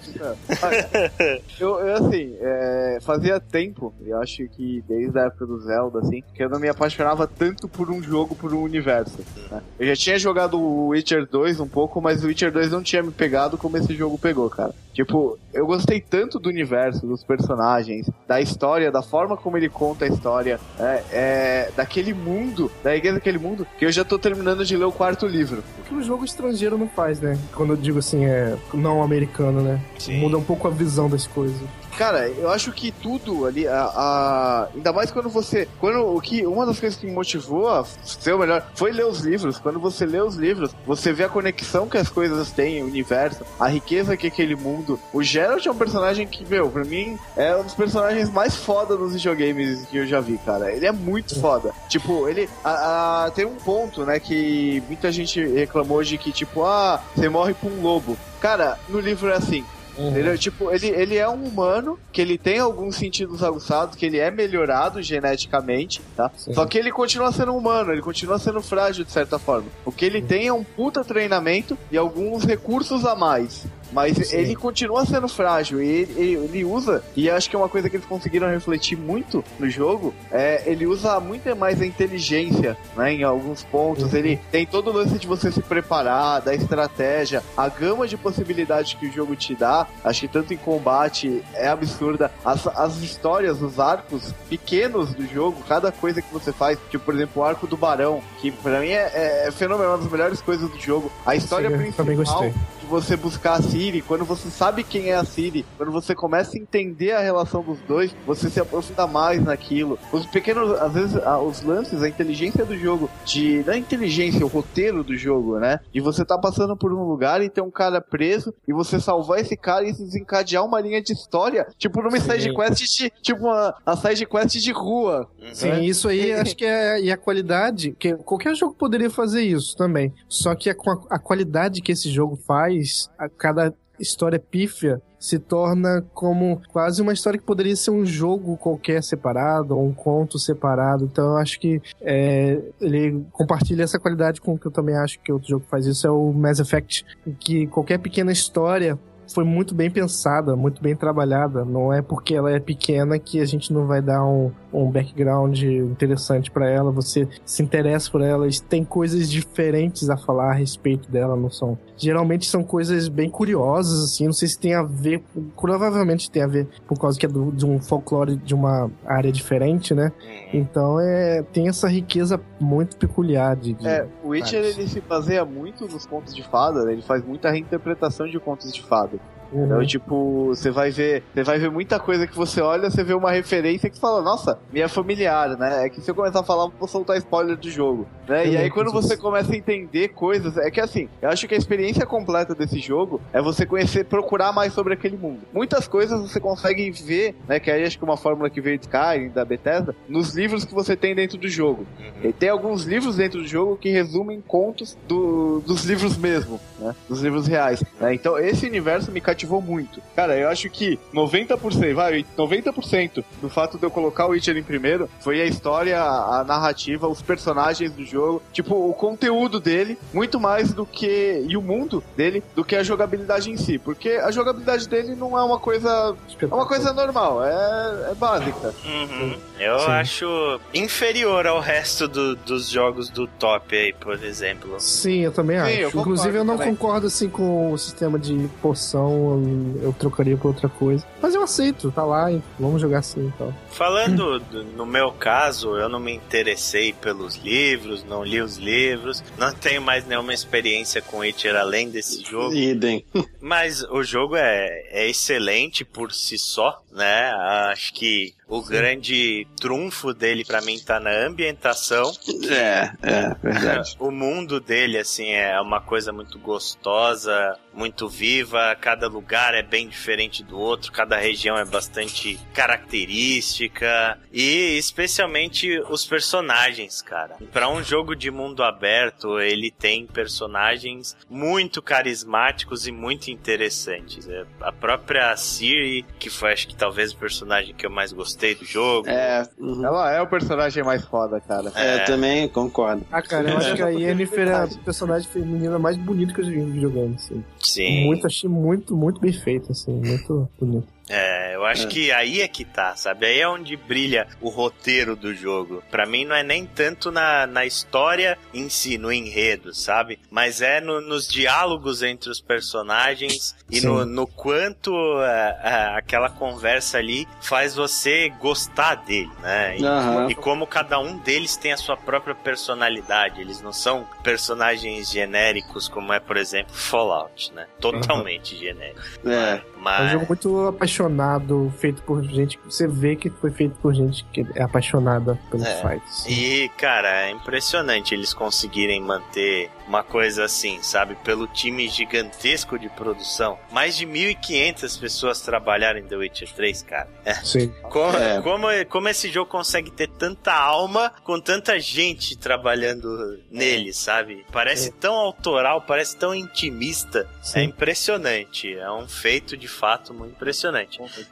Eu, 1.59 1.79
eu 1.79 1.93
assim, 1.95 2.35
é, 2.39 2.97
fazia 3.01 3.39
tempo, 3.39 3.91
eu 4.05 4.21
acho 4.21 4.47
que 4.49 4.83
desde 4.87 5.17
a 5.17 5.23
época 5.23 5.47
do 5.47 5.59
Zelda, 5.61 5.97
assim, 5.99 6.23
que 6.35 6.43
eu 6.43 6.49
não 6.49 6.59
me 6.59 6.69
apaixonava 6.69 7.25
tanto 7.25 7.67
por 7.67 7.89
um 7.89 8.03
jogo, 8.03 8.35
por 8.35 8.53
um 8.53 8.61
universo. 8.61 9.17
né? 9.49 9.63
Eu 9.79 9.87
já 9.87 9.95
tinha 9.95 10.19
jogado 10.19 10.59
o 10.59 10.89
Witcher 10.89 11.25
2 11.25 11.59
um 11.59 11.67
pouco, 11.67 11.99
mas 11.99 12.23
o 12.23 12.27
Witcher 12.27 12.51
2 12.51 12.71
não 12.71 12.83
tinha 12.83 13.01
me 13.01 13.11
pegado 13.11 13.57
como 13.57 13.77
esse 13.77 13.95
jogo 13.95 14.15
pegou, 14.19 14.47
cara. 14.47 14.73
Tipo, 14.93 15.37
eu 15.55 15.65
gostei 15.65 16.01
tanto 16.01 16.37
do 16.37 16.49
universo, 16.49 17.07
dos 17.07 17.23
personagens, 17.23 18.09
da 18.27 18.41
história, 18.41 18.91
da 18.91 19.01
forma 19.01 19.37
como 19.37 19.55
ele 19.55 19.69
conta 19.69 20.03
a 20.03 20.07
história, 20.07 20.59
é, 20.77 21.03
é, 21.11 21.71
daquele 21.75 22.13
mundo, 22.13 22.69
da 22.83 22.93
igreja 22.93 23.15
daquele 23.15 23.37
mundo, 23.37 23.65
que 23.79 23.85
eu 23.85 23.91
já 23.91 24.03
tô 24.03 24.19
terminando 24.19 24.65
de 24.65 24.75
ler 24.75 24.83
o 24.83 24.91
quarto 24.91 25.25
livro. 25.25 25.63
O 25.79 25.83
que 25.83 25.95
o 25.95 26.03
jogo 26.03 26.25
estrangeiro 26.25 26.77
não 26.77 26.89
faz, 26.89 27.21
né? 27.21 27.39
Quando 27.53 27.71
eu 27.71 27.77
digo 27.77 27.99
assim, 27.99 28.25
é 28.25 28.57
não 28.73 29.01
americano, 29.01 29.61
né? 29.61 29.79
Sim. 29.97 30.17
Muda 30.17 30.37
um 30.37 30.43
pouco 30.43 30.67
a 30.67 30.71
visão 30.71 31.09
das 31.09 31.25
coisas. 31.25 31.57
Cara, 31.97 32.27
eu 32.27 32.49
acho 32.49 32.73
que 32.73 32.91
tudo 32.91 33.45
ali, 33.45 33.65
a, 33.65 33.83
a- 33.85 34.67
ainda 34.75 34.91
mais 34.91 35.11
quando 35.11 35.29
você, 35.29 35.65
quando 35.79 35.99
o 36.13 36.19
que 36.19 36.45
uma 36.45 36.65
das 36.65 36.77
coisas 36.77 36.99
que 36.99 37.05
me 37.05 37.13
motivou 37.13 37.69
a 37.69 37.85
ser 38.03 38.33
o 38.33 38.39
melhor 38.39 38.67
foi 38.75 38.91
ler 38.91 39.05
os 39.05 39.21
livros. 39.21 39.57
Quando 39.59 39.79
você 39.79 40.05
lê 40.05 40.19
os 40.19 40.35
livros, 40.35 40.71
você 40.85 41.13
vê 41.13 41.23
a 41.23 41.29
conexão 41.29 41.87
que 41.87 41.97
as 41.97 42.09
coisas 42.09 42.51
têm, 42.51 42.83
o 42.83 42.87
universo, 42.87 43.45
a 43.57 43.67
riqueza 43.69 44.17
que 44.17 44.27
aquele 44.27 44.57
mundo. 44.57 44.99
O 45.13 45.23
Geralt 45.23 45.65
é 45.65 45.71
um 45.71 45.75
personagem 45.77 46.27
que, 46.27 46.45
meu, 46.45 46.69
pra 46.69 46.83
mim 46.83 47.17
é 47.37 47.55
um 47.55 47.63
dos 47.63 47.73
personagens 47.73 48.29
mais 48.29 48.55
foda 48.57 48.97
dos 48.97 49.13
videogames 49.13 49.85
que 49.85 49.95
eu 49.95 50.05
já 50.05 50.19
vi, 50.19 50.37
cara. 50.39 50.73
Ele 50.73 50.85
é 50.85 50.91
muito 50.91 51.39
foda. 51.39 51.71
Tipo, 51.87 52.27
ele 52.27 52.49
a- 52.61 53.25
a- 53.27 53.31
tem 53.31 53.45
um 53.45 53.55
ponto, 53.55 54.03
né, 54.05 54.19
que 54.19 54.83
muita 54.87 55.09
gente 55.13 55.41
reclamou 55.47 56.03
de 56.03 56.17
que 56.17 56.33
tipo, 56.33 56.61
ah, 56.65 57.01
você 57.15 57.29
morre 57.29 57.53
pra 57.53 57.69
um 57.69 57.81
lobo. 57.81 58.17
Cara, 58.41 58.77
no 58.89 58.99
livro 58.99 59.29
é 59.29 59.35
assim. 59.37 59.63
Ele, 59.97 60.37
tipo, 60.37 60.71
ele, 60.71 60.87
ele 60.87 61.17
é 61.17 61.27
um 61.27 61.43
humano 61.43 61.97
que 62.11 62.21
ele 62.21 62.37
tem 62.37 62.59
alguns 62.59 62.95
sentidos 62.95 63.43
aguçados, 63.43 63.95
que 63.95 64.05
ele 64.05 64.17
é 64.17 64.29
melhorado 64.29 65.01
geneticamente, 65.01 66.01
tá? 66.15 66.31
Sim. 66.35 66.53
Só 66.53 66.65
que 66.65 66.77
ele 66.77 66.91
continua 66.91 67.31
sendo 67.31 67.55
humano, 67.55 67.91
ele 67.91 68.01
continua 68.01 68.37
sendo 68.39 68.61
frágil 68.61 69.05
de 69.05 69.11
certa 69.11 69.39
forma. 69.39 69.67
O 69.85 69.91
que 69.91 70.05
ele 70.05 70.21
tem 70.21 70.47
é 70.47 70.53
um 70.53 70.63
puta 70.63 71.03
treinamento 71.03 71.77
e 71.91 71.97
alguns 71.97 72.43
recursos 72.43 73.05
a 73.05 73.15
mais. 73.15 73.65
Mas 73.95 74.17
Sim. 74.17 74.35
ele 74.35 74.55
continua 74.57 75.05
sendo 75.05 75.27
frágil 75.29 75.81
e 75.81 75.87
ele, 75.87 76.13
ele- 76.17 76.35
ele 76.45 76.65
usa, 76.65 77.01
e 77.15 77.29
acho 77.29 77.49
que 77.49 77.55
é 77.55 77.59
uma 77.59 77.69
coisa 77.69 77.89
que 77.89 77.95
eles 77.95 78.05
conseguiram 78.05 78.47
refletir 78.49 78.97
muito 78.97 79.41
no 79.57 79.69
jogo, 79.69 80.13
é 80.29 80.63
ele 80.65 80.85
usa 80.85 81.17
muito 81.21 81.55
mais 81.55 81.81
a 81.81 81.85
inteligência, 81.85 82.77
né, 82.97 83.13
em 83.13 83.23
alguns 83.23 83.63
pontos. 83.63 84.11
Uhum. 84.11 84.19
Ele 84.19 84.39
tem 84.51 84.65
todo 84.65 84.89
o 84.89 84.93
lance 84.93 85.17
de 85.17 85.25
você 85.25 85.49
se 85.49 85.61
preparar, 85.61 86.41
da 86.41 86.53
estratégia, 86.53 87.41
a 87.55 87.69
gama 87.69 88.05
de 88.07 88.17
possibilidades 88.17 88.93
que 88.95 89.07
o 89.07 89.11
jogo 89.13 89.33
te 89.35 89.55
dá, 89.55 89.87
acho 90.03 90.21
que 90.21 90.27
tanto 90.27 90.53
em 90.53 90.57
combate 90.57 91.41
é 91.53 91.67
absurda. 91.69 92.29
As, 92.43 92.67
as 92.67 92.97
histórias, 92.97 93.61
os 93.61 93.79
arcos 93.79 94.33
pequenos 94.49 95.13
do 95.13 95.25
jogo, 95.25 95.63
cada 95.69 95.89
coisa 95.91 96.21
que 96.21 96.33
você 96.33 96.51
faz, 96.51 96.77
tipo, 96.89 97.05
por 97.05 97.13
exemplo, 97.15 97.41
o 97.41 97.45
arco 97.45 97.65
do 97.65 97.77
Barão, 97.77 98.21
que 98.41 98.51
pra 98.51 98.81
mim 98.81 98.89
é, 98.89 99.11
é, 99.13 99.47
é 99.47 99.51
fenomenal, 99.51 99.93
uma 99.93 99.99
das 100.03 100.11
melhores 100.11 100.41
coisas 100.41 100.69
do 100.69 100.79
jogo. 100.79 101.09
A 101.25 101.35
história 101.35 101.69
Sim, 101.69 101.77
principal 101.77 102.05
de 102.49 102.85
você 102.87 103.15
buscar 103.15 103.53
a 103.53 103.61
Siri, 103.85 104.01
quando 104.01 104.25
você 104.25 104.49
sabe 104.49 104.83
quem 104.83 105.11
é 105.11 105.15
a 105.15 105.23
Siri, 105.23 105.63
quando 105.77 105.91
você 105.91 106.15
começa 106.15 106.57
a 106.57 106.59
entender 106.59 107.11
a 107.11 107.19
relação 107.19 107.61
dos 107.61 107.79
dois, 107.81 108.15
você 108.25 108.49
se 108.49 108.59
aprofunda 108.59 109.05
mais 109.05 109.43
naquilo. 109.43 109.99
Os 110.11 110.25
pequenos, 110.25 110.71
às 110.81 110.91
vezes, 110.91 111.21
os 111.45 111.61
lances, 111.61 112.01
a 112.01 112.09
inteligência 112.09 112.65
do 112.65 112.75
jogo, 112.75 113.07
de 113.23 113.63
não 113.63 113.73
a 113.73 113.77
inteligência, 113.77 114.43
o 114.43 114.49
roteiro 114.49 115.03
do 115.03 115.15
jogo, 115.15 115.59
né? 115.59 115.79
De 115.93 116.01
você 116.01 116.25
tá 116.25 116.35
passando 116.35 116.75
por 116.75 116.91
um 116.91 117.03
lugar 117.03 117.43
e 117.43 117.49
ter 117.49 117.61
um 117.61 117.69
cara 117.69 118.01
preso 118.01 118.55
e 118.67 118.73
você 118.73 118.99
salvar 118.99 119.39
esse 119.39 119.55
cara 119.55 119.87
e 119.87 119.91
desencadear 119.91 120.65
uma 120.65 120.81
linha 120.81 120.99
de 120.99 121.13
história, 121.13 121.67
tipo 121.77 122.01
numa 122.01 122.19
Sim. 122.19 122.31
side 122.31 122.55
quest 122.55 122.97
de, 122.97 123.11
tipo 123.21 123.45
uma, 123.45 123.75
a 123.85 123.95
side 123.95 124.25
quest 124.25 124.55
de 124.55 124.71
rua. 124.71 125.29
Sim, 125.53 125.69
né? 125.69 125.85
isso 125.85 126.07
aí 126.07 126.33
acho 126.33 126.55
que 126.55 126.65
é 126.65 126.99
e 126.99 127.11
a 127.11 127.17
qualidade, 127.17 127.95
que 127.99 128.15
qualquer 128.15 128.55
jogo 128.55 128.73
poderia 128.73 129.11
fazer 129.11 129.43
isso 129.43 129.77
também. 129.77 130.11
Só 130.27 130.55
que 130.55 130.71
a, 130.71 130.75
a 131.11 131.19
qualidade 131.19 131.81
que 131.83 131.91
esse 131.91 132.09
jogo 132.09 132.35
faz, 132.35 133.11
a 133.19 133.29
cada 133.29 133.74
história 133.99 134.39
pífia 134.39 135.01
se 135.19 135.39
torna 135.39 136.05
como 136.13 136.61
quase 136.71 137.01
uma 137.01 137.11
história 137.11 137.39
que 137.39 137.45
poderia 137.45 137.75
ser 137.75 137.89
um 137.89 138.05
jogo 138.05 138.57
qualquer 138.57 139.01
separado, 139.01 139.75
ou 139.75 139.87
um 139.87 139.93
conto 139.93 140.37
separado. 140.37 141.05
Então 141.05 141.31
eu 141.31 141.37
acho 141.37 141.59
que 141.59 141.81
é, 142.01 142.61
ele 142.79 143.25
compartilha 143.31 143.83
essa 143.83 143.99
qualidade 143.99 144.39
com 144.39 144.53
o 144.53 144.59
que 144.59 144.67
eu 144.67 144.71
também 144.71 144.95
acho 144.95 145.19
que 145.19 145.31
outro 145.31 145.49
jogo 145.49 145.65
faz 145.69 145.87
isso, 145.87 146.05
é 146.05 146.11
o 146.11 146.31
Mass 146.31 146.59
Effect, 146.59 147.05
que 147.39 147.65
qualquer 147.67 147.97
pequena 147.97 148.31
história 148.31 148.99
foi 149.33 149.43
muito 149.43 149.73
bem 149.75 149.89
pensada, 149.89 150.55
muito 150.55 150.81
bem 150.81 150.95
trabalhada. 150.95 151.63
Não 151.65 151.91
é 151.93 152.01
porque 152.01 152.35
ela 152.35 152.51
é 152.51 152.59
pequena 152.59 153.17
que 153.19 153.39
a 153.39 153.45
gente 153.45 153.71
não 153.73 153.85
vai 153.87 154.01
dar 154.01 154.23
um, 154.25 154.51
um 154.73 154.89
background 154.91 155.61
interessante 155.61 156.49
pra 156.51 156.69
ela. 156.69 156.91
Você 156.91 157.27
se 157.45 157.63
interessa 157.63 158.09
por 158.11 158.21
ela, 158.21 158.47
e 158.47 158.61
tem 158.61 158.83
coisas 158.83 159.29
diferentes 159.29 160.09
a 160.09 160.17
falar 160.17 160.51
a 160.51 160.53
respeito 160.53 161.09
dela, 161.11 161.35
não 161.35 161.49
são? 161.49 161.77
Geralmente 161.97 162.45
são 162.47 162.63
coisas 162.63 163.07
bem 163.07 163.29
curiosas, 163.29 164.03
assim. 164.03 164.25
Não 164.25 164.33
sei 164.33 164.47
se 164.47 164.59
tem 164.59 164.73
a 164.73 164.83
ver, 164.83 165.23
provavelmente 165.59 166.29
tem 166.29 166.43
a 166.43 166.47
ver 166.47 166.67
por 166.87 166.99
causa 166.99 167.17
que 167.17 167.25
é 167.25 167.29
do- 167.29 167.51
de 167.51 167.65
um 167.65 167.79
folclore 167.81 168.35
de 168.37 168.53
uma 168.53 168.91
área 169.05 169.31
diferente, 169.31 169.93
né? 169.93 170.11
Uhum. 170.21 170.59
Então 170.59 170.99
é 170.99 171.41
tem 171.53 171.67
essa 171.67 171.87
riqueza 171.87 172.39
muito 172.59 172.97
peculiar 172.97 173.55
de, 173.55 173.73
de- 173.73 173.87
É, 173.87 174.05
o 174.23 174.29
Witcher 174.29 174.63
ele 174.63 174.87
se 174.87 175.01
baseia 175.01 175.43
muito 175.45 175.87
nos 175.87 176.05
contos 176.05 176.33
de 176.35 176.43
fada, 176.43 176.83
né? 176.83 176.93
ele 176.93 177.01
faz 177.01 177.23
muita 177.25 177.49
reinterpretação 177.49 178.27
de 178.27 178.39
contos 178.39 178.71
de 178.71 178.81
fada. 178.83 179.14
Uhum. 179.55 179.65
Então, 179.65 179.85
tipo, 179.85 180.47
você 180.47 180.69
vai 180.69 180.91
ver, 180.91 181.23
você 181.33 181.43
vai 181.43 181.57
ver 181.57 181.71
muita 181.71 181.97
coisa 181.99 182.27
que 182.27 182.35
você 182.35 182.61
olha, 182.61 182.89
você 182.89 183.03
vê 183.03 183.13
uma 183.13 183.31
referência 183.31 183.89
que 183.89 183.99
fala, 183.99 184.21
nossa, 184.21 184.59
minha 184.71 184.89
familiar, 184.89 185.57
né? 185.57 185.85
É 185.85 185.89
que 185.89 186.01
se 186.01 186.11
eu 186.11 186.15
começar 186.15 186.41
a 186.41 186.43
falar, 186.43 186.67
vou 186.77 186.87
soltar 186.87 187.17
spoiler 187.17 187.55
do 187.55 187.69
jogo, 187.69 188.05
né? 188.27 188.45
Eu 188.47 188.51
e 188.51 188.57
aí 188.57 188.69
quando 188.69 188.91
você 188.91 189.15
começa 189.15 189.53
a 189.53 189.55
entender 189.55 190.09
coisas, 190.09 190.57
é 190.57 190.69
que 190.69 190.81
assim, 190.81 191.07
eu 191.21 191.29
acho 191.29 191.47
que 191.47 191.55
a 191.55 191.57
experiência 191.57 192.05
completa 192.05 192.53
desse 192.53 192.79
jogo 192.79 193.21
é 193.31 193.41
você 193.41 193.65
conhecer, 193.65 194.03
procurar 194.05 194.51
mais 194.51 194.73
sobre 194.73 194.93
aquele 194.93 195.15
mundo. 195.15 195.39
Muitas 195.53 195.87
coisas 195.87 196.19
você 196.21 196.39
consegue 196.39 196.91
ver, 196.91 197.33
né? 197.47 197.59
Que 197.59 197.71
aí 197.71 197.83
acho 197.83 197.97
que 197.97 198.03
é 198.03 198.07
uma 198.07 198.17
fórmula 198.17 198.49
que 198.49 198.59
veio 198.59 198.77
de 198.77 198.85
Skyrim, 198.85 199.29
da 199.29 199.45
Bethesda, 199.45 199.95
nos 200.09 200.35
livros 200.35 200.65
que 200.65 200.73
você 200.73 200.95
tem 200.97 201.15
dentro 201.15 201.37
do 201.37 201.47
jogo. 201.47 201.85
Uhum. 201.99 202.29
E 202.29 202.33
tem 202.33 202.49
alguns 202.49 202.83
livros 202.83 203.15
dentro 203.15 203.39
do 203.41 203.47
jogo 203.47 203.77
que 203.77 203.89
resumem 203.89 204.41
contos 204.45 204.97
do- 205.07 205.61
dos 205.65 205.85
livros 205.85 206.17
mesmo, 206.17 206.59
né? 206.79 206.93
Dos 207.07 207.21
livros 207.21 207.47
reais. 207.47 207.81
né? 207.99 208.13
Então 208.13 208.37
esse 208.37 208.65
universo 208.65 209.11
me 209.11 209.21
cativou 209.21 209.44
cativou 209.45 209.61
muito. 209.61 210.01
Cara, 210.15 210.37
eu 210.37 210.49
acho 210.49 210.69
que 210.69 210.99
90%, 211.13 211.93
vai, 211.93 212.25
90% 212.37 213.23
do 213.41 213.49
fato 213.49 213.77
de 213.77 213.83
eu 213.85 213.91
colocar 213.91 214.25
o 214.25 214.29
Witcher 214.29 214.57
em 214.57 214.63
primeiro 214.63 215.09
foi 215.19 215.41
a 215.41 215.45
história, 215.45 216.01
a 216.01 216.43
narrativa, 216.43 217.07
os 217.07 217.21
personagens 217.21 217.91
do 217.91 218.03
jogo, 218.03 218.41
tipo, 218.51 218.75
o 218.75 218.93
conteúdo 218.93 219.59
dele, 219.59 219.97
muito 220.13 220.39
mais 220.39 220.73
do 220.73 220.85
que. 220.85 221.45
e 221.47 221.55
o 221.55 221.61
mundo 221.61 222.03
dele, 222.17 222.43
do 222.55 222.63
que 222.63 222.75
a 222.75 222.83
jogabilidade 222.83 223.51
em 223.51 223.57
si. 223.57 223.77
Porque 223.77 224.09
a 224.09 224.31
jogabilidade 224.31 224.87
dele 224.89 225.15
não 225.15 225.37
é 225.37 225.43
uma 225.43 225.59
coisa. 225.59 226.15
É 226.41 226.45
uma 226.45 226.65
coisa 226.65 226.91
normal, 226.93 227.43
é, 227.43 228.11
é 228.11 228.15
básica. 228.15 228.73
Uhum. 228.85 229.35
Eu 229.59 229.79
Sim. 229.79 229.91
acho 229.91 230.59
inferior 230.73 231.45
ao 231.47 231.59
resto 231.59 232.07
do- 232.07 232.35
dos 232.35 232.69
jogos 232.69 233.09
do 233.09 233.27
top 233.27 233.75
aí, 233.75 233.93
por 233.93 234.21
exemplo. 234.23 234.79
Sim, 234.79 235.19
eu 235.21 235.31
também 235.31 235.57
Sim, 235.57 235.63
acho. 235.63 235.71
eu 235.71 235.91
concordo 235.91 236.09
Inclusive, 236.11 236.37
eu 236.37 236.43
não 236.43 236.57
também. 236.57 236.75
concordo 236.75 237.07
assim 237.07 237.29
com 237.29 237.71
o 237.71 237.77
sistema 237.77 238.17
de 238.19 238.49
poção, 238.61 239.24
eu, 239.31 239.81
eu 239.83 239.93
trocaria 239.93 240.37
por 240.37 240.49
outra 240.49 240.69
coisa. 240.69 241.05
Mas 241.21 241.33
eu 241.35 241.43
aceito, 241.43 241.91
tá 241.91 242.03
lá, 242.03 242.31
e 242.31 242.41
vamos 242.59 242.81
jogar 242.81 242.99
assim 242.99 243.25
então. 243.33 243.53
Falando 243.69 244.39
do- 244.39 244.63
no 244.63 244.85
meu 244.85 245.11
caso, 245.11 245.75
eu 245.77 245.89
não 245.89 245.99
me 245.99 246.13
interessei 246.13 246.93
pelos 246.93 247.35
livros, 247.37 248.03
não 248.03 248.23
li 248.23 248.41
os 248.41 248.57
livros, 248.57 249.23
não 249.37 249.53
tenho 249.53 249.81
mais 249.81 250.05
nenhuma 250.05 250.33
experiência 250.33 251.01
com 251.01 251.17
Witcher 251.19 251.55
além 251.55 251.89
desse 251.89 252.23
jogo. 252.23 252.53
Idem. 252.55 253.05
Mas 253.41 253.83
o 253.83 254.03
jogo 254.03 254.35
é, 254.35 254.83
é 254.89 255.09
excelente 255.09 255.83
por 255.85 256.11
si 256.13 256.37
só, 256.37 256.81
né? 256.91 257.31
Acho 257.71 257.93
que 257.93 258.33
o 258.47 258.61
grande 258.61 259.47
trunfo 259.59 260.13
dele 260.13 260.45
pra 260.45 260.61
mim 260.61 260.79
tá 260.79 260.99
na 260.99 261.11
ambientação. 261.11 262.11
É, 262.49 262.91
é, 263.01 263.35
verdade. 263.41 263.95
O 264.05 264.11
mundo 264.11 264.59
dele, 264.59 264.97
assim, 264.97 265.31
é 265.31 265.59
uma 265.59 265.81
coisa 265.81 266.11
muito 266.11 266.37
gostosa, 266.37 267.57
muito 267.73 268.07
viva. 268.07 268.75
Cada 268.79 269.07
lugar 269.07 269.53
é 269.53 269.63
bem 269.63 269.87
diferente 269.87 270.43
do 270.43 270.59
outro, 270.59 270.91
cada 270.91 271.17
região 271.17 271.57
é 271.57 271.65
bastante 271.65 272.39
característica. 272.53 274.19
E 274.31 274.77
especialmente 274.77 275.79
os 275.89 276.05
personagens, 276.05 277.01
cara. 277.01 277.35
Pra 277.51 277.69
um 277.69 277.83
jogo 277.83 278.15
de 278.15 278.29
mundo 278.29 278.63
aberto, 278.63 279.39
ele 279.39 279.71
tem 279.71 280.05
personagens 280.05 281.15
muito 281.29 281.81
carismáticos 281.81 282.85
e 282.85 282.91
muito 282.91 283.31
interessantes. 283.31 284.27
É, 284.27 284.45
A 284.61 284.71
própria 284.71 285.35
Ciri, 285.35 286.05
que 286.19 286.29
foi 286.29 286.53
acho 286.53 286.67
que 286.67 286.75
talvez 286.75 287.11
o 287.11 287.17
personagem 287.17 287.73
que 287.73 287.85
eu 287.85 287.89
mais 287.89 288.11
gostei 288.11 288.34
do 288.37 288.65
jogo. 288.65 289.07
É, 289.09 289.47
uhum. 289.57 289.85
Ela 289.85 290.13
é 290.13 290.21
o 290.21 290.27
personagem 290.27 290.83
mais 290.83 291.03
foda, 291.03 291.39
cara. 291.39 291.71
É, 291.75 292.01
eu 292.01 292.05
também 292.05 292.47
concordo. 292.47 293.03
Ah, 293.11 293.21
cara, 293.21 293.49
eu 293.49 293.57
acho 293.57 293.75
que 293.75 293.81
a 293.81 293.89
Yennefer 293.89 294.47
é 294.47 294.53
a 294.53 294.67
personagem 294.83 295.29
feminina 295.29 295.79
mais 295.79 295.97
bonita 295.97 296.33
que 296.33 296.41
eu 296.41 296.45
já 296.45 296.51
vi 296.51 296.61
videogame, 296.61 297.15
assim. 297.15 297.43
Sim. 297.59 298.05
Muito, 298.05 298.25
achei 298.27 298.49
muito, 298.49 298.95
muito 298.95 299.19
bem 299.19 299.33
feito, 299.33 299.71
assim, 299.71 299.93
muito 299.93 300.49
bonito. 300.59 300.94
É, 301.07 301.55
eu 301.55 301.63
acho 301.65 301.83
É. 301.85 301.87
que 301.87 302.11
aí 302.11 302.41
é 302.41 302.47
que 302.47 302.65
tá, 302.65 302.95
sabe? 302.95 303.25
Aí 303.27 303.39
é 303.39 303.47
onde 303.47 303.75
brilha 303.77 304.27
o 304.41 304.49
roteiro 304.49 305.15
do 305.15 305.33
jogo. 305.35 305.83
Pra 305.91 306.05
mim 306.05 306.25
não 306.25 306.35
é 306.35 306.41
nem 306.43 306.65
tanto 306.65 307.11
na, 307.11 307.45
na 307.45 307.63
história 307.65 308.37
em 308.53 308.69
si, 308.69 308.97
no 308.97 309.11
enredo, 309.11 309.73
sabe? 309.73 310.19
Mas 310.31 310.61
é 310.61 310.81
no- 310.81 311.01
nos 311.01 311.27
diálogos 311.27 312.01
entre 312.01 312.29
os 312.29 312.41
personagens 312.41 313.55
e 313.69 313.81
Sim. 313.81 313.87
no, 313.87 314.05
no 314.05 314.27
quanto 314.27 314.91
é, 315.21 315.59
é, 315.63 315.97
aquela 315.97 316.29
conversa 316.29 316.97
ali 316.97 317.27
faz 317.41 317.75
você 317.75 318.29
gostar 318.39 318.95
dele, 318.95 319.29
né? 319.41 319.77
E, 319.77 319.85
Aham. 319.85 320.29
e 320.31 320.35
como 320.35 320.65
cada 320.65 320.99
um 320.99 321.17
deles 321.19 321.55
tem 321.55 321.71
a 321.71 321.77
sua 321.77 321.95
própria 321.97 322.33
personalidade. 322.35 323.41
Eles 323.41 323.61
não 323.61 323.71
são 323.73 324.07
personagens 324.23 325.11
genéricos 325.11 325.87
como 325.87 326.11
é, 326.13 326.19
por 326.19 326.37
exemplo, 326.37 326.73
Fallout, 326.73 327.53
né? 327.53 327.67
Totalmente 327.79 328.55
genérico. 328.57 329.01
É. 329.25 329.61
É 329.75 329.77
um 329.77 329.81
Mas... 329.81 330.11
jogo 330.13 330.25
muito 330.27 330.75
apaixonado, 331.05 331.73
feito 331.77 332.01
por 332.03 332.23
gente 332.23 332.57
que 332.57 332.65
você 332.65 332.87
vê 332.87 333.15
que 333.15 333.29
foi 333.29 333.51
feito 333.51 333.75
por 333.81 333.93
gente 333.93 334.23
que 334.31 334.45
é 334.55 334.63
apaixonada 334.63 335.39
pelo 335.51 335.63
É. 335.65 335.81
fight. 335.81 336.03
assim. 336.07 336.31
E, 336.31 336.69
cara, 336.69 337.27
é 337.27 337.31
impressionante 337.31 338.13
eles 338.13 338.33
conseguirem 338.33 339.01
manter 339.01 339.69
uma 339.87 340.03
coisa 340.03 340.45
assim, 340.45 340.81
sabe? 340.81 341.15
Pelo 341.23 341.47
time 341.47 341.87
gigantesco 341.87 342.79
de 342.79 342.89
produção. 342.89 343.57
Mais 343.71 343.95
de 343.95 344.05
1.500 344.07 344.97
pessoas 344.99 345.41
trabalharam 345.41 345.99
em 345.99 346.03
The 346.03 346.15
Witcher 346.15 346.51
3, 346.53 346.81
cara. 346.83 347.07
Sim. 347.43 347.71
Como, 347.83 348.17
É. 348.17 348.41
como, 348.41 348.67
como 348.89 349.09
esse 349.09 349.29
jogo 349.29 349.49
consegue 349.49 349.91
ter 349.91 350.07
tanta 350.07 350.53
alma 350.53 351.11
com 351.23 351.39
tanta 351.39 351.79
gente 351.79 352.35
trabalhando 352.37 353.39
nele, 353.51 353.93
sabe? 353.93 354.45
Parece 354.51 354.91
tão 354.91 355.13
autoral, 355.13 355.81
parece 355.81 356.15
tão 356.17 356.33
intimista. 356.33 357.27
Sim. 357.41 357.59
É 357.59 357.63
impressionante. 357.63 358.73
É 358.75 358.89
um 358.91 359.07
feito 359.07 359.55
de 359.55 359.67
fato 359.67 360.13
muito 360.13 360.31
impressionante. 360.35 360.84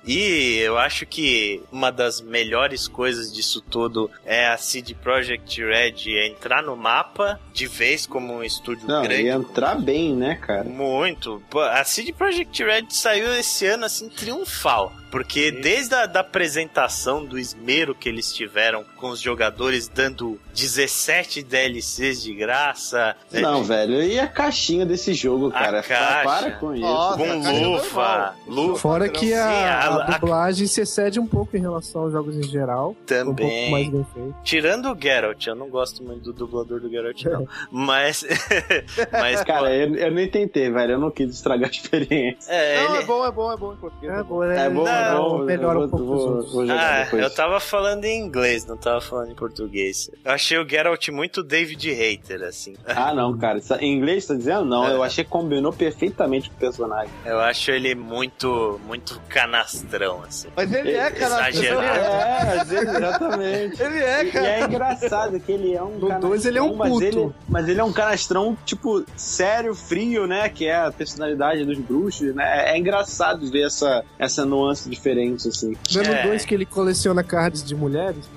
E 0.05 0.57
eu 0.59 0.77
acho 0.77 1.05
que 1.05 1.61
uma 1.71 1.91
das 1.91 2.21
melhores 2.21 2.87
coisas 2.87 3.31
disso 3.33 3.61
tudo 3.61 4.09
é 4.25 4.47
a 4.47 4.57
CD 4.57 4.93
Projekt 4.93 5.61
Red 5.63 5.93
entrar 6.27 6.61
no 6.63 6.75
mapa 6.75 7.39
de 7.53 7.67
vez 7.67 8.05
como 8.05 8.33
um 8.33 8.43
estúdio 8.43 8.87
Não, 8.87 9.03
grande. 9.03 9.23
e 9.23 9.27
entrar 9.29 9.75
bem, 9.79 10.15
né, 10.15 10.35
cara? 10.35 10.63
Muito. 10.63 11.41
A 11.71 11.83
CD 11.83 12.13
Projekt 12.13 12.63
Red 12.63 12.87
saiu 12.89 13.33
esse 13.35 13.65
ano 13.65 13.85
assim 13.85 14.09
triunfal. 14.09 14.91
Porque 15.13 15.51
desde 15.51 15.93
a 15.93 16.07
da 16.07 16.21
apresentação 16.21 17.23
do 17.23 17.37
esmero 17.37 17.93
que 17.93 18.09
eles 18.09 18.33
tiveram 18.33 18.83
com 18.97 19.09
os 19.09 19.19
jogadores 19.19 19.87
dando 19.87 20.39
17 20.55 21.43
DLCs 21.43 22.23
de 22.23 22.33
graça, 22.33 23.15
né, 23.31 23.39
Não, 23.41 23.63
velho, 23.63 24.01
e 24.01 24.19
a 24.19 24.25
caixinha 24.27 24.87
desse 24.87 25.13
jogo, 25.13 25.49
A 25.49 25.51
cara? 25.51 25.83
caixa. 25.83 26.23
Para 26.23 26.51
com 26.53 26.73
isso. 26.73 26.81
Nossa, 26.81 27.17
com 27.17 27.23
a 27.23 27.53
é 27.53 27.59
lufa, 27.63 28.35
lufa 28.47 28.79
Fora 28.79 29.07
que 29.07 29.27
Sim, 29.27 29.33
a, 29.33 29.45
a- 29.45 29.85
a 29.87 30.03
a- 30.15 30.17
dublagem 30.17 30.65
se 30.65 30.81
excede 30.81 31.19
um 31.19 31.27
pouco 31.27 31.55
em 31.55 31.61
relação 31.61 32.01
aos 32.01 32.11
jogos 32.11 32.35
em 32.35 32.43
geral. 32.49 32.89
Um 32.91 32.95
pouco 33.05 33.35
também. 33.35 33.69
mais 33.69 33.89
bem 33.89 34.07
feito. 34.15 34.35
Tirando 34.43 34.91
o 34.91 34.97
Geralt, 34.99 35.45
eu 35.45 35.53
não 35.55 35.69
gosto 35.69 36.01
muito 36.03 36.23
do 36.23 36.33
dublador 36.33 36.79
do 36.79 36.89
Geralt, 36.89 37.23
não. 37.25 37.47
Mas. 37.71 38.25
mas, 39.13 39.43
Cara, 39.45 39.59
pô, 39.59 39.67
eu, 39.67 39.95
eu 39.95 40.11
nem 40.11 40.27
tentei, 40.27 40.71
velho. 40.71 40.93
Eu 40.93 40.99
não 40.99 41.11
quis 41.11 41.29
estragar 41.35 41.69
a 41.69 41.71
experiência. 41.71 42.51
é, 42.51 42.83
Não, 42.83 42.95
ele. 42.95 43.03
é 43.03 43.05
bom, 43.05 43.25
é 43.25 43.31
bom, 43.31 43.51
é 43.51 43.57
bom 43.57 43.73
em 43.73 43.77
português. 43.77 44.11
É, 44.13 44.23
bom, 44.23 44.43
é, 44.43 44.65
É 44.65 44.69
bom, 44.69 44.83
é 45.03 45.15
bom. 45.15 45.37
melhora 45.39 45.79
um 45.79 45.89
pouco 45.89 46.05
vou, 46.05 46.15
os 46.15 46.23
vou, 46.23 46.31
outros. 46.35 46.53
vou 46.53 46.65
jogar 46.67 47.01
Ah, 47.01 47.03
depois. 47.05 47.23
eu 47.23 47.29
tava 47.33 47.59
falando 47.59 48.05
em 48.05 48.19
inglês, 48.19 48.65
não 48.65 48.77
tava 48.77 49.01
falando 49.01 49.31
em 49.31 49.35
português. 49.35 50.09
Eu 50.23 50.31
achei 50.31 50.57
o 50.57 50.67
Geralt 50.67 51.07
muito 51.09 51.43
David 51.43 51.91
Hater, 51.91 52.41
assim. 52.43 52.75
Ah, 52.85 53.13
não, 53.13 53.37
cara. 53.37 53.57
Isso- 53.59 53.73
Em 53.75 53.93
inglês, 53.97 54.25
tá 54.25 54.33
dizendo? 54.35 54.65
Não, 54.65 54.87
É. 54.87 54.93
eu 54.93 55.03
achei 55.03 55.23
que 55.23 55.29
combinou 55.29 55.73
perfeitamente 55.73 56.49
com 56.49 56.55
o 56.55 56.59
personagem. 56.59 57.09
Eu 57.25 57.39
acho 57.39 57.71
ele 57.71 57.95
muito, 57.95 58.79
muito 58.85 59.19
canastrão, 59.29 60.21
assim. 60.27 60.47
Mas 60.55 60.71
ele 60.71 60.91
é, 60.91 61.09
cara. 61.11 61.49
Exagerado. 61.49 62.73
É, 62.75 62.81
exatamente. 62.81 63.81
Ele 63.81 63.97
é, 63.99 64.23
E 64.25 64.31
cara. 64.31 64.47
é 64.47 64.61
engraçado 64.63 65.39
que 65.39 65.51
ele 65.51 65.73
é 65.73 65.83
um 65.83 65.97
No 65.97 66.19
dois 66.19 66.45
ele 66.45 66.57
é 66.57 66.61
um 66.61 66.77
canastrão, 66.77 66.77
mas 66.77 66.91
puto. 66.93 67.03
ele, 67.05 67.33
mas 67.49 67.67
ele 67.69 67.79
é 67.79 67.83
um 67.83 67.93
canastrão, 67.93 68.57
tipo, 68.65 69.03
sério, 69.15 69.73
frio, 69.75 70.27
né? 70.27 70.49
Que 70.49 70.65
é 70.67 70.75
a 70.75 70.91
personalidade 70.91 71.65
dos 71.65 71.77
bruxos, 71.79 72.33
né? 72.35 72.71
É 72.73 72.77
engraçado 72.77 73.49
ver 73.49 73.65
essa, 73.67 74.03
essa 74.19 74.45
nuance 74.45 74.87
diferente, 74.93 75.47
assim. 75.47 75.75
Não 75.93 76.01
é 76.01 76.21
É. 76.23 76.27
2 76.27 76.45
que 76.45 76.53
ele 76.53 76.65
coleciona 76.65 77.23
cards 77.23 77.63
de 77.63 77.75
mulheres? 77.75 78.29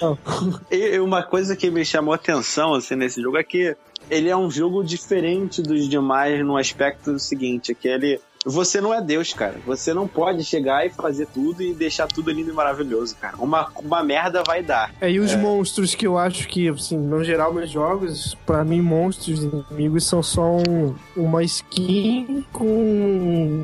Não. 0.00 0.18
E 0.70 0.94
e 0.94 1.00
uma 1.00 1.22
coisa 1.22 1.54
que 1.54 1.70
me 1.70 1.84
chamou 1.84 2.12
a 2.12 2.16
atenção, 2.16 2.74
assim, 2.74 2.94
nesse 2.96 3.20
jogo 3.20 3.36
é 3.36 3.44
que 3.44 3.76
ele 4.10 4.28
é 4.28 4.36
um 4.36 4.50
jogo 4.50 4.82
diferente 4.82 5.62
dos 5.62 5.88
demais 5.88 6.44
no 6.44 6.56
aspecto 6.56 7.18
seguinte, 7.18 7.72
é 7.72 7.74
que 7.74 7.88
ele... 7.88 8.20
Você 8.44 8.80
não 8.80 8.92
é 8.94 9.00
Deus, 9.02 9.32
cara. 9.34 9.56
Você 9.66 9.92
não 9.92 10.08
pode 10.08 10.42
chegar 10.44 10.86
e 10.86 10.90
fazer 10.90 11.26
tudo 11.26 11.62
e 11.62 11.74
deixar 11.74 12.06
tudo 12.06 12.30
lindo 12.30 12.50
e 12.50 12.52
maravilhoso, 12.54 13.14
cara. 13.20 13.36
Uma, 13.38 13.68
uma 13.76 14.02
merda 14.02 14.42
vai 14.46 14.62
dar. 14.62 14.92
É, 15.00 15.10
e 15.10 15.20
os 15.20 15.34
monstros 15.34 15.94
que 15.94 16.06
eu 16.06 16.16
acho 16.16 16.48
que, 16.48 16.68
assim, 16.68 16.96
no 16.96 17.22
geral, 17.22 17.52
nos 17.52 17.70
jogos, 17.70 18.36
pra 18.46 18.64
mim, 18.64 18.80
monstros 18.80 19.42
e 19.44 19.46
inimigos 19.46 20.06
são 20.06 20.22
só 20.22 20.56
um- 20.56 20.94
uma 21.16 21.42
skin 21.44 22.44
com 22.52 22.64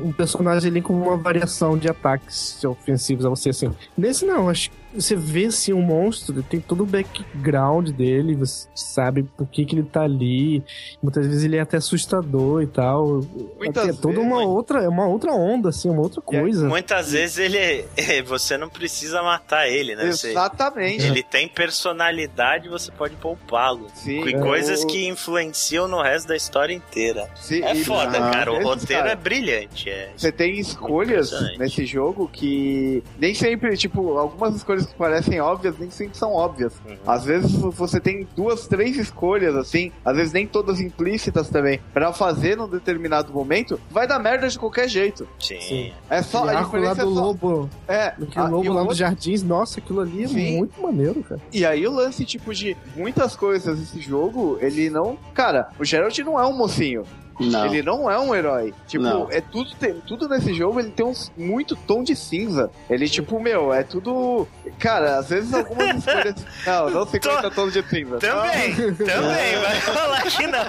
um 0.05 0.13
personagem 0.15 0.69
ali 0.69 0.81
com 0.81 0.93
uma 0.93 1.17
variação 1.17 1.77
de 1.77 1.89
ataques 1.89 2.63
ofensivos 2.63 3.25
a 3.25 3.29
você, 3.29 3.49
assim. 3.49 3.71
Nesse 3.97 4.25
não, 4.25 4.49
acho 4.49 4.69
que 4.69 4.77
você 5.01 5.15
vê, 5.15 5.45
assim, 5.45 5.73
um 5.73 5.81
monstro, 5.81 6.41
tem 6.43 6.59
todo 6.59 6.83
o 6.83 6.85
background 6.85 7.89
dele, 7.89 8.35
você 8.35 8.67
sabe 8.75 9.23
por 9.23 9.47
que 9.47 9.65
que 9.65 9.75
ele 9.75 9.83
tá 9.83 10.01
ali, 10.03 10.63
muitas 11.01 11.25
vezes 11.25 11.43
ele 11.43 11.55
é 11.57 11.61
até 11.61 11.77
assustador 11.77 12.61
e 12.61 12.67
tal. 12.67 13.21
Muitas 13.57 13.87
é 13.89 13.93
toda 13.93 14.19
uma 14.19 14.37
mas- 14.37 14.47
outra, 14.47 14.83
é 14.83 14.87
uma 14.89 15.07
outra 15.07 15.31
onda, 15.33 15.69
assim, 15.69 15.89
uma 15.89 16.01
outra 16.01 16.21
coisa. 16.21 16.67
Muitas 16.67 17.11
vezes 17.11 17.37
ele. 17.37 17.85
Você 18.27 18.57
não 18.57 18.69
precisa 18.69 19.21
matar 19.21 19.67
ele, 19.67 19.95
né? 19.95 20.11
Você- 20.11 20.29
Exatamente. 20.31 21.05
ele 21.05 21.23
tem 21.23 21.47
personalidade, 21.47 22.69
você 22.69 22.91
pode 22.91 23.15
poupá-lo. 23.15 23.87
Sim. 23.93 24.23
E 24.25 24.35
É, 24.35 24.39
coisas 24.39 24.83
o- 24.83 24.87
que 24.87 25.07
influenciam 25.07 25.87
no 25.87 26.01
resto 26.01 26.27
da 26.27 26.35
história 26.35 26.73
inteira. 26.73 27.29
Sim, 27.35 27.63
É 27.63 27.75
foda, 27.75 28.17
Ah, 28.17 28.31
cara. 28.31 28.51
O 28.53 28.63
roteiro 28.63 29.01
cara, 29.03 29.11
é 29.11 29.15
brilhante. 29.15 29.89
É. 29.89 30.11
Você 30.15 30.31
tem 30.31 30.59
escolhas 30.59 31.31
nesse 31.57 31.85
jogo 31.85 32.29
que 32.31 33.03
nem 33.19 33.33
sempre, 33.33 33.75
tipo, 33.77 34.17
algumas 34.17 34.55
escolhas 34.55 34.86
que 34.89 34.95
parecem 34.97 35.39
óbvias 35.39 35.75
nem 35.79 35.89
sempre 35.89 36.17
são 36.17 36.33
óbvias. 36.33 36.73
Uhum. 36.85 36.97
Às 37.05 37.23
vezes 37.25 37.51
você 37.53 37.99
tem 37.99 38.27
duas, 38.35 38.67
três 38.67 38.97
escolhas, 38.97 39.55
assim, 39.55 39.91
às 40.03 40.15
vezes 40.15 40.33
nem 40.33 40.45
todas 40.47 40.79
implícitas 40.79 41.49
também, 41.49 41.79
pra 41.93 42.11
fazer 42.13 42.55
num 42.57 42.67
determinado 42.67 43.31
momento, 43.33 43.79
vai 43.89 44.07
dar 44.07 44.19
merda 44.19 44.47
de 44.47 44.57
qualquer 44.57 44.87
jeito. 44.87 45.27
Sim. 45.39 45.59
Sim. 45.61 45.93
É 46.09 46.21
só 46.21 46.45
e 46.45 46.49
a 46.49 46.53
a 46.53 46.59
arco 46.59 46.77
lá 46.77 46.81
diferença 46.93 47.01
é 47.01 47.05
do 47.05 47.13
só- 47.15 47.21
lobo, 47.21 47.69
É, 47.87 48.07
aquele 48.07 48.31
ah, 48.35 48.45
e 48.47 48.51
lobo 48.51 48.57
o 48.69 48.73
lá 48.73 48.79
outro- 48.81 48.87
dos 48.89 48.97
jardins, 48.97 49.43
nossa, 49.43 49.79
aquilo 49.79 50.01
ali 50.01 50.23
é 50.23 50.27
Sim. 50.27 50.57
muito 50.57 50.81
maneiro, 50.81 51.23
cara. 51.23 51.41
E 51.51 51.65
aí 51.65 51.85
o 51.87 51.91
lance, 51.91 52.25
tipo, 52.25 52.53
de 52.53 52.75
muitas 52.95 53.35
coisas 53.35 53.77
desse 53.79 53.99
jogo, 53.99 54.57
ele 54.61 54.89
não. 54.89 55.17
Cara, 55.33 55.69
o 55.79 55.85
Geralt 55.85 56.17
não 56.19 56.39
é 56.39 56.45
um 56.45 56.53
mocinho. 56.53 57.03
Não. 57.39 57.65
Ele 57.67 57.83
não 57.83 58.09
é 58.09 58.19
um 58.19 58.33
herói. 58.33 58.73
Tipo, 58.87 59.03
Não. 59.03 59.27
é 59.31 59.39
tudo, 59.41 59.69
tudo 60.07 60.27
nesse 60.27 60.53
jogo 60.53 60.79
ele 60.79 60.89
tem 60.91 61.05
uns 61.05 61.31
muito 61.37 61.75
tom 61.75 62.03
de 62.03 62.15
cinza. 62.15 62.71
Ele, 62.89 63.07
tipo, 63.07 63.39
meu, 63.39 63.71
é 63.73 63.83
tudo. 63.83 64.47
Cara, 64.79 65.17
às 65.17 65.29
vezes 65.29 65.53
algumas 65.53 65.97
escolhas. 65.97 66.45
Não, 66.65 66.89
não 66.89 67.05
50 67.05 67.51
tons 67.51 67.73
de 67.73 67.83
cinza. 67.87 68.17
Também, 68.17 68.73
também, 68.95 69.57
vai 69.61 69.75
falar 69.81 70.21
que 70.23 70.47
não. 70.47 70.65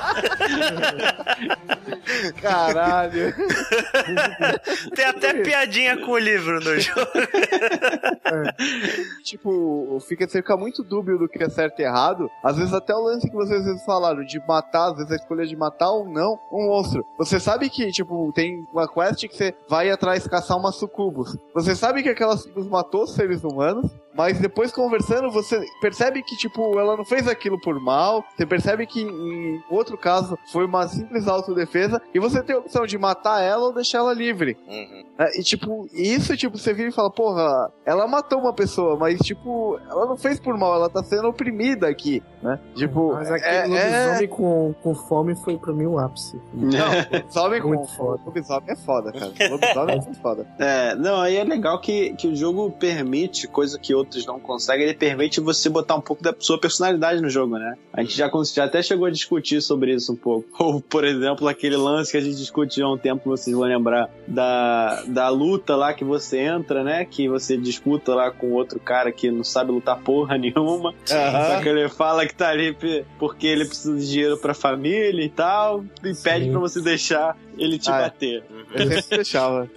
Caralho. 2.40 3.34
Tem 4.94 5.04
até 5.06 5.34
piadinha 5.42 5.96
com 6.04 6.12
o 6.12 6.18
livro 6.18 6.60
no 6.60 6.78
jogo. 6.78 7.00
tipo, 9.24 9.98
fica, 10.06 10.26
você 10.28 10.38
fica 10.38 10.56
muito 10.56 10.82
dúbio 10.82 11.18
do 11.18 11.28
que 11.28 11.42
é 11.42 11.48
certo 11.48 11.80
e 11.80 11.84
errado. 11.84 12.28
Às 12.42 12.56
vezes 12.56 12.74
até 12.74 12.94
o 12.94 13.00
lance 13.04 13.28
que 13.28 13.34
vocês 13.36 13.64
falaram 13.84 14.24
de 14.24 14.38
matar, 14.46 14.90
às 14.90 14.96
vezes 14.96 15.12
a 15.12 15.16
escolha 15.16 15.46
de 15.46 15.56
matar 15.56 15.90
ou 15.90 16.08
não 16.08 16.38
um 16.58 16.68
monstro. 16.68 17.04
Você 17.16 17.38
sabe 17.40 17.70
que, 17.70 17.90
tipo, 17.90 18.32
tem 18.34 18.66
uma 18.72 18.88
quest 18.88 19.26
que 19.26 19.36
você 19.36 19.54
vai 19.68 19.90
atrás 19.90 20.26
caçar 20.26 20.56
uma 20.56 20.72
sucubus. 20.72 21.36
Você 21.54 21.74
sabe 21.74 22.02
que 22.02 22.08
aquela 22.08 22.36
sucubus 22.36 22.66
matou 22.66 23.06
seres 23.06 23.44
humanos, 23.44 23.90
mas 24.18 24.40
depois 24.40 24.72
conversando, 24.72 25.30
você 25.30 25.64
percebe 25.80 26.24
que, 26.24 26.36
tipo, 26.36 26.76
ela 26.76 26.96
não 26.96 27.04
fez 27.04 27.28
aquilo 27.28 27.56
por 27.56 27.78
mal. 27.78 28.24
Você 28.36 28.44
percebe 28.44 28.84
que 28.84 29.00
em 29.00 29.62
outro 29.70 29.96
caso 29.96 30.36
foi 30.50 30.64
uma 30.64 30.88
simples 30.88 31.28
autodefesa. 31.28 32.02
E 32.12 32.18
você 32.18 32.42
tem 32.42 32.56
a 32.56 32.58
opção 32.58 32.84
de 32.84 32.98
matar 32.98 33.40
ela 33.40 33.66
ou 33.66 33.72
deixar 33.72 33.98
ela 33.98 34.12
livre. 34.12 34.56
Uhum. 34.66 35.04
É, 35.18 35.40
e 35.40 35.42
tipo, 35.42 35.88
isso, 35.92 36.36
tipo, 36.36 36.56
você 36.56 36.72
vira 36.72 36.88
e 36.88 36.92
fala, 36.92 37.10
porra, 37.10 37.72
ela 37.84 38.06
matou 38.06 38.38
uma 38.38 38.52
pessoa, 38.52 38.96
mas 38.96 39.18
tipo, 39.18 39.76
ela 39.90 40.06
não 40.06 40.16
fez 40.16 40.38
por 40.38 40.56
mal, 40.56 40.74
ela 40.74 40.88
tá 40.88 41.02
sendo 41.02 41.26
oprimida 41.26 41.88
aqui, 41.88 42.22
né? 42.40 42.58
Tipo, 42.76 43.14
Mas 43.14 43.28
é, 43.28 43.34
aquele 43.34 43.76
é... 43.76 44.06
lobisomem 44.06 44.28
com, 44.28 44.74
com 44.80 44.94
fome 44.94 45.34
foi 45.34 45.58
pra 45.58 45.72
mim 45.72 45.86
o 45.86 45.98
ápice. 45.98 46.40
Não, 46.54 46.86
lobisomem 47.12 47.60
com 47.60 47.84
foda. 47.84 48.22
lobisomem 48.24 48.70
é 48.70 48.76
foda, 48.76 49.12
cara. 49.12 49.32
Lobisomem 49.50 49.96
é 49.96 50.00
muito 50.00 50.20
foda. 50.20 50.46
É, 50.56 50.94
não, 50.94 51.20
aí 51.20 51.36
é 51.36 51.42
legal 51.42 51.80
que, 51.80 52.14
que 52.14 52.28
o 52.28 52.36
jogo 52.36 52.70
permite, 52.70 53.48
coisa 53.48 53.76
que 53.76 53.92
outros 54.08 54.26
não 54.26 54.40
conseguem, 54.40 54.84
ele 54.84 54.94
permite 54.94 55.40
você 55.40 55.68
botar 55.68 55.94
um 55.94 56.00
pouco 56.00 56.22
da 56.22 56.34
sua 56.38 56.58
personalidade 56.58 57.20
no 57.20 57.28
jogo, 57.30 57.58
né? 57.58 57.74
A 57.92 58.02
gente 58.02 58.16
já, 58.16 58.30
já 58.54 58.64
até 58.64 58.82
chegou 58.82 59.06
a 59.06 59.10
discutir 59.10 59.60
sobre 59.60 59.94
isso 59.94 60.12
um 60.12 60.16
pouco. 60.16 60.48
Ou, 60.62 60.80
por 60.80 61.04
exemplo, 61.04 61.46
aquele 61.46 61.76
lance 61.76 62.10
que 62.10 62.16
a 62.16 62.20
gente 62.20 62.36
discutiu 62.36 62.86
há 62.86 62.92
um 62.94 62.98
tempo, 62.98 63.28
vocês 63.28 63.54
vão 63.56 63.66
lembrar, 63.66 64.10
da, 64.26 65.02
da 65.06 65.28
luta 65.28 65.76
lá 65.76 65.92
que 65.92 66.04
você 66.04 66.38
entra, 66.38 66.82
né? 66.82 67.04
Que 67.04 67.28
você 67.28 67.56
disputa 67.56 68.14
lá 68.14 68.30
com 68.30 68.52
outro 68.52 68.80
cara 68.80 69.12
que 69.12 69.30
não 69.30 69.44
sabe 69.44 69.70
lutar 69.72 69.98
porra 70.00 70.36
nenhuma. 70.38 70.94
Só 71.04 71.60
que 71.62 71.68
ele 71.68 71.88
fala 71.88 72.26
que 72.26 72.34
tá 72.34 72.48
ali 72.48 72.76
porque 73.18 73.46
ele 73.46 73.64
precisa 73.66 73.96
de 73.96 74.08
dinheiro 74.10 74.38
pra 74.38 74.54
família 74.54 75.22
e 75.24 75.28
tal, 75.28 75.84
e 76.02 76.14
pede 76.14 76.46
Sim. 76.46 76.50
pra 76.52 76.60
você 76.60 76.80
deixar 76.80 77.36
ele 77.58 77.76
te 77.78 77.90
Ah, 77.90 77.98
é. 77.98 78.02
bater. 78.02 78.44
Eu 78.72 78.86
sempre 78.92 79.16
deixava. 79.16 79.68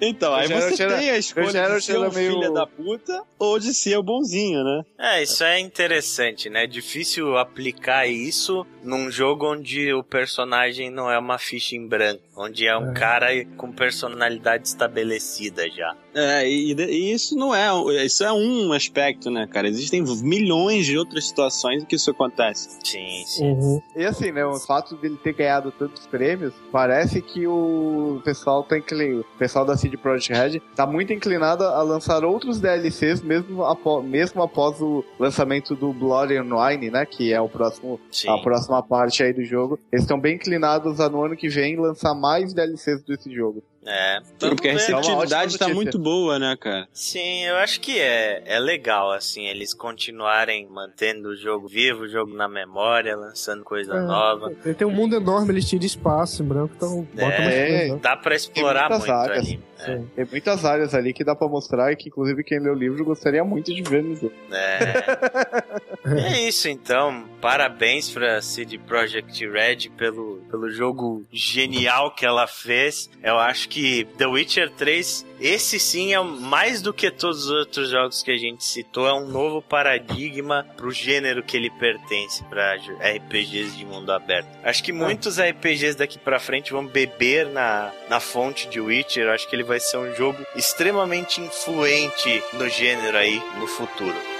Então, 0.00 0.32
O 0.32 0.34
aí 0.36 0.48
você 0.48 0.82
era- 0.82 0.96
tem 0.98 1.10
a 1.10 1.18
escolha 1.18 1.46
o 1.46 1.50
Geralt 1.50 1.78
de 1.80 1.84
ser 1.84 1.92
era 1.96 2.08
um 2.08 2.12
meio- 2.12 2.32
filho 2.40 2.52
da 2.52 2.66
puta 2.66 3.22
ou 3.38 3.58
de 3.58 3.74
ser 3.74 3.96
o 3.96 4.02
bonzinho, 4.02 4.62
né? 4.64 4.82
É, 4.98 5.22
isso 5.22 5.42
é 5.44 5.58
interessante, 5.58 6.48
né? 6.48 6.66
Difícil 6.66 7.36
aplicar 7.36 8.06
isso 8.06 8.66
num 8.82 9.10
jogo 9.10 9.52
onde 9.52 9.92
o 9.92 10.02
personagem 10.02 10.90
não 10.90 11.10
é 11.10 11.18
uma 11.18 11.38
ficha 11.38 11.76
em 11.76 11.86
branco, 11.86 12.22
onde 12.36 12.66
é 12.66 12.76
um 12.76 12.90
É. 12.90 12.94
cara 12.94 13.44
com 13.56 13.70
personalidade 13.72 14.68
estabelecida 14.68 15.68
já. 15.70 15.94
É, 16.14 16.48
e, 16.48 16.72
e 16.72 17.12
isso 17.12 17.36
não 17.36 17.52
é, 17.54 17.68
isso 18.04 18.22
é 18.24 18.32
um 18.32 18.72
aspecto, 18.72 19.30
né, 19.30 19.48
cara? 19.50 19.66
Existem 19.68 20.02
milhões 20.22 20.86
de 20.86 20.96
outras 20.96 21.26
situações 21.26 21.82
em 21.82 21.86
que 21.86 21.96
isso 21.96 22.10
acontece. 22.10 22.78
Sim, 22.84 23.24
sim. 23.26 23.50
Uhum. 23.50 23.82
E 23.96 24.04
assim, 24.04 24.30
né, 24.30 24.44
o 24.44 24.54
fato 24.60 24.94
dele 24.96 25.18
ter 25.22 25.32
ganhado 25.32 25.72
tantos 25.72 26.06
prêmios, 26.06 26.52
parece 26.70 27.20
que 27.20 27.46
o 27.46 28.20
pessoal 28.24 28.62
tá 28.62 28.78
inclinado, 28.78 29.20
o 29.34 29.38
pessoal 29.38 29.64
da 29.64 29.76
CD 29.76 29.96
Projekt 29.96 30.32
Red 30.32 30.60
tá 30.76 30.86
muito 30.86 31.12
inclinado 31.12 31.64
a 31.64 31.82
lançar 31.82 32.24
outros 32.24 32.60
DLCs 32.60 33.20
mesmo 33.20 33.64
após, 33.64 34.04
mesmo 34.04 34.40
após 34.42 34.80
o 34.80 35.04
lançamento 35.18 35.74
do 35.74 35.92
Blood 35.92 36.36
and 36.36 36.48
Wine, 36.54 36.90
né, 36.90 37.04
que 37.04 37.32
é 37.32 37.40
o 37.40 37.48
próximo 37.48 38.00
sim. 38.10 38.28
a 38.28 38.38
próxima 38.38 38.80
parte 38.82 39.22
aí 39.22 39.32
do 39.32 39.44
jogo. 39.44 39.80
Eles 39.92 40.04
estão 40.04 40.18
bem 40.20 40.36
inclinados 40.36 41.00
a 41.00 41.08
no 41.08 41.24
ano 41.24 41.36
que 41.36 41.48
vem 41.48 41.76
lançar 41.76 42.14
mais 42.24 42.54
DLCs 42.54 43.02
desse 43.02 43.30
jogo. 43.34 43.62
É, 43.86 44.20
Porque 44.38 44.68
a. 44.68 44.70
É 44.70 44.74
receptividade 44.76 45.54
ótima 45.56 45.68
tá 45.68 45.74
muito 45.74 45.98
boa, 45.98 46.38
né, 46.38 46.56
cara? 46.58 46.88
Sim, 46.90 47.44
eu 47.44 47.56
acho 47.56 47.78
que 47.82 47.98
é, 48.00 48.42
é 48.46 48.58
legal, 48.58 49.12
assim, 49.12 49.44
eles 49.46 49.74
continuarem 49.74 50.66
mantendo 50.70 51.28
o 51.28 51.36
jogo 51.36 51.68
vivo, 51.68 52.04
o 52.04 52.08
jogo 52.08 52.34
na 52.34 52.48
memória, 52.48 53.14
lançando 53.14 53.62
coisa 53.62 53.92
É. 53.94 54.00
nova. 54.00 54.54
Ele 54.64 54.72
tem 54.74 54.86
um 54.86 54.90
mundo 54.90 55.14
enorme, 55.16 55.52
eles 55.52 55.68
tiram 55.68 55.84
espaço 55.84 56.42
em 56.42 56.46
branco, 56.46 56.72
então 56.74 57.06
bota 57.12 57.26
É. 57.34 57.44
mais 57.44 57.78
coisa. 57.88 57.96
Dá 58.02 58.16
pra 58.16 58.34
explorar 58.34 58.88
muitas 58.88 58.98
muito 59.06 59.12
áreas. 59.12 59.38
ali. 59.46 59.60
É. 59.80 60.00
Tem 60.16 60.24
muitas 60.30 60.64
áreas 60.64 60.94
ali 60.94 61.12
que 61.12 61.22
dá 61.22 61.34
pra 61.34 61.46
mostrar 61.46 61.92
e 61.92 61.96
que, 61.96 62.08
inclusive, 62.08 62.42
quem 62.42 62.58
lê 62.58 62.70
o 62.70 62.74
livro 62.74 63.04
gostaria 63.04 63.44
muito 63.44 63.70
de 63.74 63.82
ver 63.82 64.02
no 64.02 64.16
jogo. 64.16 64.32
é. 64.50 65.84
é 66.04 66.48
isso 66.48 66.68
então. 66.68 67.24
Parabéns 67.40 68.10
pra 68.10 68.40
CD 68.40 68.78
Projekt 68.78 69.46
Red 69.46 69.90
pelo, 69.96 70.42
pelo 70.50 70.70
jogo 70.70 71.26
genial 71.32 72.10
que 72.10 72.24
ela 72.24 72.46
fez. 72.46 73.10
Eu 73.22 73.38
acho 73.38 73.68
que 73.68 74.06
The 74.16 74.26
Witcher 74.26 74.70
3, 74.70 75.26
esse 75.40 75.78
sim 75.78 76.14
é 76.14 76.20
mais 76.20 76.80
do 76.80 76.92
que 76.92 77.10
todos 77.10 77.44
os 77.44 77.50
outros 77.50 77.90
jogos 77.90 78.22
que 78.22 78.30
a 78.30 78.36
gente 78.36 78.64
citou, 78.64 79.06
é 79.06 79.14
um 79.14 79.26
novo 79.26 79.60
paradigma 79.60 80.66
pro 80.76 80.90
gênero 80.90 81.42
que 81.42 81.56
ele 81.56 81.70
pertence 81.70 82.42
para 82.44 82.76
RPGs 82.76 83.76
de 83.76 83.84
mundo 83.84 84.10
aberto. 84.10 84.48
Acho 84.62 84.82
que 84.82 84.92
muitos 84.92 85.38
RPGs 85.38 85.96
daqui 85.96 86.18
pra 86.18 86.38
frente 86.38 86.72
vão 86.72 86.86
beber 86.86 87.46
na, 87.48 87.92
na 88.08 88.20
fonte 88.20 88.68
de 88.68 88.80
Witcher. 88.80 89.28
Acho 89.28 89.48
que 89.48 89.54
ele 89.54 89.64
vai 89.64 89.80
ser 89.80 89.98
um 89.98 90.14
jogo 90.14 90.44
extremamente 90.56 91.40
influente 91.40 92.42
no 92.54 92.68
gênero 92.68 93.16
aí 93.16 93.42
no 93.58 93.66
futuro. 93.66 94.33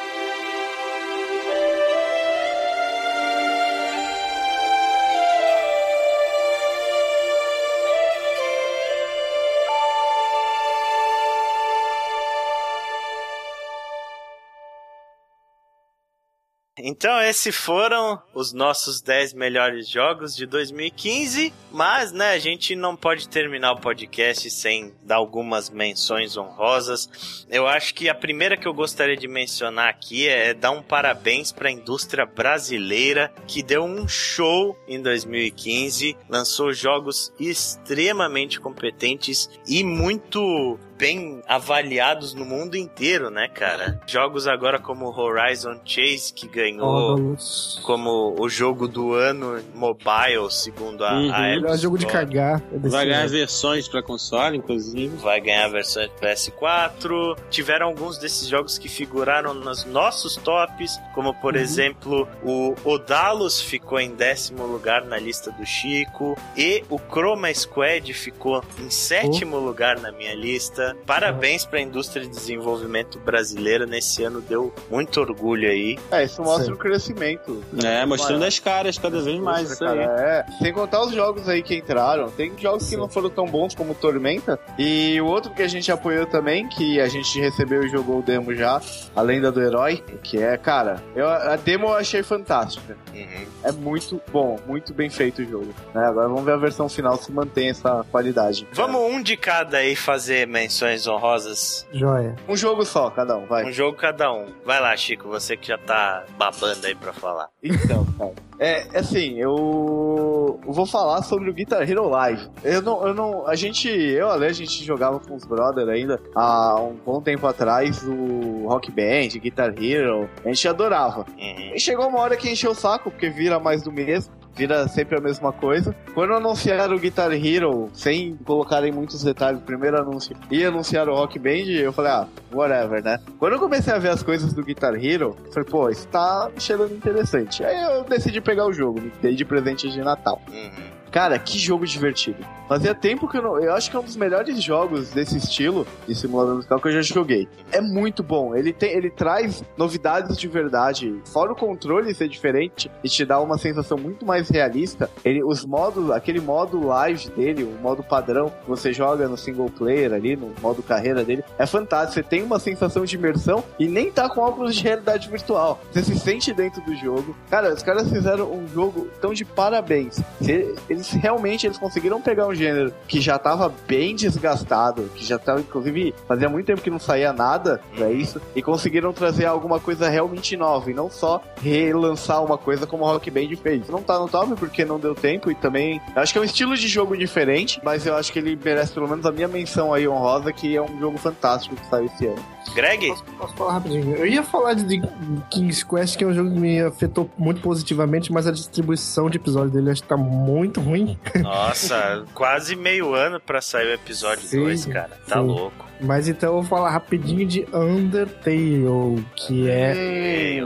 Então, 16.86 17.18
esses 17.18 17.56
foram 17.56 18.20
os 18.34 18.52
nossos 18.52 19.00
10 19.00 19.32
melhores 19.32 19.88
jogos 19.88 20.36
de 20.36 20.44
2015. 20.44 21.50
Mas, 21.72 22.12
né, 22.12 22.32
a 22.32 22.38
gente 22.38 22.76
não 22.76 22.94
pode 22.94 23.26
terminar 23.26 23.72
o 23.72 23.80
podcast 23.80 24.50
sem 24.50 24.92
dar 25.02 25.16
algumas 25.16 25.70
menções 25.70 26.36
honrosas. 26.36 27.46
Eu 27.48 27.66
acho 27.66 27.94
que 27.94 28.06
a 28.06 28.14
primeira 28.14 28.54
que 28.54 28.68
eu 28.68 28.74
gostaria 28.74 29.16
de 29.16 29.26
mencionar 29.26 29.88
aqui 29.88 30.28
é 30.28 30.52
dar 30.52 30.72
um 30.72 30.82
parabéns 30.82 31.50
para 31.50 31.70
a 31.70 31.72
indústria 31.72 32.26
brasileira 32.26 33.32
que 33.46 33.62
deu 33.62 33.82
um 33.82 34.06
show 34.06 34.78
em 34.86 35.00
2015, 35.00 36.14
lançou 36.28 36.70
jogos 36.74 37.32
extremamente 37.40 38.60
competentes 38.60 39.48
e 39.66 39.82
muito 39.82 40.78
bem 40.96 41.42
avaliados 41.46 42.34
no 42.34 42.44
mundo 42.44 42.76
inteiro, 42.76 43.30
né, 43.30 43.48
cara? 43.48 44.00
Jogos 44.06 44.46
agora 44.46 44.78
como 44.78 45.06
Horizon 45.08 45.78
Chase, 45.84 46.32
que 46.32 46.46
ganhou 46.48 47.14
Óculos. 47.14 47.80
como 47.84 48.34
o 48.38 48.48
jogo 48.48 48.86
do 48.88 49.12
ano 49.14 49.60
mobile, 49.74 50.50
segundo 50.50 51.04
a, 51.04 51.12
Uhum. 51.14 51.32
a 51.32 51.46
App 51.48 51.60
Melhor 51.62 51.76
jogo 51.78 51.98
de 51.98 52.06
cagar. 52.06 52.62
é 52.72 52.88
Vai 52.88 53.06
ganhar 53.06 53.28
versões 53.28 53.88
pra 53.88 54.02
console, 54.02 54.56
inclusive. 54.58 55.16
Vai 55.16 55.40
ganhar 55.40 55.64
a 55.66 55.68
versão 55.68 56.02
de 56.04 56.10
PS4. 56.20 57.36
Tiveram 57.50 57.86
alguns 57.88 58.18
desses 58.18 58.48
jogos 58.48 58.78
que 58.78 58.88
figuraram 58.88 59.54
nos 59.54 59.84
nossos 59.84 60.36
tops, 60.36 60.98
como 61.14 61.34
por 61.34 61.56
exemplo 61.56 62.28
o 62.42 62.74
Odalos 62.84 63.60
ficou 63.60 63.98
em 64.00 64.14
décimo 64.14 64.64
lugar 64.66 65.04
na 65.04 65.18
lista 65.18 65.50
do 65.50 65.64
Chico 65.66 66.36
e 66.56 66.82
o 66.90 66.98
Chroma 66.98 67.52
Squad 67.52 68.12
ficou 68.12 68.62
em 68.78 68.90
sétimo 68.90 69.58
lugar 69.58 69.98
na 70.00 70.12
minha 70.12 70.34
lista. 70.34 70.83
Parabéns 71.06 71.64
pra 71.64 71.80
indústria 71.80 72.22
de 72.24 72.30
desenvolvimento 72.30 73.18
brasileira. 73.18 73.86
Nesse 73.86 74.22
ano 74.24 74.40
deu 74.40 74.72
muito 74.90 75.20
orgulho 75.20 75.68
aí. 75.68 75.98
É, 76.10 76.24
isso 76.24 76.42
mostra 76.42 76.66
Sim. 76.66 76.72
o 76.72 76.76
crescimento. 76.76 77.62
É, 77.82 78.04
mostrando 78.04 78.40
Maior. 78.40 78.48
as 78.48 78.58
caras 78.58 78.98
cada 78.98 79.20
vez 79.20 79.40
mais. 79.40 79.70
Isso 79.70 79.84
aí. 79.84 79.98
Cara, 79.98 80.46
é. 80.48 80.52
Sem 80.58 80.72
contar 80.72 81.02
os 81.02 81.12
jogos 81.12 81.48
aí 81.48 81.62
que 81.62 81.76
entraram. 81.76 82.30
Tem 82.30 82.52
jogos 82.58 82.84
que 82.84 82.90
Sim. 82.90 82.96
não 82.96 83.08
foram 83.08 83.30
tão 83.30 83.46
bons 83.46 83.74
como 83.74 83.94
Tormenta. 83.94 84.58
E 84.78 85.20
o 85.20 85.26
outro 85.26 85.52
que 85.52 85.62
a 85.62 85.68
gente 85.68 85.90
apoiou 85.90 86.26
também, 86.26 86.68
que 86.68 87.00
a 87.00 87.08
gente 87.08 87.40
recebeu 87.40 87.84
e 87.84 87.88
jogou 87.88 88.18
o 88.18 88.22
demo 88.22 88.54
já, 88.54 88.80
a 89.14 89.22
Lenda 89.22 89.50
do 89.52 89.60
Herói, 89.62 90.02
que 90.22 90.42
é, 90.42 90.56
cara, 90.56 91.02
eu, 91.14 91.28
a 91.28 91.56
demo 91.56 91.86
eu 91.86 91.94
achei 91.94 92.22
fantástica. 92.22 92.96
Uhum. 93.14 93.46
É 93.62 93.72
muito 93.72 94.20
bom, 94.32 94.58
muito 94.66 94.92
bem 94.92 95.08
feito 95.08 95.42
o 95.42 95.44
jogo. 95.44 95.74
né? 95.94 96.06
Agora 96.06 96.28
vamos 96.28 96.44
ver 96.44 96.52
a 96.52 96.56
versão 96.56 96.88
final 96.88 97.16
se 97.16 97.30
mantém 97.32 97.70
essa 97.70 98.04
qualidade. 98.10 98.66
Vamos 98.72 99.00
um 99.00 99.22
de 99.22 99.36
cada 99.36 99.78
aí 99.78 99.94
fazer 99.96 100.46
menções 100.74 101.06
honrosas. 101.06 101.86
Joia. 101.92 102.34
Um 102.48 102.56
jogo 102.56 102.84
só, 102.84 103.08
cada 103.10 103.36
um, 103.36 103.46
vai. 103.46 103.64
Um 103.64 103.72
jogo 103.72 103.96
cada 103.96 104.32
um. 104.32 104.46
Vai 104.64 104.80
lá, 104.80 104.96
Chico, 104.96 105.28
você 105.28 105.56
que 105.56 105.68
já 105.68 105.78
tá 105.78 106.24
babando 106.36 106.86
aí 106.86 106.94
pra 106.94 107.12
falar. 107.12 107.48
Então, 107.62 108.04
cara. 108.18 108.32
É, 108.58 108.98
assim, 108.98 109.38
eu 109.38 110.60
vou 110.66 110.86
falar 110.86 111.22
sobre 111.22 111.50
o 111.50 111.52
Guitar 111.52 111.88
Hero 111.88 112.08
Live. 112.08 112.48
Eu 112.62 112.82
não, 112.82 113.06
eu 113.06 113.14
não, 113.14 113.46
a 113.46 113.54
gente, 113.54 113.88
eu, 113.88 114.30
Ale, 114.30 114.46
a 114.46 114.52
gente 114.52 114.84
jogava 114.84 115.18
com 115.20 115.34
os 115.34 115.44
brother 115.44 115.88
ainda 115.88 116.20
há 116.34 116.80
um 116.80 116.94
bom 116.94 117.20
tempo 117.20 117.46
atrás 117.46 118.02
o 118.04 118.66
Rock 118.68 118.90
Band, 118.90 119.38
Guitar 119.40 119.74
Hero. 119.76 120.28
A 120.44 120.48
gente 120.48 120.68
adorava. 120.68 121.26
Uhum. 121.38 121.72
E 121.74 121.80
chegou 121.80 122.08
uma 122.08 122.20
hora 122.20 122.36
que 122.36 122.50
encheu 122.50 122.72
o 122.72 122.74
saco, 122.74 123.10
porque 123.10 123.28
vira 123.28 123.58
mais 123.58 123.82
do 123.82 123.92
mesmo. 123.92 124.32
Vira 124.54 124.86
sempre 124.88 125.18
a 125.18 125.20
mesma 125.20 125.52
coisa. 125.52 125.94
Quando 126.14 126.34
anunciaram 126.34 126.94
o 126.94 126.98
Guitar 126.98 127.32
Hero, 127.32 127.90
sem 127.92 128.36
colocarem 128.36 128.92
muitos 128.92 129.22
detalhes, 129.22 129.60
primeiro 129.60 130.00
anúncio, 130.00 130.36
e 130.50 130.64
anunciaram 130.64 131.12
o 131.12 131.16
Rock 131.16 131.38
Band, 131.38 131.70
eu 131.70 131.92
falei, 131.92 132.12
ah, 132.12 132.28
whatever, 132.52 133.02
né? 133.02 133.18
Quando 133.38 133.54
eu 133.54 133.58
comecei 133.58 133.92
a 133.92 133.98
ver 133.98 134.10
as 134.10 134.22
coisas 134.22 134.52
do 134.52 134.62
Guitar 134.62 134.94
Hero, 134.94 135.36
eu 135.44 135.52
falei, 135.52 135.68
pô, 135.68 135.90
isso 135.90 136.06
tá 136.08 136.50
cheirando 136.56 136.94
interessante. 136.94 137.64
Aí 137.64 137.82
eu 137.96 138.04
decidi 138.04 138.40
pegar 138.40 138.66
o 138.66 138.72
jogo, 138.72 139.00
me 139.00 139.12
dei 139.20 139.34
de 139.34 139.44
presente 139.44 139.90
de 139.90 140.00
Natal. 140.00 140.40
Uhum. 140.48 141.03
Cara, 141.14 141.38
que 141.38 141.56
jogo 141.60 141.86
divertido. 141.86 142.44
Fazia 142.68 142.92
tempo 142.92 143.28
que 143.28 143.36
eu 143.36 143.42
não. 143.42 143.60
Eu 143.60 143.72
acho 143.74 143.88
que 143.88 143.96
é 143.96 144.00
um 144.00 144.02
dos 144.02 144.16
melhores 144.16 144.60
jogos 144.60 145.10
desse 145.10 145.36
estilo 145.36 145.86
de 146.08 146.14
simulador 146.14 146.56
musical 146.56 146.80
que 146.80 146.88
eu 146.88 146.92
já 146.92 147.02
joguei. 147.02 147.46
É 147.70 147.80
muito 147.80 148.20
bom. 148.20 148.56
Ele, 148.56 148.72
tem, 148.72 148.90
ele 148.90 149.10
traz 149.10 149.62
novidades 149.76 150.36
de 150.36 150.48
verdade. 150.48 151.14
Fora 151.26 151.52
o 151.52 151.54
controle 151.54 152.12
ser 152.14 152.26
diferente 152.26 152.90
e 153.04 153.08
te 153.08 153.24
dá 153.24 153.38
uma 153.38 153.58
sensação 153.58 153.96
muito 153.96 154.26
mais 154.26 154.48
realista. 154.48 155.08
Ele, 155.24 155.44
os 155.44 155.64
modos, 155.64 156.10
aquele 156.10 156.40
modo 156.40 156.84
live 156.84 157.28
dele, 157.30 157.62
o 157.62 157.80
modo 157.80 158.02
padrão 158.02 158.48
que 158.48 158.68
você 158.68 158.92
joga 158.92 159.28
no 159.28 159.36
single 159.36 159.70
player 159.70 160.12
ali, 160.12 160.34
no 160.34 160.52
modo 160.60 160.82
carreira 160.82 161.22
dele, 161.22 161.44
é 161.56 161.66
fantástico. 161.66 162.14
Você 162.14 162.22
tem 162.24 162.42
uma 162.42 162.58
sensação 162.58 163.04
de 163.04 163.14
imersão 163.14 163.62
e 163.78 163.86
nem 163.86 164.10
tá 164.10 164.28
com 164.28 164.40
óculos 164.40 164.74
de 164.74 164.82
realidade 164.82 165.28
virtual. 165.28 165.80
Você 165.92 166.02
se 166.02 166.18
sente 166.18 166.52
dentro 166.52 166.80
do 166.82 166.96
jogo. 166.96 167.36
Cara, 167.50 167.72
os 167.72 167.84
caras 167.84 168.08
fizeram 168.10 168.50
um 168.50 168.66
jogo 168.66 169.06
tão 169.20 169.32
de 169.32 169.44
parabéns. 169.44 170.20
Se- 170.40 170.74
Eles 171.04 171.22
realmente 171.22 171.66
eles 171.66 171.76
conseguiram 171.76 172.20
pegar 172.20 172.46
um 172.46 172.54
gênero 172.54 172.92
que 173.06 173.20
já 173.20 173.38
tava 173.38 173.72
bem 173.86 174.14
desgastado, 174.14 175.10
que 175.14 175.24
já 175.24 175.38
tava, 175.38 175.60
inclusive, 175.60 176.14
fazia 176.26 176.48
muito 176.48 176.66
tempo 176.66 176.80
que 176.80 176.90
não 176.90 176.98
saía 176.98 177.32
nada 177.32 177.80
pra 177.94 178.10
isso, 178.10 178.40
e 178.54 178.62
conseguiram 178.62 179.12
trazer 179.12 179.44
alguma 179.44 179.78
coisa 179.78 180.08
realmente 180.08 180.56
nova, 180.56 180.90
e 180.90 180.94
não 180.94 181.10
só 181.10 181.42
relançar 181.60 182.42
uma 182.42 182.56
coisa 182.56 182.86
como 182.86 183.04
o 183.04 183.06
Rock 183.06 183.30
Band 183.30 183.54
fez. 183.62 183.88
Não 183.88 184.02
tá 184.02 184.18
no 184.18 184.28
top 184.28 184.54
porque 184.54 184.84
não 184.84 184.98
deu 184.98 185.14
tempo, 185.14 185.50
e 185.50 185.54
também. 185.54 186.00
eu 186.14 186.22
Acho 186.22 186.32
que 186.32 186.38
é 186.38 186.40
um 186.40 186.44
estilo 186.44 186.76
de 186.76 186.88
jogo 186.88 187.16
diferente, 187.16 187.80
mas 187.84 188.06
eu 188.06 188.16
acho 188.16 188.32
que 188.32 188.38
ele 188.38 188.58
merece 188.62 188.92
pelo 188.92 189.08
menos 189.08 189.26
a 189.26 189.32
minha 189.32 189.48
menção 189.48 189.92
aí 189.92 190.08
honrosa, 190.08 190.52
que 190.52 190.74
é 190.74 190.80
um 190.80 190.98
jogo 190.98 191.18
fantástico 191.18 191.76
que 191.76 191.86
saiu 191.86 192.06
esse 192.06 192.26
ano. 192.26 192.53
Greg? 192.74 193.08
Posso, 193.08 193.24
posso 193.24 193.54
falar 193.54 193.72
rapidinho? 193.74 194.14
Eu 194.16 194.26
ia 194.26 194.42
falar 194.42 194.74
de 194.74 195.02
King's 195.50 195.82
Quest, 195.82 196.16
que 196.16 196.24
é 196.24 196.26
um 196.26 196.32
jogo 196.32 196.50
que 196.50 196.58
me 196.58 196.80
afetou 196.80 197.30
muito 197.36 197.60
positivamente, 197.60 198.32
mas 198.32 198.46
a 198.46 198.50
distribuição 198.52 199.28
de 199.28 199.36
episódio 199.38 199.70
dele 199.70 199.90
acho 199.90 200.02
que 200.02 200.08
tá 200.08 200.16
muito 200.16 200.80
ruim. 200.80 201.18
Nossa, 201.40 202.24
quase 202.34 202.74
meio 202.76 203.14
ano 203.14 203.40
pra 203.40 203.60
sair 203.60 203.88
o 203.88 203.92
episódio 203.92 204.46
Sim, 204.46 204.60
2, 204.60 204.86
cara. 204.86 205.18
Tá 205.26 205.40
sim. 205.40 205.46
louco. 205.46 205.84
Mas 206.00 206.28
então 206.28 206.50
eu 206.50 206.54
vou 206.56 206.64
falar 206.64 206.90
rapidinho 206.90 207.46
de 207.46 207.66
Undertale, 207.72 209.24
que 209.36 209.68
é 209.70 210.60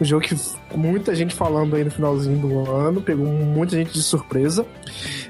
um 0.00 0.04
jogo 0.04 0.24
que 0.24 0.36
muita 0.74 1.14
gente 1.14 1.34
falando 1.34 1.74
aí 1.74 1.84
no 1.84 1.90
finalzinho 1.90 2.38
do 2.38 2.70
ano, 2.70 3.02
pegou 3.02 3.26
muita 3.26 3.76
gente 3.76 3.92
de 3.92 4.02
surpresa. 4.02 4.64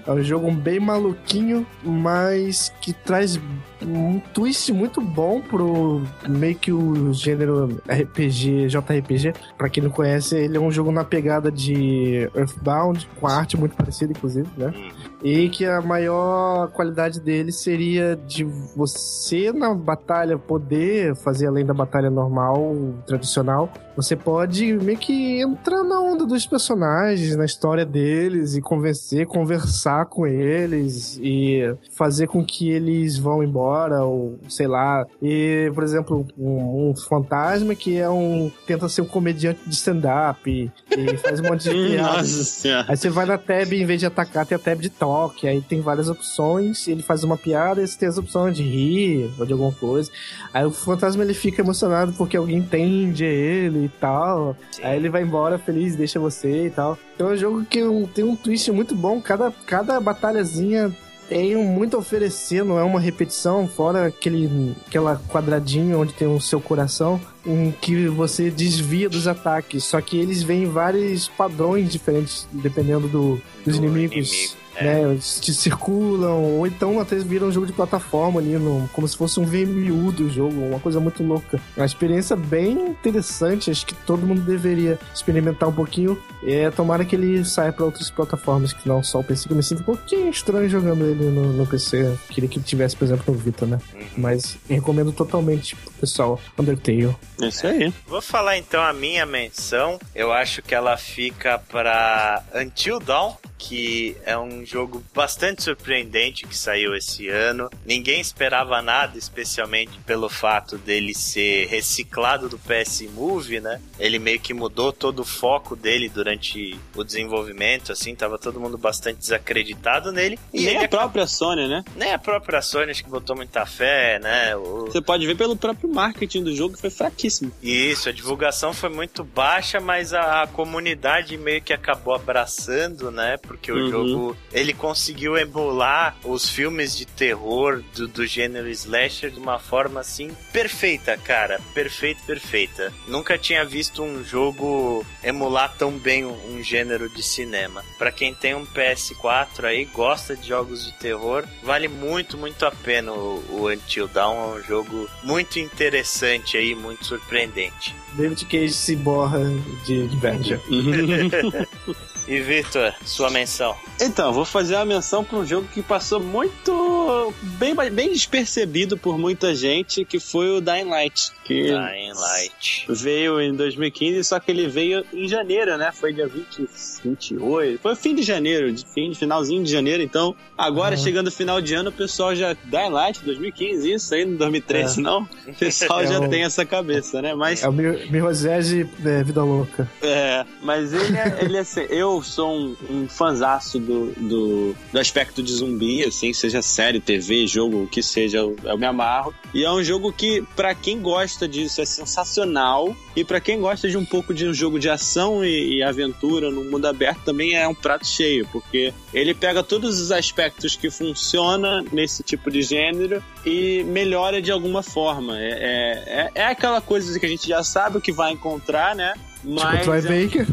É 0.07 0.11
um 0.11 0.23
jogo 0.23 0.51
bem 0.53 0.79
maluquinho, 0.79 1.67
mas 1.83 2.73
que 2.81 2.93
traz 2.93 3.41
um 3.87 4.21
twist 4.33 4.73
muito 4.73 5.01
bom 5.01 5.41
pro 5.41 6.03
meio 6.29 6.57
que 6.57 6.73
o 6.73 7.13
gênero 7.13 7.81
RPG, 7.89 8.69
JRPG. 8.69 9.35
Pra 9.57 9.69
quem 9.69 9.83
não 9.83 9.91
conhece, 9.91 10.37
ele 10.37 10.57
é 10.57 10.61
um 10.61 10.71
jogo 10.71 10.93
na 10.93 11.05
pegada 11.05 11.51
de 11.51 12.31
Earthbound, 12.35 13.09
com 13.21 13.27
a 13.27 13.35
arte 13.35 13.57
muito 13.57 13.77
parecida, 13.77 14.13
inclusive, 14.13 14.49
né? 14.57 14.73
Hum. 14.75 15.03
E 15.25 15.49
que 15.51 15.65
a 15.65 15.81
maior 15.81 16.69
qualidade 16.73 17.21
dele 17.21 17.53
seria 17.53 18.17
de 18.17 18.43
você 18.43 19.53
na 19.53 19.73
batalha 19.73 20.37
poder 20.37 21.15
fazer 21.15 21.47
além 21.47 21.65
da 21.65 21.73
batalha 21.73 22.11
normal, 22.11 22.75
tradicional. 23.07 23.73
Você 23.95 24.17
pode 24.17 24.73
meio 24.73 24.99
que 24.99 25.41
entrar 25.41 25.85
na 25.85 26.01
onda 26.01 26.27
dos 26.27 26.45
personagens, 26.45 27.37
na 27.37 27.45
história 27.45 27.85
deles 27.85 28.57
e 28.57 28.61
convencer, 28.61 29.27
conversar 29.27 30.07
com 30.07 30.27
eles 30.27 31.19
e 31.23 31.73
fazer 31.93 32.27
com 32.27 32.45
que 32.45 32.71
eles 32.71 33.17
vão 33.17 33.45
embora 33.45 33.72
ou 34.05 34.39
sei 34.49 34.67
lá. 34.67 35.07
E, 35.21 35.71
por 35.75 35.85
exemplo, 35.85 36.27
um, 36.39 36.91
um 36.91 36.97
fantasma 36.97 37.75
que 37.75 37.99
é 37.99 38.09
um 38.09 38.51
tenta 38.67 38.89
ser 38.89 39.03
um 39.03 39.07
comediante 39.07 39.61
de 39.67 39.75
stand-up 39.75 40.51
e, 40.51 40.71
e 40.91 41.17
faz 41.17 41.41
um 41.41 41.45
monte 41.45 41.65
de 41.65 41.71
piadas. 41.97 42.65
Aí 42.89 42.97
você 42.97 43.11
vai 43.11 43.27
na 43.27 43.39
tab, 43.39 43.73
em 43.73 43.85
vez 43.85 44.01
de 44.01 44.07
atacar, 44.07 44.47
tem 44.47 44.57
a 44.57 44.59
tab 44.59 44.81
de 44.81 44.91
toque. 44.91 45.47
Aí 45.49 45.61
tem 45.61 45.81
várias 45.81 46.09
opções. 46.09 46.87
Ele 46.89 47.03
faz 47.03 47.25
uma 47.25 47.37
piada 47.37 47.83
e 47.83 47.87
você 47.87 47.99
tem 47.99 48.09
as 48.09 48.19
opções 48.19 48.57
de 48.57 48.63
rir 48.63 49.31
ou 49.39 49.47
de 49.47 49.53
alguma 49.53 49.73
coisa. 49.73 50.11
Aí 50.53 50.65
o 50.65 50.71
fantasma 50.71 51.23
ele 51.23 51.35
fica 51.35 51.63
emocionado 51.63 52.13
porque 52.13 52.37
alguém 52.37 52.59
entende 52.59 53.25
ele 53.25 53.87
e 53.87 53.89
tal. 53.89 54.57
Sim. 54.71 54.83
Aí 54.85 54.97
ele 54.97 55.09
vai 55.09 55.23
embora 55.23 55.59
feliz, 55.59 55.97
deixa 55.97 56.19
você 56.19 56.67
e 56.67 56.71
tal. 56.71 56.99
Então 57.15 57.31
é 57.31 57.35
um 57.35 57.37
jogo 57.37 57.65
que 57.65 57.81
tem 58.15 58.25
um 58.25 58.37
twist 58.37 58.71
muito 58.71 58.95
bom. 58.95 59.21
Cada, 59.21 59.53
cada 59.67 60.01
batalhazinha 60.01 60.93
tem 61.33 61.57
muito 61.57 61.97
a 61.97 62.01
oferecer, 62.01 62.63
não 62.63 62.79
é 62.79 62.85
uma 62.85 63.01
repetição, 63.01 63.67
fora 63.67 64.07
aquele 64.07 64.77
aquela 64.87 65.21
quadradinho 65.31 65.99
onde 65.99 66.13
tem 66.13 66.29
o 66.29 66.39
seu 66.39 66.61
coração, 66.61 67.19
em 67.47 67.73
que 67.73 68.07
você 68.07 68.51
desvia 68.51 69.09
dos 69.09 69.27
ataques. 69.27 69.85
Só 69.85 69.99
que 70.03 70.19
eles 70.19 70.43
vêm 70.43 70.65
em 70.65 70.67
vários 70.67 71.29
padrões 71.29 71.91
diferentes, 71.91 72.47
dependendo 72.53 73.09
do, 73.09 73.41
dos 73.65 73.79
Do 73.79 73.87
inimigos. 73.87 74.29
inimigo, 74.31 74.62
é. 74.77 74.85
Né, 74.85 75.03
eles 75.03 75.39
te 75.41 75.53
circulam, 75.53 76.43
ou 76.43 76.67
então 76.67 77.01
até 77.01 77.17
viram 77.17 77.49
um 77.49 77.53
jogo 77.53 77.67
de 77.67 77.73
plataforma 77.73 78.41
ali, 78.41 78.57
no, 78.57 78.89
como 78.93 79.07
se 79.07 79.17
fosse 79.17 79.39
um 79.39 79.45
VMU 79.45 80.13
do 80.13 80.31
jogo, 80.31 80.61
uma 80.67 80.81
coisa 80.81 81.01
muito 81.01 81.23
louca. 81.23 81.61
Uma 81.77 81.87
experiência 81.87 82.37
bem 82.37 82.73
interessante, 82.73 83.71
acho 83.71 83.87
que 83.87 83.95
todo 83.95 84.27
mundo 84.27 84.43
deveria 84.43 84.99
experimentar 85.15 85.69
um 85.69 85.73
pouquinho. 85.73 86.21
É, 86.45 86.71
tomara 86.71 87.05
que 87.05 87.17
ele 87.17 87.45
saia 87.45 87.73
para 87.73 87.85
outras 87.85 88.11
plataformas 88.11 88.73
que 88.73 88.89
não 88.89 89.03
só 89.03 89.21
o 89.21 89.25
PC, 89.25 89.47
que 89.47 89.53
eu 89.53 89.57
me 89.57 89.63
sinto 89.63 89.81
um 89.83 89.85
pouquinho 89.85 90.31
estranho 90.31 90.69
jogando 90.69 91.05
ele 91.05 91.25
no, 91.25 91.53
no 91.53 91.67
PC. 91.67 92.17
Queria 92.29 92.49
que 92.49 92.59
ele 92.59 92.65
tivesse, 92.65 92.97
por 92.97 93.05
exemplo, 93.05 93.33
no 93.33 93.39
Vita, 93.39 93.67
né? 93.67 93.79
Uhum. 93.95 94.07
Mas 94.17 94.57
recomendo 94.69 95.13
totalmente 95.13 95.77
pro 95.77 95.93
pessoal 95.93 96.41
Undertale. 96.59 97.15
É 97.41 97.47
Isso 97.47 97.67
aí. 97.67 97.93
Vou 98.07 98.23
falar 98.23 98.59
então 98.59 98.83
a 98.83 98.93
minha 98.93 99.27
menção. 99.27 99.99
Eu 100.15 100.33
acho 100.33 100.63
que 100.63 100.75
ela 100.75 100.97
fica 100.97 101.59
pra 101.59 102.43
Until 102.55 102.99
Dawn, 102.99 103.35
que 103.59 104.17
é 104.25 104.37
um 104.37 104.62
jogo 104.65 105.03
bastante 105.15 105.63
surpreendente 105.63 106.47
que 106.47 106.57
saiu 106.57 106.95
esse 106.95 107.29
ano. 107.29 107.69
Ninguém 107.85 108.21
esperava 108.21 108.81
nada, 108.83 109.19
especialmente 109.19 109.99
pelo 110.07 110.29
fato 110.29 110.77
dele 110.79 111.15
ser 111.15 111.67
reciclado 111.69 112.49
do 112.49 112.59
PS 112.59 113.03
Move, 113.15 113.61
né? 113.61 113.81
Ele 113.99 114.19
meio 114.19 114.41
que 114.41 114.55
mudou 114.55 114.93
todo 114.93 115.21
o 115.21 115.25
foco 115.25 115.75
dele 115.77 116.09
durante 116.09 116.79
o 116.95 117.03
desenvolvimento, 117.05 117.93
assim, 117.93 118.15
tava 118.15 118.39
todo 118.39 118.61
mundo 118.61 118.77
bastante 118.79 119.19
desacreditado 119.19 120.13
nele. 120.13 120.39
E 120.53 120.63
Nem 120.65 120.85
a 120.85 120.89
própria 120.89 121.27
Sony, 121.27 121.69
né? 121.69 121.85
nem 121.97 122.13
a 122.13 122.19
própria 122.19 122.61
Sony 122.63 122.91
acho 122.91 123.05
que 123.05 123.11
botou 123.11 123.37
muita 123.37 123.65
fé, 123.67 124.19
né? 124.19 124.55
O- 124.57 124.87
Você 124.87 125.01
pode 125.01 125.27
ver 125.27 125.37
pelo 125.37 125.57
próprio 125.57 125.89
marketing 125.93 126.43
do 126.45 126.55
jogo 126.55 126.75
que 126.75 126.81
foi 126.81 126.91
fraquíssimo. 126.91 127.53
Isso, 127.63 128.09
a 128.09 128.13
divulgação 128.13 128.73
foi 128.73 128.89
muito 128.89 129.25
baixa, 129.25 129.81
mas 129.81 130.13
a, 130.13 130.43
a 130.43 130.47
comunidade 130.47 131.37
meio 131.37 131.63
que 131.63 131.73
acabou 131.73 132.15
abraçando, 132.15 133.11
né? 133.11 133.37
porque 133.43 133.71
o 133.73 133.77
Uhum. 133.77 133.91
jogo 133.91 134.37
ele 134.53 134.73
conseguiu 134.73 135.37
emular 135.37 136.17
os 136.25 136.49
filmes 136.49 136.97
de 136.97 137.07
terror 137.07 137.83
do, 137.95 138.07
do 138.09 138.27
gênero 138.27 138.69
slasher 138.69 139.31
de 139.31 139.39
uma 139.39 139.59
forma 139.59 140.01
assim 140.01 140.31
perfeita, 140.53 141.17
cara, 141.17 141.61
perfeita, 141.75 142.21
perfeita. 142.27 142.93
Nunca 143.07 143.39
tinha 143.39 143.65
visto 143.65 144.03
um 144.03 144.23
jogo 144.25 145.05
emular 145.23 145.75
tão 145.77 145.93
bem 145.93 146.25
um, 146.25 146.57
um 146.57 146.63
gênero 146.63 147.09
de 147.09 147.23
cinema. 147.23 147.85
Pra 147.99 148.13
quem 148.13 148.35
tem 148.35 148.55
um 148.55 148.67
PS4 148.67 149.65
aí, 149.65 149.85
gosta 149.87 150.37
de 150.37 150.49
jogos 150.49 150.85
de 150.85 150.93
terror, 150.99 151.45
vale 151.63 151.89
muito, 151.89 152.37
muito 152.37 152.65
a 152.67 152.71
pena 152.71 153.13
o, 153.13 153.43
o 153.51 153.69
Until 153.71 154.09
Dawn, 154.09 154.35
é 154.35 154.59
um 154.59 154.63
jogo 154.63 155.09
muito 155.23 155.59
interessante 155.59 156.57
aí, 156.57 156.75
muito 156.75 157.05
surpreendente. 157.05 157.95
David 158.15 158.45
Cage 158.47 158.73
se 158.73 158.97
borra 158.97 159.41
de 159.87 159.95
inveja. 159.95 160.61
E 162.29 162.41
Victor, 162.41 162.95
sua 163.05 163.31
menção. 163.31 163.75
Então, 164.01 164.33
vou 164.33 164.45
fazer 164.45 164.77
uma 164.77 164.85
menção 164.85 165.25
para 165.25 165.39
um 165.39 165.45
jogo 165.47 165.67
que 165.73 165.83
passou 165.83 166.21
muito. 166.21 167.33
Bem, 167.59 167.75
bem 167.91 168.13
despercebido 168.13 168.97
por 168.97 169.19
muita 169.19 169.55
gente, 169.55 170.05
que 170.05 170.19
foi 170.21 170.51
o 170.51 170.61
Dying 170.61 170.85
Light. 170.89 171.31
Que 171.45 171.65
Dying 171.65 172.13
Light. 172.15 172.87
veio 172.89 173.41
em 173.41 173.55
2015, 173.55 174.23
só 174.25 174.39
que 174.41 174.51
ele 174.51 174.69
veio 174.69 175.05
em 175.13 175.27
janeiro, 175.29 175.77
né? 175.77 175.91
Foi 175.93 176.13
dia 176.13 176.27
20, 176.29 176.69
28. 177.05 177.81
Foi 177.81 177.95
fim 177.97 178.15
de 178.15 178.23
janeiro, 178.23 178.73
fim, 178.95 179.13
finalzinho 179.15 179.63
de 179.65 179.71
janeiro. 179.71 180.03
Então, 180.03 180.35
agora 180.57 180.97
chegando 180.97 181.27
o 181.29 181.33
final 181.33 181.61
de 181.61 181.75
ano, 181.75 181.91
o 181.91 181.93
pessoal 181.93 182.35
já. 182.35 182.55
Dying 182.65 182.91
Light 182.91 183.21
2015, 183.25 183.93
isso 183.93 184.15
aí, 184.15 184.23
em 184.23 184.37
2013, 184.37 185.01
não? 185.01 185.29
O 185.47 185.55
pessoal 185.55 186.01
É 186.03 186.07
já 186.07 186.21
o- 186.21 186.29
tem 186.29 186.45
essa 186.45 186.65
cabeça, 186.65 187.21
né? 187.21 187.35
Mas 187.35 187.63
É 187.63 187.69
o 187.69 187.73
Mir- 187.73 188.11
Mirrosege 188.11 188.89
é, 189.05 189.23
Vida 189.23 189.43
Louca. 189.43 189.89
É, 190.01 190.45
mas 190.63 190.93
ele 190.93 191.17
é, 191.17 191.39
ele 191.43 191.57
é 191.57 191.61
assim, 191.61 191.83
eu 191.91 192.22
sou 192.23 192.55
um, 192.55 192.77
um 192.91 193.09
fanzaço 193.09 193.79
do, 193.79 194.13
do, 194.13 194.77
do 194.93 194.99
aspecto 194.99 195.43
de 195.43 195.53
zumbi, 195.53 196.05
assim, 196.05 196.33
seja 196.33 196.63
série, 196.63 197.01
TV, 197.01 197.47
jogo, 197.47 197.85
o 197.85 197.87
que 197.87 198.03
seja, 198.03 198.39
eu, 198.39 198.57
eu 198.65 198.79
me 198.79 198.87
amarro. 198.87 199.35
E 199.55 199.65
é 199.65 199.71
um 199.71 199.83
jogo 199.83 200.13
que, 200.13 200.43
pra 200.57 200.75
quem 200.75 201.01
gosta 201.01 201.47
disso, 201.47 201.81
é 201.81 201.85
sensacional. 201.85 202.95
E 203.15 203.25
pra 203.25 203.41
quem 203.41 203.61
gosta 203.61 203.89
de 203.89 203.97
um 203.97 204.05
pouco 204.05 204.33
de 204.33 204.47
um 204.47 204.55
jogo 204.55 204.79
de 204.79 204.89
ação 204.89 205.45
e, 205.45 205.77
e 205.77 205.83
aventura 205.83 206.51
no 206.51 206.65
mundo 206.65 206.87
aberto, 206.87 207.21
também 207.25 207.55
é 207.55 207.69
um 207.69 207.75
prato 207.75 208.07
cheio, 208.07 208.49
porque 208.51 208.93
ele 209.13 209.35
pega 209.35 209.63
todos 209.63 210.01
os 210.01 210.11
aspectos 210.11 210.77
que 210.77 210.91
funciona 210.91 211.85
nesse 211.93 212.23
tipo 212.23 212.51
de 212.51 212.63
gênero 212.63 213.23
e 213.45 213.85
melhora 213.85 214.41
de 214.41 214.51
alguma 214.51 214.83
forma. 214.83 215.39
É, 215.39 215.51
é, 215.51 216.05
é, 216.07 216.31
é 216.35 216.47
aquela 216.47 216.81
coisa 216.81 217.19
que 217.19 217.27
a 217.27 217.29
gente 217.29 217.49
já 217.49 217.63
sabe 217.63 217.99
o 217.99 218.01
que 218.01 218.13
vai 218.13 218.33
encontrar, 218.33 218.95
né? 218.95 219.15
Mas 219.45 219.81
tipo, 219.81 219.85
Troy 219.85 219.99
é- 219.99 220.27
Baker. 220.27 220.47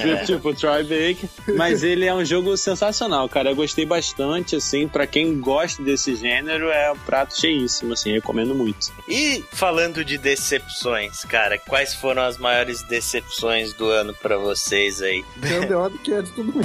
É. 0.00 0.24
tipo 0.24 0.54
Troy 0.54 0.82
Baker. 0.82 1.28
Mas 1.56 1.82
ele 1.82 2.06
é 2.06 2.14
um 2.14 2.24
jogo 2.24 2.56
sensacional, 2.56 3.28
cara. 3.28 3.50
Eu 3.50 3.56
gostei 3.56 3.84
bastante, 3.84 4.56
assim. 4.56 4.88
Pra 4.88 5.06
quem 5.06 5.38
gosta 5.40 5.82
desse 5.82 6.14
gênero, 6.14 6.68
é 6.68 6.92
um 6.92 6.98
prato 6.98 7.38
cheíssimo, 7.38 7.92
assim. 7.92 8.12
Recomendo 8.12 8.54
muito. 8.54 8.92
E 9.08 9.44
falando 9.52 10.04
de 10.04 10.18
decepções, 10.18 11.24
cara, 11.24 11.58
quais 11.58 11.94
foram 11.94 12.22
as 12.22 12.38
maiores 12.38 12.82
decepções 12.82 13.72
do 13.74 13.88
ano 13.88 14.14
pra 14.14 14.36
vocês 14.36 15.02
aí? 15.02 15.24
Tem 15.40 15.60
que 16.02 16.12
é 16.12 16.22
de 16.22 16.30
todo 16.32 16.52
mundo. 16.52 16.62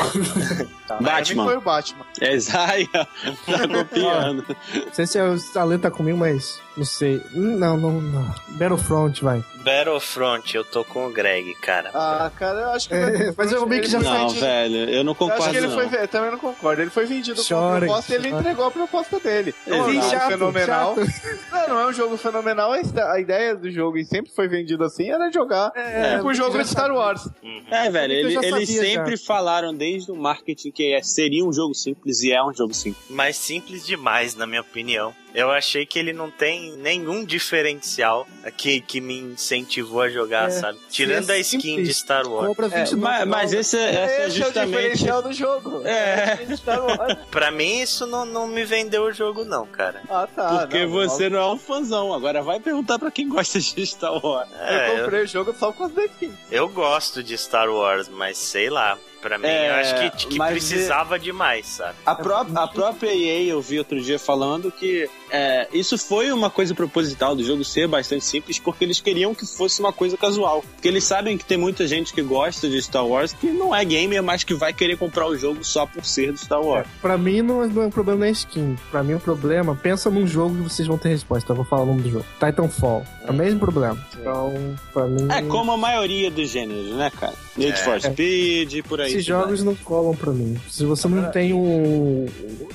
Tá, 0.88 0.96
pra 0.96 0.98
mim 0.98 1.04
Batman. 1.04 1.46
Foi 1.46 1.58
o 1.58 1.62
Batman. 1.62 2.06
É 2.22 2.34
Isaiah, 2.34 2.88
tá 2.94 3.68
copiando. 3.68 4.46
Não 4.74 4.94
sei 4.94 5.06
se 5.06 5.22
o 5.22 5.38
Salê 5.38 5.78
tá 5.78 5.92
comigo, 5.92 6.18
mas 6.18 6.62
não 6.78 6.86
sei. 6.86 7.22
Hum, 7.36 7.58
Não, 7.58 7.76
não, 7.76 8.00
não. 8.00 8.36
Battlefront, 8.50 9.24
vai. 9.24 9.44
Battlefront, 9.64 10.56
eu 10.56 10.64
tô 10.64 10.84
com 10.86 11.08
o 11.08 11.12
Greg, 11.12 11.54
cara. 11.56 11.92
Ah, 11.94 12.32
cara, 12.38 12.60
eu 12.62 12.70
acho 12.72 12.88
que. 12.90 12.96
É, 12.96 13.34
mas 13.36 13.52
eu 13.52 13.66
meio 13.68 13.82
que 13.82 13.90
já 13.90 14.00
foi 14.00 14.08
Não, 14.10 14.28
vendido- 14.28 14.40
velho, 14.42 14.76
eu 14.90 15.04
não 15.04 15.12
Eu 15.12 15.12
acho 15.12 15.16
concordo, 15.16 15.52
que 15.52 15.58
ele 15.58 15.68
não. 15.68 15.74
foi. 15.90 16.04
Eu 16.04 16.08
também 16.08 16.32
não 16.32 16.38
concordo. 16.40 16.82
Ele 16.82 16.90
foi 16.92 17.06
vendido 17.06 17.44
com 17.44 17.56
a 17.56 17.78
proposta 17.80 18.12
e 18.14 18.16
ele 18.16 18.30
entregou 18.30 18.66
a 18.66 18.72
proposta 18.72 19.20
dele. 19.20 19.54
Não 19.66 19.78
é 19.78 19.82
um 19.98 20.02
Chato, 20.10 20.28
fenomenal. 20.30 20.96
chato. 20.96 21.08
Não, 21.52 21.68
não 21.76 21.80
é 21.82 21.88
um 21.88 21.94
jogo 21.94 22.16
fenomenal. 22.18 22.72
A 22.72 23.20
ideia 23.20 23.56
do 23.56 23.70
jogo, 23.70 23.98
e 23.98 24.06
sempre 24.06 24.32
foi 24.34 24.48
vendido 24.48 24.84
assim, 24.84 25.10
era 25.10 25.30
jogar 25.32 25.72
É, 25.76 26.16
tipo 26.18 26.28
o 26.30 26.34
jogo 26.34 26.56
já 26.58 26.64
de 26.64 26.70
Star 26.70 26.86
sabia. 26.86 27.00
Wars. 27.00 27.28
É, 27.70 27.90
velho, 27.90 28.14
ele- 28.14 28.32
já 28.32 28.42
eles 28.42 28.70
sabia, 28.70 28.82
sempre 28.84 29.18
falaram 29.18 29.74
desde 29.74 30.12
o 30.12 30.16
marketing 30.16 30.72
que 30.72 30.94
é- 30.94 31.02
seria 31.02 31.44
um 31.44 31.52
jogo 31.52 31.74
simples 31.74 32.22
e 32.22 32.32
é 32.32 32.42
um 32.44 32.54
jogo 32.54 32.74
simples. 32.74 33.04
Mas 33.10 33.36
simples 33.38 33.86
demais, 33.86 34.36
na 34.36 34.46
minha 34.48 34.62
opinião. 34.62 35.14
Eu 35.40 35.52
achei 35.52 35.86
que 35.86 36.00
ele 36.00 36.14
não 36.14 36.32
tem 36.32 36.76
nenhum 36.78 37.24
diferencial 37.24 38.28
que, 38.58 38.82
que 38.82 39.00
me 39.00 39.20
incentivou 39.20 40.02
a 40.02 40.10
jogar, 40.10 40.48
É, 40.48 40.50
sabe? 40.50 40.80
Tirando 40.90 41.30
é 41.30 41.36
a 41.36 41.38
skin 41.38 41.60
simples. 41.62 41.88
de 41.90 41.94
Star 41.94 42.28
Wars. 42.28 42.58
20 42.58 42.96
Mas, 42.96 43.28
mas 43.28 43.54
esse, 43.54 43.78
é 43.78 44.06
Esse 44.06 44.22
é 44.22 44.28
o 44.28 44.32
justamente. 44.32 44.70
diferencial 44.76 45.22
do 45.22 45.32
jogo. 45.32 45.82
É. 45.86 46.38
de 46.44 46.58
Star 46.58 46.84
Wars. 46.84 47.18
Pra 47.30 47.52
mim, 47.52 47.82
isso 47.82 48.08
não, 48.08 48.26
não 48.26 48.48
me 48.48 48.66
vendeu 48.66 49.04
o 49.04 49.12
jogo, 49.14 49.46
não, 49.46 49.68
cara. 49.68 50.02
Ah, 50.10 50.28
tá. 50.28 50.58
Porque 50.62 50.86
não, 50.86 50.92
você 50.92 51.30
não 51.30 51.40
é 51.40 51.54
um 51.54 51.58
fãzão. 51.60 52.12
Agora 52.14 52.42
vai 52.42 52.60
perguntar 52.60 52.98
pra 52.98 53.12
quem 53.12 53.30
gosta 53.30 53.60
de 53.60 53.86
Star 53.86 54.14
Wars. 54.26 54.50
Eu 54.52 54.58
É, 54.66 54.90
eu, 54.98 55.04
comprei 55.04 55.22
o 55.22 55.28
jogo 55.28 55.54
só 55.60 55.72
por 55.72 55.78
causa 55.78 55.94
da 55.94 56.06
skin. 56.06 56.34
eu 56.50 56.68
gosto 56.68 57.22
de 57.22 57.38
Star 57.38 57.70
Wars, 57.70 58.10
mas 58.10 58.40
sei 58.40 58.70
lá. 58.72 58.98
Pra 59.22 59.38
mim, 59.38 59.48
É, 59.48 59.70
eu 59.70 59.74
acho 59.76 59.96
que, 59.96 60.28
que 60.30 60.38
mas 60.38 60.52
precisava 60.52 61.18
demais, 61.18 61.66
sabe? 61.66 61.96
A, 62.06 62.16
pró 62.16 62.46
a 62.56 62.68
própria 62.68 63.14
EA 63.14 63.44
eu 63.44 63.62
vi 63.62 63.80
outro 63.80 64.00
dia 64.02 64.20
falando 64.20 64.72
que 64.72 65.10
é, 65.30 65.68
isso 65.74 65.98
foi 65.98 66.32
uma 66.32 66.50
coisa 66.50 66.74
proposital 66.74 67.36
do 67.36 67.44
jogo 67.44 67.64
ser 67.64 67.88
bastante 67.88 68.24
simples, 68.24 68.60
porque 68.60 68.84
eles 68.86 69.02
queriam 69.02 69.34
que 69.34 69.46
fosse 69.46 69.80
uma 69.80 69.92
coisa 69.92 70.18
casual. 70.18 70.64
Porque 70.74 70.88
eles 70.88 71.04
sabem 71.04 71.38
que 71.38 71.46
tem 71.46 71.58
muita 71.58 71.88
gente 71.88 72.14
que 72.14 72.22
gosta 72.22 72.70
de 72.70 72.82
Star 72.82 73.06
Wars 73.06 73.34
que 73.34 73.48
não 73.48 73.76
é 73.76 73.84
gamer, 73.84 74.22
mas 74.24 74.44
que 74.44 74.54
vai 74.54 74.72
querer 74.72 74.98
comprar 74.98 75.28
o 75.28 75.36
jogo 75.38 75.64
só 75.64 75.86
por 75.86 76.06
ser 76.06 76.32
do 76.32 76.38
Star 76.38 76.62
Wars. 76.62 76.88
Pra 77.02 77.18
mim 77.18 77.42
não 77.42 77.64
é, 77.64 77.68
não 77.68 77.84
é 77.84 77.86
um 77.88 77.92
problema 77.92 78.26
na 78.26 78.30
skin. 78.30 78.76
Pra 78.92 79.04
mim 79.04 79.14
o 79.16 79.20
problema, 79.20 79.76
pensa 79.76 80.10
num 80.10 80.28
jogo 80.28 80.56
que 80.56 80.62
vocês 80.64 80.88
vão 80.88 80.98
ter 80.98 81.10
resposta. 81.10 81.52
Eu 81.52 81.56
vou 81.56 81.66
falar 81.66 81.84
o 81.84 81.86
nome 81.88 82.02
do 82.02 82.10
jogo. 82.10 82.26
Titanfall. 82.40 83.06
É 83.26 83.32
o 83.32 83.34
mesmo 83.34 83.60
problema. 83.60 83.98
Então, 84.20 84.76
pra 84.94 85.06
mim. 85.06 85.28
É 85.30 85.42
como 85.42 85.72
a 85.72 85.78
maioria 85.78 86.32
dos 86.32 86.50
gêneros, 86.50 86.92
né, 86.96 87.12
cara? 87.20 87.34
Need 87.58 87.74
É. 87.74 87.76
for 87.84 88.00
Speed, 88.02 88.84
por 88.88 89.02
aí. 89.02 89.08
Esses 89.14 89.28
vai. 89.28 89.42
jogos 89.42 89.64
não 89.64 89.76
colam 89.76 90.16
pra 90.16 90.32
mim. 90.32 90.60
Se 90.70 90.86
você 90.86 91.08
não 91.08 91.32
tem 91.32 91.54
um. 91.54 92.28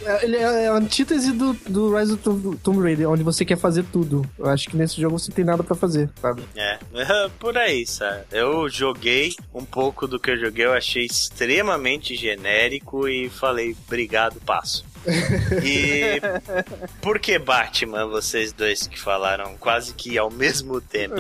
é- 0.04 0.24
Ele 0.24 0.36
é 0.36 0.68
a 0.68 0.74
antítese 0.74 1.32
do, 1.32 1.52
do 1.68 1.96
Rise 1.96 2.12
of 2.14 2.22
Tomb- 2.22 2.56
Tomb 2.62 2.82
Raider, 2.82 3.08
onde 3.08 3.22
você 3.22 3.44
quer 3.44 3.56
fazer 3.56 3.84
tudo. 3.92 4.24
Eu 4.38 4.46
acho 4.46 4.68
que 4.68 4.76
nesse 4.76 5.00
jogo 5.00 5.18
você 5.18 5.30
tem 5.30 5.44
nada 5.44 5.62
pra 5.62 5.74
fazer, 5.76 6.10
sabe? 6.20 6.42
É, 6.56 6.78
por 7.38 7.56
aí, 7.56 7.86
sabe? 7.86 8.22
Eu 8.32 8.68
joguei 8.68 9.34
um 9.54 9.64
pouco 9.64 10.06
do 10.08 10.18
que 10.18 10.30
eu 10.32 10.38
joguei, 10.38 10.64
eu 10.66 10.72
achei 10.72 11.04
extremamente 11.04 12.14
genérico 12.16 13.06
e 13.08 13.28
falei, 13.28 13.76
obrigado, 13.86 14.40
passo. 14.44 14.84
E 15.64 16.20
por 17.00 17.18
que 17.18 17.38
Batman, 17.38 18.06
vocês 18.06 18.52
dois 18.52 18.86
que 18.86 18.98
falaram 18.98 19.54
quase 19.58 19.94
que 19.94 20.18
ao 20.18 20.30
mesmo 20.30 20.80
tempo? 20.80 21.16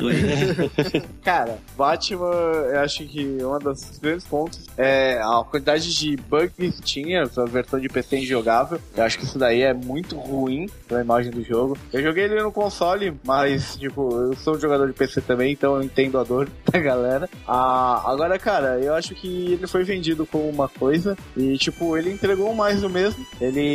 Cara, 1.22 1.58
Batman, 1.76 2.26
eu 2.26 2.80
acho 2.80 3.04
que 3.04 3.38
um 3.42 3.58
dos 3.58 3.98
grandes 3.98 4.26
pontos 4.26 4.66
é 4.76 5.20
a 5.22 5.44
quantidade 5.44 5.94
de 5.94 6.16
bugs 6.16 6.76
que 6.76 6.82
tinha, 6.82 7.22
a 7.22 7.44
versão 7.44 7.78
de 7.78 7.88
PC 7.88 8.18
injogável. 8.18 8.80
Eu 8.96 9.04
acho 9.04 9.18
que 9.18 9.24
isso 9.24 9.38
daí 9.38 9.62
é 9.62 9.72
muito 9.72 10.16
ruim 10.16 10.68
pra 10.88 11.00
imagem 11.00 11.30
do 11.30 11.42
jogo. 11.42 11.76
Eu 11.92 12.02
joguei 12.02 12.24
ele 12.24 12.42
no 12.42 12.52
console, 12.52 13.14
mas, 13.24 13.76
tipo, 13.76 14.10
eu 14.18 14.36
sou 14.36 14.56
um 14.56 14.60
jogador 14.60 14.86
de 14.86 14.92
PC 14.92 15.20
também, 15.20 15.52
então 15.52 15.76
eu 15.76 15.82
entendo 15.82 16.18
a 16.18 16.24
dor 16.24 16.48
da 16.70 16.78
galera. 16.78 17.28
Ah, 17.46 18.02
agora, 18.06 18.38
cara, 18.38 18.78
eu 18.80 18.94
acho 18.94 19.14
que 19.14 19.52
ele 19.52 19.66
foi 19.66 19.84
vendido 19.84 20.26
como 20.26 20.48
uma 20.48 20.68
coisa 20.68 21.16
e, 21.36 21.56
tipo, 21.58 21.96
ele 21.96 22.10
entregou 22.12 22.54
mais 22.54 22.80
do 22.80 22.90
mesmo. 22.90 23.24
Ele 23.40 23.71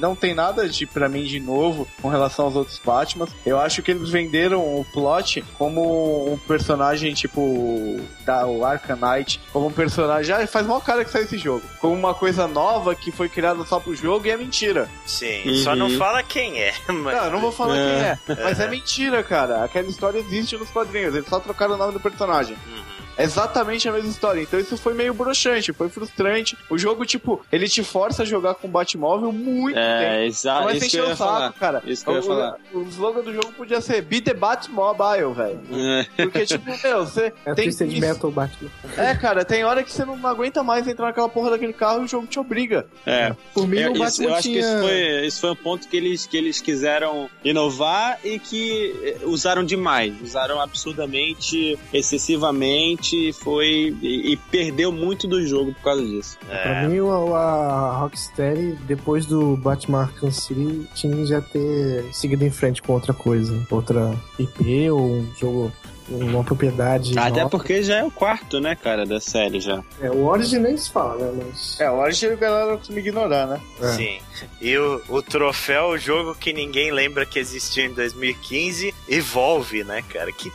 não 0.00 0.14
tem 0.14 0.34
nada 0.34 0.68
de, 0.68 0.86
pra 0.86 1.08
mim, 1.08 1.24
de 1.24 1.40
novo 1.40 1.86
com 2.00 2.08
relação 2.08 2.46
aos 2.46 2.56
outros 2.56 2.80
Batman. 2.84 3.26
Eu 3.44 3.58
acho 3.58 3.82
que 3.82 3.90
eles 3.90 4.10
venderam 4.10 4.60
o 4.60 4.84
plot 4.92 5.42
como 5.56 6.32
um 6.32 6.38
personagem, 6.38 7.12
tipo, 7.14 8.00
da 8.24 8.46
o 8.46 8.64
Arkham 8.64 8.96
Knight, 8.96 9.40
como 9.52 9.66
um 9.66 9.72
personagem. 9.72 10.24
Já 10.24 10.46
faz 10.46 10.66
mal 10.66 10.80
cara 10.80 11.04
que 11.04 11.10
sai 11.10 11.22
esse 11.22 11.38
jogo. 11.38 11.62
Como 11.80 11.94
uma 11.94 12.14
coisa 12.14 12.46
nova 12.46 12.94
que 12.94 13.10
foi 13.10 13.28
criada 13.28 13.64
só 13.64 13.78
pro 13.80 13.94
jogo 13.94 14.26
e 14.26 14.30
é 14.30 14.36
mentira. 14.36 14.88
Sim, 15.06 15.62
só 15.62 15.74
não 15.74 15.88
Uhum. 15.88 15.96
fala 15.98 16.22
quem 16.22 16.58
é. 16.60 16.72
Mas... 16.88 17.16
Não, 17.16 17.24
eu 17.24 17.30
não 17.30 17.40
vou 17.40 17.52
falar 17.52 17.74
quem 17.74 17.82
é, 17.84 18.18
mas 18.42 18.60
é 18.60 18.68
mentira, 18.68 19.22
cara. 19.22 19.64
Aquela 19.64 19.88
história 19.88 20.18
existe 20.18 20.56
nos 20.56 20.70
quadrinhos, 20.70 21.14
eles 21.14 21.28
só 21.28 21.40
trocaram 21.40 21.74
o 21.74 21.78
nome 21.78 21.92
do 21.92 22.00
personagem. 22.00 22.56
Uhum. 22.66 22.82
É 23.18 23.24
exatamente 23.24 23.88
a 23.88 23.92
mesma 23.92 24.08
história. 24.10 24.40
Então 24.40 24.58
isso 24.60 24.76
foi 24.76 24.94
meio 24.94 25.12
broxante, 25.12 25.72
foi 25.72 25.88
frustrante. 25.88 26.56
O 26.70 26.78
jogo, 26.78 27.04
tipo, 27.04 27.44
ele 27.52 27.68
te 27.68 27.82
força 27.82 28.22
a 28.22 28.26
jogar 28.26 28.54
com 28.54 28.68
Batmóvel 28.68 29.32
muito 29.32 29.74
tempo. 29.74 29.86
É, 29.86 30.24
exato. 30.26 30.64
Mas 30.64 30.76
Isso 30.76 30.84
que 30.86 30.90
que 30.92 30.96
eu 30.98 31.04
o 31.06 31.08
ia 31.08 31.16
saco, 31.16 31.30
falar. 31.32 31.52
cara. 31.54 31.82
Isso 31.84 32.04
que 32.04 32.10
eu 32.10 32.14
ia 32.14 32.20
o, 32.20 32.22
falar. 32.22 32.56
o 32.72 32.82
slogan 32.82 33.20
do 33.22 33.32
jogo 33.34 33.52
podia 33.54 33.80
ser 33.80 34.00
Beat 34.02 34.24
the 34.24 34.34
Batmobile, 34.34 35.32
velho. 35.34 35.60
É. 35.72 36.06
Porque, 36.22 36.46
tipo, 36.46 36.64
meu, 36.82 37.04
você 37.04 37.32
É 37.44 37.54
tem 37.54 37.68
que... 37.70 38.00
Metal 38.00 38.30
Batman. 38.30 38.70
É, 38.96 39.14
cara, 39.16 39.44
tem 39.44 39.64
hora 39.64 39.82
que 39.82 39.90
você 39.92 40.04
não 40.04 40.24
aguenta 40.26 40.62
mais 40.62 40.86
entrar 40.86 41.06
naquela 41.06 41.28
porra 41.28 41.50
daquele 41.50 41.72
carro 41.72 42.02
e 42.02 42.04
o 42.04 42.08
jogo 42.08 42.26
te 42.28 42.38
obriga. 42.38 42.86
É. 43.04 43.34
Por 43.52 43.66
mim, 43.66 43.78
Eu, 43.78 43.90
o 43.92 43.94
isso- 43.94 44.22
Batman 44.22 44.24
eu 44.26 44.34
acho 44.34 44.42
que 44.42 44.48
tinha... 44.54 44.60
isso 44.60 44.78
foi, 44.80 45.26
isso 45.26 45.40
foi 45.40 45.50
um 45.50 45.56
ponto 45.56 45.88
que 45.88 45.96
eles, 45.96 46.26
que 46.26 46.36
eles 46.36 46.60
quiseram 46.60 47.28
inovar 47.44 48.20
e 48.22 48.38
que 48.38 48.94
eh, 49.02 49.16
usaram 49.24 49.64
demais. 49.64 50.14
Usaram 50.22 50.60
absurdamente, 50.60 51.76
excessivamente 51.92 53.07
realmente 53.16 53.32
foi. 53.32 53.96
E, 54.02 54.32
e 54.32 54.36
perdeu 54.36 54.90
muito 54.92 55.26
do 55.26 55.44
jogo 55.46 55.72
por 55.74 55.82
causa 55.82 56.04
disso. 56.04 56.38
Pra 56.46 56.88
mim, 56.88 57.00
o- 57.00 57.34
a 57.34 57.98
Rocksteady, 58.00 58.72
depois 58.86 59.26
do 59.26 59.56
Batman 59.56 60.02
Arkham 60.02 60.30
City, 60.30 60.86
tinha 60.94 61.24
já 61.26 61.40
ter 61.40 62.04
seguido 62.12 62.44
em 62.44 62.50
frente 62.50 62.82
com 62.82 62.92
outra 62.92 63.12
coisa. 63.14 63.66
Outra 63.70 64.14
IP 64.38 64.90
ou 64.90 65.00
um 65.00 65.26
jogo, 65.38 65.72
uma 66.10 66.42
propriedade. 66.44 67.18
Até 67.18 67.42
nova. 67.42 67.50
porque 67.50 67.82
já 67.82 67.98
é 67.98 68.04
o 68.04 68.10
quarto, 68.10 68.60
né, 68.60 68.74
cara, 68.74 69.04
da 69.06 69.20
série 69.20 69.60
já. 69.60 69.82
É, 70.00 70.10
o 70.10 70.26
Origin 70.26 70.58
nem 70.58 70.76
se 70.76 70.90
fala, 70.90 71.26
né? 71.30 71.44
Mas. 71.46 71.78
É, 71.80 71.90
hoje 71.90 72.26
a 72.26 72.34
galera 72.36 72.76
costuma 72.76 72.98
ignorar, 72.98 73.46
né? 73.46 73.60
É. 73.82 73.88
Sim. 73.92 74.18
E 74.60 74.76
o, 74.78 75.02
o 75.08 75.22
troféu, 75.22 75.88
o 75.88 75.98
jogo 75.98 76.34
que 76.34 76.52
ninguém 76.52 76.90
lembra 76.92 77.26
que 77.26 77.38
existiu 77.38 77.84
em 77.86 77.92
2015, 77.92 78.94
Evolve, 79.08 79.82
né, 79.84 80.02
cara? 80.08 80.30
Que 80.32 80.52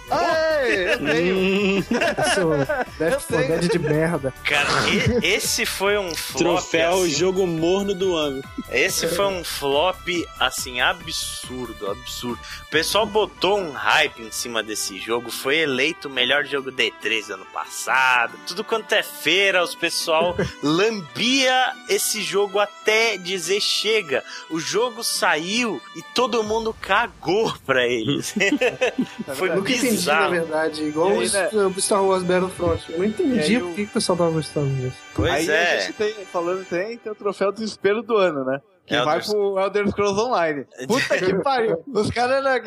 Ei, 0.65 0.93
eu 0.93 0.97
tenho. 1.05 1.85
Left 2.99 3.27
4 3.27 3.47
Dead 3.47 3.71
de 3.71 3.79
merda. 3.79 4.33
Cara, 4.43 4.69
e- 4.89 5.25
esse 5.27 5.65
foi 5.65 5.97
um 5.97 6.13
flop. 6.15 6.41
Troféu 6.43 7.03
assim, 7.03 7.09
jogo 7.09 7.45
morno 7.45 7.93
do 7.93 8.15
ano. 8.15 8.41
Esse 8.71 9.07
foi 9.07 9.25
um 9.27 9.43
flop, 9.43 10.07
assim, 10.39 10.79
absurdo, 10.81 11.89
absurdo. 11.91 12.39
O 12.67 12.69
pessoal 12.69 13.05
botou 13.05 13.59
um 13.59 13.71
hype 13.71 14.21
em 14.21 14.31
cima 14.31 14.63
desse 14.63 14.99
jogo. 14.99 15.29
Foi 15.43 15.57
eleito 15.57 16.07
o 16.07 16.11
melhor 16.11 16.45
jogo 16.45 16.71
D3 16.71 17.29
ano 17.33 17.45
passado. 17.53 18.33
Tudo 18.47 18.63
quanto 18.63 18.93
é 18.93 19.03
feira, 19.03 19.61
os 19.61 19.75
pessoal 19.75 20.35
lambia 20.63 21.73
esse 21.89 22.21
jogo 22.21 22.59
até 22.59 23.17
dizer 23.17 23.59
chega. 23.59 24.23
O 24.49 24.57
jogo 24.57 25.03
saiu 25.03 25.81
e 25.97 26.01
todo 26.15 26.41
mundo 26.45 26.73
cagou 26.79 27.53
pra 27.65 27.85
eles. 27.85 28.33
foi 29.35 29.49
Eu 29.49 29.55
nunca 29.57 29.71
entendi, 29.71 29.85
na 29.87 29.91
bizarro. 29.91 30.31
verdade. 30.31 30.83
Igual 30.83 31.09
aí, 31.19 31.29
né? 31.29 31.49
o 31.75 31.81
Star 31.81 32.03
Wars 32.03 32.23
Battlefront. 32.23 32.91
Eu 32.91 32.99
não 32.99 33.05
entendi 33.05 33.59
por 33.59 33.69
o- 33.69 33.73
que 33.75 33.83
o 33.83 33.87
pessoal 33.89 34.17
tava 34.17 34.31
gostando 34.31 34.73
disso. 34.81 34.97
Pois 35.13 35.31
Aí 35.33 35.49
a 35.51 35.53
é. 35.53 35.79
gente 35.81 35.93
tem, 35.93 36.13
falando 36.31 36.65
tem, 36.65 36.97
tem 36.97 37.11
o 37.11 37.15
troféu 37.15 37.51
do 37.51 37.55
desespero 37.59 38.01
do 38.01 38.15
ano, 38.15 38.45
né? 38.45 38.61
Que 38.85 38.95
Elder 38.95 39.05
vai 39.05 39.21
pro 39.21 39.59
Elder 39.59 39.87
Scrolls 39.89 40.19
Online. 40.19 40.65
Puta 40.87 41.17
que 41.17 41.33
pariu. 41.35 41.81
Os 41.93 42.09
caras 42.11 42.43
na, 42.43 42.59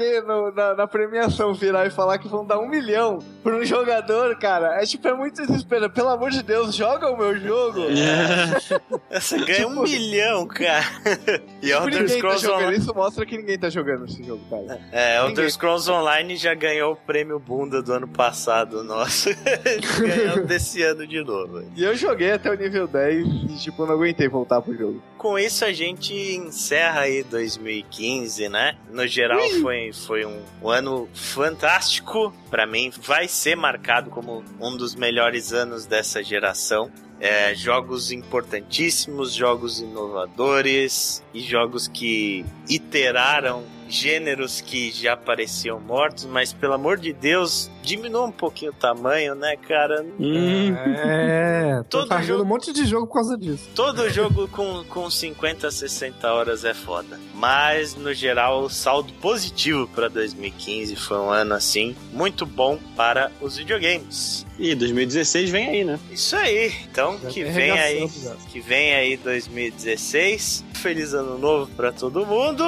na, 0.52 0.74
na 0.74 0.86
premiação 0.86 1.52
virar 1.52 1.86
e 1.86 1.90
falar 1.90 2.18
que 2.18 2.26
vão 2.26 2.44
dar 2.44 2.58
um 2.58 2.66
milhão 2.66 3.18
por 3.42 3.52
um 3.52 3.64
jogador, 3.64 4.36
cara. 4.38 4.82
É 4.82 4.86
tipo, 4.86 5.06
é 5.08 5.14
muito 5.14 5.44
desespero. 5.46 5.90
Pelo 5.90 6.08
amor 6.08 6.30
de 6.30 6.42
Deus, 6.42 6.74
joga 6.74 7.10
o 7.10 7.18
meu 7.18 7.38
jogo. 7.38 7.82
Você 9.10 9.38
ganha 9.44 9.68
um 9.68 9.82
milhão, 9.82 10.46
cara. 10.46 10.84
E 11.62 11.68
Tipo, 11.68 11.82
Elder 11.88 12.02
tá 12.02 12.08
Scrolls 12.08 12.42
jogando. 12.42 12.60
Online. 12.62 12.78
Isso 12.78 12.94
mostra 12.94 13.26
que 13.26 13.36
ninguém 13.36 13.58
tá 13.58 13.68
jogando 13.68 14.04
esse 14.06 14.22
jogo, 14.22 14.42
cara. 14.48 14.80
É, 14.92 15.16
Elder 15.18 15.30
Ninguém. 15.30 15.50
Scrolls 15.50 15.90
Online 15.90 16.36
já 16.36 16.54
ganhou 16.54 16.92
o 16.92 16.96
prêmio 16.96 17.38
bunda 17.38 17.82
do 17.82 17.92
ano 17.92 18.08
passado, 18.08 18.82
nosso. 18.84 19.30
Ganhando 20.00 20.46
desse 20.46 20.82
ano 20.82 21.06
de 21.06 21.22
novo. 21.22 21.64
E 21.76 21.82
eu 21.84 21.94
joguei 21.96 22.32
até 22.32 22.50
o 22.50 22.54
nível 22.54 22.86
10 22.86 23.26
e, 23.26 23.58
tipo, 23.58 23.84
não 23.86 23.94
aguentei 23.94 24.28
voltar 24.28 24.60
pro 24.62 24.76
jogo. 24.76 25.02
Com 25.26 25.36
isso 25.36 25.64
a 25.64 25.72
gente 25.72 26.14
encerra 26.14 27.00
aí 27.00 27.24
2015, 27.24 28.48
né? 28.48 28.76
No 28.88 29.04
geral 29.08 29.40
foi, 29.60 29.92
foi 29.92 30.24
um, 30.24 30.40
um 30.62 30.70
ano 30.70 31.08
fantástico 31.12 32.32
pra 32.48 32.64
mim. 32.64 32.92
Vai 33.02 33.26
ser 33.26 33.56
marcado 33.56 34.08
como 34.08 34.44
um 34.60 34.76
dos 34.76 34.94
melhores 34.94 35.52
anos 35.52 35.84
dessa 35.84 36.22
geração. 36.22 36.92
É, 37.18 37.52
jogos 37.56 38.12
importantíssimos, 38.12 39.32
jogos 39.32 39.80
inovadores 39.80 41.24
e 41.34 41.40
jogos 41.40 41.88
que 41.88 42.46
iteraram 42.68 43.64
gêneros 43.88 44.60
que 44.60 44.90
já 44.90 45.16
pareciam 45.16 45.78
mortos, 45.80 46.24
mas 46.24 46.52
pelo 46.52 46.74
amor 46.74 46.98
de 46.98 47.12
Deus, 47.12 47.70
diminua 47.82 48.26
um 48.26 48.32
pouquinho 48.32 48.70
o 48.72 48.74
tamanho, 48.74 49.34
né, 49.34 49.56
cara? 49.56 50.04
Hum. 50.18 50.74
É, 50.76 51.82
tô 51.88 52.06
Todo 52.06 52.22
jogo- 52.22 52.42
um 52.42 52.46
monte 52.46 52.72
de 52.72 52.84
jogo 52.84 53.06
por 53.06 53.14
causa 53.14 53.36
disso. 53.38 53.68
Todo 53.74 54.08
jogo 54.10 54.48
com, 54.48 54.84
com 54.84 55.10
50, 55.10 55.70
60 55.70 56.32
horas 56.32 56.64
é 56.64 56.74
foda. 56.74 57.18
Mas, 57.34 57.94
no 57.94 58.12
geral, 58.14 58.62
o 58.62 58.68
saldo 58.70 59.12
positivo 59.14 59.86
para 59.88 60.08
2015 60.08 60.96
foi 60.96 61.18
um 61.18 61.30
ano, 61.30 61.54
assim, 61.54 61.94
muito 62.12 62.44
bom 62.46 62.78
para 62.96 63.30
os 63.40 63.56
videogames. 63.56 64.46
E 64.58 64.74
2016 64.74 65.50
vem 65.50 65.68
aí, 65.68 65.84
né? 65.84 66.00
Isso 66.10 66.34
aí. 66.34 66.72
Então, 66.90 67.18
Já 67.22 67.28
que 67.28 67.44
vem 67.44 67.70
aí, 67.72 68.08
que 68.50 68.60
vem 68.60 68.94
aí 68.94 69.16
2016. 69.18 70.64
Feliz 70.86 71.14
ano 71.14 71.36
novo 71.36 71.68
para 71.76 71.90
todo 71.90 72.24
mundo. 72.24 72.62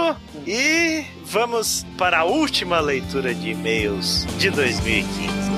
E 0.44 1.04
vamos 1.26 1.86
para 1.96 2.18
a 2.18 2.24
última 2.24 2.80
leitura 2.80 3.32
de 3.32 3.50
e-mails 3.50 4.26
de 4.38 4.50
2015. 4.50 5.57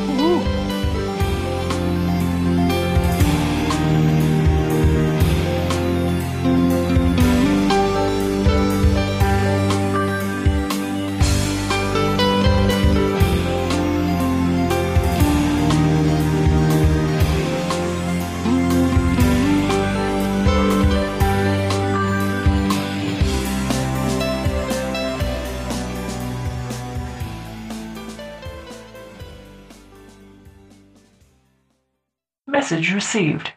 Message 32.61 32.93
received. 32.93 33.55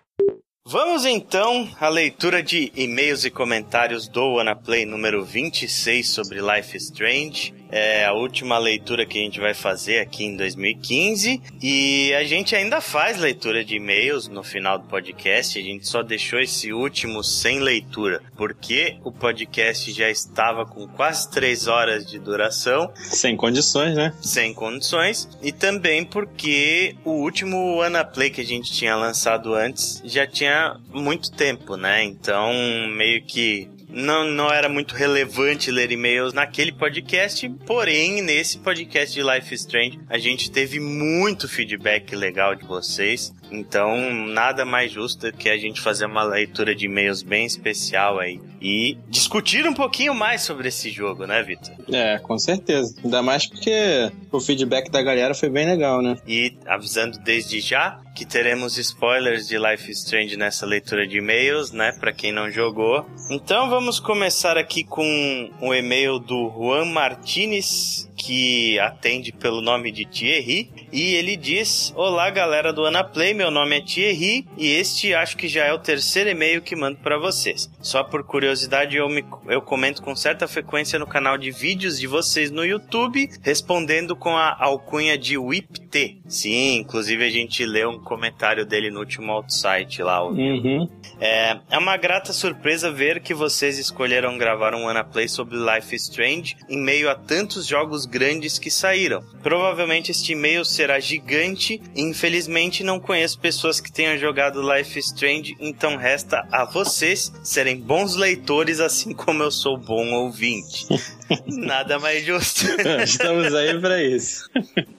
Vamos 0.65 1.05
então 1.05 1.67
à 1.77 1.89
leitura 1.89 2.41
de 2.41 2.71
e-mails 2.73 3.25
e 3.25 3.29
comentários 3.29 4.07
do 4.07 4.37
Play 4.63 4.85
número 4.85 5.25
26 5.25 6.07
sobre 6.07 6.39
Life 6.39 6.77
is 6.77 6.83
Strange. 6.85 7.53
É 7.75 8.05
a 8.05 8.13
última 8.13 8.59
leitura 8.59 9.03
que 9.03 9.17
a 9.17 9.21
gente 9.21 9.39
vai 9.39 9.55
fazer 9.55 9.97
aqui 9.97 10.25
em 10.25 10.37
2015. 10.37 11.41
E 11.59 12.13
a 12.13 12.23
gente 12.23 12.55
ainda 12.55 12.79
faz 12.79 13.17
leitura 13.17 13.65
de 13.65 13.77
e-mails 13.77 14.27
no 14.27 14.43
final 14.43 14.77
do 14.77 14.85
podcast. 14.85 15.57
A 15.57 15.61
gente 15.61 15.87
só 15.87 16.03
deixou 16.03 16.39
esse 16.39 16.71
último 16.71 17.23
sem 17.23 17.59
leitura, 17.59 18.21
porque 18.37 18.97
o 19.03 19.11
podcast 19.11 19.91
já 19.91 20.07
estava 20.07 20.67
com 20.67 20.87
quase 20.87 21.31
3 21.31 21.67
horas 21.67 22.05
de 22.05 22.19
duração 22.19 22.91
Sem 22.95 23.35
condições, 23.35 23.95
né? 23.95 24.13
sem 24.21 24.53
condições 24.53 25.27
e 25.41 25.51
também 25.51 26.05
porque 26.05 26.95
o 27.03 27.23
último 27.23 27.81
Anaplay 27.81 28.29
que 28.29 28.41
a 28.41 28.45
gente 28.45 28.71
tinha 28.71 28.95
lançado 28.95 29.55
antes 29.55 29.99
já 30.05 30.27
tinha 30.27 30.79
muito 30.93 31.31
tempo, 31.31 31.75
né? 31.75 32.03
Então 32.03 32.51
meio 32.95 33.23
que 33.23 33.67
não, 33.93 34.29
não 34.29 34.51
era 34.51 34.67
muito 34.67 34.95
relevante 34.95 35.69
ler 35.69 35.91
e-mails 35.91 36.33
naquele 36.33 36.71
podcast, 36.71 37.47
porém, 37.65 38.21
nesse 38.21 38.57
podcast 38.57 39.13
de 39.13 39.21
Life 39.21 39.53
is 39.53 39.61
Strange, 39.61 39.99
a 40.09 40.17
gente 40.17 40.51
teve 40.51 40.79
muito 40.79 41.47
feedback 41.47 42.15
legal 42.15 42.55
de 42.55 42.65
vocês. 42.65 43.31
Então, 43.53 44.11
nada 44.11 44.65
mais 44.65 44.91
justo 44.91 45.31
do 45.31 45.37
que 45.37 45.47
a 45.49 45.57
gente 45.57 45.79
fazer 45.79 46.05
uma 46.05 46.23
leitura 46.23 46.73
de 46.73 46.85
e-mails 46.85 47.21
bem 47.21 47.45
especial 47.45 48.19
aí 48.19 48.39
e 48.59 48.97
discutir 49.09 49.67
um 49.67 49.73
pouquinho 49.73 50.13
mais 50.15 50.41
sobre 50.41 50.69
esse 50.69 50.89
jogo, 50.89 51.27
né, 51.27 51.43
Vitor? 51.43 51.73
É, 51.91 52.17
com 52.17 52.37
certeza. 52.39 52.95
Ainda 53.03 53.21
mais 53.21 53.45
porque 53.45 54.11
o 54.31 54.39
feedback 54.39 54.89
da 54.89 55.01
galera 55.01 55.35
foi 55.35 55.49
bem 55.49 55.67
legal, 55.67 56.01
né? 56.01 56.17
E 56.27 56.53
avisando 56.65 57.19
desde 57.19 57.59
já 57.59 57.99
que 58.15 58.25
teremos 58.25 58.77
spoilers 58.77 59.47
de 59.47 59.57
Life 59.57 59.91
is 59.91 59.99
Strange 59.99 60.37
nessa 60.37 60.65
leitura 60.65 61.07
de 61.07 61.17
e-mails, 61.17 61.71
né, 61.71 61.91
Pra 61.99 62.13
quem 62.13 62.31
não 62.31 62.49
jogou. 62.49 63.05
Então 63.29 63.69
vamos 63.69 63.99
começar 63.99 64.57
aqui 64.57 64.83
com 64.83 65.49
um 65.61 65.73
e-mail 65.73 66.19
do 66.19 66.51
Juan 66.55 66.85
Martinez, 66.85 68.09
que 68.25 68.79
atende 68.79 69.31
pelo 69.33 69.61
nome 69.61 69.91
de 69.91 70.05
Thierry, 70.05 70.69
e 70.91 71.15
ele 71.15 71.35
diz: 71.35 71.91
"Olá, 71.95 72.29
galera 72.29 72.71
do 72.71 72.85
Anaplay, 72.85 73.33
meu 73.33 73.51
nome 73.51 73.77
é 73.77 73.81
Thierry 73.81 74.45
e 74.57 74.67
este 74.71 75.13
acho 75.13 75.35
que 75.35 75.47
já 75.47 75.65
é 75.65 75.73
o 75.73 75.79
terceiro 75.79 76.29
e-mail 76.29 76.61
que 76.61 76.75
mando 76.75 76.97
pra 76.99 77.17
vocês. 77.17 77.69
Só 77.81 78.03
por 78.03 78.23
curiosidade 78.23 78.95
eu 78.95 79.09
me 79.09 79.23
eu 79.47 79.61
comento 79.61 80.01
com 80.01 80.15
certa 80.15 80.47
frequência 80.47 80.97
no 80.97 81.05
canal 81.07 81.37
de 81.37 81.51
vídeos 81.51 81.99
de 81.99 82.07
vocês 82.07 82.49
no 82.49 82.65
YouTube, 82.65 83.29
respondendo 83.41 84.15
com 84.15 84.37
a 84.37 84.55
alcunha 84.57 85.17
de 85.17 85.37
WIPT. 85.37 86.21
Sim, 86.27 86.77
inclusive 86.77 87.23
a 87.25 87.29
gente 87.29 87.65
leu 87.65 87.89
um 87.89 87.99
comentário 88.03 88.65
dele 88.65 88.89
no 88.89 88.99
último 88.99 89.31
outsite 89.31 90.01
lá, 90.01 90.23
Uhum. 90.23 90.87
é, 91.19 91.57
é 91.71 91.77
uma 91.77 91.97
grata 91.97 92.31
surpresa 92.31 92.91
ver 92.91 93.19
que 93.21 93.33
vocês 93.33 93.77
escolheram 93.77 94.37
gravar 94.37 94.73
um 94.75 94.87
Anaplay 94.87 95.27
sobre 95.27 95.55
Life 95.57 95.93
is 95.95 96.03
Strange 96.03 96.55
em 96.69 96.77
meio 96.77 97.09
a 97.09 97.15
tantos 97.15 97.65
jogos 97.67 98.05
grandes 98.13 98.59
que 98.59 98.69
saíram. 98.69 99.23
Provavelmente 99.41 100.11
este 100.11 100.33
e-mail 100.33 100.63
será 100.63 100.99
gigante 100.99 101.81
e 101.95 102.01
infelizmente 102.03 102.83
não 102.83 102.99
conheço 102.99 103.39
pessoas 103.39 103.81
que 103.81 103.91
tenham 103.91 104.15
jogado 104.19 104.61
Life 104.61 104.99
Strange, 104.99 105.55
então 105.59 105.97
resta 105.97 106.47
a 106.51 106.63
vocês 106.63 107.33
serem 107.43 107.75
bons 107.75 108.15
leitores 108.15 108.79
assim 108.79 109.13
como 109.15 109.41
eu 109.41 109.49
sou 109.49 109.79
bom 109.79 110.11
ouvinte. 110.11 110.85
Nada 111.47 111.97
mais 111.97 112.23
justo. 112.23 112.65
Estamos 113.03 113.51
aí 113.55 113.79
pra 113.81 114.03
isso. 114.03 114.47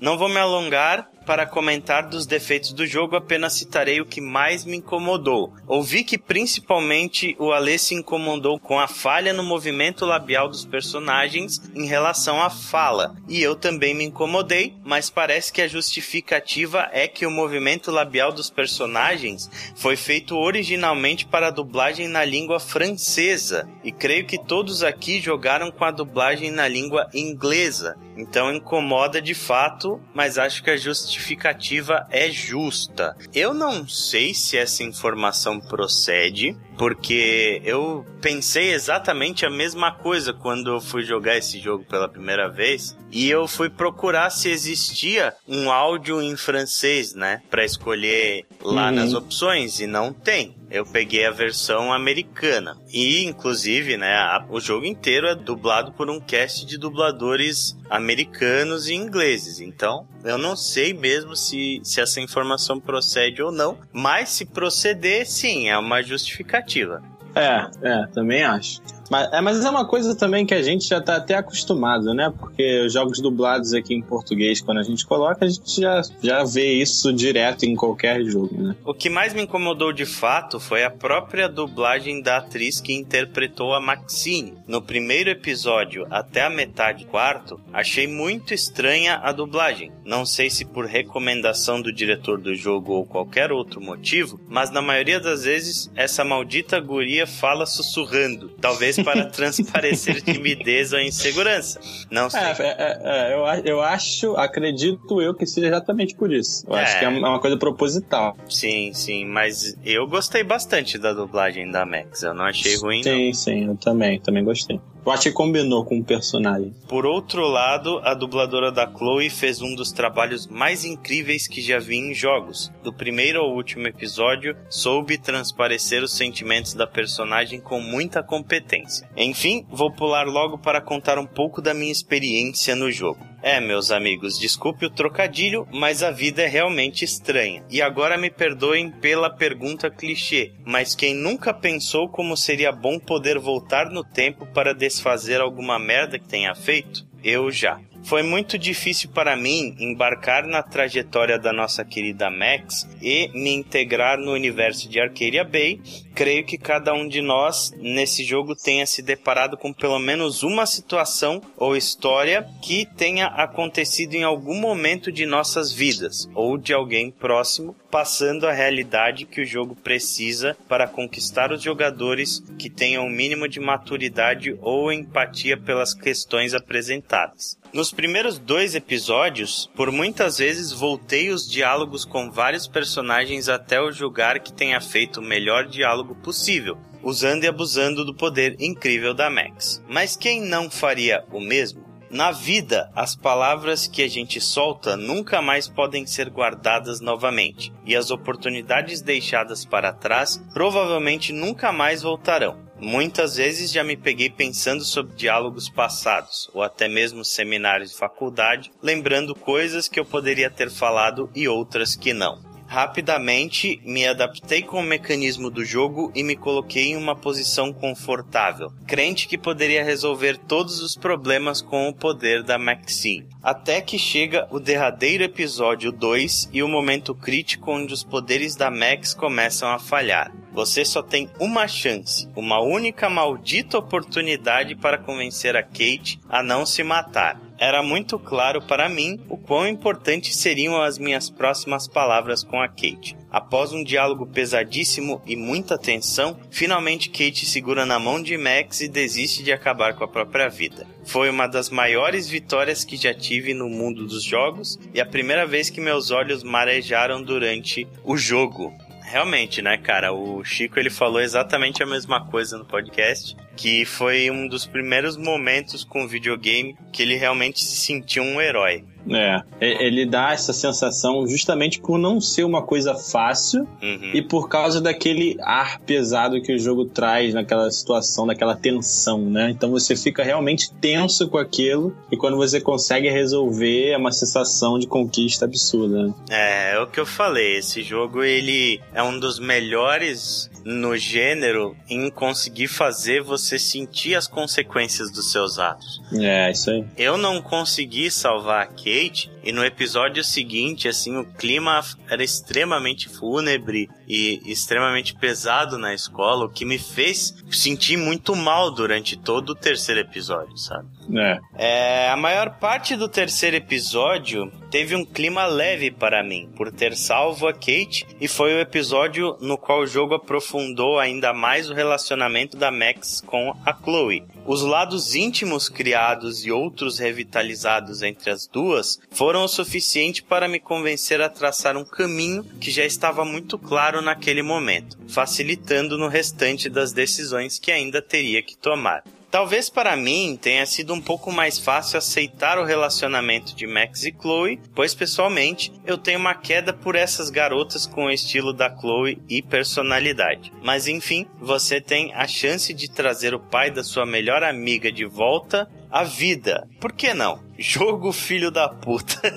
Não 0.01 0.19
vou 0.19 0.29
me 0.29 0.39
alongar 0.39 1.09
para 1.25 1.47
comentar 1.47 2.09
dos 2.09 2.27
defeitos 2.27 2.73
do 2.73 2.87
jogo, 2.87 3.17
apenas 3.17 3.55
citarei 3.55 4.01
o 4.01 4.07
que 4.07 4.21
mais 4.21 4.65
me 4.65 4.77
incomodou. 4.77 5.53
Ouvi 5.67 6.05
que 6.05 6.19
principalmente 6.19 7.35
o 7.39 7.53
Alê 7.53 7.79
se 7.79 7.95
incomodou 7.95 8.59
com 8.59 8.79
a 8.79 8.87
falha 8.87 9.33
no 9.33 9.43
movimento 9.43 10.05
labial 10.05 10.49
dos 10.49 10.65
personagens 10.65 11.61
em 11.75 11.87
relação 11.87 12.43
à 12.43 12.51
fala. 12.51 13.15
E 13.29 13.43
eu 13.43 13.57
também 13.57 13.95
me 13.95 14.05
incomodei, 14.05 14.75
mas 14.85 15.11
parece 15.11 15.53
que 15.53 15.63
a 15.63 15.69
justificativa 15.69 16.89
é 16.93 17.09
que 17.09 17.27
o 17.27 17.31
movimento 17.31 17.91
labial 17.91 18.33
dos 18.33 18.51
personagens 18.51 19.51
foi 19.75 19.97
feito 19.97 20.37
originalmente 20.37 21.27
para 21.27 21.49
a 21.49 21.51
dublagem 21.51 22.09
na 22.09 22.25
língua 22.25 22.61
francesa. 22.61 23.69
E 23.83 23.91
creio 23.91 24.27
que 24.27 24.39
todos 24.39 24.83
aqui 24.83 25.21
jogaram 25.21 25.71
com 25.71 25.85
a 25.85 25.91
dublagem 25.91 26.51
na 26.51 26.69
língua 26.69 27.09
inglesa. 27.15 27.97
Então 28.17 28.53
incomoda 28.53 29.21
de 29.21 29.35
fato, 29.35 30.01
mas 30.15 30.39
acho 30.39 30.63
que 30.63 30.71
a 30.71 30.77
justificativa 30.77 32.07
é 32.11 32.31
justa. 32.31 33.17
Eu 33.35 33.53
não 33.55 33.87
sei 33.89 34.35
se 34.35 34.57
essa 34.57 34.83
informação 34.83 35.59
procede, 35.61 36.57
porque 36.79 37.61
eu 37.65 38.05
pensei 38.21 38.73
exatamente 38.73 39.45
a 39.47 39.51
mesma 39.51 39.93
coisa 39.93 40.33
quando 40.33 40.71
eu 40.73 40.81
fui 40.81 41.03
jogar 41.03 41.37
esse 41.37 41.59
jogo 41.61 41.85
pela 41.85 42.09
primeira 42.09 42.49
vez 42.49 42.97
e 43.11 43.31
eu 43.31 43.47
fui 43.47 43.71
procurar 43.71 44.31
se 44.31 44.49
existia 44.49 45.35
um 45.47 45.71
áudio 45.71 46.21
em 46.21 46.37
francês, 46.37 47.15
né, 47.15 47.43
para 47.51 47.65
escolher 47.65 48.45
lá 48.61 48.89
Uhum. 48.89 48.95
nas 48.97 49.15
opções 49.15 49.79
e 49.81 49.87
não 49.87 50.13
tem. 50.13 50.55
Eu 50.75 50.85
peguei 50.85 51.25
a 51.25 51.31
versão 51.31 51.93
americana 51.93 52.77
e 52.93 53.25
inclusive, 53.25 53.97
né, 53.97 54.13
a- 54.17 54.45
o 54.51 54.61
jogo 54.61 54.85
inteiro 54.85 55.29
é 55.29 55.35
dublado 55.37 55.93
por 55.93 56.11
um 56.11 56.19
cast 56.19 56.67
de 56.67 56.77
dubladores 56.77 57.77
americanos 57.89 58.89
e 58.89 58.95
ingleses. 58.95 59.61
Então, 59.61 60.05
eu 60.25 60.37
não 60.37 60.57
sei 60.57 60.93
mesmo 60.93 61.37
se, 61.37 61.81
se 61.85 62.01
essa 62.01 62.21
informação 62.21 62.81
procede 62.81 63.41
ou 63.41 63.53
não, 63.53 63.79
mas 63.93 64.31
se 64.31 64.45
proceder, 64.45 65.27
sim, 65.31 65.69
é 65.69 65.79
uma 65.79 66.03
justificativa. 66.03 67.01
É, 67.37 67.67
é, 67.83 68.07
também 68.09 68.43
acho. 68.43 68.81
Mas 69.11 69.33
é, 69.33 69.41
mas 69.41 69.65
é 69.65 69.71
uma 69.71 69.87
coisa 69.87 70.15
também 70.15 70.47
que 70.47 70.55
a 70.55 70.63
gente 70.63 70.89
já 70.89 71.01
tá 71.01 71.17
até 71.17 71.35
acostumado, 71.35 72.15
né? 72.15 72.33
Porque 72.39 72.83
os 72.87 72.93
jogos 72.93 73.21
dublados 73.21 73.73
aqui 73.75 73.95
em 73.95 74.03
português, 74.03 74.61
quando 74.61 74.79
a 74.79 74.83
gente 74.83 75.07
coloca, 75.07 75.45
a 75.45 75.49
gente 75.49 75.81
já, 75.81 76.03
já 76.23 76.45
vê 76.45 76.73
isso 76.75 77.13
direto 77.13 77.65
em 77.65 77.75
qualquer 77.75 78.25
jogo, 78.25 78.57
né? 78.61 78.77
O 78.85 78.95
que 78.95 79.11
mais 79.11 79.35
me 79.35 79.43
incomodou 79.43 79.93
de 79.93 80.07
fato 80.07 80.59
foi 80.61 80.85
a 80.85 80.91
própria 80.91 81.49
dublagem 81.49 82.23
da 82.23 82.39
atriz 82.39 82.81
que 82.81 82.93
interpretou 82.93 83.75
a 83.75 83.81
Maxine. 83.81 84.55
No 84.67 84.81
primeiro 84.81 85.31
episódio, 85.31 86.07
até 86.11 86.43
a 86.43 86.51
metade 86.51 87.05
quarto, 87.07 87.61
achei 87.73 88.07
muito 88.07 88.55
estranha 88.55 89.21
a 89.23 89.33
dublagem. 89.33 89.93
Não 90.05 90.25
sei 90.25 90.51
se 90.51 90.65
por 90.65 90.87
recomendação 90.87 91.81
do 91.81 91.93
diretor 91.93 92.41
do 92.41 92.55
jogo 92.55 92.93
ou 92.93 93.07
qualquer 93.07 93.53
outro 93.53 93.81
motivo, 93.81 94.41
mas 94.49 94.71
na 94.71 94.83
maioria 94.83 95.21
das 95.21 95.45
vezes 95.45 95.91
essa 95.95 96.25
maldita 96.25 96.81
guria 96.81 97.27
fala 97.27 97.67
sussurrando, 97.67 98.51
talvez 98.61 98.94
para 99.03 99.25
transparecer 99.31 100.23
timidez 100.23 100.93
ou 100.93 101.01
insegurança. 101.01 101.81
Não 102.11 102.29
sei. 102.31 102.41
É, 102.41 102.45
é, 102.45 102.55
é, 102.59 103.01
é, 103.05 103.35
eu, 103.35 103.65
eu 103.65 103.83
acho, 103.83 104.37
acredito 104.37 105.21
eu 105.21 105.35
que 105.35 105.47
seja 105.47 105.69
exatamente 105.69 106.15
por 106.15 106.33
isso. 106.33 106.65
Eu 106.69 106.75
acho 106.75 106.97
É. 106.97 106.99
que 107.01 107.05
é 107.05 107.09
uma 107.09 107.41
coisa 107.41 107.57
proposital. 107.57 108.37
Sim, 108.49 108.93
sim, 108.93 109.25
mas 109.25 109.77
eu 109.85 110.07
gostei 110.07 110.43
bastante 110.45 110.99
da 110.99 111.13
dublagem 111.13 111.71
da 111.71 111.85
Max. 111.85 112.23
Eu 112.23 112.35
não 112.35 112.45
achei 112.45 112.77
ruim, 112.77 112.99
não. 112.99 113.13
Sim, 113.13 113.33
sim, 113.33 113.65
eu 113.67 113.77
também, 113.77 114.21
também 114.21 114.45
gostei. 114.45 114.81
Eu 115.05 115.13
acho 115.13 115.25
que 115.25 115.33
combinou 115.33 115.85
com 115.85 115.99
o 115.99 116.05
personagem. 116.05 116.75
Por 116.89 117.05
outro 117.05 117.47
lado, 117.47 118.01
a 118.03 118.15
dubladora 118.15 118.73
da 118.73 118.91
Chloe 118.91 119.29
fez 119.29 119.61
um 119.61 119.75
dos 119.75 119.93
trabalhos 119.93 120.47
mais 120.47 120.85
incríveis 120.85 121.47
que 121.47 121.61
já 121.61 121.79
vi 121.79 121.97
em 121.97 122.15
jogos. 122.15 122.73
Do 122.83 122.91
primeiro 122.91 123.41
ao 123.41 123.55
último 123.55 123.87
episódio, 123.87 124.57
soube 124.71 125.19
transparecer 125.19 126.03
os 126.03 126.17
sentimentos 126.17 126.73
da 126.73 126.87
personagem 126.87 127.61
com 127.61 127.81
muita 127.81 128.23
competência. 128.23 129.07
Enfim, 129.15 129.67
vou 129.69 129.93
pular 129.93 130.27
logo 130.27 130.57
para 130.57 130.81
contar 130.81 131.19
um 131.19 131.27
pouco 131.27 131.61
da 131.61 131.75
minha 131.75 131.93
experiência 131.93 132.75
no 132.75 132.91
jogo. 132.91 133.34
É, 133.47 133.61
meus 133.61 133.91
amigos, 133.91 134.39
desculpe 134.39 134.87
o 134.87 134.91
trocadilho, 134.91 135.69
mas 135.71 136.03
a 136.03 136.11
vida 136.11 136.41
é 136.41 136.47
realmente 136.47 137.05
estranha. 137.05 137.63
E 137.69 137.83
agora 137.83 138.17
me 138.17 138.31
perdoem 138.31 138.91
pela 138.91 139.29
pergunta 139.29 139.91
clichê, 139.91 140.53
mas 140.65 140.95
quem 140.95 141.15
nunca 141.15 141.53
pensou 141.53 142.09
como 142.09 142.39
seria 142.39 142.73
bom 142.73 142.99
poder 142.99 143.39
voltar 143.39 143.91
no 143.91 144.03
tempo 144.03 144.47
para 144.47 144.73
desfazer 144.73 145.43
alguma 145.43 145.79
merda 145.79 146.19
que 146.19 146.27
tenha 146.27 146.55
feito? 146.55 147.07
Eu 147.23 147.51
já. 147.51 147.79
Foi 148.05 148.23
muito 148.23 148.59
difícil 148.59 149.09
para 149.09 149.35
mim 149.35 149.75
embarcar 149.79 150.47
na 150.47 150.63
trajetória 150.63 151.39
da 151.39 151.55
nossa 151.55 151.83
querida 151.87 152.29
Max 152.29 152.87
e 153.01 153.31
me 153.33 153.51
integrar 153.55 154.19
no 154.19 154.33
universo 154.33 154.91
de 154.91 155.01
Arcadia 155.01 155.43
Bay. 155.43 155.81
Creio 156.15 156.45
que 156.45 156.59
cada 156.59 156.93
um 156.93 157.09
de 157.09 157.23
nós 157.23 157.73
nesse 157.79 158.23
jogo 158.23 158.55
tenha 158.55 158.85
se 158.85 159.01
deparado 159.01 159.57
com 159.57 159.73
pelo 159.73 159.99
menos 159.99 160.43
uma 160.43 160.67
situação 160.67 161.41
ou 161.57 161.75
história 161.75 162.47
que 162.63 162.87
tenha 162.95 163.27
acontecido 163.27 164.15
em 164.15 164.23
algum 164.23 164.61
momento 164.61 165.11
de 165.11 165.25
nossas 165.25 165.73
vidas 165.73 166.29
ou 166.35 166.59
de 166.59 166.75
alguém 166.75 167.11
próximo, 167.11 167.75
passando 167.91 168.47
a 168.47 168.53
realidade 168.53 169.25
que 169.25 169.41
o 169.41 169.47
jogo 169.47 169.75
precisa 169.75 170.55
para 170.69 170.87
conquistar 170.87 171.51
os 171.53 171.63
jogadores 171.63 172.41
que 172.59 172.69
tenham 172.69 173.07
o 173.07 173.11
mínimo 173.11 173.49
de 173.49 173.61
maturidade 173.61 174.55
ou 174.61 174.93
empatia 174.93 175.57
pelas 175.57 175.95
questões 175.95 176.53
apresentadas. 176.53 177.64
Nos 177.75 177.91
primeiros 177.91 178.39
dois 178.39 178.77
episódios, 178.77 179.69
por 179.75 179.91
muitas 179.91 180.39
vezes 180.39 180.71
voltei 180.71 181.31
os 181.31 181.51
diálogos 181.51 182.05
com 182.05 182.31
vários 182.31 182.69
personagens 182.69 183.49
até 183.49 183.79
eu 183.79 183.91
julgar 183.91 184.39
que 184.39 184.53
tenha 184.53 184.81
feito 184.81 185.19
o 185.19 185.25
melhor 185.25 185.67
diálogo 185.67 186.15
possível, 186.15 186.79
usando 187.03 187.43
e 187.43 187.49
abusando 187.49 188.05
do 188.05 188.15
poder 188.15 188.55
incrível 188.61 189.13
da 189.13 189.29
Max. 189.29 189.83
Mas 189.89 190.15
quem 190.15 190.41
não 190.41 190.71
faria 190.71 191.25
o 191.33 191.41
mesmo? 191.41 191.94
Na 192.11 192.31
vida, 192.31 192.91
as 192.95 193.17
palavras 193.17 193.87
que 193.87 194.03
a 194.03 194.09
gente 194.09 194.41
solta 194.41 194.97
nunca 194.97 195.43
mais 195.43 195.69
podem 195.69 196.07
ser 196.07 196.31
guardadas 196.31 197.01
novamente, 197.01 197.73
e 197.85 197.97
as 197.97 198.11
oportunidades 198.11 199.01
deixadas 199.01 199.65
para 199.65 199.93
trás 199.93 200.41
provavelmente 200.53 201.33
nunca 201.33 201.73
mais 201.73 202.03
voltarão. 202.03 202.63
Muitas 202.79 203.37
vezes 203.37 203.73
já 203.73 203.83
me 203.83 203.97
peguei 203.97 204.29
pensando 204.29 204.85
sobre 204.85 205.17
diálogos 205.17 205.69
passados, 205.69 206.51
ou 206.53 206.63
até 206.63 206.89
mesmo 206.89 207.25
seminários 207.25 207.91
de 207.91 207.97
faculdade, 207.97 208.71
lembrando 208.83 209.35
coisas 209.35 209.89
que 209.89 209.99
eu 209.99 210.05
poderia 210.05 210.51
ter 210.51 210.71
falado 210.71 211.31
e 211.35 211.49
outras 211.49 211.97
que 211.97 212.13
não. 212.13 212.54
Rapidamente 212.75 213.81
me 213.85 214.05
adaptei 214.05 214.61
com 214.61 214.81
o 214.81 214.83
mecanismo 214.83 215.49
do 215.49 215.65
jogo 215.65 216.11
e 216.13 216.25
me 216.25 216.35
coloquei 216.35 216.89
em 216.89 216.97
uma 216.97 217.15
posição 217.15 217.73
confortável, 217.73 218.73
crente 218.85 219.29
que 219.29 219.39
poderia 219.39 219.85
resolver 219.85 220.37
todos 220.37 220.83
os 220.83 220.97
problemas 220.97 221.63
com 221.63 221.89
o 221.89 221.95
poder 221.95 222.43
da 222.43 222.59
Maxine. 222.59 223.29
Até 223.41 223.81
que 223.81 223.97
chega 223.97 224.49
o 224.51 224.59
derradeiro 224.59 225.23
episódio 225.23 225.93
2 225.93 226.51
e 226.53 226.65
o 226.65 226.69
momento 226.69 227.15
crítico 227.15 227.71
onde 227.71 227.95
os 227.95 228.03
poderes 228.03 228.57
da 228.57 228.73
Max 228.73 229.15
começam 229.15 229.69
a 229.69 229.79
falhar. 229.79 230.33
Você 230.53 230.85
só 230.85 231.01
tem 231.01 231.31
uma 231.39 231.69
chance, 231.69 232.29
uma 232.35 232.61
única 232.61 233.09
maldita 233.09 233.79
oportunidade 233.79 234.75
para 234.75 234.99
convencer 234.99 235.55
a 235.55 235.63
Kate 235.63 236.19
a 236.29 236.43
não 236.43 236.67
se 236.67 236.83
matar. 236.83 237.41
Era 237.65 237.83
muito 237.83 238.19
claro 238.19 238.61
para 238.61 238.91
mim 238.91 239.19
o 239.27 239.39
quão 239.39 239.67
importantes 239.67 240.37
seriam 240.37 240.83
as 240.83 240.99
minhas 240.99 241.31
próximas 241.31 241.89
palavras 241.89 242.45
com 242.45 242.61
a 242.61 242.69
Kate. 242.69 243.17
Após 243.31 243.73
um 243.73 243.83
diálogo 243.83 244.27
pesadíssimo 244.27 245.23
e 245.25 245.35
muita 245.35 245.79
tensão, 245.79 246.39
finalmente 246.51 247.09
Kate 247.09 247.47
segura 247.47 247.87
na 247.87 247.99
mão 247.99 248.23
de 248.23 248.37
Max 248.37 248.83
e 248.83 248.87
desiste 248.87 249.43
de 249.43 249.51
acabar 249.51 249.95
com 249.95 250.05
a 250.05 250.09
própria 250.09 250.51
vida. 250.51 250.87
Foi 251.07 251.31
uma 251.31 251.47
das 251.47 251.71
maiores 251.71 252.29
vitórias 252.29 252.85
que 252.85 252.99
já 252.99 253.15
tive 253.15 253.55
no 253.55 253.71
mundo 253.71 254.07
dos 254.07 254.23
jogos 254.23 254.79
e 254.93 255.01
a 255.01 255.07
primeira 255.07 255.47
vez 255.47 255.71
que 255.71 255.81
meus 255.81 256.11
olhos 256.11 256.43
marejaram 256.43 257.23
durante 257.23 257.89
o 258.05 258.15
jogo. 258.15 258.75
Realmente, 259.05 259.63
né, 259.63 259.79
cara? 259.79 260.13
O 260.13 260.45
Chico 260.45 260.79
ele 260.79 260.91
falou 260.91 261.21
exatamente 261.21 261.83
a 261.83 261.87
mesma 261.87 262.27
coisa 262.27 262.59
no 262.59 262.65
podcast, 262.67 263.35
que 263.57 263.85
foi 263.85 264.31
um 264.31 264.47
dos 264.49 264.67
primeiros 264.67 265.17
momentos 265.17 265.85
com 265.85 266.07
videogame 266.09 266.77
que 266.93 267.03
ele 267.03 267.17
realmente 267.17 267.63
se 267.65 267.77
sentiu 267.77 268.23
um 268.23 268.41
herói. 268.41 268.85
É, 269.07 269.43
ele 269.61 270.07
dá 270.07 270.33
essa 270.33 270.51
sensação 270.55 271.27
justamente 271.27 271.79
por 271.79 271.99
não 271.99 272.23
ser 272.23 272.43
uma 272.43 272.63
coisa 272.63 272.95
fácil 272.95 273.69
Uhum. 273.83 274.13
e 274.15 274.23
por 274.23 274.49
causa 274.49 274.81
daquele 274.81 275.37
ar 275.43 275.79
pesado 275.81 276.41
que 276.41 276.55
o 276.55 276.59
jogo 276.59 276.87
traz 276.87 277.35
naquela 277.35 277.71
situação, 277.71 278.27
daquela 278.27 278.57
tensão, 278.57 279.19
né? 279.21 279.51
Então 279.51 279.71
você 279.71 279.95
fica 279.95 280.23
realmente 280.25 280.73
tenso 280.81 281.29
com 281.29 281.37
aquilo 281.37 281.95
e 282.11 282.17
quando 282.17 282.39
você 282.39 282.63
consegue 282.63 283.11
resolver 283.11 283.91
é 283.91 283.97
uma 283.99 284.11
sensação 284.11 284.79
de 284.79 284.87
conquista 284.87 285.45
absurda. 285.45 286.07
né? 286.07 286.15
É, 286.31 286.73
é 286.77 286.81
o 286.81 286.87
que 286.87 286.99
eu 286.99 287.05
falei, 287.05 287.59
esse 287.59 287.83
jogo 287.83 288.23
ele 288.25 288.81
é 288.95 289.03
um 289.03 289.21
dos 289.21 289.39
melhores 289.39 290.51
no 290.65 290.97
gênero 290.97 291.77
em 291.91 292.09
conseguir 292.11 292.69
fazer 292.69 293.23
você 293.23 293.44
sentir 293.59 294.15
as 294.15 294.27
consequências 294.27 295.11
dos 295.11 295.31
seus 295.31 295.59
atos. 295.59 296.03
É, 296.13 296.51
isso 296.51 296.71
aí. 296.71 296.85
Eu 296.97 297.17
não 297.17 297.41
consegui 297.41 298.11
salvar 298.11 298.63
a 298.63 298.67
Kate 298.67 299.31
e 299.43 299.53
no 299.53 299.63
episódio 299.63 300.25
seguinte, 300.25 300.89
assim, 300.89 301.19
o 301.19 301.25
clima 301.25 301.85
era 302.09 302.25
extremamente 302.25 303.11
fúnebre 303.11 303.91
e 304.09 304.41
extremamente 304.47 305.15
pesado 305.15 305.77
na 305.77 305.93
escola, 305.93 306.47
o 306.47 306.49
que 306.49 306.65
me 306.65 306.79
fez 306.79 307.35
sentir 307.51 307.99
muito 307.99 308.35
mal 308.35 308.71
durante 308.71 309.17
todo 309.17 309.51
o 309.51 309.55
terceiro 309.55 310.01
episódio, 310.01 310.57
sabe? 310.57 310.89
É. 311.13 311.41
É, 311.57 312.09
a 312.09 312.17
maior 312.17 312.59
parte 312.59 312.97
do 312.97 313.09
terceiro 313.09 313.57
episódio 313.57 314.51
teve 314.71 314.97
um 314.97 315.05
clima 315.05 315.47
leve 315.47 315.91
para 315.91 316.23
mim, 316.23 316.49
por 316.57 316.73
ter 316.73 316.97
salvo 316.97 317.47
a 317.47 317.53
Kate, 317.53 318.07
e 318.21 318.27
foi 318.27 318.55
o 318.55 318.61
episódio 318.61 319.37
no 319.41 319.57
qual 319.57 319.81
o 319.81 319.87
jogo 319.87 320.15
aprofundou 320.15 320.99
ainda 320.99 321.33
mais 321.33 321.71
o 321.71 321.75
relacionamento 321.75 322.57
da 322.57 322.71
Max 322.71 323.23
com 323.25 323.55
a 323.65 323.73
Chloe. 323.73 324.25
Os 324.47 324.63
lados 324.63 325.15
íntimos 325.15 325.69
criados 325.69 326.45
e 326.45 326.51
outros 326.51 326.99
revitalizados 326.99 328.03
entre 328.03 328.31
as 328.31 328.47
duas 328.47 328.99
foram 329.11 329.45
o 329.45 329.49
suficiente 329.49 330.23
para 330.23 330.49
me 330.49 330.59
convencer 330.59 331.21
a 331.21 331.29
traçar 331.29 331.77
um 331.77 331.85
caminho 331.85 332.45
que 332.61 332.71
já 332.71 332.85
estava 332.85 333.25
muito 333.25 333.59
claro 333.59 334.03
naquele 334.03 334.43
momento, 334.43 334.99
facilitando 335.09 335.97
no 335.97 336.09
restante 336.09 336.69
das 336.69 336.93
decisões 336.93 337.59
que 337.59 337.71
ainda 337.71 338.03
teria 338.03 338.43
que 338.43 338.57
tomar. 338.57 339.05
Talvez 339.35 339.69
para 339.69 339.97
mim 339.97 340.39
tenha 340.41 340.65
sido 340.65 340.95
um 340.95 341.01
pouco 341.01 341.33
mais 341.33 341.59
fácil 341.59 341.99
aceitar 341.99 342.57
o 342.57 342.65
relacionamento 342.65 343.53
de 343.57 343.67
Max 343.67 344.05
e 344.05 344.15
Chloe, 344.17 344.61
pois 344.73 344.95
pessoalmente 344.95 345.73
eu 345.85 345.99
tenho 345.99 346.21
uma 346.21 346.37
queda 346.37 346.73
por 346.73 346.95
essas 346.95 347.31
garotas 347.31 347.85
com 347.85 348.05
o 348.05 348.11
estilo 348.13 348.53
da 348.53 348.71
Chloe 348.71 349.21
e 349.29 349.43
personalidade. 349.43 350.53
Mas 350.63 350.87
enfim, 350.87 351.27
você 351.41 351.81
tem 351.81 352.15
a 352.15 352.29
chance 352.29 352.73
de 352.73 352.89
trazer 352.89 353.35
o 353.35 353.41
pai 353.41 353.73
da 353.73 353.83
sua 353.83 354.07
melhor 354.07 354.45
amiga 354.45 354.93
de 354.93 355.05
volta 355.05 355.69
à 355.95 356.03
vida. 356.03 356.67
Por 356.81 356.93
que 356.93 357.15
não? 357.15 357.39
Jogo 357.57 358.11
filho 358.11 358.51
da 358.51 358.69
puta. 358.69 359.31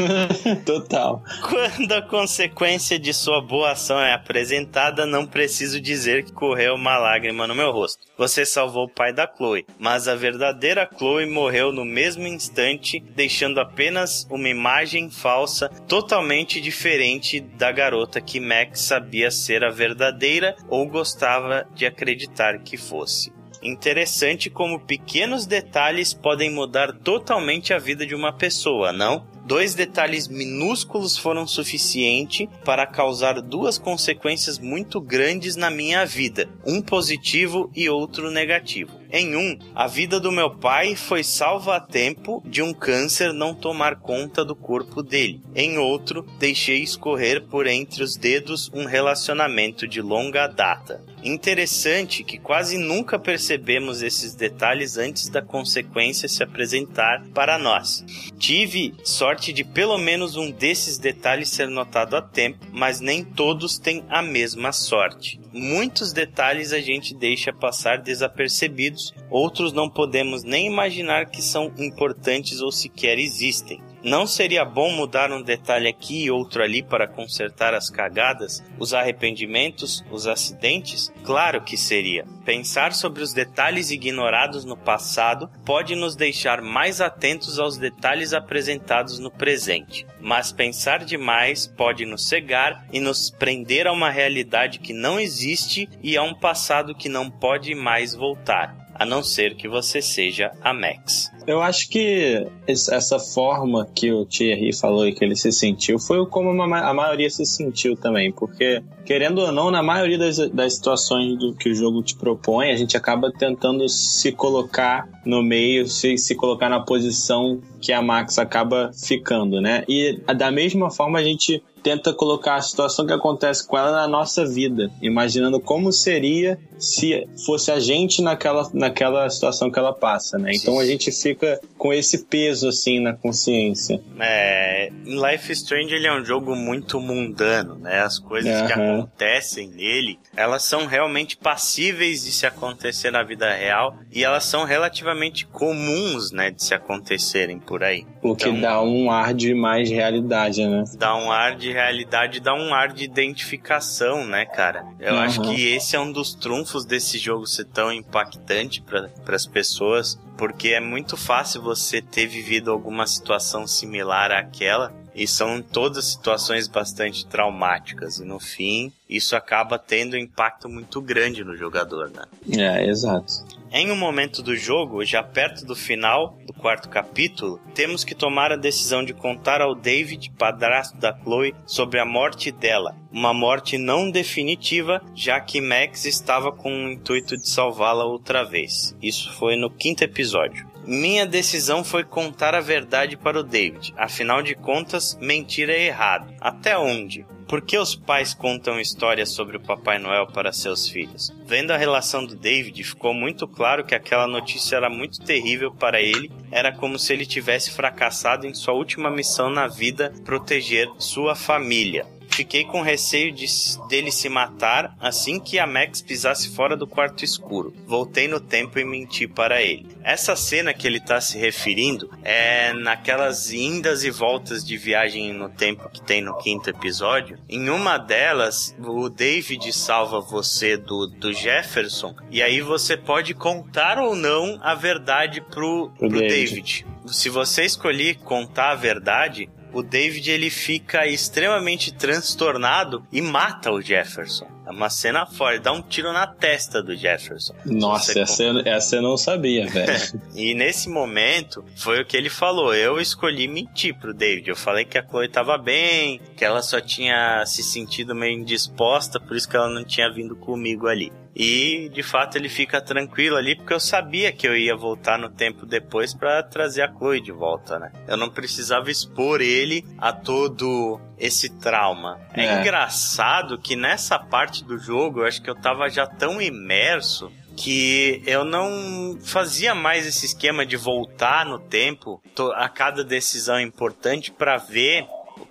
Total. 0.64 1.22
Quando 1.42 1.92
a 1.92 2.00
consequência 2.00 2.98
de 2.98 3.12
sua 3.12 3.42
boa 3.42 3.72
ação 3.72 4.00
é 4.00 4.14
apresentada, 4.14 5.04
não 5.04 5.26
preciso 5.26 5.78
dizer 5.78 6.24
que 6.24 6.32
correu 6.32 6.76
uma 6.76 6.96
lágrima 6.96 7.46
no 7.46 7.54
meu 7.54 7.70
rosto. 7.70 8.06
Você 8.16 8.46
salvou 8.46 8.86
o 8.86 8.88
pai 8.88 9.12
da 9.12 9.30
Chloe, 9.30 9.66
mas 9.78 10.08
a 10.08 10.14
verdadeira 10.14 10.88
Chloe 10.96 11.26
morreu 11.26 11.72
no 11.72 11.84
mesmo 11.84 12.26
instante, 12.26 13.00
deixando 13.14 13.60
apenas 13.60 14.26
uma 14.30 14.48
imagem 14.48 15.10
falsa 15.10 15.68
totalmente 15.86 16.58
diferente 16.58 17.38
da 17.38 17.70
garota 17.70 18.18
que 18.18 18.40
Max 18.40 18.80
sabia 18.80 19.30
ser 19.30 19.62
a 19.62 19.68
verdadeira 19.70 20.56
ou 20.70 20.88
gostava 20.88 21.66
de 21.74 21.84
acreditar 21.84 22.60
que 22.60 22.78
fosse. 22.78 23.30
Interessante 23.62 24.48
como 24.48 24.80
pequenos 24.80 25.46
detalhes 25.46 26.14
podem 26.14 26.50
mudar 26.50 26.92
totalmente 26.92 27.74
a 27.74 27.78
vida 27.78 28.06
de 28.06 28.14
uma 28.14 28.32
pessoa, 28.32 28.92
não? 28.92 29.26
Dois 29.48 29.74
detalhes 29.74 30.28
minúsculos 30.28 31.16
foram 31.16 31.46
suficiente 31.46 32.46
para 32.66 32.86
causar 32.86 33.40
duas 33.40 33.78
consequências 33.78 34.58
muito 34.58 35.00
grandes 35.00 35.56
na 35.56 35.70
minha 35.70 36.04
vida, 36.04 36.46
um 36.66 36.82
positivo 36.82 37.70
e 37.74 37.88
outro 37.88 38.30
negativo. 38.30 38.98
Em 39.10 39.34
um, 39.34 39.58
a 39.74 39.86
vida 39.86 40.20
do 40.20 40.30
meu 40.30 40.50
pai 40.50 40.94
foi 40.94 41.24
salva 41.24 41.76
a 41.76 41.80
tempo 41.80 42.42
de 42.44 42.60
um 42.60 42.74
câncer 42.74 43.32
não 43.32 43.54
tomar 43.54 44.00
conta 44.00 44.44
do 44.44 44.54
corpo 44.54 45.02
dele. 45.02 45.40
Em 45.54 45.78
outro, 45.78 46.26
deixei 46.38 46.82
escorrer 46.82 47.46
por 47.46 47.66
entre 47.66 48.02
os 48.02 48.16
dedos 48.16 48.70
um 48.74 48.84
relacionamento 48.84 49.88
de 49.88 50.02
longa 50.02 50.46
data. 50.46 51.02
Interessante 51.22 52.22
que 52.22 52.38
quase 52.38 52.78
nunca 52.78 53.18
percebemos 53.18 54.02
esses 54.02 54.34
detalhes 54.34 54.96
antes 54.96 55.28
da 55.28 55.42
consequência 55.42 56.28
se 56.28 56.42
apresentar 56.42 57.24
para 57.34 57.58
nós. 57.58 58.04
Tive 58.38 58.94
sorte 59.02 59.52
de 59.52 59.64
pelo 59.64 59.98
menos 59.98 60.36
um 60.36 60.50
desses 60.50 60.96
detalhes 60.96 61.48
ser 61.48 61.68
notado 61.68 62.16
a 62.16 62.22
tempo, 62.22 62.64
mas 62.72 63.00
nem 63.00 63.24
todos 63.24 63.78
têm 63.78 64.04
a 64.08 64.22
mesma 64.22 64.72
sorte. 64.72 65.40
Muitos 65.52 66.12
detalhes 66.12 66.72
a 66.72 66.80
gente 66.80 67.14
deixa 67.14 67.52
passar 67.52 67.98
desapercebidos, 67.98 69.12
outros 69.28 69.72
não 69.72 69.90
podemos 69.90 70.44
nem 70.44 70.66
imaginar 70.66 71.26
que 71.26 71.42
são 71.42 71.72
importantes 71.78 72.60
ou 72.60 72.70
sequer 72.70 73.18
existem. 73.18 73.82
Não 74.02 74.28
seria 74.28 74.64
bom 74.64 74.92
mudar 74.92 75.32
um 75.32 75.42
detalhe 75.42 75.88
aqui 75.88 76.24
e 76.24 76.30
outro 76.30 76.62
ali 76.62 76.82
para 76.82 77.08
consertar 77.08 77.74
as 77.74 77.90
cagadas, 77.90 78.62
os 78.78 78.94
arrependimentos, 78.94 80.04
os 80.10 80.26
acidentes? 80.26 81.12
Claro 81.24 81.62
que 81.62 81.76
seria. 81.76 82.24
Pensar 82.44 82.92
sobre 82.92 83.22
os 83.22 83.32
detalhes 83.32 83.90
ignorados 83.90 84.64
no 84.64 84.76
passado 84.76 85.50
pode 85.64 85.96
nos 85.96 86.14
deixar 86.14 86.62
mais 86.62 87.00
atentos 87.00 87.58
aos 87.58 87.76
detalhes 87.76 88.32
apresentados 88.32 89.18
no 89.18 89.30
presente. 89.30 90.06
Mas 90.20 90.52
pensar 90.52 91.04
demais 91.04 91.66
pode 91.66 92.06
nos 92.06 92.28
cegar 92.28 92.86
e 92.92 93.00
nos 93.00 93.30
prender 93.30 93.86
a 93.86 93.92
uma 93.92 94.10
realidade 94.10 94.78
que 94.78 94.92
não 94.92 95.18
existe 95.18 95.88
e 96.02 96.16
a 96.16 96.22
um 96.22 96.34
passado 96.34 96.94
que 96.94 97.08
não 97.08 97.28
pode 97.28 97.74
mais 97.74 98.14
voltar, 98.14 98.76
a 98.94 99.04
não 99.04 99.22
ser 99.22 99.56
que 99.56 99.68
você 99.68 100.00
seja 100.00 100.52
a 100.62 100.72
Max. 100.72 101.30
Eu 101.48 101.62
acho 101.62 101.88
que 101.88 102.46
es- 102.66 102.88
essa 102.90 103.18
forma 103.18 103.88
que 103.94 104.12
o 104.12 104.26
Thierry 104.26 104.72
falou 104.72 105.06
e 105.08 105.14
que 105.14 105.24
ele 105.24 105.34
se 105.34 105.50
sentiu 105.50 105.98
foi 105.98 106.24
como 106.26 106.50
a 106.62 106.94
maioria 106.94 107.30
se 107.30 107.46
sentiu 107.46 107.96
também, 107.96 108.30
porque 108.30 108.82
querendo 109.06 109.38
ou 109.38 109.50
não, 109.50 109.70
na 109.70 109.82
maioria 109.82 110.18
das, 110.18 110.36
das 110.50 110.74
situações 110.74 111.38
do 111.38 111.54
que 111.54 111.70
o 111.70 111.74
jogo 111.74 112.02
te 112.02 112.14
propõe, 112.14 112.70
a 112.70 112.76
gente 112.76 112.94
acaba 112.94 113.32
tentando 113.32 113.88
se 113.88 114.30
colocar 114.32 115.08
no 115.24 115.42
meio, 115.42 115.88
se, 115.88 116.18
se 116.18 116.34
colocar 116.34 116.68
na 116.68 116.80
posição 116.80 117.58
que 117.80 117.90
a 117.90 118.02
Max 118.02 118.38
acaba 118.38 118.90
ficando, 118.92 119.60
né? 119.62 119.84
E 119.88 120.20
da 120.36 120.50
mesma 120.50 120.90
forma 120.90 121.18
a 121.18 121.24
gente 121.24 121.62
tenta 121.82 122.12
colocar 122.12 122.56
a 122.56 122.60
situação 122.60 123.06
que 123.06 123.12
acontece 123.12 123.66
com 123.66 123.78
ela 123.78 123.92
na 123.92 124.08
nossa 124.08 124.44
vida, 124.44 124.90
imaginando 125.00 125.58
como 125.60 125.90
seria 125.92 126.58
se 126.78 127.26
fosse 127.46 127.70
a 127.70 127.78
gente 127.80 128.20
naquela, 128.20 128.68
naquela 128.74 129.30
situação 129.30 129.70
que 129.70 129.78
ela 129.78 129.92
passa, 129.92 130.36
né? 130.38 130.50
Então 130.54 130.78
a 130.78 130.84
gente 130.84 131.10
fica 131.12 131.37
com 131.76 131.92
esse 131.92 132.24
peso 132.26 132.68
assim 132.68 133.00
na 133.00 133.12
consciência. 133.12 134.00
É, 134.20 134.90
Life 135.04 135.52
Strange 135.52 135.94
ele 135.94 136.06
é 136.06 136.12
um 136.12 136.24
jogo 136.24 136.54
muito 136.56 137.00
mundano, 137.00 137.76
né? 137.76 138.00
As 138.00 138.18
coisas 138.18 138.62
que 138.62 138.72
Aham. 138.72 139.00
acontecem 139.00 139.68
nele, 139.68 140.18
elas 140.36 140.62
são 140.64 140.86
realmente 140.86 141.36
passíveis 141.36 142.24
de 142.24 142.32
se 142.32 142.46
acontecer 142.46 143.10
na 143.10 143.22
vida 143.22 143.52
real 143.52 143.96
e 144.12 144.24
elas 144.24 144.44
são 144.44 144.64
relativamente 144.64 145.46
comuns, 145.46 146.30
né, 146.32 146.50
de 146.50 146.62
se 146.64 146.74
acontecerem 146.74 147.58
por 147.58 147.82
aí. 147.82 148.06
O 148.22 148.34
que 148.34 148.48
Então- 148.48 148.60
dá 148.60 148.82
um 148.82 149.10
ar 149.10 149.32
de 149.34 149.54
mais 149.54 149.88
realidade, 149.90 150.66
né? 150.66 150.84
Dá 150.96 151.14
um 151.16 151.30
ar 151.30 151.56
de 151.56 151.72
realidade, 151.72 152.40
dá 152.40 152.54
um 152.54 152.74
ar 152.74 152.92
de 152.92 153.04
identificação, 153.04 154.26
né, 154.26 154.44
cara? 154.44 154.84
Eu 155.00 155.14
Uhum. 155.14 155.20
acho 155.20 155.40
que 155.42 155.68
esse 155.74 155.96
é 155.96 156.00
um 156.00 156.10
dos 156.10 156.34
trunfos 156.34 156.84
desse 156.84 157.18
jogo 157.18 157.46
ser 157.46 157.64
tão 157.66 157.92
impactante 157.92 158.82
para 158.82 159.08
as 159.34 159.46
pessoas, 159.46 160.18
porque 160.38 160.68
é 160.68 160.80
muito 160.80 161.16
fácil 161.16 161.60
você 161.60 162.00
ter 162.00 162.26
vivido 162.28 162.70
alguma 162.70 163.06
situação 163.06 163.66
similar 163.66 164.30
àquela. 164.30 164.94
E 165.14 165.26
são 165.26 165.60
todas 165.60 166.12
situações 166.12 166.68
bastante 166.68 167.26
traumáticas. 167.26 168.20
E 168.20 168.24
no 168.24 168.38
fim, 168.38 168.92
isso 169.10 169.34
acaba 169.34 169.76
tendo 169.76 170.14
um 170.14 170.18
impacto 170.18 170.68
muito 170.68 171.02
grande 171.02 171.42
no 171.42 171.56
jogador, 171.56 172.08
né? 172.10 172.22
É, 172.56 172.86
exato. 172.86 173.44
Em 173.70 173.90
um 173.90 173.96
momento 173.96 174.42
do 174.42 174.56
jogo, 174.56 175.04
já 175.04 175.22
perto 175.22 175.66
do 175.66 175.76
final 175.76 176.38
do 176.46 176.54
quarto 176.54 176.88
capítulo, 176.88 177.60
temos 177.74 178.02
que 178.02 178.14
tomar 178.14 178.50
a 178.50 178.56
decisão 178.56 179.04
de 179.04 179.12
contar 179.12 179.60
ao 179.60 179.74
David, 179.74 180.32
padrasto 180.38 180.96
da 180.96 181.14
Chloe, 181.22 181.54
sobre 181.66 182.00
a 182.00 182.04
morte 182.04 182.50
dela. 182.50 182.96
Uma 183.12 183.34
morte 183.34 183.76
não 183.76 184.10
definitiva, 184.10 185.02
já 185.14 185.38
que 185.38 185.60
Max 185.60 186.06
estava 186.06 186.50
com 186.50 186.72
o 186.72 186.92
intuito 186.92 187.36
de 187.36 187.46
salvá-la 187.48 188.04
outra 188.04 188.42
vez. 188.42 188.96
Isso 189.02 189.32
foi 189.34 189.54
no 189.54 189.68
quinto 189.68 190.02
episódio. 190.02 190.66
Minha 190.86 191.26
decisão 191.26 191.84
foi 191.84 192.02
contar 192.02 192.54
a 192.54 192.60
verdade 192.60 193.18
para 193.18 193.40
o 193.40 193.42
David. 193.42 193.92
Afinal 193.98 194.42
de 194.42 194.54
contas, 194.54 195.18
mentir 195.20 195.68
é 195.68 195.84
errado. 195.84 196.34
Até 196.40 196.78
onde? 196.78 197.26
Por 197.48 197.62
que 197.62 197.78
os 197.78 197.96
pais 197.96 198.34
contam 198.34 198.78
histórias 198.78 199.30
sobre 199.30 199.56
o 199.56 199.60
Papai 199.60 199.98
Noel 199.98 200.26
para 200.26 200.52
seus 200.52 200.86
filhos? 200.86 201.32
Vendo 201.46 201.70
a 201.70 201.78
relação 201.78 202.22
do 202.22 202.36
David, 202.36 202.84
ficou 202.84 203.14
muito 203.14 203.48
claro 203.48 203.86
que 203.86 203.94
aquela 203.94 204.26
notícia 204.26 204.76
era 204.76 204.90
muito 204.90 205.22
terrível 205.22 205.72
para 205.72 205.98
ele. 205.98 206.30
Era 206.50 206.70
como 206.70 206.98
se 206.98 207.10
ele 207.14 207.24
tivesse 207.24 207.70
fracassado 207.70 208.46
em 208.46 208.52
sua 208.52 208.74
última 208.74 209.10
missão 209.10 209.48
na 209.48 209.66
vida, 209.66 210.12
proteger 210.26 210.90
sua 210.98 211.34
família. 211.34 212.17
Fiquei 212.38 212.64
com 212.64 212.82
receio 212.82 213.32
de, 213.32 213.46
dele 213.88 214.12
se 214.12 214.28
matar 214.28 214.96
assim 215.00 215.40
que 215.40 215.58
a 215.58 215.66
Max 215.66 216.00
pisasse 216.00 216.48
fora 216.50 216.76
do 216.76 216.86
quarto 216.86 217.24
escuro. 217.24 217.74
Voltei 217.84 218.28
no 218.28 218.38
tempo 218.38 218.78
e 218.78 218.84
menti 218.84 219.26
para 219.26 219.60
ele. 219.60 219.88
Essa 220.04 220.36
cena 220.36 220.72
que 220.72 220.86
ele 220.86 220.98
está 220.98 221.20
se 221.20 221.36
referindo 221.36 222.08
é 222.22 222.72
naquelas 222.74 223.52
indas 223.52 224.04
e 224.04 224.10
voltas 224.10 224.64
de 224.64 224.76
viagem 224.76 225.32
no 225.32 225.48
tempo 225.48 225.88
que 225.88 226.00
tem 226.00 226.22
no 226.22 226.38
quinto 226.38 226.70
episódio. 226.70 227.40
Em 227.48 227.68
uma 227.70 227.98
delas, 227.98 228.72
o 228.78 229.08
David 229.08 229.72
salva 229.72 230.20
você 230.20 230.76
do, 230.76 231.08
do 231.08 231.32
Jefferson 231.32 232.14
e 232.30 232.40
aí 232.40 232.60
você 232.60 232.96
pode 232.96 233.34
contar 233.34 233.98
ou 233.98 234.14
não 234.14 234.60
a 234.62 234.76
verdade 234.76 235.40
pro, 235.40 235.90
pro 235.98 236.08
David. 236.08 236.28
David. 236.28 236.86
Se 237.08 237.28
você 237.28 237.64
escolher 237.64 238.18
contar 238.18 238.70
a 238.70 238.76
verdade, 238.76 239.48
o 239.72 239.82
David 239.82 240.30
ele 240.30 240.50
fica 240.50 241.06
extremamente 241.06 241.92
transtornado 241.92 243.04
e 243.12 243.20
mata 243.20 243.70
o 243.72 243.80
Jefferson. 243.80 244.46
É 244.66 244.70
uma 244.70 244.90
cena 244.90 245.24
forte, 245.24 245.60
dá 245.60 245.72
um 245.72 245.80
tiro 245.80 246.12
na 246.12 246.26
testa 246.26 246.82
do 246.82 246.94
Jefferson. 246.94 247.54
Nossa, 247.64 248.12
Você 248.12 248.20
essa, 248.20 248.42
eu- 248.42 248.58
essa 248.66 248.96
eu 248.96 249.02
não 249.02 249.16
sabia, 249.16 249.64
velho. 249.70 250.20
E 250.34 250.54
nesse 250.54 250.90
momento, 250.90 251.64
foi 251.74 252.02
o 252.02 252.04
que 252.04 252.14
ele 252.16 252.28
falou. 252.28 252.74
Eu 252.74 253.00
escolhi 253.00 253.48
mentir 253.48 253.94
pro 253.98 254.12
David. 254.12 254.48
Eu 254.50 254.56
falei 254.56 254.84
que 254.84 254.98
a 254.98 255.02
Chloe 255.02 255.26
tava 255.28 255.56
bem, 255.56 256.20
que 256.36 256.44
ela 256.44 256.60
só 256.60 256.80
tinha 256.82 257.44
se 257.46 257.62
sentido 257.62 258.14
meio 258.14 258.38
indisposta, 258.38 259.18
por 259.18 259.34
isso 259.36 259.48
que 259.48 259.56
ela 259.56 259.70
não 259.70 259.84
tinha 259.84 260.12
vindo 260.12 260.36
comigo 260.36 260.86
ali. 260.86 261.10
E 261.38 261.88
de 261.90 262.02
fato 262.02 262.36
ele 262.36 262.48
fica 262.48 262.80
tranquilo 262.80 263.36
ali, 263.36 263.54
porque 263.54 263.72
eu 263.72 263.78
sabia 263.78 264.32
que 264.32 264.46
eu 264.48 264.56
ia 264.56 264.74
voltar 264.74 265.16
no 265.16 265.30
tempo 265.30 265.64
depois 265.64 266.12
pra 266.12 266.42
trazer 266.42 266.82
a 266.82 266.92
Chloe 266.92 267.20
de 267.20 267.30
volta, 267.30 267.78
né? 267.78 267.92
Eu 268.08 268.16
não 268.16 268.28
precisava 268.28 268.90
expor 268.90 269.40
ele 269.40 269.84
a 269.96 270.12
todo 270.12 271.00
esse 271.16 271.48
trauma. 271.48 272.18
É, 272.34 272.44
É. 272.44 272.60
engraçado 272.60 273.56
que 273.58 273.76
nessa 273.76 274.18
parte 274.18 274.64
do 274.64 274.78
jogo, 274.78 275.20
eu 275.20 275.26
acho 275.26 275.40
que 275.40 275.48
eu 275.48 275.54
tava 275.54 275.88
já 275.88 276.06
tão 276.06 276.42
imerso 276.42 277.30
que 277.56 278.22
eu 278.26 278.44
não 278.44 279.18
fazia 279.20 279.74
mais 279.74 280.06
esse 280.06 280.26
esquema 280.26 280.64
de 280.64 280.76
voltar 280.76 281.44
no 281.44 281.58
tempo 281.58 282.22
a 282.54 282.68
cada 282.68 283.02
decisão 283.02 283.60
importante 283.60 284.30
pra 284.30 284.56
ver 284.56 285.06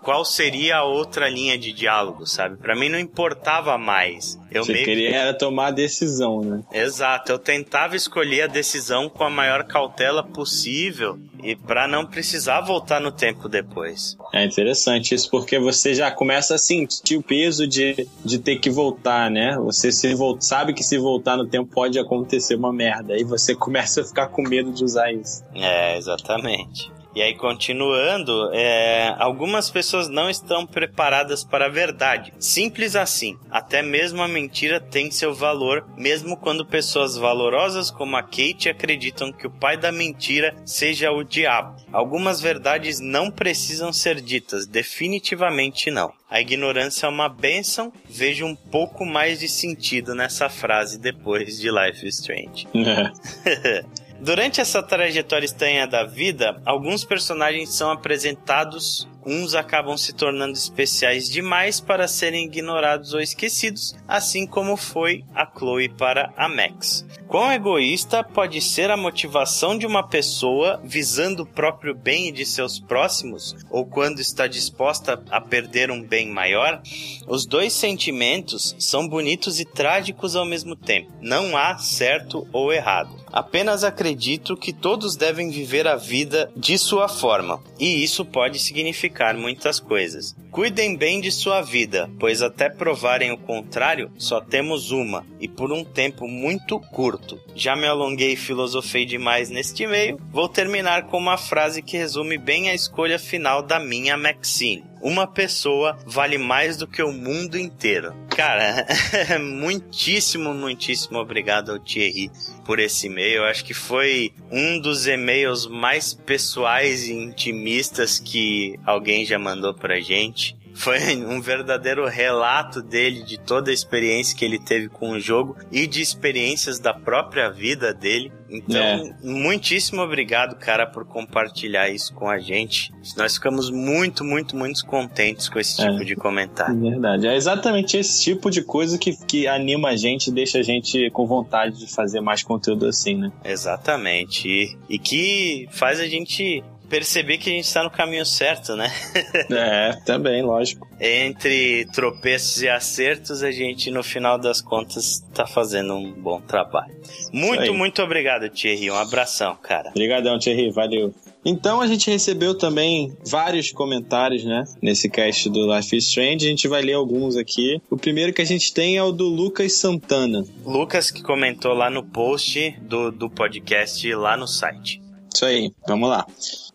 qual 0.07 0.23
seria 0.23 0.77
a 0.77 0.83
outra 0.85 1.27
linha 1.27 1.57
de 1.57 1.73
diálogo, 1.73 2.25
sabe? 2.25 2.55
Pra 2.55 2.73
mim 2.73 2.87
não 2.87 2.97
importava 2.97 3.77
mais. 3.77 4.39
Eu 4.49 4.63
Você 4.63 4.71
meio 4.71 4.85
que- 4.85 4.91
queria 4.91 5.13
era 5.13 5.33
tomar 5.33 5.67
a 5.67 5.71
decisão, 5.71 6.39
né? 6.39 6.63
Exato, 6.71 7.29
eu 7.33 7.37
tentava 7.37 7.93
escolher 7.93 8.43
a 8.43 8.47
decisão 8.47 9.09
com 9.09 9.25
a 9.25 9.29
maior 9.29 9.65
cautela 9.65 10.23
possível 10.23 11.19
e 11.43 11.57
pra 11.57 11.89
não 11.89 12.05
precisar 12.05 12.61
voltar 12.61 13.01
no 13.01 13.11
tempo 13.11 13.49
depois. 13.49 14.15
É 14.33 14.45
interessante 14.45 15.13
isso, 15.13 15.29
porque 15.29 15.59
você 15.59 15.93
já 15.93 16.09
começa 16.09 16.55
a 16.55 16.57
sentir 16.57 17.17
o 17.17 17.21
peso 17.21 17.67
de, 17.67 18.07
de 18.23 18.39
ter 18.39 18.59
que 18.59 18.69
voltar, 18.69 19.29
né? 19.29 19.57
Você 19.57 19.91
se 19.91 20.15
vol- 20.15 20.39
sabe 20.39 20.73
que 20.73 20.83
se 20.83 20.97
voltar 20.97 21.35
no 21.35 21.45
tempo 21.45 21.69
pode 21.69 21.99
acontecer 21.99 22.55
uma 22.55 22.71
merda. 22.71 23.13
Aí 23.13 23.25
você 23.25 23.53
começa 23.59 23.99
a 23.99 24.05
ficar 24.05 24.27
com 24.27 24.41
medo 24.41 24.71
de 24.71 24.85
usar 24.85 25.11
isso. 25.11 25.43
É, 25.53 25.97
exatamente. 25.97 26.95
E 27.17 27.21
aí, 27.23 27.33
continuando, 27.33 28.51
é, 28.53 29.15
algumas 29.17 29.71
pessoas 29.71 30.07
não 30.07 30.29
estão 30.29 30.67
preparadas 30.67 31.43
para 31.43 31.65
a 31.65 31.67
verdade. 31.67 32.31
Simples 32.37 32.95
assim. 32.95 33.39
Até 33.49 33.81
mesmo 33.81 34.21
a 34.21 34.27
mentira 34.27 34.79
tem 34.79 35.09
seu 35.09 35.33
valor, 35.33 35.83
mesmo 35.97 36.37
quando 36.37 36.63
pessoas 36.63 37.17
valorosas 37.17 37.89
como 37.89 38.15
a 38.15 38.21
Kate 38.21 38.69
acreditam 38.69 39.31
que 39.31 39.47
o 39.47 39.49
pai 39.49 39.75
da 39.75 39.91
mentira 39.91 40.55
seja 40.63 41.11
o 41.11 41.23
diabo. 41.23 41.81
Algumas 41.91 42.39
verdades 42.39 42.99
não 42.99 43.31
precisam 43.31 43.91
ser 43.91 44.21
ditas, 44.21 44.67
definitivamente 44.67 45.89
não. 45.89 46.13
A 46.29 46.39
ignorância 46.39 47.07
é 47.07 47.09
uma 47.09 47.29
bênção. 47.29 47.91
Vejo 48.07 48.45
um 48.45 48.55
pouco 48.55 49.03
mais 49.03 49.39
de 49.39 49.49
sentido 49.49 50.13
nessa 50.13 50.49
frase 50.49 50.99
depois 50.99 51.57
de 51.59 51.71
Life 51.71 52.05
is 52.05 52.19
Strange. 52.19 52.67
Durante 54.19 54.59
essa 54.59 54.81
trajetória 54.81 55.45
estranha 55.45 55.85
da 55.85 56.03
vida, 56.03 56.59
alguns 56.65 57.03
personagens 57.03 57.69
são 57.75 57.91
apresentados, 57.91 59.07
uns 59.27 59.53
acabam 59.53 59.97
se 59.97 60.13
tornando 60.13 60.53
especiais 60.53 61.29
demais 61.29 61.81
para 61.81 62.07
serem 62.07 62.45
ignorados 62.45 63.13
ou 63.13 63.19
esquecidos, 63.19 63.93
assim 64.07 64.47
como 64.47 64.77
foi 64.77 65.25
a 65.35 65.45
Chloe 65.45 65.89
para 65.89 66.33
a 66.37 66.47
Max. 66.47 67.05
Quão 67.27 67.51
egoísta 67.51 68.23
pode 68.23 68.61
ser 68.61 68.89
a 68.89 68.95
motivação 68.95 69.77
de 69.77 69.85
uma 69.85 70.07
pessoa 70.07 70.79
visando 70.81 71.43
o 71.43 71.45
próprio 71.45 71.93
bem 71.93 72.31
de 72.31 72.45
seus 72.45 72.79
próximos, 72.79 73.53
ou 73.69 73.85
quando 73.85 74.21
está 74.21 74.47
disposta 74.47 75.21
a 75.29 75.41
perder 75.41 75.91
um 75.91 76.01
bem 76.01 76.29
maior? 76.29 76.81
Os 77.27 77.45
dois 77.45 77.73
sentimentos 77.73 78.73
são 78.79 79.09
bonitos 79.09 79.59
e 79.59 79.65
trágicos 79.65 80.37
ao 80.37 80.45
mesmo 80.45 80.73
tempo. 80.73 81.11
Não 81.19 81.57
há 81.57 81.77
certo 81.77 82.47
ou 82.53 82.71
errado. 82.71 83.13
Apenas 83.29 83.83
acredito 83.83 84.55
que 84.55 84.71
todos 84.71 85.17
devem 85.17 85.49
viver 85.49 85.85
a 85.85 85.97
vida 85.97 86.49
de 86.55 86.77
sua 86.77 87.09
forma, 87.09 87.61
e 87.77 88.01
isso 88.01 88.23
pode 88.23 88.57
significar 88.57 89.16
muitas 89.37 89.79
coisas. 89.79 90.35
Cuidem 90.57 90.95
bem 90.95 91.21
de 91.21 91.31
sua 91.31 91.61
vida, 91.61 92.09
pois 92.19 92.41
até 92.41 92.67
provarem 92.67 93.31
o 93.31 93.37
contrário, 93.37 94.11
só 94.17 94.41
temos 94.41 94.89
uma, 94.89 95.23
e 95.39 95.47
por 95.47 95.71
um 95.71 95.83
tempo 95.83 96.27
muito 96.27 96.79
curto. 96.79 97.39
Já 97.55 97.75
me 97.75 97.85
alonguei 97.85 98.33
e 98.33 98.35
filosofei 98.35 99.05
demais 99.05 99.51
neste 99.51 99.85
meio, 99.85 100.19
vou 100.31 100.49
terminar 100.49 101.03
com 101.03 101.17
uma 101.19 101.37
frase 101.37 101.83
que 101.83 101.95
resume 101.95 102.39
bem 102.39 102.71
a 102.71 102.73
escolha 102.73 103.19
final 103.19 103.61
da 103.61 103.79
minha 103.79 104.17
Maxine. 104.17 104.83
Uma 105.01 105.27
pessoa 105.27 105.97
vale 106.05 106.37
mais 106.37 106.75
do 106.75 106.87
que 106.87 107.03
o 107.03 107.11
mundo 107.13 107.57
inteiro. 107.57 108.15
Cara, 108.29 108.85
muitíssimo, 109.39 110.53
muitíssimo 110.53 111.19
obrigado 111.19 111.71
ao 111.71 111.79
Thierry 111.79 112.31
por 112.65 112.79
esse 112.79 113.07
e-mail. 113.07 113.43
Acho 113.45 113.63
que 113.63 113.73
foi 113.73 114.33
um 114.51 114.79
dos 114.79 115.07
e-mails 115.07 115.67
mais 115.67 116.13
pessoais 116.13 117.07
e 117.07 117.13
intimistas 117.13 118.19
que 118.19 118.75
alguém 118.85 119.25
já 119.25 119.39
mandou 119.39 119.73
pra 119.73 119.99
gente. 119.99 120.46
Foi 120.77 120.97
um 121.17 121.41
verdadeiro 121.41 122.07
relato 122.07 122.81
dele 122.81 123.23
de 123.23 123.37
toda 123.39 123.71
a 123.71 123.73
experiência 123.73 124.37
que 124.37 124.45
ele 124.45 124.59
teve 124.59 124.87
com 124.89 125.11
o 125.11 125.19
jogo 125.19 125.55
e 125.71 125.87
de 125.87 126.01
experiências 126.01 126.79
da 126.79 126.93
própria 126.93 127.49
vida 127.49 127.93
dele. 127.93 128.31
Então, 128.49 128.77
É. 128.81 129.13
muitíssimo 129.21 130.01
obrigado, 130.01 130.55
cara, 130.57 130.85
por 130.87 131.03
compartilhar 131.05 131.89
isso 131.89 132.13
com 132.13 132.29
a 132.29 132.39
gente. 132.39 132.93
Nós 133.17 133.33
ficamos 133.33 133.69
muito, 133.69 134.23
muito, 134.23 134.55
muito 134.55 134.85
contentes 134.85 135.49
com 135.49 135.59
esse 135.59 135.81
É. 135.81 135.89
tipo 135.89 136.05
de 136.05 136.15
comentário. 136.15 136.79
Verdade. 136.79 137.27
É 137.27 137.35
exatamente 137.35 137.97
esse 137.97 138.23
tipo 138.23 138.49
de 138.49 138.61
coisa 138.61 138.97
que, 138.97 139.17
que 139.25 139.47
anima 139.47 139.89
a 139.89 139.95
gente 139.97 140.27
e 140.27 140.31
deixa 140.31 140.59
a 140.59 140.63
gente 140.63 141.09
com 141.11 141.25
vontade 141.27 141.77
de 141.79 141.93
fazer 141.93 142.21
mais 142.21 142.41
conteúdo 142.43 142.85
assim, 142.85 143.15
né? 143.17 143.31
Exatamente. 143.43 144.47
E, 144.47 144.77
e 144.87 144.97
que 144.99 145.67
faz 145.71 145.99
a 145.99 146.07
gente 146.07 146.63
perceber 146.89 147.37
que 147.37 147.49
a 147.49 147.53
gente 147.53 147.65
está 147.65 147.83
no 147.83 147.89
caminho 147.89 148.25
certo, 148.25 148.75
né? 148.75 148.91
É, 149.49 149.93
também, 150.05 150.41
lógico. 150.41 150.87
Entre 150.99 151.85
tropeços 151.93 152.61
e 152.61 152.69
acertos, 152.69 153.43
a 153.43 153.51
gente, 153.51 153.89
no 153.89 154.03
final 154.03 154.37
das 154.37 154.61
contas, 154.61 155.23
tá 155.33 155.45
fazendo 155.45 155.93
um 155.93 156.11
bom 156.11 156.41
trabalho. 156.41 156.93
Muito, 157.31 157.73
muito 157.73 158.01
obrigado, 158.01 158.49
Thierry. 158.49 158.91
Um 158.91 158.95
abração, 158.95 159.55
cara. 159.55 159.89
Obrigadão, 159.89 160.37
Thierry, 160.37 160.71
valeu. 160.71 161.13
Então 161.45 161.79
a 161.79 161.87
gente 161.87 162.09
recebeu 162.09 162.57
também 162.57 163.15
vários 163.25 163.71
comentários, 163.71 164.43
né? 164.43 164.65
Nesse 164.81 165.09
cast 165.09 165.49
do 165.49 165.73
Life 165.73 165.95
is 165.95 166.07
Strange. 166.07 166.45
A 166.45 166.49
gente 166.49 166.67
vai 166.67 166.81
ler 166.81 166.93
alguns 166.93 167.37
aqui. 167.37 167.81
O 167.89 167.95
primeiro 167.95 168.33
que 168.33 168.41
a 168.41 168.45
gente 168.45 168.73
tem 168.73 168.97
é 168.97 169.03
o 169.03 169.13
do 169.13 169.27
Lucas 169.27 169.79
Santana. 169.79 170.43
Lucas 170.65 171.09
que 171.09 171.23
comentou 171.23 171.73
lá 171.73 171.89
no 171.89 172.03
post 172.03 172.75
do, 172.81 173.11
do 173.11 173.29
podcast 173.29 174.13
lá 174.13 174.35
no 174.35 174.45
site. 174.45 175.01
Isso 175.37 175.45
aí, 175.45 175.71
vamos 175.87 176.09
lá. 176.09 176.25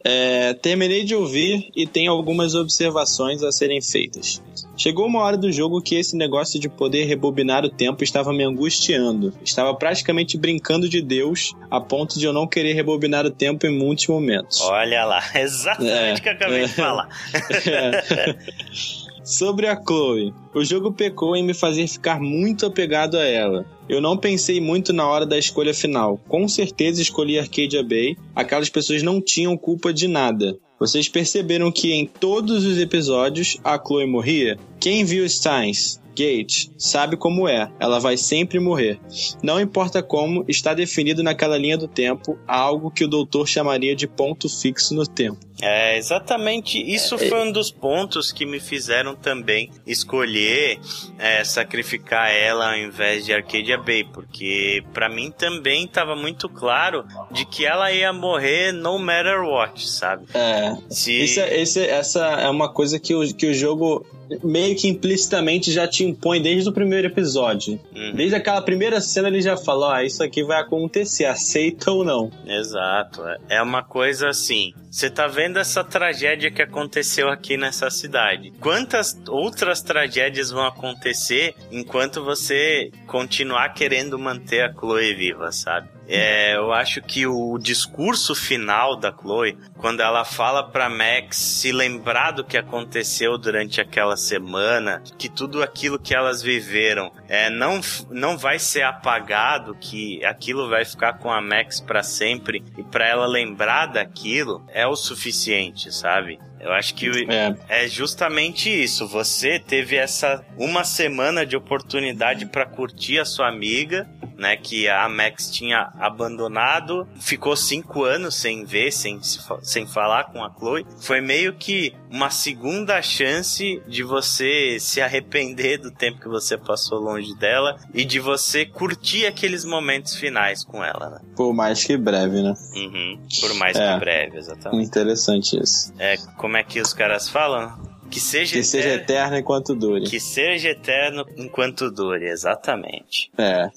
É, 0.05 0.55
terminei 0.55 1.03
de 1.03 1.17
ouvir 1.17 1.69
e 1.75 1.85
tem 1.85 2.07
algumas 2.07 2.55
observações 2.55 3.43
a 3.43 3.51
serem 3.51 3.83
feitas. 3.83 4.41
Chegou 4.77 5.05
uma 5.05 5.21
hora 5.21 5.37
do 5.37 5.51
jogo 5.51 5.83
que 5.83 5.97
esse 5.97 6.17
negócio 6.17 6.61
de 6.61 6.69
poder 6.69 7.07
rebobinar 7.07 7.65
o 7.65 7.69
tempo 7.69 8.05
estava 8.05 8.33
me 8.33 8.45
angustiando. 8.45 9.35
Estava 9.45 9.75
praticamente 9.75 10.39
brincando 10.39 10.89
de 10.89 11.03
Deus, 11.03 11.57
a 11.69 11.81
ponto 11.81 12.21
de 12.21 12.25
eu 12.25 12.33
não 12.33 12.47
querer 12.47 12.75
rebobinar 12.75 13.27
o 13.27 13.33
tempo 13.33 13.67
em 13.67 13.77
muitos 13.77 14.07
momentos. 14.07 14.61
Olha 14.61 15.05
lá, 15.07 15.21
exatamente 15.35 15.93
É, 15.93 16.15
o 16.15 16.23
que 16.23 16.29
eu 16.29 16.33
acabei 16.33 16.63
é. 16.63 16.67
de 16.67 16.73
falar. 16.73 17.09
Sobre 19.25 19.69
a 19.69 19.81
Chloe, 19.81 20.35
o 20.53 20.65
jogo 20.65 20.93
pecou 20.93 21.37
em 21.37 21.45
me 21.45 21.55
fazer 21.55 21.87
ficar 21.87 22.21
muito 22.21 22.67
apegado 22.67 23.17
a 23.17 23.25
ela. 23.25 23.65
Eu 23.89 24.01
não 24.01 24.17
pensei 24.17 24.61
muito 24.61 24.93
na 24.93 25.07
hora 25.07 25.25
da 25.25 25.39
escolha 25.39 25.73
final. 25.73 26.19
Com 26.29 26.49
certeza 26.49 27.01
escolhi 27.01 27.39
Arcadia 27.39 27.85
Bay. 27.85 28.17
Aquelas 28.35 28.69
pessoas 28.69 29.01
não 29.01 29.21
tinham 29.21 29.57
culpa 29.57 29.93
de 29.93 30.09
nada. 30.09 30.59
Vocês 30.77 31.09
perceberam 31.09 31.71
que 31.71 31.93
em 31.93 32.05
todos 32.05 32.65
os 32.65 32.79
episódios 32.81 33.57
a 33.63 33.79
Chloe 33.79 34.07
morria? 34.07 34.59
Quem 34.81 35.05
viu 35.05 35.29
Steins? 35.29 36.02
Gate 36.15 36.69
sabe 36.79 37.17
como 37.17 37.49
é, 37.49 37.71
ela 37.81 37.99
vai 37.99 38.17
sempre 38.17 38.59
morrer. 38.61 38.99
Não 39.43 39.61
importa 39.61 40.03
como, 40.03 40.45
está 40.49 40.75
definido 40.75 41.23
naquela 41.23 41.57
linha 41.59 41.77
do 41.79 41.89
tempo 41.89 42.39
algo 42.47 42.91
que 42.91 43.05
o 43.05 43.09
doutor 43.09 43.47
chamaria 43.49 43.95
de 43.97 44.07
ponto 44.07 44.49
fixo 44.49 44.95
no 44.95 45.07
tempo. 45.07 45.39
É, 45.65 45.97
exatamente. 45.97 46.77
Isso 46.83 47.17
foi 47.17 47.41
um 47.47 47.53
dos 47.53 47.71
pontos 47.71 48.33
que 48.33 48.45
me 48.45 48.59
fizeram 48.59 49.15
também 49.15 49.71
escolher 49.87 50.81
é, 51.19 51.45
sacrificar 51.45 52.31
ela 52.33 52.73
ao 52.73 52.77
invés 52.79 53.25
de 53.25 53.33
Arcadia 53.33 53.79
Bay, 53.79 54.03
porque 54.03 54.83
pra 54.93 55.09
mim 55.09 55.31
também 55.31 55.87
tava 55.87 56.17
muito 56.17 56.49
claro 56.49 57.05
de 57.31 57.45
que 57.45 57.65
ela 57.65 57.93
ia 57.93 58.13
morrer 58.13 58.73
no 58.73 58.99
matter 58.99 59.41
what, 59.45 59.89
sabe? 59.89 60.27
É, 60.35 60.75
Se... 60.91 61.13
Isso 61.23 61.41
é- 61.41 61.61
esse- 61.61 61.87
essa 61.87 62.27
é 62.41 62.49
uma 62.49 62.69
coisa 62.69 62.99
que 62.99 63.15
o, 63.15 63.35
que 63.35 63.47
o 63.47 63.55
jogo 63.55 64.05
meio 64.43 64.77
que 64.77 64.89
implicitamente 64.89 65.71
já 65.73 65.87
te 65.89 66.05
impõe 66.05 66.41
desde 66.41 66.69
o 66.69 66.73
primeiro 66.73 67.07
episódio. 67.09 67.81
Uhum. 67.95 68.13
Desde 68.15 68.35
aquela 68.37 68.63
primeira 68.63 69.01
cena 69.01 69.29
ele 69.29 69.41
já 69.43 69.57
falou, 69.57 69.91
ah, 69.91 70.05
isso 70.05 70.23
aqui 70.23 70.43
vai 70.45 70.61
acontecer, 70.61 71.25
aceita 71.25 71.91
ou 71.91 72.05
não. 72.05 72.31
Exato. 72.47 73.27
é- 73.27 73.39
É 73.57 73.63
uma 73.63 73.83
coisa 73.83 74.29
assim. 74.29 74.73
Você 74.91 75.09
tá 75.09 75.27
vendo 75.27 75.59
essa 75.59 75.83
tragédia 75.83 76.51
que 76.51 76.61
aconteceu 76.61 77.29
aqui 77.31 77.57
nessa 77.57 77.89
cidade. 77.91 78.53
Quantas 78.61 79.19
outras 79.29 79.81
tragédias 79.81 80.51
vão 80.51 80.67
acontecer 80.67 81.55
enquanto 81.71 82.23
você 82.23 82.91
continuar 83.07 83.71
querendo 83.71 84.19
manter 84.19 84.63
a 84.65 84.73
Chloe 84.73 85.15
viva, 85.15 85.51
sabe? 85.51 85.89
É, 86.09 86.57
eu 86.57 86.73
acho 86.73 87.01
que 87.01 87.27
o 87.27 87.57
discurso 87.59 88.35
final 88.35 88.97
da 88.97 89.11
Chloe, 89.13 89.57
quando 89.79 90.01
ela 90.01 90.25
fala 90.25 90.63
pra 90.63 90.91
Max 90.91 91.37
se 91.39 91.73
lembrar 91.73 92.33
do 92.33 92.45
que 92.45 92.59
aconteceu 92.59 93.39
durante 93.39 93.81
aquela 93.81 94.17
semana, 94.23 95.03
que 95.19 95.29
tudo 95.29 95.63
aquilo 95.63 95.99
que 95.99 96.15
elas 96.15 96.43
viveram 96.43 97.13
é, 97.29 97.51
não, 97.51 97.81
não 98.11 98.39
vai 98.39 98.59
ser 98.59 98.83
apagado, 98.83 99.77
que 99.81 100.25
aquilo 100.25 100.69
vai 100.69 100.85
ficar 100.85 101.15
com 101.15 101.31
a 101.31 101.41
Max 101.41 101.81
pra 101.81 102.03
sempre 102.03 102.63
e 102.77 102.83
pra 102.83 103.07
ela 103.07 103.27
lembrar 103.27 103.87
daquilo 103.87 104.65
é 104.73 104.87
o 104.87 104.97
suficiente, 104.97 105.93
sabe? 105.93 106.39
Eu 106.63 106.73
acho 106.73 106.95
que 106.95 107.27
É, 107.29 107.85
é 107.85 107.89
justamente 107.89 108.71
isso. 108.71 109.07
Você 109.09 109.59
teve 109.59 109.97
essa 109.97 110.45
uma 110.57 110.85
semana 110.85 111.45
de 111.45 111.57
oportunidade 111.57 112.47
pra 112.47 112.65
curtir 112.65 113.19
a 113.19 113.25
sua 113.25 113.49
amiga, 113.49 114.09
né? 114.43 114.57
Que 114.57 114.89
a 114.89 115.09
Max 115.09 115.51
tinha 115.51 115.91
abandonado, 115.99 117.07
ficou 117.21 117.57
cinco 117.57 118.05
anos 118.05 118.35
sem 118.35 118.65
ver, 118.65 118.91
sem, 118.93 119.21
sem 119.63 119.87
falar 119.87 120.25
com 120.25 120.43
a 120.45 120.51
Chloe. 120.53 120.85
Foi 121.01 121.21
meio 121.21 121.55
que 121.55 121.95
uma 122.11 122.29
segunda 122.31 123.01
chance 123.01 123.83
de 123.87 124.03
você 124.03 124.79
se 124.81 125.01
arrepender 125.01 125.79
do 125.79 125.91
tempo 125.91 126.21
que 126.21 126.29
você 126.29 126.59
passou 126.59 126.99
longe 126.99 127.35
dela 127.37 127.79
e 127.95 128.05
de 128.05 128.19
você 128.21 128.67
curtir 128.67 129.27
aqueles 129.27 129.65
momentos 129.65 130.15
finais 130.17 130.65
com 130.65 130.85
ela, 130.85 131.09
né? 131.11 131.21
por 131.37 131.53
mais 131.55 131.85
que 131.85 131.97
breve, 131.97 132.43
né? 132.43 132.55
Uhum. 132.75 133.19
Por 133.41 133.55
mais 133.55 133.77
É. 133.77 133.95
que 133.95 134.01
breve, 134.01 134.39
exatamente. 134.39 134.87
Interessante 134.87 135.59
isso. 135.63 135.93
É, 135.99 136.17
como 136.37 136.57
é 136.57 136.63
que 136.63 136.81
os 136.81 136.93
caras 136.93 137.29
falam? 137.29 137.91
Que 138.11 138.21
seja, 138.21 138.57
Que 138.57 138.63
seja 138.63 138.89
eterno- 138.89 139.03
eterno 139.05 139.37
enquanto 139.39 139.75
dure. 139.75 140.05
que 140.05 140.21
seja 140.21 140.69
eterno 140.69 141.25
enquanto 141.39 141.91
dure, 141.91 142.27
exatamente. 142.29 143.31
É. 143.39 143.71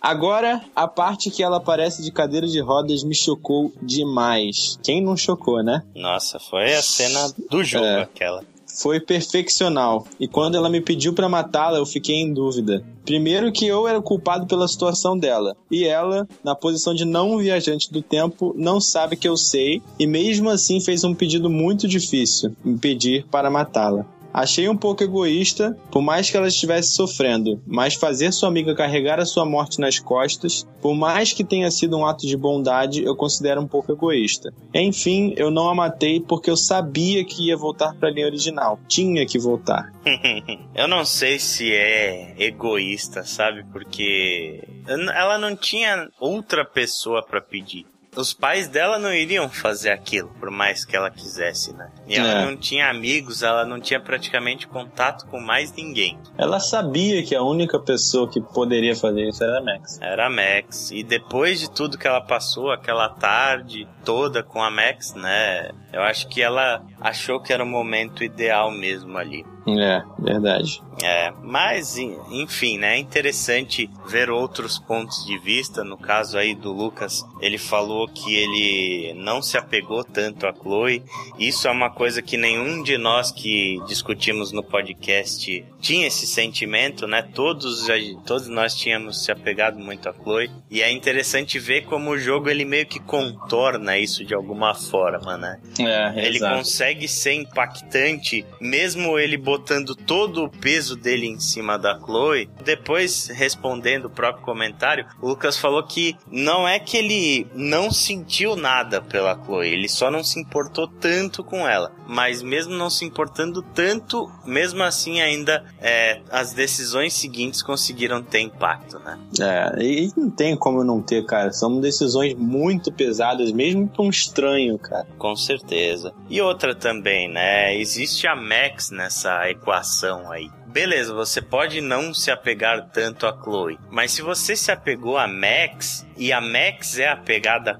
Agora, 0.00 0.62
a 0.74 0.86
parte 0.86 1.30
que 1.30 1.42
ela 1.42 1.56
aparece 1.56 2.02
de 2.02 2.10
cadeira 2.12 2.46
de 2.46 2.60
rodas 2.60 3.02
me 3.02 3.14
chocou 3.14 3.72
demais. 3.82 4.78
Quem 4.82 5.02
não 5.02 5.16
chocou, 5.16 5.62
né? 5.62 5.82
Nossa, 5.94 6.38
foi 6.38 6.74
a 6.74 6.82
cena 6.82 7.32
do 7.50 7.64
jogo 7.64 7.84
É. 7.84 8.02
aquela. 8.02 8.42
Foi 8.78 9.00
perfeccional. 9.00 10.06
E 10.20 10.28
quando 10.28 10.54
ela 10.54 10.68
me 10.68 10.82
pediu 10.82 11.14
pra 11.14 11.30
matá-la, 11.30 11.78
eu 11.78 11.86
fiquei 11.86 12.16
em 12.16 12.32
dúvida. 12.32 12.84
Primeiro 13.06 13.50
que 13.50 13.66
eu 13.66 13.88
era 13.88 13.98
o 13.98 14.02
culpado 14.02 14.46
pela 14.46 14.68
situação 14.68 15.16
dela, 15.16 15.56
e 15.70 15.84
ela, 15.84 16.28
na 16.44 16.54
posição 16.54 16.92
de 16.92 17.04
não 17.04 17.38
viajante 17.38 17.90
do 17.90 18.02
tempo, 18.02 18.52
não 18.56 18.78
sabe 18.80 19.16
que 19.16 19.28
eu 19.28 19.36
sei 19.36 19.80
e 19.98 20.06
mesmo 20.06 20.50
assim 20.50 20.80
fez 20.80 21.04
um 21.04 21.14
pedido 21.14 21.48
muito 21.48 21.88
difícil, 21.88 22.54
me 22.62 22.76
pedir 22.76 23.24
para 23.30 23.48
matá-la. 23.50 24.04
Achei 24.36 24.68
um 24.68 24.76
pouco 24.76 25.02
egoísta, 25.02 25.74
por 25.90 26.02
mais 26.02 26.30
que 26.30 26.36
ela 26.36 26.46
estivesse 26.46 26.90
sofrendo, 26.90 27.58
mas 27.66 27.94
fazer 27.94 28.30
sua 28.32 28.50
amiga 28.50 28.74
carregar 28.74 29.18
a 29.18 29.24
sua 29.24 29.46
morte 29.46 29.80
nas 29.80 29.98
costas, 29.98 30.68
por 30.82 30.94
mais 30.94 31.32
que 31.32 31.42
tenha 31.42 31.70
sido 31.70 31.96
um 31.96 32.04
ato 32.04 32.26
de 32.26 32.36
bondade, 32.36 33.02
eu 33.02 33.16
considero 33.16 33.62
um 33.62 33.66
pouco 33.66 33.92
egoísta. 33.92 34.52
Enfim, 34.74 35.32
eu 35.38 35.50
não 35.50 35.70
a 35.70 35.74
matei 35.74 36.20
porque 36.20 36.50
eu 36.50 36.56
sabia 36.56 37.24
que 37.24 37.46
ia 37.46 37.56
voltar 37.56 37.94
para 37.94 38.10
a 38.10 38.12
linha 38.12 38.26
original. 38.26 38.78
Tinha 38.86 39.24
que 39.24 39.38
voltar. 39.38 39.90
Eu 40.74 40.86
não 40.86 41.06
sei 41.06 41.38
se 41.38 41.72
é 41.72 42.34
egoísta, 42.38 43.24
sabe? 43.24 43.64
Porque 43.72 44.62
ela 44.86 45.38
não 45.38 45.56
tinha 45.56 46.10
outra 46.20 46.64
pessoa 46.64 47.22
pra 47.22 47.40
pedir. 47.40 47.86
Os 48.14 48.34
pais 48.34 48.68
dela 48.68 48.98
não 48.98 49.12
iriam 49.12 49.48
fazer 49.48 49.90
aquilo, 49.90 50.30
por 50.38 50.50
mais 50.50 50.84
que 50.84 50.94
ela 50.94 51.10
quisesse, 51.10 51.72
né? 51.74 51.90
E 52.08 52.14
ela 52.16 52.42
É. 52.42 52.44
não 52.46 52.56
tinha 52.56 52.88
amigos, 52.88 53.42
ela 53.42 53.64
não 53.64 53.80
tinha 53.80 53.98
praticamente 54.00 54.66
contato 54.66 55.26
com 55.26 55.40
mais 55.40 55.72
ninguém. 55.72 56.18
Ela 56.38 56.60
sabia 56.60 57.22
que 57.24 57.34
a 57.34 57.42
única 57.42 57.78
pessoa 57.78 58.28
que 58.28 58.40
poderia 58.40 58.94
fazer 58.94 59.28
isso 59.28 59.42
era 59.42 59.58
a 59.58 59.62
Max. 59.62 59.98
Era 60.00 60.26
a 60.26 60.30
Max. 60.30 60.90
E 60.92 61.02
depois 61.02 61.60
de 61.60 61.70
tudo 61.70 61.98
que 61.98 62.06
ela 62.06 62.20
passou, 62.20 62.70
aquela 62.70 63.08
tarde 63.08 63.88
toda 64.04 64.42
com 64.42 64.62
a 64.62 64.70
Max, 64.70 65.14
né? 65.14 65.70
Eu 65.92 66.02
acho 66.02 66.28
que 66.28 66.40
ela 66.42 66.82
achou 67.00 67.40
que 67.40 67.52
era 67.52 67.62
o 67.64 67.66
momento 67.66 68.22
ideal 68.22 68.70
mesmo 68.70 69.16
ali. 69.18 69.44
É, 69.68 70.00
verdade. 70.20 70.80
É, 71.02 71.32
mas 71.42 71.98
en- 71.98 72.16
enfim, 72.30 72.78
né? 72.78 72.94
É 72.94 72.98
interessante 72.98 73.90
ver 74.08 74.30
outros 74.30 74.78
pontos 74.78 75.24
de 75.26 75.36
vista. 75.38 75.82
No 75.82 75.98
caso 75.98 76.38
aí 76.38 76.54
do 76.54 76.72
Lucas, 76.72 77.24
ele 77.40 77.58
falou 77.58 78.06
que 78.06 78.32
ele 78.36 79.14
não 79.16 79.42
se 79.42 79.58
apegou 79.58 80.04
tanto 80.04 80.46
a 80.46 80.54
Chloe. 80.54 81.02
Isso 81.36 81.66
é 81.66 81.70
uma 81.72 81.90
coisa 81.96 82.20
que 82.20 82.36
nenhum 82.36 82.82
de 82.82 82.98
nós 82.98 83.32
que 83.32 83.80
discutimos 83.88 84.52
no 84.52 84.62
podcast 84.62 85.64
tinha 85.80 86.06
esse 86.06 86.26
sentimento, 86.26 87.06
né? 87.06 87.22
Todos, 87.22 87.86
todos 88.26 88.48
nós 88.48 88.74
tínhamos 88.74 89.24
se 89.24 89.32
apegado 89.32 89.78
muito 89.78 90.06
a 90.06 90.12
Chloe. 90.12 90.50
E 90.70 90.82
é 90.82 90.92
interessante 90.92 91.58
ver 91.58 91.86
como 91.86 92.10
o 92.10 92.18
jogo 92.18 92.50
ele 92.50 92.66
meio 92.66 92.84
que 92.84 93.00
contorna 93.00 93.96
isso 93.96 94.26
de 94.26 94.34
alguma 94.34 94.74
forma, 94.74 95.38
né? 95.38 95.58
É, 95.78 96.26
Ele 96.26 96.36
exato. 96.36 96.56
consegue 96.56 97.08
ser 97.08 97.32
impactante, 97.32 98.44
mesmo 98.60 99.18
ele 99.18 99.38
botando 99.38 99.96
todo 99.96 100.44
o 100.44 100.50
peso 100.50 100.96
dele 100.96 101.26
em 101.26 101.40
cima 101.40 101.78
da 101.78 101.98
Chloe. 101.98 102.50
Depois, 102.62 103.28
respondendo 103.28 104.06
o 104.06 104.10
próprio 104.10 104.44
comentário, 104.44 105.06
o 105.22 105.28
Lucas 105.28 105.56
falou 105.56 105.82
que 105.82 106.14
não 106.30 106.68
é 106.68 106.78
que 106.78 106.98
ele 106.98 107.46
não 107.54 107.90
sentiu 107.90 108.54
nada 108.54 109.00
pela 109.00 109.34
Chloe, 109.42 109.68
ele 109.68 109.88
só 109.88 110.10
não 110.10 110.22
se 110.22 110.38
importou 110.38 110.86
tanto 110.86 111.42
com 111.42 111.66
ela. 111.66 111.85
Mas 112.06 112.42
mesmo 112.42 112.74
não 112.74 112.90
se 112.90 113.04
importando 113.04 113.62
tanto, 113.62 114.30
mesmo 114.44 114.82
assim 114.82 115.20
ainda 115.20 115.64
é, 115.80 116.20
as 116.30 116.52
decisões 116.52 117.14
seguintes 117.14 117.62
conseguiram 117.62 118.22
ter 118.22 118.40
impacto, 118.40 118.98
né? 118.98 119.18
É, 119.40 119.82
e 119.82 120.12
não 120.16 120.30
tem 120.30 120.56
como 120.56 120.84
não 120.84 121.02
ter, 121.02 121.24
cara. 121.24 121.52
São 121.52 121.80
decisões 121.80 122.34
muito 122.34 122.92
pesadas, 122.92 123.52
mesmo 123.52 123.88
pra 123.88 124.02
um 124.02 124.10
estranho, 124.10 124.78
cara. 124.78 125.06
Com 125.18 125.34
certeza. 125.36 126.12
E 126.28 126.40
outra 126.40 126.74
também, 126.74 127.28
né? 127.28 127.76
Existe 127.76 128.26
a 128.26 128.36
Max 128.36 128.90
nessa 128.90 129.48
equação 129.50 130.30
aí. 130.30 130.50
Beleza, 130.66 131.14
você 131.14 131.40
pode 131.40 131.80
não 131.80 132.12
se 132.12 132.30
apegar 132.30 132.90
tanto 132.90 133.26
a 133.26 133.32
Chloe, 133.42 133.78
mas 133.90 134.12
se 134.12 134.20
você 134.20 134.54
se 134.54 134.70
apegou 134.70 135.16
a 135.16 135.26
Max 135.26 136.05
e 136.16 136.32
a 136.32 136.40
Max 136.40 136.98
é 136.98 137.08
a 137.08 137.18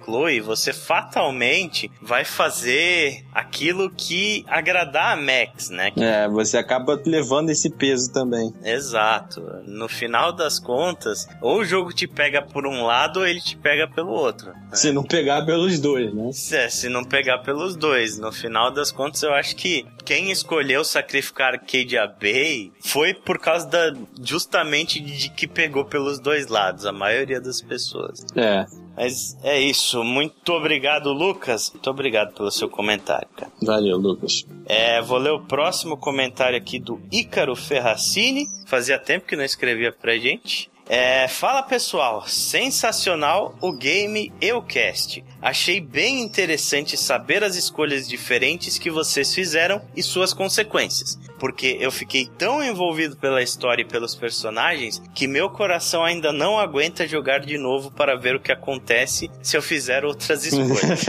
Chloe, 0.03 0.41
você 0.41 0.73
fatalmente 0.73 1.91
vai 2.01 2.25
fazer 2.25 3.25
aquilo 3.33 3.91
que 3.91 4.45
agradar 4.49 5.13
a 5.13 5.17
Max, 5.17 5.71
né? 5.71 5.93
É, 5.97 6.29
você 6.29 6.57
acaba 6.57 7.01
levando 7.05 7.51
esse 7.51 7.71
peso 7.71 8.13
também. 8.13 8.53
Exato. 8.63 9.41
No 9.67 9.89
final 9.89 10.33
das 10.33 10.59
contas, 10.59 11.29
ou 11.41 11.61
o 11.61 11.65
jogo 11.65 11.93
te 11.93 12.07
pega 12.07 12.43
por 12.43 12.67
um 12.67 12.85
lado 12.85 13.21
ou 13.21 13.27
ele 13.27 13.41
te 13.41 13.57
pega 13.57 13.89
pelo 13.89 14.11
outro. 14.11 14.53
Se 14.73 14.93
não 14.93 15.03
pegar 15.03 15.45
pelos 15.45 15.79
dois, 15.79 16.13
né? 16.15 16.31
É, 16.53 16.69
se 16.69 16.89
não 16.89 17.05
pegar 17.05 17.39
pelos 17.39 17.77
dois. 17.77 18.19
No 18.19 18.33
final 18.33 18.71
das 18.71 18.91
contas, 18.91 19.23
eu 19.23 19.33
acho 19.33 19.57
que 19.57 19.87
quem 20.05 20.31
escolheu 20.31 20.85
sacrificar 20.85 21.55
Arcadia 21.55 22.07
Bay 22.07 22.73
foi 22.81 23.15
por 23.15 23.39
causa 23.39 23.67
da 23.67 23.93
justamente 24.23 25.01
de 25.01 25.29
que 25.31 25.47
pegou 25.47 25.85
pelos 25.85 26.19
dois 26.19 26.49
lados, 26.49 26.87
a 26.87 26.93
maioria 26.93 27.41
das 27.41 27.61
pessoas. 27.61 28.26
É. 28.35 28.66
Mas 28.97 29.36
é 29.43 29.61
isso. 29.61 30.03
Muito 30.03 30.53
obrigado, 30.55 31.12
Lucas. 31.12 31.70
Muito 31.70 31.90
obrigado 31.90 32.35
pelo 32.35 32.51
seu 32.51 32.69
comentário, 32.69 33.28
cara. 33.36 33.53
Valeu, 33.62 33.98
Lucas. 33.98 34.47
É, 34.65 35.03
vou 35.03 35.19
ler 35.19 35.32
o 35.32 35.40
próximo 35.40 35.97
comentário 35.98 36.57
aqui 36.57 36.78
do 36.78 36.98
Ícaro 37.12 37.55
Ferracini. 37.55 38.47
Fazia 38.66 38.98
tempo 38.98 39.27
que 39.27 39.36
não 39.36 39.44
escrevia 39.44 39.93
pra 39.93 40.16
gente. 40.16 40.70
É, 40.89 41.27
fala 41.27 41.65
pessoal, 41.65 42.24
sensacional 42.28 43.57
o 43.61 43.73
game 43.73 44.32
Eucast. 44.40 45.24
Achei 45.43 45.81
bem 45.81 46.20
interessante 46.20 46.97
saber 46.97 47.43
as 47.43 47.57
escolhas 47.57 48.09
diferentes 48.09 48.78
que 48.78 48.89
vocês 48.89 49.35
fizeram 49.35 49.82
e 49.97 50.03
suas 50.03 50.32
consequências, 50.32 51.19
porque 51.39 51.77
eu 51.81 51.91
fiquei 51.91 52.27
tão 52.27 52.63
envolvido 52.63 53.17
pela 53.17 53.43
história 53.43 53.83
e 53.83 53.85
pelos 53.85 54.15
personagens 54.15 55.03
que 55.15 55.27
meu 55.27 55.51
coração 55.51 56.05
ainda 56.05 56.33
não 56.33 56.59
aguenta 56.59 57.07
jogar 57.07 57.41
de 57.41 57.59
novo 57.59 57.91
para 57.91 58.17
ver 58.17 58.37
o 58.37 58.41
que 58.41 58.53
acontece 58.53 59.31
se 59.43 59.57
eu 59.57 59.63
fizer 59.63 60.05
outras 60.05 60.45
escolhas. 60.45 61.07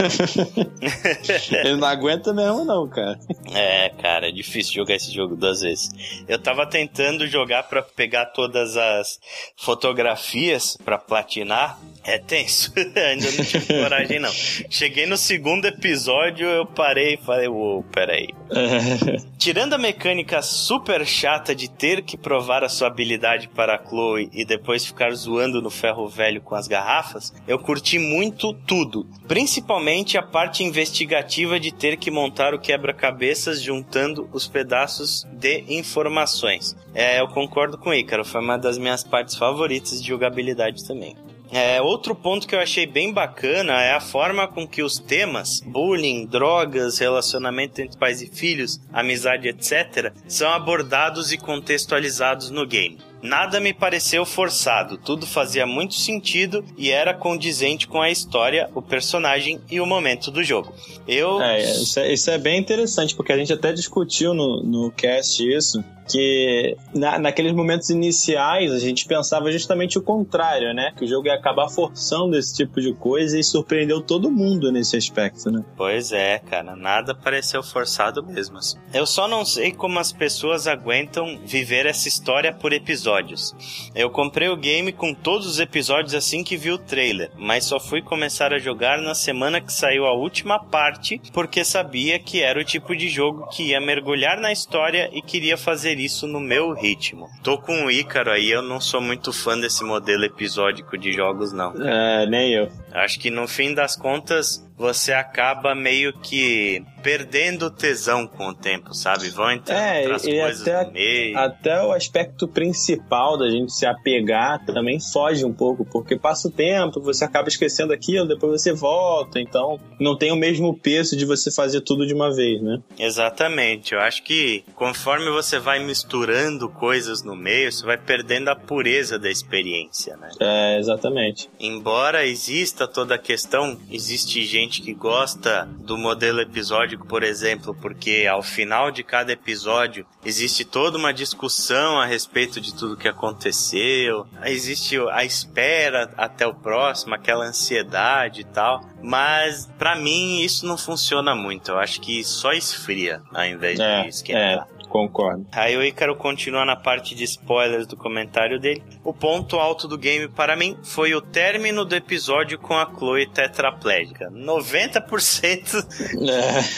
Ele 1.64 1.76
não 1.76 1.88
aguenta 1.88 2.32
mesmo, 2.32 2.64
não, 2.64 2.88
cara. 2.88 3.18
É, 3.54 3.90
cara, 4.00 4.28
é 4.28 4.32
difícil 4.32 4.74
jogar 4.74 4.94
esse 4.94 5.12
jogo 5.12 5.36
duas 5.36 5.60
vezes. 5.60 5.90
Eu 6.28 6.38
tava 6.38 6.66
tentando 6.66 7.26
jogar 7.26 7.64
pra 7.64 7.82
pegar 7.82 8.26
todas 8.26 8.76
as 8.76 9.18
fotografias 9.56 10.76
pra 10.84 10.98
platinar. 10.98 11.78
É 12.04 12.18
tenso. 12.18 12.72
Ainda 12.76 13.30
não 13.30 13.44
tive 13.44 13.66
coragem, 13.66 14.18
não. 14.18 14.32
Cheguei 14.70 15.06
no 15.06 15.16
segundo 15.16 15.66
episódio, 15.66 16.46
eu 16.46 16.66
parei 16.66 17.14
e 17.14 17.16
falei, 17.18 17.48
uou, 17.48 17.82
peraí. 17.84 18.28
Tirando 19.38 19.74
a 19.74 19.78
mecânica 19.78 20.17
super 20.42 21.06
chata 21.06 21.54
de 21.54 21.68
ter 21.68 22.02
que 22.02 22.16
provar 22.16 22.64
a 22.64 22.68
sua 22.68 22.88
habilidade 22.88 23.48
para 23.48 23.74
a 23.74 23.84
Chloe 23.84 24.28
e 24.32 24.44
depois 24.44 24.84
ficar 24.84 25.12
zoando 25.14 25.62
no 25.62 25.70
ferro 25.70 26.08
velho 26.08 26.40
com 26.40 26.54
as 26.54 26.68
garrafas, 26.68 27.32
eu 27.46 27.58
curti 27.58 27.98
muito 27.98 28.52
tudo. 28.52 29.06
Principalmente 29.26 30.16
a 30.16 30.22
parte 30.22 30.64
investigativa 30.64 31.60
de 31.60 31.72
ter 31.72 31.96
que 31.96 32.10
montar 32.10 32.54
o 32.54 32.58
quebra-cabeças 32.58 33.62
juntando 33.62 34.28
os 34.32 34.46
pedaços 34.46 35.24
de 35.32 35.64
informações. 35.68 36.76
É, 36.94 37.20
eu 37.20 37.28
concordo 37.28 37.78
com 37.78 37.90
o 37.90 37.94
Ícaro, 37.94 38.24
foi 38.24 38.40
uma 38.40 38.58
das 38.58 38.78
minhas 38.78 39.04
partes 39.04 39.36
favoritas 39.36 40.02
de 40.02 40.08
jogabilidade 40.08 40.86
também. 40.86 41.16
É, 41.50 41.80
outro 41.80 42.14
ponto 42.14 42.46
que 42.46 42.54
eu 42.54 42.60
achei 42.60 42.86
bem 42.86 43.12
bacana 43.12 43.80
é 43.82 43.94
a 43.94 44.00
forma 44.00 44.46
com 44.46 44.66
que 44.66 44.82
os 44.82 44.98
temas, 44.98 45.60
bullying, 45.60 46.26
drogas, 46.26 46.98
relacionamento 46.98 47.80
entre 47.80 47.98
pais 47.98 48.20
e 48.20 48.26
filhos, 48.26 48.80
amizade, 48.92 49.48
etc., 49.48 50.12
são 50.26 50.50
abordados 50.52 51.32
e 51.32 51.38
contextualizados 51.38 52.50
no 52.50 52.66
game. 52.66 52.98
Nada 53.22 53.60
me 53.60 53.72
pareceu 53.72 54.24
forçado, 54.24 54.96
tudo 54.96 55.26
fazia 55.26 55.66
muito 55.66 55.94
sentido 55.94 56.64
e 56.76 56.90
era 56.90 57.12
condizente 57.12 57.86
com 57.86 58.00
a 58.00 58.10
história, 58.10 58.70
o 58.74 58.82
personagem 58.82 59.60
e 59.70 59.80
o 59.80 59.86
momento 59.86 60.30
do 60.30 60.42
jogo. 60.42 60.72
Eu. 61.06 61.40
É, 61.42 61.60
isso 61.62 62.00
é, 62.00 62.12
isso 62.12 62.30
é 62.30 62.38
bem 62.38 62.58
interessante, 62.58 63.14
porque 63.14 63.32
a 63.32 63.36
gente 63.36 63.52
até 63.52 63.72
discutiu 63.72 64.34
no, 64.34 64.62
no 64.62 64.90
cast 64.92 65.42
isso, 65.42 65.82
que 66.08 66.76
na, 66.94 67.18
naqueles 67.18 67.52
momentos 67.52 67.90
iniciais 67.90 68.72
a 68.72 68.78
gente 68.78 69.06
pensava 69.06 69.52
justamente 69.52 69.98
o 69.98 70.02
contrário, 70.02 70.72
né? 70.72 70.92
Que 70.96 71.04
o 71.04 71.08
jogo 71.08 71.26
ia 71.26 71.34
acabar 71.34 71.68
forçando 71.68 72.36
esse 72.36 72.54
tipo 72.54 72.80
de 72.80 72.94
coisa 72.94 73.38
e 73.38 73.44
surpreendeu 73.44 74.00
todo 74.00 74.30
mundo 74.30 74.72
nesse 74.72 74.96
aspecto, 74.96 75.50
né? 75.50 75.62
Pois 75.76 76.12
é, 76.12 76.38
cara, 76.38 76.74
nada 76.74 77.14
pareceu 77.14 77.62
forçado 77.62 78.24
mesmo. 78.24 78.58
assim. 78.58 78.78
Eu 78.92 79.06
só 79.06 79.28
não 79.28 79.44
sei 79.44 79.72
como 79.72 79.98
as 79.98 80.12
pessoas 80.12 80.66
aguentam 80.66 81.38
viver 81.44 81.84
essa 81.86 82.08
história 82.08 82.52
por 82.52 82.72
episódios. 83.08 83.90
Eu 83.94 84.10
comprei 84.10 84.48
o 84.48 84.56
game 84.56 84.92
com 84.92 85.14
todos 85.14 85.46
os 85.46 85.58
episódios 85.58 86.14
assim 86.14 86.44
que 86.44 86.56
vi 86.56 86.70
o 86.70 86.78
trailer, 86.78 87.30
mas 87.36 87.64
só 87.64 87.80
fui 87.80 88.02
começar 88.02 88.52
a 88.52 88.58
jogar 88.58 88.98
na 88.98 89.14
semana 89.14 89.60
que 89.60 89.72
saiu 89.72 90.06
a 90.06 90.12
última 90.12 90.58
parte, 90.58 91.20
porque 91.32 91.64
sabia 91.64 92.18
que 92.18 92.42
era 92.42 92.60
o 92.60 92.64
tipo 92.64 92.94
de 92.94 93.08
jogo 93.08 93.48
que 93.48 93.70
ia 93.70 93.80
mergulhar 93.80 94.38
na 94.38 94.52
história 94.52 95.10
e 95.12 95.22
queria 95.22 95.56
fazer 95.56 95.98
isso 95.98 96.26
no 96.26 96.40
meu 96.40 96.72
ritmo. 96.72 97.28
Tô 97.42 97.58
com 97.58 97.86
o 97.86 97.90
Ícaro 97.90 98.30
aí, 98.30 98.50
eu 98.50 98.62
não 98.62 98.80
sou 98.80 99.00
muito 99.00 99.32
fã 99.32 99.58
desse 99.58 99.82
modelo 99.82 100.24
episódico 100.24 100.98
de 100.98 101.12
jogos, 101.12 101.52
não. 101.52 101.72
É, 101.82 102.26
nem 102.26 102.52
eu. 102.52 102.68
Acho 102.92 103.18
que 103.18 103.30
no 103.30 103.48
fim 103.48 103.74
das 103.74 103.96
contas 103.96 104.67
você 104.78 105.12
acaba 105.12 105.74
meio 105.74 106.12
que 106.12 106.82
perdendo 107.02 107.66
o 107.66 107.70
tesão 107.70 108.26
com 108.26 108.48
o 108.48 108.54
tempo, 108.54 108.92
sabe? 108.94 109.28
Vão 109.30 109.50
entrando 109.52 109.78
É, 109.78 110.00
outras 110.02 110.22
coisas 110.22 110.62
até- 110.62 110.84
no 110.84 110.92
meio. 110.92 111.38
Até 111.38 111.82
o 111.82 111.92
aspecto 111.92 112.46
principal 112.48 113.36
da 113.38 113.48
gente 113.50 113.72
se 113.72 113.86
apegar 113.86 114.64
também 114.66 114.98
foge 115.00 115.44
um 115.44 115.52
pouco, 115.52 115.84
porque 115.84 116.16
passa 116.16 116.48
o 116.48 116.50
tempo, 116.50 117.00
você 117.00 117.24
acaba 117.24 117.48
esquecendo 117.48 117.92
aquilo, 117.92 118.26
depois 118.28 118.60
você 118.62 118.72
volta, 118.72 119.40
então 119.40 119.78
não 120.00 120.16
tem 120.16 120.32
o 120.32 120.36
mesmo 120.36 120.76
peso 120.76 121.16
de 121.16 121.24
você 121.24 121.50
fazer 121.50 121.80
tudo 121.82 122.06
de 122.06 122.12
uma 122.14 122.34
vez, 122.34 122.60
né? 122.62 122.78
Exatamente. 122.98 123.94
Eu 123.94 124.00
acho 124.00 124.22
que 124.22 124.64
conforme 124.74 125.30
você 125.30 125.58
vai 125.58 125.78
misturando 125.78 126.68
coisas 126.68 127.22
no 127.22 127.34
meio, 127.34 127.72
você 127.72 127.84
vai 127.84 127.96
perdendo 127.96 128.48
a 128.48 128.56
pureza 128.56 129.18
da 129.18 129.30
experiência, 129.30 130.16
né? 130.16 130.28
É, 130.40 130.78
exatamente. 130.78 131.48
Embora 131.58 132.24
exista 132.26 132.86
toda 132.86 133.14
a 133.14 133.18
questão, 133.18 133.78
existe 133.90 134.44
gente 134.44 134.67
que 134.68 134.92
gosta 134.94 135.64
do 135.80 135.96
modelo 135.96 136.40
episódico, 136.40 137.06
por 137.06 137.22
exemplo, 137.22 137.74
porque 137.80 138.26
ao 138.30 138.42
final 138.42 138.90
de 138.90 139.02
cada 139.02 139.32
episódio 139.32 140.06
existe 140.24 140.64
toda 140.64 140.98
uma 140.98 141.12
discussão 141.12 141.98
a 142.00 142.04
respeito 142.06 142.60
de 142.60 142.74
tudo 142.74 142.96
que 142.96 143.08
aconteceu, 143.08 144.26
existe 144.44 144.98
a 145.10 145.24
espera 145.24 146.12
até 146.16 146.46
o 146.46 146.54
próximo, 146.54 147.14
aquela 147.14 147.46
ansiedade 147.46 148.42
e 148.42 148.44
tal. 148.44 148.84
Mas 149.02 149.66
pra 149.78 149.96
mim 149.96 150.40
isso 150.42 150.66
não 150.66 150.76
funciona 150.76 151.34
muito. 151.34 151.70
Eu 151.70 151.78
acho 151.78 152.00
que 152.00 152.22
só 152.24 152.52
esfria 152.52 153.22
ao 153.32 153.44
invés 153.46 153.78
É, 153.80 154.02
de 154.02 154.08
esquentar. 154.08 154.68
é, 154.70 154.77
concordo. 154.88 155.46
Aí 155.52 155.76
o 155.76 155.82
Ícaro 155.84 156.16
continua 156.16 156.64
na 156.64 156.74
parte 156.76 157.14
de 157.14 157.24
spoilers 157.24 157.86
do 157.86 157.96
comentário 157.96 158.58
dele. 158.58 158.82
O 159.04 159.12
ponto 159.12 159.56
alto 159.56 159.86
do 159.86 159.96
game 159.98 160.28
para 160.28 160.56
mim 160.56 160.76
foi 160.82 161.14
o 161.14 161.20
término 161.20 161.84
do 161.84 161.94
episódio 161.94 162.58
com 162.58 162.74
a 162.74 162.86
Chloe 162.86 163.26
tetraplégica. 163.26 164.30
90% 164.30 165.86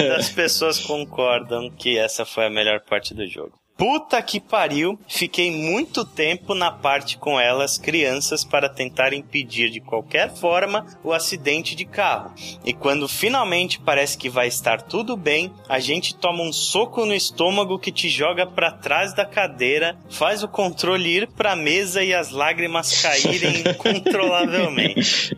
É. 0.00 0.08
das 0.08 0.30
pessoas 0.30 0.78
concordam 0.78 1.70
que 1.70 1.96
essa 1.98 2.24
foi 2.24 2.46
a 2.46 2.50
melhor 2.50 2.80
parte 2.80 3.14
do 3.14 3.26
jogo. 3.26 3.52
Puta 3.80 4.20
que 4.20 4.38
pariu, 4.38 5.00
fiquei 5.08 5.50
muito 5.50 6.04
tempo 6.04 6.54
na 6.54 6.70
parte 6.70 7.16
com 7.16 7.40
elas, 7.40 7.78
crianças, 7.78 8.44
para 8.44 8.68
tentar 8.68 9.14
impedir 9.14 9.70
de 9.70 9.80
qualquer 9.80 10.34
forma 10.34 10.84
o 11.02 11.14
acidente 11.14 11.74
de 11.74 11.86
carro. 11.86 12.30
E 12.62 12.74
quando 12.74 13.08
finalmente 13.08 13.80
parece 13.80 14.18
que 14.18 14.28
vai 14.28 14.48
estar 14.48 14.82
tudo 14.82 15.16
bem, 15.16 15.50
a 15.66 15.80
gente 15.80 16.14
toma 16.14 16.42
um 16.42 16.52
soco 16.52 17.06
no 17.06 17.14
estômago 17.14 17.78
que 17.78 17.90
te 17.90 18.10
joga 18.10 18.46
para 18.46 18.70
trás 18.70 19.14
da 19.14 19.24
cadeira, 19.24 19.96
faz 20.10 20.42
o 20.42 20.48
controle 20.48 21.16
ir 21.16 21.28
pra 21.28 21.56
mesa 21.56 22.04
e 22.04 22.12
as 22.12 22.30
lágrimas 22.30 23.00
caírem 23.00 23.62
incontrolavelmente. 23.66 25.34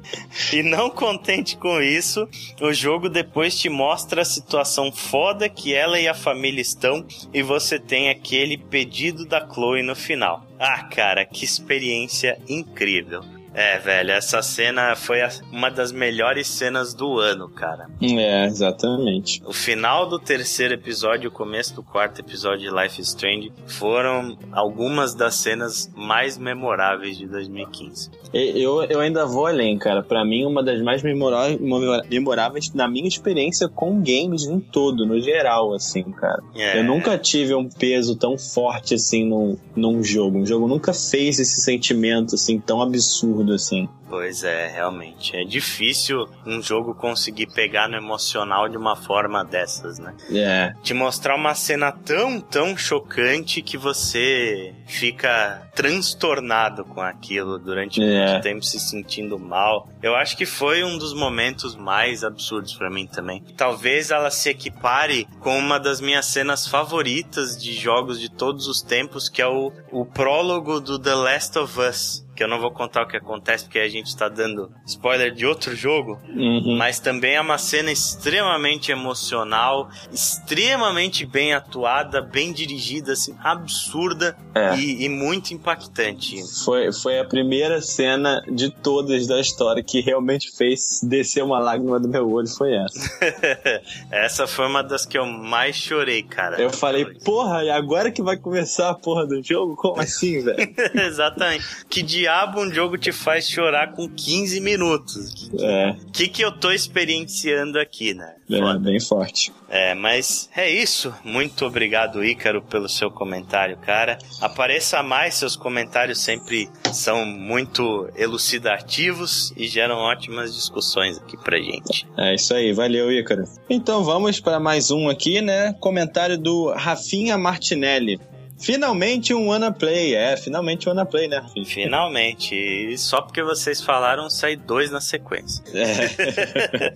E 0.52 0.64
não 0.64 0.90
contente 0.90 1.56
com 1.56 1.80
isso, 1.80 2.28
o 2.60 2.72
jogo 2.72 3.08
depois 3.08 3.56
te 3.56 3.68
mostra 3.68 4.22
a 4.22 4.24
situação 4.24 4.90
foda 4.90 5.48
que 5.48 5.72
ela 5.72 6.00
e 6.00 6.08
a 6.08 6.14
família 6.14 6.60
estão 6.60 7.06
e 7.32 7.40
você 7.40 7.78
tem 7.78 8.10
aquele 8.32 8.56
pedido 8.56 9.26
da 9.26 9.46
Chloe 9.46 9.82
no 9.82 9.94
final. 9.94 10.42
Ah, 10.58 10.84
cara, 10.84 11.22
que 11.26 11.44
experiência 11.44 12.38
incrível. 12.48 13.20
É, 13.54 13.78
velho, 13.78 14.10
essa 14.12 14.40
cena 14.42 14.94
foi 14.96 15.18
uma 15.50 15.70
das 15.70 15.92
melhores 15.92 16.46
cenas 16.48 16.94
do 16.94 17.18
ano, 17.18 17.48
cara. 17.48 17.86
É, 18.00 18.46
exatamente. 18.46 19.42
O 19.46 19.52
final 19.52 20.08
do 20.08 20.18
terceiro 20.18 20.74
episódio 20.74 21.24
e 21.24 21.28
o 21.28 21.30
começo 21.30 21.74
do 21.74 21.82
quarto 21.82 22.20
episódio 22.20 22.70
de 22.70 22.74
Life 22.74 23.00
is 23.00 23.08
Strange 23.08 23.52
foram 23.66 24.36
algumas 24.52 25.14
das 25.14 25.34
cenas 25.36 25.90
mais 25.94 26.38
memoráveis 26.38 27.16
de 27.18 27.26
2015. 27.26 28.10
E- 28.32 28.62
Eu, 28.62 28.82
eu 28.84 29.00
ainda 29.00 29.26
vou 29.26 29.46
além, 29.46 29.76
cara. 29.78 30.02
Pra 30.02 30.24
mim, 30.24 30.44
uma 30.44 30.62
das 30.62 30.80
mais 30.80 31.02
memoráveis 31.02 32.72
na 32.74 32.88
minha 32.88 33.08
experiência 33.08 33.68
com 33.68 34.00
games 34.02 34.44
em 34.44 34.60
todo, 34.60 35.04
no 35.06 35.20
geral, 35.20 35.74
assim, 35.74 36.02
cara. 36.04 36.42
É. 36.54 36.78
Eu 36.78 36.84
nunca 36.84 37.18
tive 37.18 37.54
um 37.54 37.68
peso 37.68 38.16
tão 38.16 38.38
forte 38.38 38.94
assim 38.94 39.26
num, 39.28 39.56
num 39.74 40.02
jogo. 40.02 40.38
Um 40.38 40.46
jogo 40.46 40.66
nunca 40.66 40.92
fez 40.92 41.38
esse 41.38 41.60
sentimento 41.60 42.34
assim 42.34 42.58
tão 42.58 42.80
absurdo 42.80 43.41
assim. 43.50 43.88
Pois 44.08 44.44
é, 44.44 44.68
realmente. 44.68 45.34
É 45.34 45.42
difícil 45.42 46.28
um 46.46 46.60
jogo 46.60 46.94
conseguir 46.94 47.46
pegar 47.46 47.88
no 47.88 47.96
emocional 47.96 48.68
de 48.68 48.76
uma 48.76 48.94
forma 48.94 49.42
dessas, 49.42 49.98
né? 49.98 50.14
É, 50.30 50.74
Te 50.82 50.92
mostrar 50.92 51.34
uma 51.34 51.54
cena 51.54 51.90
tão, 51.90 52.38
tão 52.38 52.76
chocante 52.76 53.62
que 53.62 53.78
você 53.78 54.74
fica 54.86 55.66
transtornado 55.74 56.84
com 56.84 57.00
aquilo 57.00 57.58
durante 57.58 58.02
É. 58.02 58.32
muito 58.32 58.42
tempo 58.42 58.62
se 58.62 58.78
sentindo 58.78 59.38
mal. 59.38 59.88
Eu 60.02 60.14
acho 60.14 60.36
que 60.36 60.44
foi 60.44 60.84
um 60.84 60.98
dos 60.98 61.14
momentos 61.14 61.74
mais 61.74 62.22
absurdos 62.22 62.74
pra 62.74 62.90
mim 62.90 63.06
também. 63.06 63.42
Talvez 63.56 64.10
ela 64.10 64.30
se 64.30 64.50
equipare 64.50 65.26
com 65.40 65.56
uma 65.58 65.80
das 65.80 66.02
minhas 66.02 66.26
cenas 66.26 66.66
favoritas 66.66 67.56
de 67.56 67.72
jogos 67.72 68.20
de 68.20 68.28
todos 68.30 68.66
os 68.66 68.82
tempos, 68.82 69.30
que 69.30 69.40
é 69.40 69.46
o, 69.48 69.72
o 69.90 70.04
prólogo 70.04 70.80
do 70.80 70.98
The 70.98 71.14
Last 71.14 71.58
of 71.58 71.80
Us. 71.80 72.21
Que 72.34 72.42
eu 72.42 72.48
não 72.48 72.58
vou 72.60 72.70
contar 72.70 73.02
o 73.02 73.06
que 73.06 73.16
acontece 73.16 73.64
porque 73.64 73.78
a 73.78 73.88
gente 73.88 74.16
tá 74.16 74.28
dando 74.28 74.70
spoiler 74.86 75.32
de 75.34 75.44
outro 75.46 75.74
jogo, 75.76 76.18
Uhum. 76.28 76.76
mas 76.78 76.98
também 76.98 77.34
é 77.34 77.40
uma 77.40 77.58
cena 77.58 77.90
extremamente 77.92 78.90
emocional, 78.90 79.88
extremamente 80.12 81.24
bem 81.26 81.52
atuada, 81.54 82.20
bem 82.20 82.52
dirigida, 82.52 83.12
assim, 83.12 83.34
absurda 83.42 84.36
É. 84.54 84.76
e, 84.76 85.04
e 85.04 85.08
muito 85.08 85.52
impactante. 85.54 86.36
Foi, 86.64 86.92
foi 86.92 87.18
a 87.18 87.24
primeira 87.24 87.80
cena 87.80 88.42
de 88.50 88.70
todas 88.70 89.26
da 89.26 89.40
história 89.40 89.82
que 89.82 90.00
realmente 90.00 90.50
fez 90.56 91.00
descer 91.02 91.42
uma 91.42 91.58
lágrima 91.58 91.98
do 92.00 92.08
meu 92.08 92.30
olho, 92.30 92.48
foi 92.48 92.74
essa. 92.74 93.12
Essa 94.10 94.46
foi 94.46 94.66
uma 94.66 94.82
das 94.82 95.04
que 95.06 95.16
eu 95.18 95.26
mais 95.26 95.76
chorei, 95.76 96.22
cara. 96.22 96.60
Eu 96.60 96.70
falei, 96.70 97.04
porra, 97.24 97.64
e 97.64 97.70
agora 97.70 98.10
que 98.10 98.22
vai 98.22 98.36
começar 98.36 98.90
a 98.90 98.94
porra 98.94 99.26
do 99.26 99.42
jogo? 99.42 99.76
Como 99.76 100.00
assim, 100.00 100.40
velho? 100.42 100.72
Exatamente. 100.94 101.64
Que 101.88 102.02
diabo 102.22 102.60
um 102.60 102.72
jogo 102.72 102.96
te 102.96 103.10
faz 103.10 103.48
chorar 103.48 103.92
com 103.92 104.08
15 104.08 104.60
minutos? 104.60 105.50
Que, 105.50 105.64
É, 105.64 105.96
que 106.12 106.28
que 106.28 106.42
eu 106.42 106.52
tô 106.52 106.70
experienciando 106.70 107.80
aqui, 107.80 108.14
né? 108.14 108.34
é 108.48 108.78
bem 108.78 109.00
forte. 109.00 109.52
É, 109.68 109.94
mas 109.94 110.48
é 110.54 110.70
isso. 110.70 111.12
Muito 111.24 111.64
obrigado, 111.64 112.24
Ícaro, 112.24 112.62
pelo 112.62 112.88
seu 112.88 113.10
comentário, 113.10 113.76
cara. 113.78 114.18
Apareça 114.40 115.02
mais, 115.02 115.34
seus 115.34 115.56
comentários 115.56 116.20
sempre 116.20 116.68
são 116.92 117.24
muito 117.24 118.08
elucidativos 118.16 119.52
e 119.56 119.66
geram 119.66 119.96
ótimas 119.96 120.54
discussões 120.54 121.18
aqui 121.18 121.36
pra 121.36 121.58
gente. 121.58 122.06
É 122.16 122.34
isso 122.34 122.54
aí, 122.54 122.72
valeu, 122.72 123.10
Ícaro. 123.10 123.44
Então 123.68 124.04
vamos 124.04 124.38
para 124.38 124.60
mais 124.60 124.90
um 124.90 125.08
aqui, 125.08 125.40
né? 125.40 125.72
Comentário 125.80 126.38
do 126.38 126.70
Rafinha 126.70 127.36
Martinelli. 127.36 128.20
Finalmente 128.62 129.34
um 129.34 129.48
Wanna 129.48 129.72
Play. 129.72 130.14
É, 130.14 130.36
finalmente 130.36 130.88
um 130.88 130.92
Wanna 130.92 131.04
Play, 131.04 131.26
né? 131.26 131.44
Finalmente, 131.66 132.54
e 132.54 132.96
só 132.96 133.20
porque 133.20 133.42
vocês 133.42 133.82
falaram, 133.82 134.30
sai 134.30 134.54
dois 134.56 134.90
na 134.90 135.00
sequência. 135.00 135.64
É. 135.74 136.94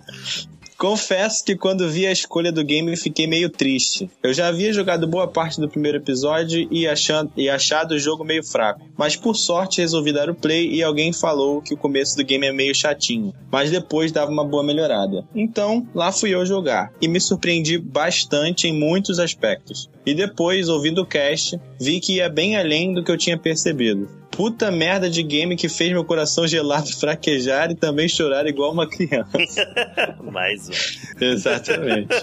Confesso 0.77 1.43
que 1.43 1.55
quando 1.55 1.89
vi 1.89 2.05
a 2.05 2.11
escolha 2.11 2.51
do 2.51 2.63
game 2.63 2.95
fiquei 2.95 3.25
meio 3.25 3.49
triste. 3.49 4.07
Eu 4.21 4.31
já 4.31 4.47
havia 4.47 4.71
jogado 4.71 5.07
boa 5.07 5.27
parte 5.27 5.59
do 5.59 5.67
primeiro 5.67 5.97
episódio 5.97 6.67
e, 6.71 6.87
achando, 6.87 7.31
e 7.35 7.49
achado 7.49 7.93
o 7.93 7.99
jogo 7.99 8.23
meio 8.23 8.43
fraco. 8.43 8.81
Mas 8.95 9.15
por 9.15 9.35
sorte 9.35 9.81
resolvi 9.81 10.13
dar 10.13 10.29
o 10.29 10.35
play 10.35 10.71
e 10.71 10.83
alguém 10.83 11.11
falou 11.11 11.63
que 11.63 11.73
o 11.73 11.77
começo 11.77 12.15
do 12.15 12.23
game 12.23 12.45
é 12.45 12.51
meio 12.51 12.75
chatinho. 12.75 13.33
Mas 13.51 13.71
depois 13.71 14.11
dava 14.11 14.29
uma 14.29 14.45
boa 14.45 14.63
melhorada. 14.63 15.27
Então, 15.33 15.87
lá 15.95 16.11
fui 16.11 16.29
eu 16.29 16.45
jogar. 16.45 16.93
E 17.01 17.07
me 17.07 17.19
surpreendi 17.19 17.79
bastante 17.79 18.67
em 18.67 18.73
muitos 18.73 19.17
aspectos. 19.17 19.89
E 20.05 20.13
depois, 20.13 20.69
ouvindo 20.69 21.01
o 21.01 21.05
cast, 21.07 21.59
vi 21.81 21.99
que 21.99 22.17
ia 22.17 22.29
bem 22.29 22.55
além 22.55 22.93
do 22.93 23.03
que 23.03 23.11
eu 23.11 23.17
tinha 23.17 23.37
percebido. 23.37 24.07
Puta 24.37 24.69
merda 24.69 25.09
de 25.09 25.23
game 25.23 25.55
que 25.55 25.67
fez 25.67 25.91
meu 25.91 26.05
coração 26.05 26.45
gelado 26.45 26.95
fraquejar 26.95 27.71
e 27.71 27.75
também 27.75 28.07
chorar 28.07 28.45
igual 28.45 28.71
uma 28.71 28.87
criança. 28.87 29.35
Mais 30.31 30.69
um. 30.69 31.25
Exatamente. 31.25 32.13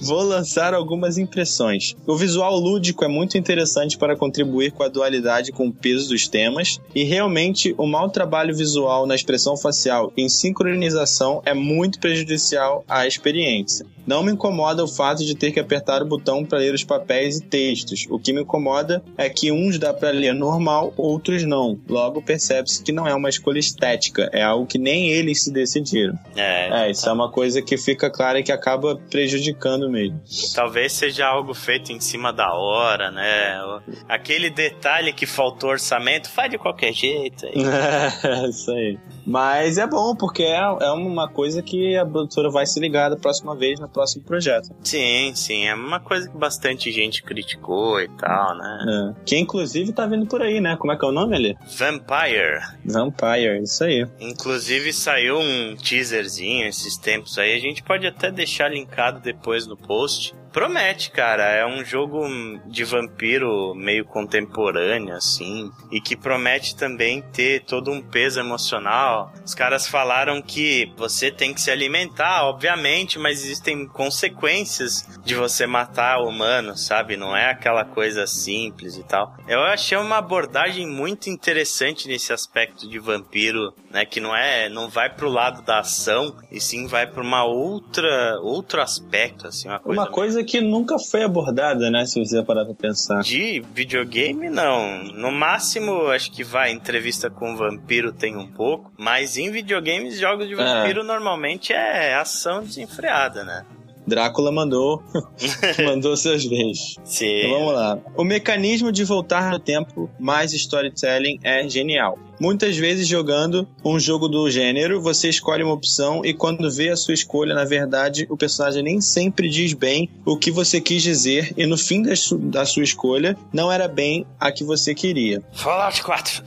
Vou 0.00 0.22
lançar 0.22 0.74
algumas 0.74 1.18
impressões. 1.18 1.94
O 2.06 2.16
visual 2.16 2.58
lúdico 2.58 3.04
é 3.04 3.08
muito 3.08 3.36
interessante 3.36 3.98
para 3.98 4.16
contribuir 4.16 4.72
com 4.72 4.82
a 4.82 4.88
dualidade 4.88 5.52
com 5.52 5.68
o 5.68 5.72
peso 5.72 6.08
dos 6.08 6.26
temas, 6.26 6.80
e 6.94 7.04
realmente 7.04 7.74
o 7.76 7.86
mau 7.86 8.08
trabalho 8.08 8.54
visual 8.56 9.06
na 9.06 9.14
expressão 9.14 9.56
facial 9.56 10.12
em 10.16 10.28
sincronização 10.28 11.42
é 11.44 11.54
muito 11.54 11.98
prejudicial 11.98 12.84
à 12.88 13.06
experiência. 13.06 13.86
Não 14.06 14.22
me 14.22 14.32
incomoda 14.32 14.82
o 14.82 14.88
fato 14.88 15.24
de 15.24 15.36
ter 15.36 15.52
que 15.52 15.60
apertar 15.60 16.02
o 16.02 16.06
botão 16.06 16.44
para 16.44 16.58
ler 16.58 16.74
os 16.74 16.82
papéis 16.82 17.36
e 17.36 17.42
textos. 17.42 18.06
O 18.10 18.18
que 18.18 18.32
me 18.32 18.42
incomoda 18.42 19.02
é 19.16 19.28
que 19.28 19.52
uns 19.52 19.78
dá 19.78 19.92
para 19.92 20.10
ler 20.10 20.34
normal, 20.34 20.92
outros 20.96 21.44
não. 21.44 21.78
Logo 21.88 22.22
percebe-se 22.22 22.82
que 22.82 22.92
não 22.92 23.06
é 23.06 23.14
uma 23.14 23.28
escolha 23.28 23.58
estética, 23.58 24.28
é 24.32 24.42
algo 24.42 24.66
que 24.66 24.78
nem 24.78 25.10
eles 25.10 25.44
se 25.44 25.52
decidiram. 25.52 26.18
É, 26.34 26.86
É, 26.86 26.90
isso 26.90 27.08
é 27.08 27.12
uma 27.12 27.30
coisa 27.30 27.60
que 27.62 27.76
fica 27.76 28.10
clara 28.10 28.40
e 28.40 28.42
que 28.42 28.52
acaba 28.52 28.96
prejudicando 29.10 29.89
mesmo. 29.90 30.20
talvez 30.54 30.92
seja 30.92 31.26
algo 31.26 31.52
feito 31.52 31.92
em 31.92 32.00
cima 32.00 32.32
da 32.32 32.52
hora, 32.54 33.10
né? 33.10 33.60
Aquele 34.08 34.48
detalhe 34.50 35.12
que 35.12 35.26
faltou 35.26 35.70
orçamento, 35.70 36.30
faz 36.30 36.50
de 36.50 36.58
qualquer 36.58 36.92
jeito. 36.92 37.46
aí. 37.46 37.54
É, 38.30 38.48
isso 38.48 38.70
aí. 38.70 38.98
Mas 39.26 39.78
é 39.78 39.86
bom, 39.86 40.14
porque 40.14 40.42
é, 40.42 40.58
é 40.58 40.90
uma 40.90 41.28
coisa 41.28 41.62
que 41.62 41.96
a 41.96 42.04
produtora 42.04 42.50
vai 42.50 42.66
se 42.66 42.80
ligar 42.80 43.10
da 43.10 43.16
próxima 43.16 43.54
vez 43.54 43.78
no 43.78 43.88
próximo 43.88 44.24
projeto. 44.24 44.70
Sim, 44.82 45.32
sim, 45.34 45.66
é 45.66 45.74
uma 45.74 46.00
coisa 46.00 46.28
que 46.28 46.36
bastante 46.36 46.90
gente 46.90 47.22
criticou 47.22 48.00
e 48.00 48.08
tal, 48.08 48.56
né? 48.56 48.78
É. 48.88 49.22
Que 49.24 49.38
inclusive 49.38 49.92
tá 49.92 50.06
vindo 50.06 50.26
por 50.26 50.42
aí, 50.42 50.60
né? 50.60 50.76
Como 50.76 50.92
é 50.92 50.96
que 50.96 51.04
é 51.04 51.08
o 51.08 51.12
nome 51.12 51.36
ali? 51.36 51.56
Vampire. 51.78 52.60
Vampire, 52.84 53.62
isso 53.62 53.84
aí. 53.84 54.06
Inclusive 54.20 54.92
saiu 54.92 55.38
um 55.38 55.76
teaserzinho 55.76 56.66
esses 56.66 56.96
tempos 56.96 57.38
aí, 57.38 57.54
a 57.54 57.60
gente 57.60 57.82
pode 57.82 58.06
até 58.06 58.30
deixar 58.30 58.68
linkado 58.68 59.20
depois 59.20 59.66
no 59.66 59.76
post. 59.76 60.34
Promete, 60.52 61.12
cara, 61.12 61.44
é 61.44 61.64
um 61.64 61.84
jogo 61.84 62.26
de 62.66 62.82
vampiro 62.82 63.72
meio 63.74 64.04
contemporâneo, 64.04 65.14
assim, 65.14 65.70
e 65.92 66.00
que 66.00 66.16
promete 66.16 66.74
também 66.74 67.22
ter 67.22 67.64
todo 67.64 67.90
um 67.92 68.02
peso 68.02 68.40
emocional. 68.40 69.32
Os 69.44 69.54
caras 69.54 69.86
falaram 69.86 70.42
que 70.42 70.92
você 70.96 71.30
tem 71.30 71.54
que 71.54 71.60
se 71.60 71.70
alimentar, 71.70 72.44
obviamente, 72.44 73.16
mas 73.16 73.44
existem 73.44 73.86
consequências 73.86 75.06
de 75.24 75.36
você 75.36 75.66
matar 75.66 76.18
o 76.18 76.28
humano, 76.28 76.76
sabe? 76.76 77.16
Não 77.16 77.36
é 77.36 77.50
aquela 77.50 77.84
coisa 77.84 78.26
simples 78.26 78.96
e 78.96 79.04
tal. 79.04 79.32
Eu 79.46 79.60
achei 79.60 79.96
uma 79.96 80.18
abordagem 80.18 80.86
muito 80.86 81.30
interessante 81.30 82.08
nesse 82.08 82.32
aspecto 82.32 82.88
de 82.88 82.98
vampiro, 82.98 83.72
né? 83.90 84.04
Que 84.04 84.20
não 84.20 84.34
é, 84.34 84.68
não 84.68 84.88
vai 84.88 85.10
pro 85.10 85.28
lado 85.28 85.62
da 85.62 85.80
ação, 85.80 86.34
e 86.50 86.60
sim 86.60 86.86
vai 86.86 87.06
pra 87.06 87.22
uma 87.22 87.44
outra, 87.44 88.38
outro 88.42 88.80
aspecto, 88.80 89.48
assim, 89.48 89.68
uma 89.68 89.78
coisa. 89.78 90.00
Uma 90.00 90.10
coisa 90.10 90.44
que 90.44 90.60
nunca 90.60 90.98
foi 90.98 91.24
abordada, 91.24 91.90
né? 91.90 92.06
Se 92.06 92.18
você 92.24 92.42
parar 92.42 92.64
pra 92.64 92.74
pensar. 92.74 93.22
De 93.22 93.62
videogame, 93.74 94.48
não. 94.48 95.02
No 95.04 95.30
máximo, 95.30 96.06
acho 96.08 96.30
que 96.30 96.44
vai, 96.44 96.70
entrevista 96.70 97.28
com 97.28 97.56
vampiro 97.56 98.12
tem 98.12 98.36
um 98.36 98.46
pouco. 98.46 98.92
Mas 98.96 99.36
em 99.36 99.50
videogames, 99.50 100.18
jogos 100.18 100.46
de 100.46 100.54
vampiro 100.54 101.02
normalmente 101.02 101.72
é 101.72 102.14
ação 102.14 102.62
desenfreada, 102.62 103.44
né? 103.44 103.64
Drácula 104.06 104.50
mandou, 104.50 105.02
mandou 105.84 106.16
seus 106.16 106.44
beijos. 106.46 106.96
Sim. 107.04 107.46
Então 107.46 107.58
vamos 107.58 107.74
lá. 107.74 107.98
O 108.16 108.24
mecanismo 108.24 108.90
de 108.90 109.04
voltar 109.04 109.50
no 109.50 109.58
tempo 109.58 110.10
mais 110.18 110.52
storytelling 110.52 111.38
é 111.42 111.68
genial. 111.68 112.18
Muitas 112.40 112.76
vezes 112.76 113.06
jogando 113.06 113.68
um 113.84 114.00
jogo 114.00 114.26
do 114.26 114.50
gênero, 114.50 115.00
você 115.00 115.28
escolhe 115.28 115.62
uma 115.62 115.74
opção 115.74 116.24
e 116.24 116.32
quando 116.32 116.70
vê 116.70 116.88
a 116.88 116.96
sua 116.96 117.12
escolha, 117.12 117.54
na 117.54 117.64
verdade, 117.64 118.26
o 118.30 118.36
personagem 118.36 118.82
nem 118.82 119.00
sempre 119.00 119.48
diz 119.50 119.74
bem 119.74 120.08
o 120.24 120.38
que 120.38 120.50
você 120.50 120.80
quis 120.80 121.02
dizer 121.02 121.52
e 121.56 121.66
no 121.66 121.76
fim 121.76 122.02
da, 122.02 122.16
su- 122.16 122.38
da 122.38 122.64
sua 122.64 122.82
escolha 122.82 123.36
não 123.52 123.70
era 123.70 123.86
bem 123.86 124.24
a 124.38 124.50
que 124.50 124.64
você 124.64 124.94
queria. 124.94 125.42
Fallout 125.52 126.02
4. 126.02 126.42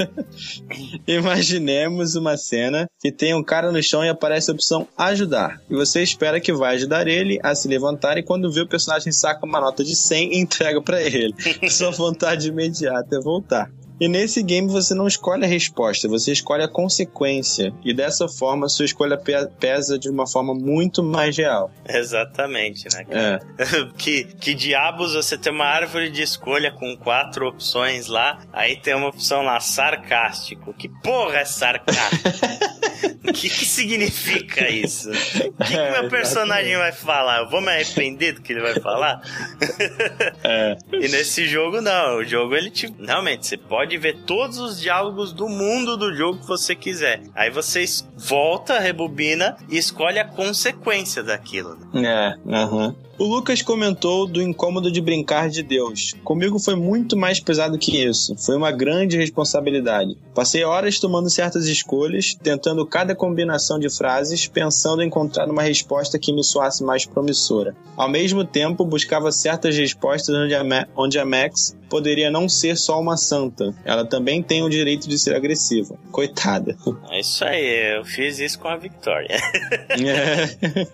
Imaginemos 1.06 2.14
uma 2.14 2.36
cena 2.36 2.88
que 3.00 3.10
tem 3.10 3.34
um 3.34 3.42
cara 3.42 3.72
no 3.72 3.82
chão 3.82 4.04
e 4.04 4.08
aparece 4.08 4.50
a 4.50 4.54
opção 4.54 4.86
ajudar. 4.96 5.60
E 5.68 5.74
você 5.74 6.02
espera 6.02 6.40
que 6.40 6.52
vai 6.52 6.76
ajudar 6.76 7.06
ele 7.08 7.38
a 7.42 7.54
se 7.54 7.66
levantar 7.68 8.18
e 8.18 8.22
quando 8.22 8.52
vê 8.52 8.60
o 8.60 8.68
personagem 8.68 9.12
saca 9.12 9.44
uma 9.44 9.60
nota 9.60 9.82
de 9.82 9.96
100 9.96 10.34
e 10.34 10.38
entrega 10.40 10.80
pra 10.80 11.02
ele. 11.02 11.34
Sua 11.70 11.90
vontade 11.90 12.48
imediata 12.48 13.16
é 13.16 13.20
voltar. 13.20 13.70
E 14.00 14.08
nesse 14.08 14.42
game 14.42 14.66
você 14.68 14.94
não 14.94 15.06
escolhe 15.06 15.44
a 15.44 15.48
resposta, 15.48 16.08
você 16.08 16.32
escolhe 16.32 16.62
a 16.62 16.68
consequência. 16.68 17.72
E 17.84 17.92
dessa 17.92 18.26
forma 18.28 18.68
sua 18.68 18.84
escolha 18.86 19.18
pe- 19.18 19.46
pesa 19.60 19.98
de 19.98 20.08
uma 20.08 20.26
forma 20.26 20.54
muito 20.54 21.02
mais 21.02 21.36
real. 21.36 21.70
Exatamente, 21.88 22.84
né? 22.94 23.04
cara? 23.04 23.40
É. 23.58 23.86
que, 23.98 24.24
que 24.24 24.54
diabos 24.54 25.14
você 25.14 25.36
tem 25.36 25.52
uma 25.52 25.66
árvore 25.66 26.10
de 26.10 26.22
escolha 26.22 26.70
com 26.72 26.96
quatro 26.96 27.46
opções 27.46 28.06
lá, 28.06 28.40
aí 28.52 28.76
tem 28.76 28.94
uma 28.94 29.08
opção 29.08 29.42
lá, 29.42 29.60
sarcástico. 29.60 30.72
Que 30.72 30.88
porra 30.88 31.38
é 31.40 31.44
sarcástico? 31.44 32.28
O 33.28 33.32
que, 33.32 33.48
que 33.48 33.64
significa 33.66 34.68
isso? 34.68 35.10
O 35.10 35.12
que, 35.12 35.50
que 35.66 35.76
É, 35.76 36.00
meu 36.00 36.08
personagem 36.10 36.76
vai 36.76 36.92
falar? 36.92 37.40
Eu 37.40 37.50
vou 37.50 37.60
me 37.60 37.68
arrepender 37.68 38.32
do 38.32 38.42
que 38.42 38.52
ele 38.52 38.60
vai 38.62 38.80
falar? 38.80 39.20
É. 40.44 40.76
E 40.92 41.08
nesse 41.08 41.46
jogo, 41.46 41.80
não. 41.80 42.18
O 42.18 42.24
jogo, 42.24 42.54
ele 42.54 42.70
te. 42.70 42.86
Realmente, 43.00 43.46
você 43.46 43.56
pode 43.56 43.89
ver 43.98 44.18
todos 44.26 44.58
os 44.58 44.80
diálogos 44.80 45.32
do 45.32 45.48
mundo 45.48 45.96
do 45.96 46.14
jogo 46.14 46.38
que 46.40 46.46
você 46.46 46.74
quiser. 46.74 47.22
Aí 47.34 47.50
você 47.50 47.84
volta, 48.16 48.78
rebobina 48.78 49.56
e 49.68 49.76
escolhe 49.78 50.18
a 50.18 50.24
consequência 50.24 51.22
daquilo. 51.22 51.76
né? 51.92 52.36
É, 52.46 52.54
aham. 52.54 52.94
O 53.20 53.24
Lucas 53.26 53.60
comentou 53.60 54.26
do 54.26 54.40
incômodo 54.40 54.90
de 54.90 54.98
brincar 54.98 55.50
de 55.50 55.62
Deus. 55.62 56.14
Comigo 56.24 56.58
foi 56.58 56.74
muito 56.74 57.18
mais 57.18 57.38
pesado 57.38 57.76
que 57.78 58.02
isso. 58.02 58.34
Foi 58.38 58.56
uma 58.56 58.72
grande 58.72 59.14
responsabilidade. 59.18 60.16
Passei 60.34 60.64
horas 60.64 60.98
tomando 60.98 61.28
certas 61.28 61.66
escolhas, 61.66 62.34
tentando 62.42 62.86
cada 62.86 63.14
combinação 63.14 63.78
de 63.78 63.90
frases, 63.94 64.46
pensando 64.46 65.02
em 65.02 65.06
encontrar 65.08 65.50
uma 65.50 65.60
resposta 65.62 66.18
que 66.18 66.32
me 66.32 66.42
soasse 66.42 66.82
mais 66.82 67.04
promissora. 67.04 67.76
Ao 67.94 68.08
mesmo 68.08 68.42
tempo, 68.42 68.86
buscava 68.86 69.30
certas 69.30 69.76
respostas 69.76 70.34
onde 70.34 70.54
a, 70.54 70.64
Ma- 70.64 70.86
onde 70.96 71.18
a 71.18 71.24
Max 71.26 71.76
poderia 71.90 72.30
não 72.30 72.48
ser 72.48 72.74
só 72.78 72.98
uma 72.98 73.18
santa. 73.18 73.74
Ela 73.84 74.06
também 74.06 74.42
tem 74.42 74.62
o 74.62 74.70
direito 74.70 75.06
de 75.06 75.18
ser 75.18 75.34
agressiva. 75.34 75.94
Coitada. 76.10 76.74
É 77.10 77.20
isso 77.20 77.44
aí, 77.44 77.96
eu 77.98 78.04
fiz 78.04 78.38
isso 78.38 78.58
com 78.58 78.68
a 78.68 78.76
Victoria. 78.76 79.36
É. 80.00 80.86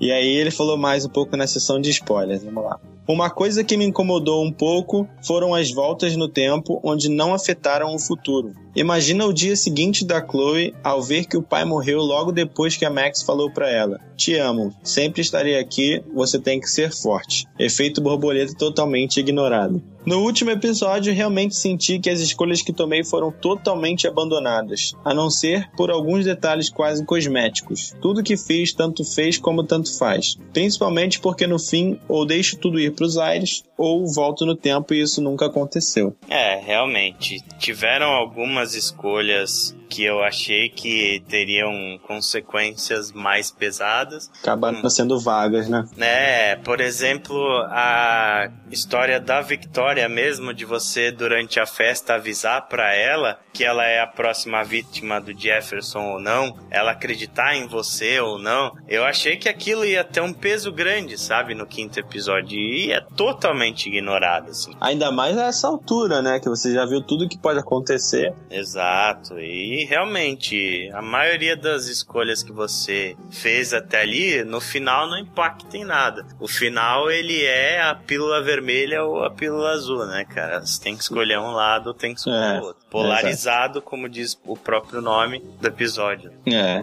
e 0.00 0.10
aí 0.10 0.26
ele 0.36 0.50
falou 0.50 0.76
mais 0.76 1.04
um 1.04 1.08
pouco 1.08 1.36
na 1.36 1.46
sessão 1.46 1.69
de 1.78 1.90
spoilers. 1.90 2.42
Vamos 2.42 2.64
lá. 2.64 2.80
Uma 3.06 3.28
coisa 3.28 3.64
que 3.64 3.76
me 3.76 3.84
incomodou 3.84 4.44
um 4.44 4.52
pouco 4.52 5.06
foram 5.26 5.52
as 5.52 5.70
voltas 5.72 6.14
no 6.16 6.28
tempo 6.28 6.80
onde 6.82 7.08
não 7.08 7.34
afetaram 7.34 7.92
o 7.92 7.98
futuro. 7.98 8.52
Imagina 8.74 9.26
o 9.26 9.32
dia 9.32 9.56
seguinte 9.56 10.04
da 10.04 10.24
Chloe 10.24 10.72
ao 10.82 11.02
ver 11.02 11.24
que 11.24 11.36
o 11.36 11.42
pai 11.42 11.64
morreu 11.64 11.98
logo 12.00 12.30
depois 12.30 12.76
que 12.76 12.84
a 12.84 12.90
Max 12.90 13.22
falou 13.22 13.50
pra 13.50 13.68
ela: 13.68 13.98
Te 14.16 14.36
amo, 14.36 14.72
sempre 14.84 15.22
estarei 15.22 15.58
aqui, 15.58 16.00
você 16.14 16.38
tem 16.38 16.60
que 16.60 16.70
ser 16.70 16.92
forte. 16.92 17.46
Efeito 17.58 18.00
borboleta 18.00 18.54
totalmente 18.56 19.18
ignorado. 19.18 19.82
No 20.04 20.22
último 20.22 20.50
episódio, 20.50 21.12
realmente 21.12 21.54
senti 21.54 21.98
que 21.98 22.08
as 22.08 22.20
escolhas 22.20 22.62
que 22.62 22.72
tomei 22.72 23.04
foram 23.04 23.30
totalmente 23.30 24.06
abandonadas, 24.06 24.94
a 25.04 25.12
não 25.12 25.30
ser 25.30 25.70
por 25.76 25.90
alguns 25.90 26.24
detalhes 26.24 26.70
quase 26.70 27.04
cosméticos. 27.04 27.94
Tudo 28.00 28.22
que 28.22 28.36
fiz 28.36 28.72
tanto 28.72 29.04
fez 29.04 29.36
como 29.38 29.62
tanto 29.62 29.96
faz. 29.98 30.36
Principalmente 30.52 31.20
porque 31.20 31.46
no 31.46 31.58
fim, 31.58 31.98
ou 32.08 32.24
deixo 32.24 32.56
tudo 32.56 32.80
ir 32.80 32.94
pros 32.94 33.18
aires, 33.18 33.62
ou 33.76 34.06
volto 34.06 34.46
no 34.46 34.54
tempo 34.54 34.94
e 34.94 35.02
isso 35.02 35.20
nunca 35.20 35.46
aconteceu. 35.46 36.16
É, 36.28 36.56
realmente. 36.56 37.42
Tiveram 37.58 38.08
algumas 38.08 38.74
escolhas 38.74 39.74
que 39.90 40.04
eu 40.04 40.22
achei 40.22 40.68
que 40.68 41.22
teriam 41.28 41.98
consequências 42.06 43.10
mais 43.10 43.50
pesadas. 43.50 44.30
Acabaram 44.40 44.88
sendo 44.88 45.18
vagas, 45.18 45.68
né? 45.68 45.84
É, 45.98 46.56
por 46.56 46.80
exemplo, 46.80 47.36
a 47.68 48.50
história 48.70 49.18
da 49.18 49.40
Victoria 49.40 49.89
mesmo, 50.08 50.54
de 50.54 50.64
você 50.64 51.10
durante 51.10 51.58
a 51.60 51.66
festa 51.66 52.14
avisar 52.14 52.68
pra 52.68 52.94
ela 52.94 53.38
que 53.52 53.64
ela 53.64 53.84
é 53.84 54.00
a 54.00 54.06
próxima 54.06 54.62
vítima 54.62 55.20
do 55.20 55.38
Jefferson 55.38 56.12
ou 56.12 56.20
não, 56.20 56.56
ela 56.70 56.92
acreditar 56.92 57.56
em 57.56 57.66
você 57.66 58.20
ou 58.20 58.38
não, 58.38 58.72
eu 58.88 59.04
achei 59.04 59.36
que 59.36 59.48
aquilo 59.48 59.84
ia 59.84 60.04
ter 60.04 60.20
um 60.20 60.32
peso 60.32 60.72
grande, 60.72 61.18
sabe, 61.18 61.54
no 61.54 61.66
quinto 61.66 61.98
episódio, 61.98 62.58
e 62.58 62.92
é 62.92 63.00
totalmente 63.16 63.88
ignorado, 63.88 64.50
assim. 64.50 64.72
Ainda 64.80 65.10
mais 65.10 65.36
a 65.36 65.46
essa 65.46 65.66
altura, 65.66 66.22
né? 66.22 66.38
Que 66.40 66.48
você 66.48 66.72
já 66.72 66.86
viu 66.86 67.02
tudo 67.02 67.28
que 67.28 67.38
pode 67.38 67.58
acontecer. 67.58 68.32
Exato, 68.50 69.38
e 69.38 69.84
realmente 69.84 70.90
a 70.92 71.02
maioria 71.02 71.56
das 71.56 71.86
escolhas 71.86 72.42
que 72.42 72.52
você 72.52 73.16
fez 73.30 73.72
até 73.72 74.02
ali, 74.02 74.44
no 74.44 74.60
final 74.60 75.08
não 75.08 75.18
impacta 75.18 75.76
em 75.76 75.84
nada. 75.84 76.26
O 76.38 76.48
final 76.48 77.10
ele 77.10 77.44
é 77.44 77.80
a 77.82 77.94
pílula 77.94 78.42
vermelha 78.42 79.04
ou 79.04 79.24
a 79.24 79.30
pílula 79.30 79.79
azul, 79.80 80.06
né, 80.06 80.24
cara? 80.24 80.60
Você 80.64 80.80
tem 80.80 80.96
que 80.96 81.02
escolher 81.02 81.38
um 81.38 81.50
lado 81.50 81.88
ou 81.88 81.94
tem 81.94 82.12
que 82.12 82.20
escolher 82.20 82.56
É, 82.56 82.60
o 82.60 82.64
outro. 82.64 82.84
Polarizado, 82.90 83.80
como 83.82 84.08
diz 84.08 84.38
o 84.44 84.56
próprio 84.56 85.00
nome 85.00 85.40
do 85.60 85.66
episódio. 85.66 86.32
É. 86.46 86.82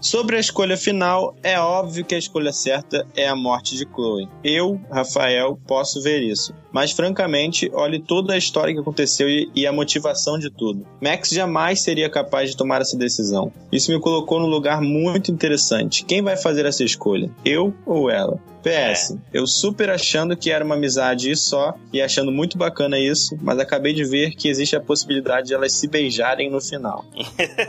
Sobre 0.00 0.36
a 0.36 0.40
escolha 0.40 0.76
final, 0.76 1.34
é 1.42 1.58
óbvio 1.58 2.04
que 2.04 2.14
a 2.14 2.18
escolha 2.18 2.52
certa 2.52 3.06
é 3.16 3.28
a 3.28 3.34
morte 3.34 3.76
de 3.76 3.84
Chloe. 3.84 4.28
Eu, 4.44 4.80
Rafael, 4.90 5.58
posso 5.66 6.00
ver 6.00 6.22
isso. 6.22 6.54
Mas, 6.72 6.92
francamente, 6.92 7.70
olhe 7.72 7.98
toda 7.98 8.34
a 8.34 8.38
história 8.38 8.72
que 8.72 8.80
aconteceu 8.80 9.28
e, 9.28 9.66
a 9.66 9.72
motivação 9.72 10.38
de 10.38 10.50
tudo. 10.50 10.86
Max 11.00 11.30
jamais 11.30 11.82
seria 11.82 12.08
capaz 12.08 12.50
de 12.50 12.56
tomar 12.56 12.80
essa 12.80 12.96
decisão. 12.96 13.52
Isso 13.72 13.90
me 13.90 14.00
colocou 14.00 14.38
num 14.38 14.46
lugar 14.46 14.80
muito 14.80 15.32
interessante. 15.32 16.04
Quem 16.04 16.22
vai 16.22 16.36
fazer 16.36 16.64
essa 16.64 16.84
escolha? 16.84 17.30
Eu 17.44 17.74
ou 17.84 18.10
ela? 18.10 18.40
PS, 18.62 19.16
eu 19.32 19.46
super 19.46 19.88
achando 19.88 20.36
que 20.36 20.50
era 20.50 20.64
uma 20.64 20.74
amizade 20.74 21.30
e 21.30 21.36
só, 21.36 21.74
e 21.92 22.02
achando 22.02 22.32
muito 22.32 22.58
bacana 22.58 22.98
isso, 22.98 23.38
mas 23.40 23.58
acabei 23.58 23.94
de 23.94 24.04
ver 24.04 24.34
que 24.34 24.48
existe 24.48 24.74
a 24.76 24.80
possibilidade 24.80 25.48
de 25.48 25.54
elas 25.54 25.72
se 25.72 25.86
beijarem 25.86 26.50
no 26.50 26.60
final. 26.60 27.04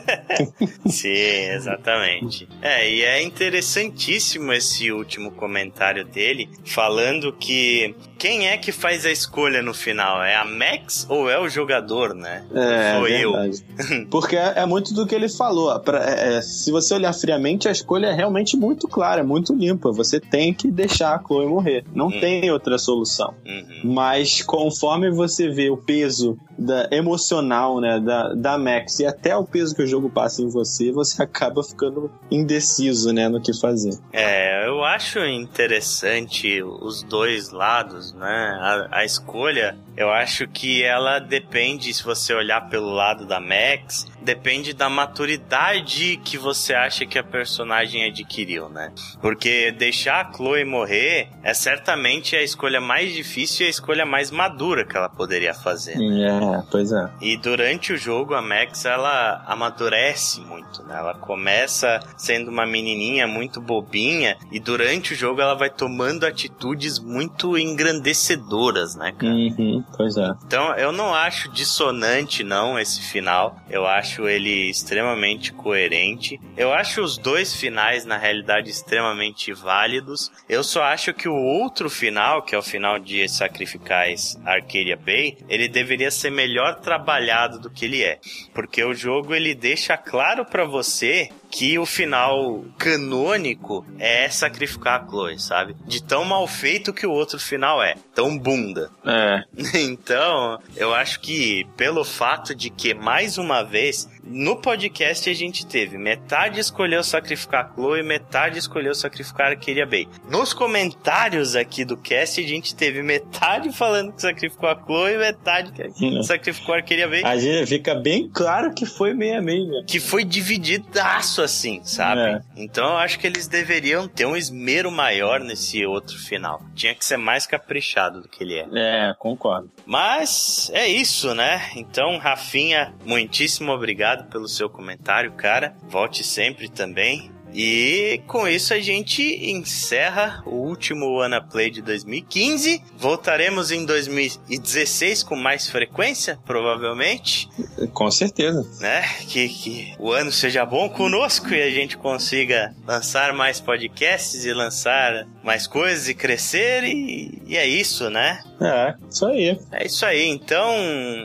Sim, 0.88 1.10
exatamente. 1.10 2.19
É, 2.62 2.90
e 2.90 3.02
é 3.04 3.22
interessantíssimo 3.24 4.52
esse 4.54 4.92
último 4.92 5.32
comentário 5.32 6.06
dele, 6.06 6.50
falando 6.66 7.32
que 7.34 7.96
quem 8.18 8.48
é 8.50 8.58
que 8.58 8.72
faz 8.72 9.06
a 9.06 9.12
escolha 9.12 9.62
no 9.62 9.74
final? 9.74 10.22
É 10.24 10.36
a 10.36 10.44
Max 10.46 11.06
ou 11.10 11.30
é 11.30 11.40
o 11.40 11.48
jogador, 11.48 12.14
né? 12.14 12.44
É, 12.54 12.96
Sou 12.98 13.08
eu. 13.08 13.32
verdade. 13.34 13.64
Porque 14.12 14.36
é, 14.36 14.54
é 14.58 14.66
muito 14.66 14.94
do 14.94 15.06
que 15.08 15.16
ele 15.16 15.30
falou. 15.30 15.78
Pra- 15.80 16.04
é, 16.10 16.38
é, 16.38 16.42
se 16.42 16.72
você 16.72 16.94
olhar 16.94 17.14
friamente, 17.14 17.68
a 17.68 17.72
escolha 17.72 18.08
é 18.08 18.14
realmente 18.14 18.58
muito 18.58 18.88
clara, 18.88 19.22
é 19.22 19.24
muito 19.24 19.54
limpa. 19.54 19.92
Você 19.92 20.20
tem 20.20 20.54
que 20.54 20.70
deixar 20.70 21.16
a 21.16 21.24
Chloe 21.24 21.46
morrer. 21.48 21.86
Não 21.94 22.08
Hum. 22.08 22.20
tem 22.20 22.52
outra 22.52 22.78
solução. 22.78 23.34
Uhum. 23.46 23.94
Mas 23.94 24.42
conforme 24.42 25.10
você 25.12 25.48
vê 25.50 25.70
o 25.70 25.78
peso 25.78 26.38
da, 26.58 26.90
emocional 26.92 27.80
né, 27.80 28.00
da, 28.00 28.34
da 28.34 28.58
Max 28.58 29.00
e 29.00 29.06
até 29.06 29.36
o 29.38 29.46
peso 29.46 29.74
que 29.76 29.82
o 29.84 29.88
jogo 29.88 30.10
passa 30.10 30.42
em 30.42 30.50
você, 30.50 30.92
você 30.92 31.22
acaba 31.24 31.64
ficando 31.64 32.09
indeciso 32.32 33.12
né, 33.12 33.28
no 33.28 33.42
que 33.42 33.54
fazer. 33.54 33.98
É, 34.14 34.68
eu 34.68 34.84
acho 34.84 35.20
interessante 35.26 36.62
os 36.62 37.02
dois 37.04 37.50
lados, 37.50 38.14
né? 38.14 38.58
A, 38.62 39.00
a 39.00 39.06
escolha, 39.06 39.78
eu 40.00 40.10
acho 40.10 40.48
que 40.48 40.82
ela 40.82 41.20
depende, 41.20 41.94
se 41.94 42.02
você 42.02 42.34
olhar 42.34 42.70
pelo 42.70 42.90
lado 42.90 43.26
da 43.26 43.38
Max, 43.42 44.08
depende 44.22 44.74
da 44.74 44.90
maturidade 44.90 46.16
que 46.24 46.38
você 46.38 46.74
acha 46.74 47.06
que 47.06 47.20
a 47.20 47.24
personagem 47.24 48.06
adquiriu, 48.06 48.70
né? 48.70 48.94
Porque 49.22 49.74
deixar 49.74 50.26
a 50.26 50.34
Chloe 50.34 50.64
morrer 50.64 51.28
é 51.44 51.54
certamente 51.54 52.34
a 52.34 52.42
escolha 52.42 52.80
mais 52.80 53.14
difícil 53.14 53.66
e 53.66 53.68
a 53.68 53.70
escolha 53.70 54.06
mais 54.06 54.32
madura 54.32 54.86
que 54.86 54.96
ela 54.96 55.10
poderia 55.10 55.54
fazer. 55.54 55.98
É, 55.98 56.64
pois 56.72 56.94
é. 56.94 57.10
E 57.22 57.36
durante 57.36 57.92
o 57.92 57.98
jogo 57.98 58.34
a 58.34 58.42
Max 58.42 58.86
ela 58.86 59.44
amadurece 59.46 60.40
muito, 60.40 60.82
né? 60.84 60.96
Ela 60.98 61.14
começa 61.14 62.00
sendo 62.16 62.50
uma 62.50 62.66
menininha 62.66 63.28
muito 63.28 63.60
bobinha 63.60 64.38
e 64.50 64.62
durante 64.62 65.14
o 65.14 65.16
jogo 65.16 65.42
ela 65.42 65.56
vai 65.56 65.70
tomando 65.70 66.26
atitudes 66.26 67.00
muito 67.00 67.58
engrandecedoras, 67.58 68.96
né, 68.96 69.12
cara? 69.12 69.34
Uhum, 69.34 69.84
pois 69.96 70.18
é. 70.18 70.30
Então 70.46 70.76
eu 70.76 70.92
não 70.92 71.14
acho 71.14 71.50
dissonante 71.52 72.44
não 72.44 72.80
esse 72.80 73.02
final. 73.02 73.60
Eu 73.70 73.86
acho 73.86 74.28
ele 74.28 74.70
extremamente 74.70 75.52
coerente. 75.54 76.40
Eu 76.58 76.74
acho 76.74 77.02
os 77.02 77.18
dois 77.18 77.56
finais 77.56 78.06
na 78.06 78.18
realidade 78.18 78.70
extremamente 78.70 79.54
válidos. 79.54 80.32
Eu 80.48 80.64
só 80.64 80.84
acho 80.84 81.14
que 81.14 81.28
o 81.28 81.36
outro 81.36 81.90
final, 81.90 82.42
que 82.42 82.56
é 82.56 82.58
o 82.58 82.64
final 82.64 83.00
de 83.00 83.28
Sacrificais 83.28 84.40
Arcadia 84.46 84.98
Bay, 84.98 85.38
ele 85.48 85.68
deveria 85.68 86.12
ser 86.12 86.32
melhor 86.32 86.80
trabalhado 86.80 87.60
do 87.60 87.70
que 87.70 87.86
ele 87.86 88.04
é, 88.04 88.20
porque 88.54 88.84
o 88.84 88.94
jogo 88.94 89.34
ele 89.34 89.54
deixa 89.54 89.98
claro 89.98 90.46
pra 90.46 90.66
você 90.66 91.30
que 91.50 91.80
o 91.80 91.86
final 91.86 92.64
canônico 92.78 93.86
é 93.98 94.30
sacrificar 94.30 95.02
a 95.02 95.08
Chloe, 95.08 95.40
sabe? 95.40 95.76
De 95.86 96.02
tão 96.04 96.24
mal 96.24 96.46
feito 96.48 96.94
que 96.94 97.08
o 97.08 97.12
outro 97.12 97.40
final 97.40 97.82
é, 97.82 97.96
tão 98.14 98.38
bunda. 98.38 98.92
É, 99.06 99.44
Então, 99.80 100.60
eu 100.76 100.94
acho 100.94 101.20
que 101.20 101.66
pelo 101.76 102.04
fato 102.04 102.54
de 102.54 102.70
que, 102.70 102.94
mais 102.94 103.38
uma 103.38 103.64
vez, 103.64 104.08
no 104.30 104.56
podcast 104.56 105.30
a 105.30 105.34
gente 105.34 105.66
teve 105.66 105.98
metade 105.98 106.60
escolheu 106.60 107.04
sacrificar 107.04 107.66
a 107.66 107.74
Chloe, 107.74 108.04
metade 108.04 108.60
escolheu 108.60 108.94
sacrificar 108.94 109.52
a 109.52 109.56
Kyria 109.56 109.86
Bay. 109.86 110.08
Nos 110.30 110.54
comentários 110.54 111.56
aqui 111.56 111.84
do 111.84 111.98
cast, 111.98 112.40
a 112.40 112.48
gente 112.48 112.76
teve 112.76 113.02
metade 113.02 113.72
falando 113.72 114.14
que 114.14 114.22
sacrificou 114.22 114.70
a 114.70 114.76
Chloe 114.76 115.14
e 115.14 115.18
metade 115.18 115.72
que 115.72 116.24
sacrificou 116.24 116.76
a 116.76 116.82
Kyria 116.82 117.08
Bay. 117.08 117.24
a 117.24 117.38
gente 117.38 117.68
fica 117.68 117.96
bem 117.96 118.30
claro 118.32 118.74
que 118.74 118.86
foi 118.86 119.14
meia 119.14 119.42
meia. 119.42 119.84
Que 119.88 120.00
foi 120.00 120.24
divididaço 120.24 121.42
assim, 121.42 121.82
sabe? 121.84 122.22
É. 122.22 122.42
Então 122.56 122.86
eu 122.92 122.98
acho 122.98 123.18
que 123.20 123.26
eles 123.26 123.48
deveriam 123.48 124.08
ter 124.08 124.26
um 124.26 124.36
esmero 124.36 124.92
maior 124.92 125.40
nesse 125.40 125.86
outro 125.86 126.18
final. 126.18 126.62
Tinha 126.76 126.94
que 126.94 127.04
ser 127.04 127.18
mais 127.18 127.48
caprichado 127.48 128.22
do 128.22 128.28
que 128.28 128.44
ele 128.44 128.56
é. 128.56 128.68
É, 128.74 129.14
concordo. 129.18 129.72
Mas 129.86 130.70
é 130.74 130.88
isso, 130.88 131.34
né? 131.34 131.72
Então, 131.76 132.18
Rafinha, 132.18 132.94
muitíssimo 133.06 133.72
obrigado 134.20 134.30
pelo 134.30 134.48
seu 134.48 134.70
comentário, 134.70 135.32
cara. 135.34 135.76
Volte 135.84 136.24
sempre 136.24 136.70
também. 136.70 137.32
E 137.54 138.22
com 138.28 138.48
isso 138.48 138.74
a 138.74 138.80
gente 138.80 139.22
encerra 139.52 140.44
o 140.46 140.56
último 140.56 141.20
Ana 141.20 141.42
Play 141.42 141.70
de 141.70 141.82
2015. 141.82 142.82
Voltaremos 142.98 143.72
em 143.72 143.86
2016 143.86 145.24
com 145.24 145.36
mais 145.36 145.68
frequência, 145.68 146.40
provavelmente. 146.46 147.50
Com 147.94 148.10
certeza. 148.12 148.66
Né? 148.80 149.02
Que, 149.28 149.50
que 149.50 149.94
o 150.00 150.12
ano 150.12 150.32
seja 150.32 150.66
bom 150.66 150.90
conosco 150.90 151.50
e 151.50 151.62
a 151.62 151.70
gente 151.70 151.98
consiga 151.98 152.74
lançar 152.86 153.34
mais 153.34 153.60
podcasts 153.60 154.46
e 154.46 154.54
lançar 154.54 155.28
mais 155.44 155.68
coisas 155.68 156.08
e 156.08 156.14
crescer. 156.14 156.84
E, 156.84 157.42
e 157.46 157.58
é 157.58 157.68
isso, 157.68 158.10
né? 158.10 158.42
É, 158.62 158.96
isso 159.10 159.26
aí. 159.26 159.60
É 159.72 159.86
isso 159.86 160.06
aí. 160.06 160.28
Então, 160.28 160.76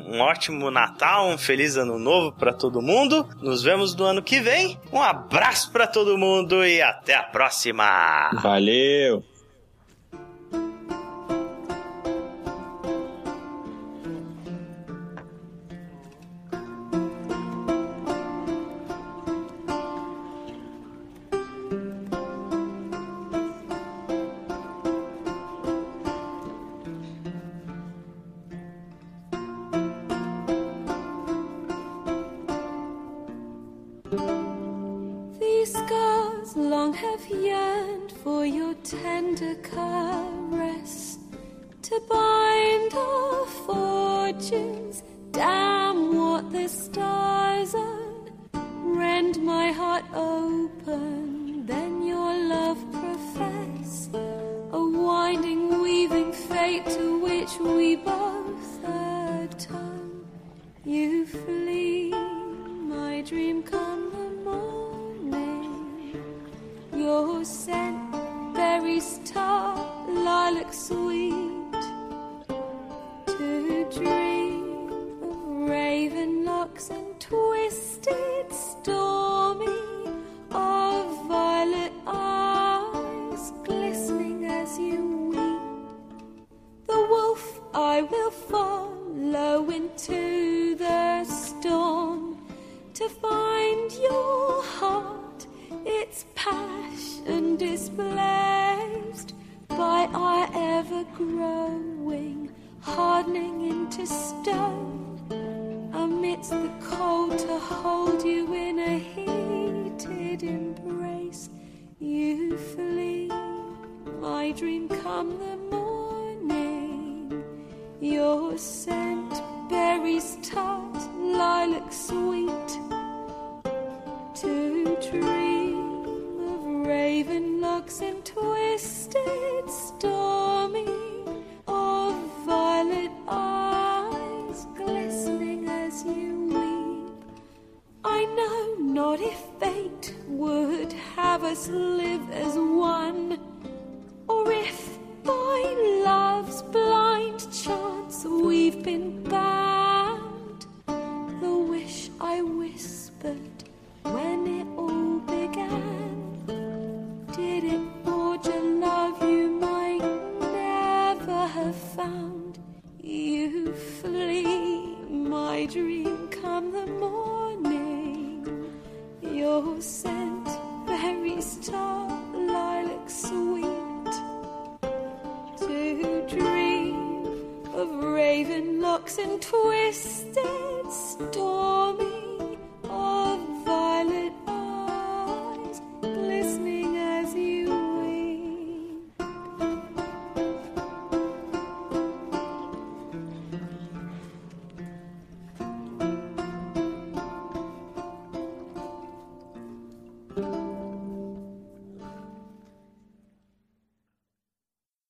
um 0.08 0.20
ótimo 0.20 0.70
Natal, 0.70 1.28
um 1.28 1.38
feliz 1.38 1.76
ano 1.76 1.98
novo 1.98 2.32
para 2.32 2.52
todo 2.52 2.80
mundo. 2.80 3.28
Nos 3.42 3.62
vemos 3.62 3.94
no 3.94 4.04
ano 4.04 4.22
que 4.22 4.40
vem. 4.40 4.78
Um 4.92 5.02
abraço 5.02 5.72
para 5.72 5.86
todo 5.86 6.13
todo 6.14 6.18
mundo 6.18 6.64
e 6.64 6.80
até 6.80 7.14
a 7.14 7.22
próxima. 7.22 8.30
Valeu! 8.40 9.22